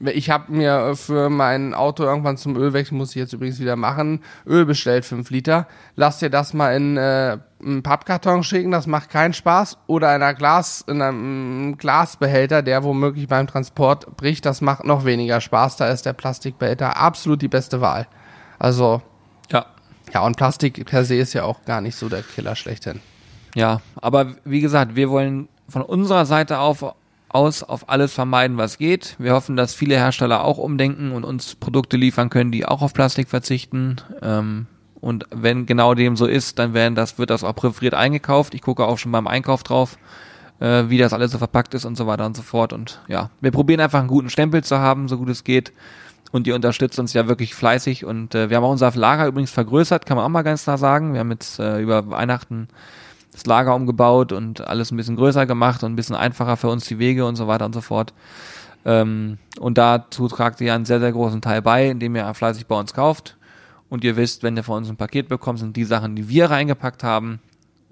Ich 0.00 0.28
habe 0.28 0.52
mir 0.52 0.94
für 0.94 1.30
mein 1.30 1.72
Auto 1.72 2.02
irgendwann 2.02 2.36
zum 2.36 2.54
Ölwechsel, 2.56 2.96
muss 2.96 3.10
ich 3.10 3.16
jetzt 3.16 3.32
übrigens 3.32 3.60
wieder 3.60 3.76
machen, 3.76 4.22
Öl 4.46 4.66
bestellt, 4.66 5.06
5 5.06 5.30
Liter. 5.30 5.66
Lass 5.94 6.18
dir 6.18 6.28
das 6.28 6.52
mal 6.52 6.76
in 6.76 6.98
äh, 6.98 7.38
einen 7.62 7.82
Pappkarton 7.82 8.42
schicken, 8.42 8.70
das 8.70 8.86
macht 8.86 9.08
keinen 9.08 9.32
Spaß. 9.32 9.78
Oder 9.86 10.14
in 10.14 10.22
einer 10.22 10.34
Glas, 10.34 10.84
in 10.86 11.00
einem 11.00 11.78
Glasbehälter, 11.78 12.62
der 12.62 12.84
womöglich 12.84 13.26
beim 13.26 13.46
Transport 13.46 14.16
bricht, 14.18 14.44
das 14.44 14.60
macht 14.60 14.84
noch 14.84 15.06
weniger 15.06 15.40
Spaß. 15.40 15.76
Da 15.76 15.88
ist 15.88 16.04
der 16.04 16.12
Plastikbehälter 16.12 16.98
absolut 16.98 17.40
die 17.40 17.48
beste 17.48 17.80
Wahl. 17.80 18.06
Also, 18.58 19.00
ja. 19.50 19.64
ja, 20.12 20.20
und 20.20 20.36
Plastik 20.36 20.84
per 20.84 21.04
se 21.04 21.16
ist 21.16 21.32
ja 21.32 21.44
auch 21.44 21.64
gar 21.64 21.80
nicht 21.80 21.96
so 21.96 22.10
der 22.10 22.22
Killer 22.22 22.54
schlechthin. 22.54 23.00
Ja, 23.54 23.80
aber 23.96 24.34
wie 24.44 24.60
gesagt, 24.60 24.96
wir 24.96 25.08
wollen 25.08 25.48
von 25.68 25.80
unserer 25.80 26.26
Seite 26.26 26.58
auf, 26.58 26.84
aus 27.28 27.62
auf 27.62 27.88
alles 27.88 28.12
vermeiden, 28.12 28.56
was 28.56 28.78
geht. 28.78 29.16
Wir 29.18 29.32
hoffen, 29.32 29.56
dass 29.56 29.74
viele 29.74 29.96
Hersteller 29.96 30.44
auch 30.44 30.58
umdenken 30.58 31.12
und 31.12 31.24
uns 31.24 31.54
Produkte 31.54 31.96
liefern 31.96 32.30
können, 32.30 32.52
die 32.52 32.66
auch 32.66 32.82
auf 32.82 32.94
Plastik 32.94 33.28
verzichten. 33.28 33.96
Ähm, 34.22 34.66
und 35.00 35.26
wenn 35.30 35.66
genau 35.66 35.94
dem 35.94 36.16
so 36.16 36.26
ist, 36.26 36.58
dann 36.58 36.74
werden 36.74 36.94
das, 36.94 37.18
wird 37.18 37.30
das 37.30 37.44
auch 37.44 37.54
präferiert 37.54 37.94
eingekauft. 37.94 38.54
Ich 38.54 38.62
gucke 38.62 38.84
auch 38.84 38.98
schon 38.98 39.12
beim 39.12 39.26
Einkauf 39.26 39.62
drauf, 39.62 39.98
äh, 40.60 40.84
wie 40.88 40.98
das 40.98 41.12
alles 41.12 41.32
so 41.32 41.38
verpackt 41.38 41.74
ist 41.74 41.84
und 41.84 41.96
so 41.96 42.06
weiter 42.06 42.26
und 42.26 42.36
so 42.36 42.42
fort. 42.42 42.72
Und 42.72 43.00
ja, 43.08 43.30
wir 43.40 43.50
probieren 43.50 43.80
einfach 43.80 44.00
einen 44.00 44.08
guten 44.08 44.30
Stempel 44.30 44.64
zu 44.64 44.78
haben, 44.78 45.08
so 45.08 45.18
gut 45.18 45.28
es 45.28 45.44
geht. 45.44 45.72
Und 46.32 46.46
ihr 46.46 46.54
unterstützt 46.54 46.98
uns 46.98 47.12
ja 47.12 47.28
wirklich 47.28 47.54
fleißig. 47.54 48.04
Und 48.04 48.34
äh, 48.34 48.50
wir 48.50 48.56
haben 48.56 48.64
auch 48.64 48.70
unser 48.70 48.90
Lager 48.92 49.26
übrigens 49.26 49.50
vergrößert, 49.50 50.06
kann 50.06 50.16
man 50.16 50.24
auch 50.26 50.30
mal 50.30 50.42
ganz 50.42 50.64
klar 50.64 50.78
sagen. 50.78 51.12
Wir 51.12 51.20
haben 51.20 51.30
jetzt 51.30 51.58
äh, 51.58 51.80
über 51.80 52.08
Weihnachten 52.10 52.68
das 53.36 53.44
Lager 53.46 53.74
umgebaut 53.74 54.32
und 54.32 54.66
alles 54.66 54.90
ein 54.90 54.96
bisschen 54.96 55.16
größer 55.16 55.44
gemacht 55.44 55.82
und 55.84 55.92
ein 55.92 55.96
bisschen 55.96 56.16
einfacher 56.16 56.56
für 56.56 56.68
uns 56.68 56.86
die 56.86 56.98
Wege 56.98 57.26
und 57.26 57.36
so 57.36 57.46
weiter 57.46 57.66
und 57.66 57.74
so 57.74 57.82
fort. 57.82 58.14
Ähm, 58.86 59.36
und 59.60 59.76
dazu 59.78 60.26
tragt 60.28 60.60
ihr 60.62 60.72
einen 60.74 60.86
sehr, 60.86 61.00
sehr 61.00 61.12
großen 61.12 61.42
Teil 61.42 61.60
bei, 61.60 61.88
indem 61.90 62.16
ihr 62.16 62.32
fleißig 62.32 62.66
bei 62.66 62.78
uns 62.78 62.94
kauft. 62.94 63.36
Und 63.90 64.04
ihr 64.04 64.16
wisst, 64.16 64.42
wenn 64.42 64.56
ihr 64.56 64.62
von 64.64 64.78
uns 64.78 64.88
ein 64.88 64.96
Paket 64.96 65.28
bekommt, 65.28 65.58
sind 65.58 65.76
die 65.76 65.84
Sachen, 65.84 66.16
die 66.16 66.28
wir 66.28 66.50
reingepackt 66.50 67.04
haben, 67.04 67.40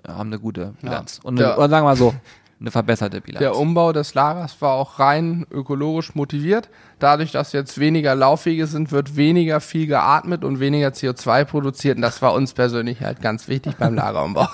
haben 0.07 0.29
eine 0.31 0.39
gute 0.41 0.75
Bilanz. 0.81 1.21
Und 1.23 1.39
eine, 1.39 1.49
Ja. 1.51 1.57
oder 1.57 1.69
sagen 1.69 1.85
wir 1.85 1.91
mal 1.91 1.97
so, 1.97 2.15
eine 2.61 2.71
verbesserte 2.71 3.21
Bilanz. 3.21 3.41
Der 3.41 3.57
Umbau 3.57 3.93
des 3.93 4.15
Lagers 4.15 4.61
war 4.61 4.73
auch 4.75 4.99
rein 4.99 5.47
ökologisch 5.51 6.15
motiviert. 6.15 6.69
Dadurch, 6.99 7.33
dass 7.33 7.53
jetzt 7.53 7.79
weniger 7.79 8.15
Laufwege 8.15 8.67
sind, 8.67 8.93
wird 8.93 9.17
weniger 9.17 9.61
viel 9.61 9.87
geatmet 9.87 10.45
und 10.45 10.61
weniger 10.61 10.89
CO2 10.89 11.45
produziert. 11.45 11.97
Und 11.97 12.03
das 12.03 12.23
war 12.23 12.33
uns 12.33 12.55
persönlich 12.55 13.01
halt 13.01 13.21
ganz 13.21 13.49
wichtig 13.49 13.77
beim 13.77 13.95
Lagerumbau. 13.95 14.49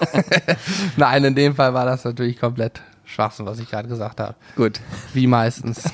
Nein, 0.97 1.25
in 1.25 1.35
dem 1.35 1.55
Fall 1.55 1.75
war 1.75 1.85
das 1.85 2.05
natürlich 2.05 2.39
komplett 2.39 2.81
Schwachsinn, 3.05 3.47
was 3.47 3.59
ich 3.59 3.71
gerade 3.71 3.89
gesagt 3.89 4.21
habe. 4.21 4.35
Gut. 4.57 4.81
Wie 5.13 5.27
meistens. 5.27 5.85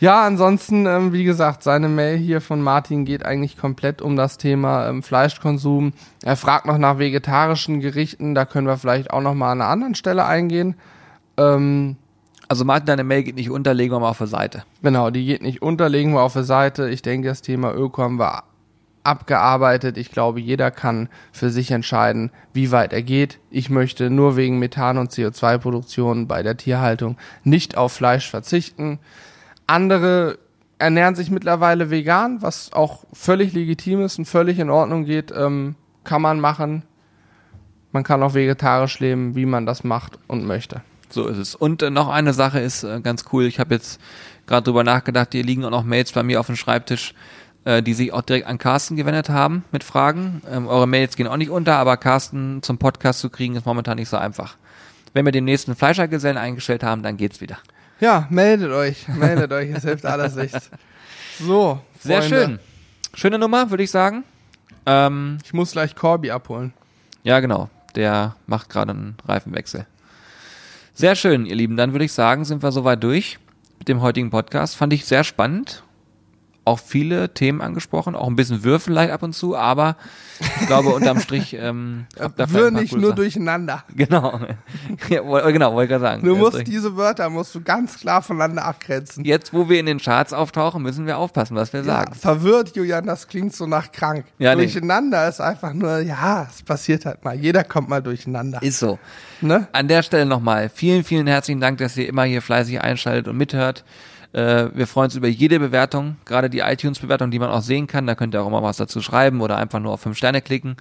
ja, 0.00 0.26
ansonsten, 0.26 0.86
ähm, 0.86 1.12
wie 1.12 1.24
gesagt, 1.24 1.62
seine 1.62 1.88
Mail 1.88 2.16
hier 2.16 2.40
von 2.40 2.60
Martin 2.60 3.04
geht 3.04 3.24
eigentlich 3.24 3.56
komplett 3.56 4.02
um 4.02 4.16
das 4.16 4.36
Thema 4.38 4.88
ähm, 4.88 5.02
Fleischkonsum. 5.02 5.92
Er 6.22 6.36
fragt 6.36 6.66
noch 6.66 6.78
nach 6.78 6.98
vegetarischen 6.98 7.80
Gerichten, 7.80 8.34
da 8.34 8.44
können 8.44 8.66
wir 8.66 8.76
vielleicht 8.76 9.10
auch 9.10 9.22
noch 9.22 9.34
mal 9.34 9.52
an 9.52 9.60
einer 9.60 9.70
anderen 9.70 9.94
Stelle 9.94 10.24
eingehen. 10.26 10.74
Ähm, 11.36 11.96
Also 12.48 12.64
Martin, 12.64 12.86
deine 12.86 13.04
Mail 13.04 13.24
geht 13.24 13.36
nicht 13.36 13.50
unter, 13.50 13.74
legen 13.74 13.92
wir 13.92 14.00
mal 14.00 14.10
auf 14.10 14.18
der 14.18 14.26
Seite. 14.28 14.64
genau, 14.82 15.10
die 15.10 15.24
geht 15.24 15.42
nicht 15.42 15.62
unter, 15.62 15.88
legen 15.88 16.12
wir 16.12 16.22
auf 16.22 16.34
der 16.34 16.44
Seite. 16.44 16.88
Ich 16.90 17.02
denke, 17.02 17.28
das 17.28 17.42
Thema 17.42 17.74
Öko 17.74 18.02
haben 18.02 18.18
wir 18.18 18.44
abgearbeitet. 19.02 19.96
Ich 19.96 20.10
glaube, 20.10 20.40
jeder 20.40 20.70
kann 20.70 21.08
für 21.32 21.50
sich 21.50 21.70
entscheiden, 21.70 22.30
wie 22.52 22.70
weit 22.70 22.92
er 22.92 23.02
geht. 23.02 23.38
Ich 23.50 23.70
möchte 23.70 24.10
nur 24.10 24.36
wegen 24.36 24.58
Methan 24.58 24.98
und 24.98 25.10
CO2-Produktion 25.12 26.26
bei 26.26 26.42
der 26.42 26.56
Tierhaltung 26.56 27.16
nicht 27.44 27.76
auf 27.76 27.92
Fleisch 27.92 28.28
verzichten. 28.28 28.98
Andere 29.66 30.38
ernähren 30.78 31.14
sich 31.14 31.30
mittlerweile 31.30 31.90
vegan, 31.90 32.42
was 32.42 32.72
auch 32.72 33.04
völlig 33.12 33.52
legitim 33.52 34.02
ist 34.02 34.18
und 34.18 34.26
völlig 34.26 34.58
in 34.58 34.70
Ordnung 34.70 35.04
geht. 35.04 35.32
Ähm, 35.34 35.74
kann 36.04 36.22
man 36.22 36.40
machen. 36.40 36.82
Man 37.92 38.04
kann 38.04 38.22
auch 38.22 38.34
vegetarisch 38.34 39.00
leben, 39.00 39.34
wie 39.36 39.46
man 39.46 39.66
das 39.66 39.84
macht 39.84 40.18
und 40.26 40.44
möchte. 40.44 40.82
So 41.08 41.26
ist 41.28 41.38
es. 41.38 41.54
Und 41.54 41.82
äh, 41.82 41.90
noch 41.90 42.08
eine 42.08 42.32
Sache 42.32 42.60
ist 42.60 42.84
äh, 42.84 43.00
ganz 43.00 43.24
cool. 43.32 43.44
Ich 43.44 43.58
habe 43.58 43.74
jetzt 43.74 44.00
gerade 44.46 44.64
drüber 44.64 44.84
nachgedacht, 44.84 45.32
hier 45.32 45.44
liegen 45.44 45.64
auch 45.64 45.70
noch 45.70 45.84
Mails 45.84 46.12
bei 46.12 46.22
mir 46.22 46.40
auf 46.40 46.46
dem 46.46 46.56
Schreibtisch, 46.56 47.14
äh, 47.64 47.82
die 47.82 47.94
sich 47.94 48.12
auch 48.12 48.22
direkt 48.22 48.46
an 48.46 48.58
Carsten 48.58 48.96
gewendet 48.96 49.28
haben 49.28 49.64
mit 49.72 49.84
Fragen. 49.84 50.42
Ähm, 50.50 50.66
eure 50.66 50.86
Mails 50.86 51.16
gehen 51.16 51.26
auch 51.26 51.36
nicht 51.36 51.50
unter, 51.50 51.76
aber 51.76 51.96
Carsten 51.96 52.62
zum 52.62 52.78
Podcast 52.78 53.20
zu 53.20 53.30
kriegen 53.30 53.56
ist 53.56 53.66
momentan 53.66 53.96
nicht 53.96 54.08
so 54.08 54.16
einfach. 54.16 54.56
Wenn 55.14 55.24
wir 55.24 55.32
den 55.32 55.44
nächsten 55.44 55.74
Fleischergesellen 55.74 56.36
eingestellt 56.36 56.82
haben, 56.82 57.02
dann 57.02 57.16
geht's 57.16 57.40
wieder. 57.40 57.58
Ja, 58.00 58.26
meldet 58.30 58.70
euch, 58.72 59.08
meldet 59.08 59.52
euch, 59.52 59.70
es 59.70 59.82
hilft 59.84 60.04
alles 60.04 60.34
nichts. 60.34 60.70
So, 61.40 61.80
Sehr 62.00 62.22
Freunde. 62.22 62.36
schön. 62.44 62.58
Schöne 63.14 63.38
Nummer, 63.38 63.70
würde 63.70 63.82
ich 63.84 63.90
sagen. 63.90 64.24
Ähm, 64.84 65.38
Ich 65.44 65.52
muss 65.54 65.72
gleich 65.72 65.94
Corby 65.94 66.30
abholen. 66.30 66.72
ja, 67.22 67.40
genau. 67.40 67.70
Der 67.94 68.36
macht 68.46 68.68
gerade 68.68 68.90
einen 68.90 69.16
Reifenwechsel. 69.26 69.86
Sehr 70.92 71.14
schön, 71.16 71.46
ihr 71.46 71.56
Lieben. 71.56 71.78
Dann 71.78 71.92
würde 71.92 72.04
ich 72.04 72.12
sagen, 72.12 72.44
sind 72.44 72.62
wir 72.62 72.70
soweit 72.72 73.02
durch 73.02 73.38
mit 73.78 73.88
dem 73.88 74.02
heutigen 74.02 74.28
Podcast. 74.28 74.76
Fand 74.76 74.92
ich 74.92 75.06
sehr 75.06 75.24
spannend. 75.24 75.82
Auch 76.66 76.80
viele 76.80 77.32
Themen 77.32 77.60
angesprochen, 77.62 78.16
auch 78.16 78.26
ein 78.26 78.34
bisschen 78.34 78.64
Würfel 78.64 78.92
vielleicht 78.92 79.12
ab 79.12 79.22
und 79.22 79.34
zu, 79.34 79.56
aber 79.56 79.94
ich 80.60 80.66
glaube 80.66 80.88
unterm 80.88 81.20
Strich 81.20 81.54
ähm, 81.58 82.06
Wirr 82.36 82.72
nicht 82.72 82.92
nur 82.92 83.02
Sachen. 83.10 83.16
durcheinander. 83.16 83.84
Genau. 83.94 84.40
ja, 85.08 85.50
genau, 85.50 85.72
wollte 85.74 85.84
ich 85.84 85.90
gerade 85.90 86.00
sagen. 86.02 86.22
Du 86.24 86.30
Jetzt 86.32 86.38
musst 86.40 86.54
durch- 86.54 86.64
diese 86.64 86.96
Wörter 86.96 87.30
musst 87.30 87.54
du 87.54 87.60
ganz 87.62 87.98
klar 88.00 88.20
voneinander 88.20 88.64
abgrenzen. 88.64 89.24
Jetzt, 89.24 89.54
wo 89.54 89.68
wir 89.68 89.78
in 89.78 89.86
den 89.86 89.98
Charts 90.00 90.32
auftauchen, 90.32 90.82
müssen 90.82 91.06
wir 91.06 91.18
aufpassen, 91.18 91.54
was 91.56 91.72
wir 91.72 91.80
Ja, 91.80 91.86
sagen. 91.86 92.14
verwirrt, 92.14 92.74
Julian, 92.74 93.06
das 93.06 93.28
klingt 93.28 93.54
so 93.54 93.66
nach 93.66 93.92
krank. 93.92 94.24
Ja, 94.38 94.54
nee. 94.56 94.62
durcheinander 94.62 95.28
ist 95.28 95.40
einfach 95.40 95.72
nur, 95.72 96.00
ja, 96.00 96.48
es 96.50 96.64
passiert 96.64 97.06
halt 97.06 97.24
mal. 97.24 97.36
Jeder 97.36 97.62
kommt 97.62 97.88
mal 97.88 98.02
durcheinander. 98.02 98.60
Ist 98.60 98.80
so. 98.80 98.98
Ne? 99.40 99.68
An 99.70 99.86
der 99.86 100.02
Stelle 100.02 100.26
nochmal 100.26 100.68
vielen, 100.68 101.04
vielen 101.04 101.28
herzlichen 101.28 101.60
Dank, 101.60 101.78
dass 101.78 101.96
ihr 101.96 102.08
immer 102.08 102.24
hier 102.24 102.42
fleißig 102.42 102.80
einschaltet 102.80 103.28
und 103.28 103.36
mithört. 103.36 103.84
Äh, 104.36 104.76
wir 104.76 104.86
freuen 104.86 105.06
uns 105.06 105.14
über 105.14 105.28
jede 105.28 105.58
Bewertung, 105.58 106.16
gerade 106.26 106.50
die 106.50 106.58
iTunes-Bewertung, 106.58 107.30
die 107.30 107.38
man 107.38 107.48
auch 107.48 107.62
sehen 107.62 107.86
kann. 107.86 108.06
Da 108.06 108.14
könnt 108.14 108.34
ihr 108.34 108.42
auch 108.42 108.46
immer 108.46 108.62
was 108.62 108.76
dazu 108.76 109.00
schreiben 109.00 109.40
oder 109.40 109.56
einfach 109.56 109.80
nur 109.80 109.92
auf 109.92 110.02
fünf 110.02 110.18
Sterne 110.18 110.42
klicken. 110.42 110.76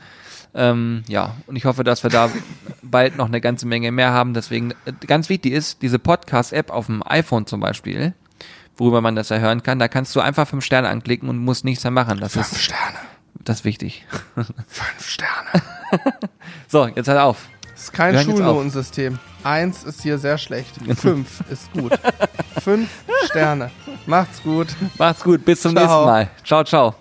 Ähm, 0.54 1.04
ja, 1.08 1.36
und 1.48 1.56
ich 1.56 1.64
hoffe, 1.64 1.86
dass 1.86 2.04
wir 2.04 2.10
da 2.10 2.30
bald 2.82 3.16
noch 3.16 3.28
eine 3.28 3.40
ganze 3.40 3.66
Menge 3.66 3.94
mehr 3.94 4.12
haben. 4.12 4.34
Deswegen, 4.34 4.72
äh, 4.84 4.92
ganz 5.08 5.30
wichtig 5.30 5.54
ist, 5.54 5.82
diese 5.82 6.00
Podcast-App 6.00 6.70
auf 6.70 6.88
dem 6.88 7.02
iPhone 7.08 7.48
zum 7.48 7.62
Beispiel, 7.62 8.14
worüber 8.76 9.00
man 9.00 9.16
das 9.16 9.30
ja 9.30 9.38
hören 9.38 9.64
kann, 9.64 9.80
da 9.80 9.88
kannst 9.88 10.14
du 10.18 10.20
einfach 10.20 10.50
fünf 10.50 10.66
Sterne 10.66 10.90
anklicken 10.90 11.30
und 11.30 11.38
musst 11.38 11.64
nichts 11.64 11.86
mehr 11.86 11.92
machen. 11.92 12.20
Das 12.20 12.34
Fünf 12.34 12.52
ist, 12.52 12.62
Sterne. 12.62 12.98
das 13.46 13.60
ist 13.60 13.66
wichtig. 13.66 14.06
Fünf 14.36 15.08
Sterne. 15.08 15.64
So, 16.68 16.88
jetzt 16.88 17.08
halt 17.08 17.20
auf. 17.20 17.48
Das 17.72 17.84
ist 17.84 17.94
kein. 17.94 18.20
Schulnotensystem. 18.20 19.20
Eins 19.46 19.84
ist 19.84 20.02
hier 20.02 20.18
sehr 20.18 20.40
schlecht. 20.40 20.74
Fünf 20.98 21.44
ist 21.52 21.72
gut. 21.72 21.94
Fünf 22.64 22.90
Sterne. 23.26 23.70
Macht's 24.08 24.42
gut. 24.42 24.70
Macht's 24.98 25.24
gut, 25.24 25.46
bis 25.46 25.62
zum 25.62 25.74
Ciao. 25.74 25.84
nächsten 25.84 26.06
Mal. 26.06 26.30
Ciao, 26.44 26.64
ciao. 26.64 26.96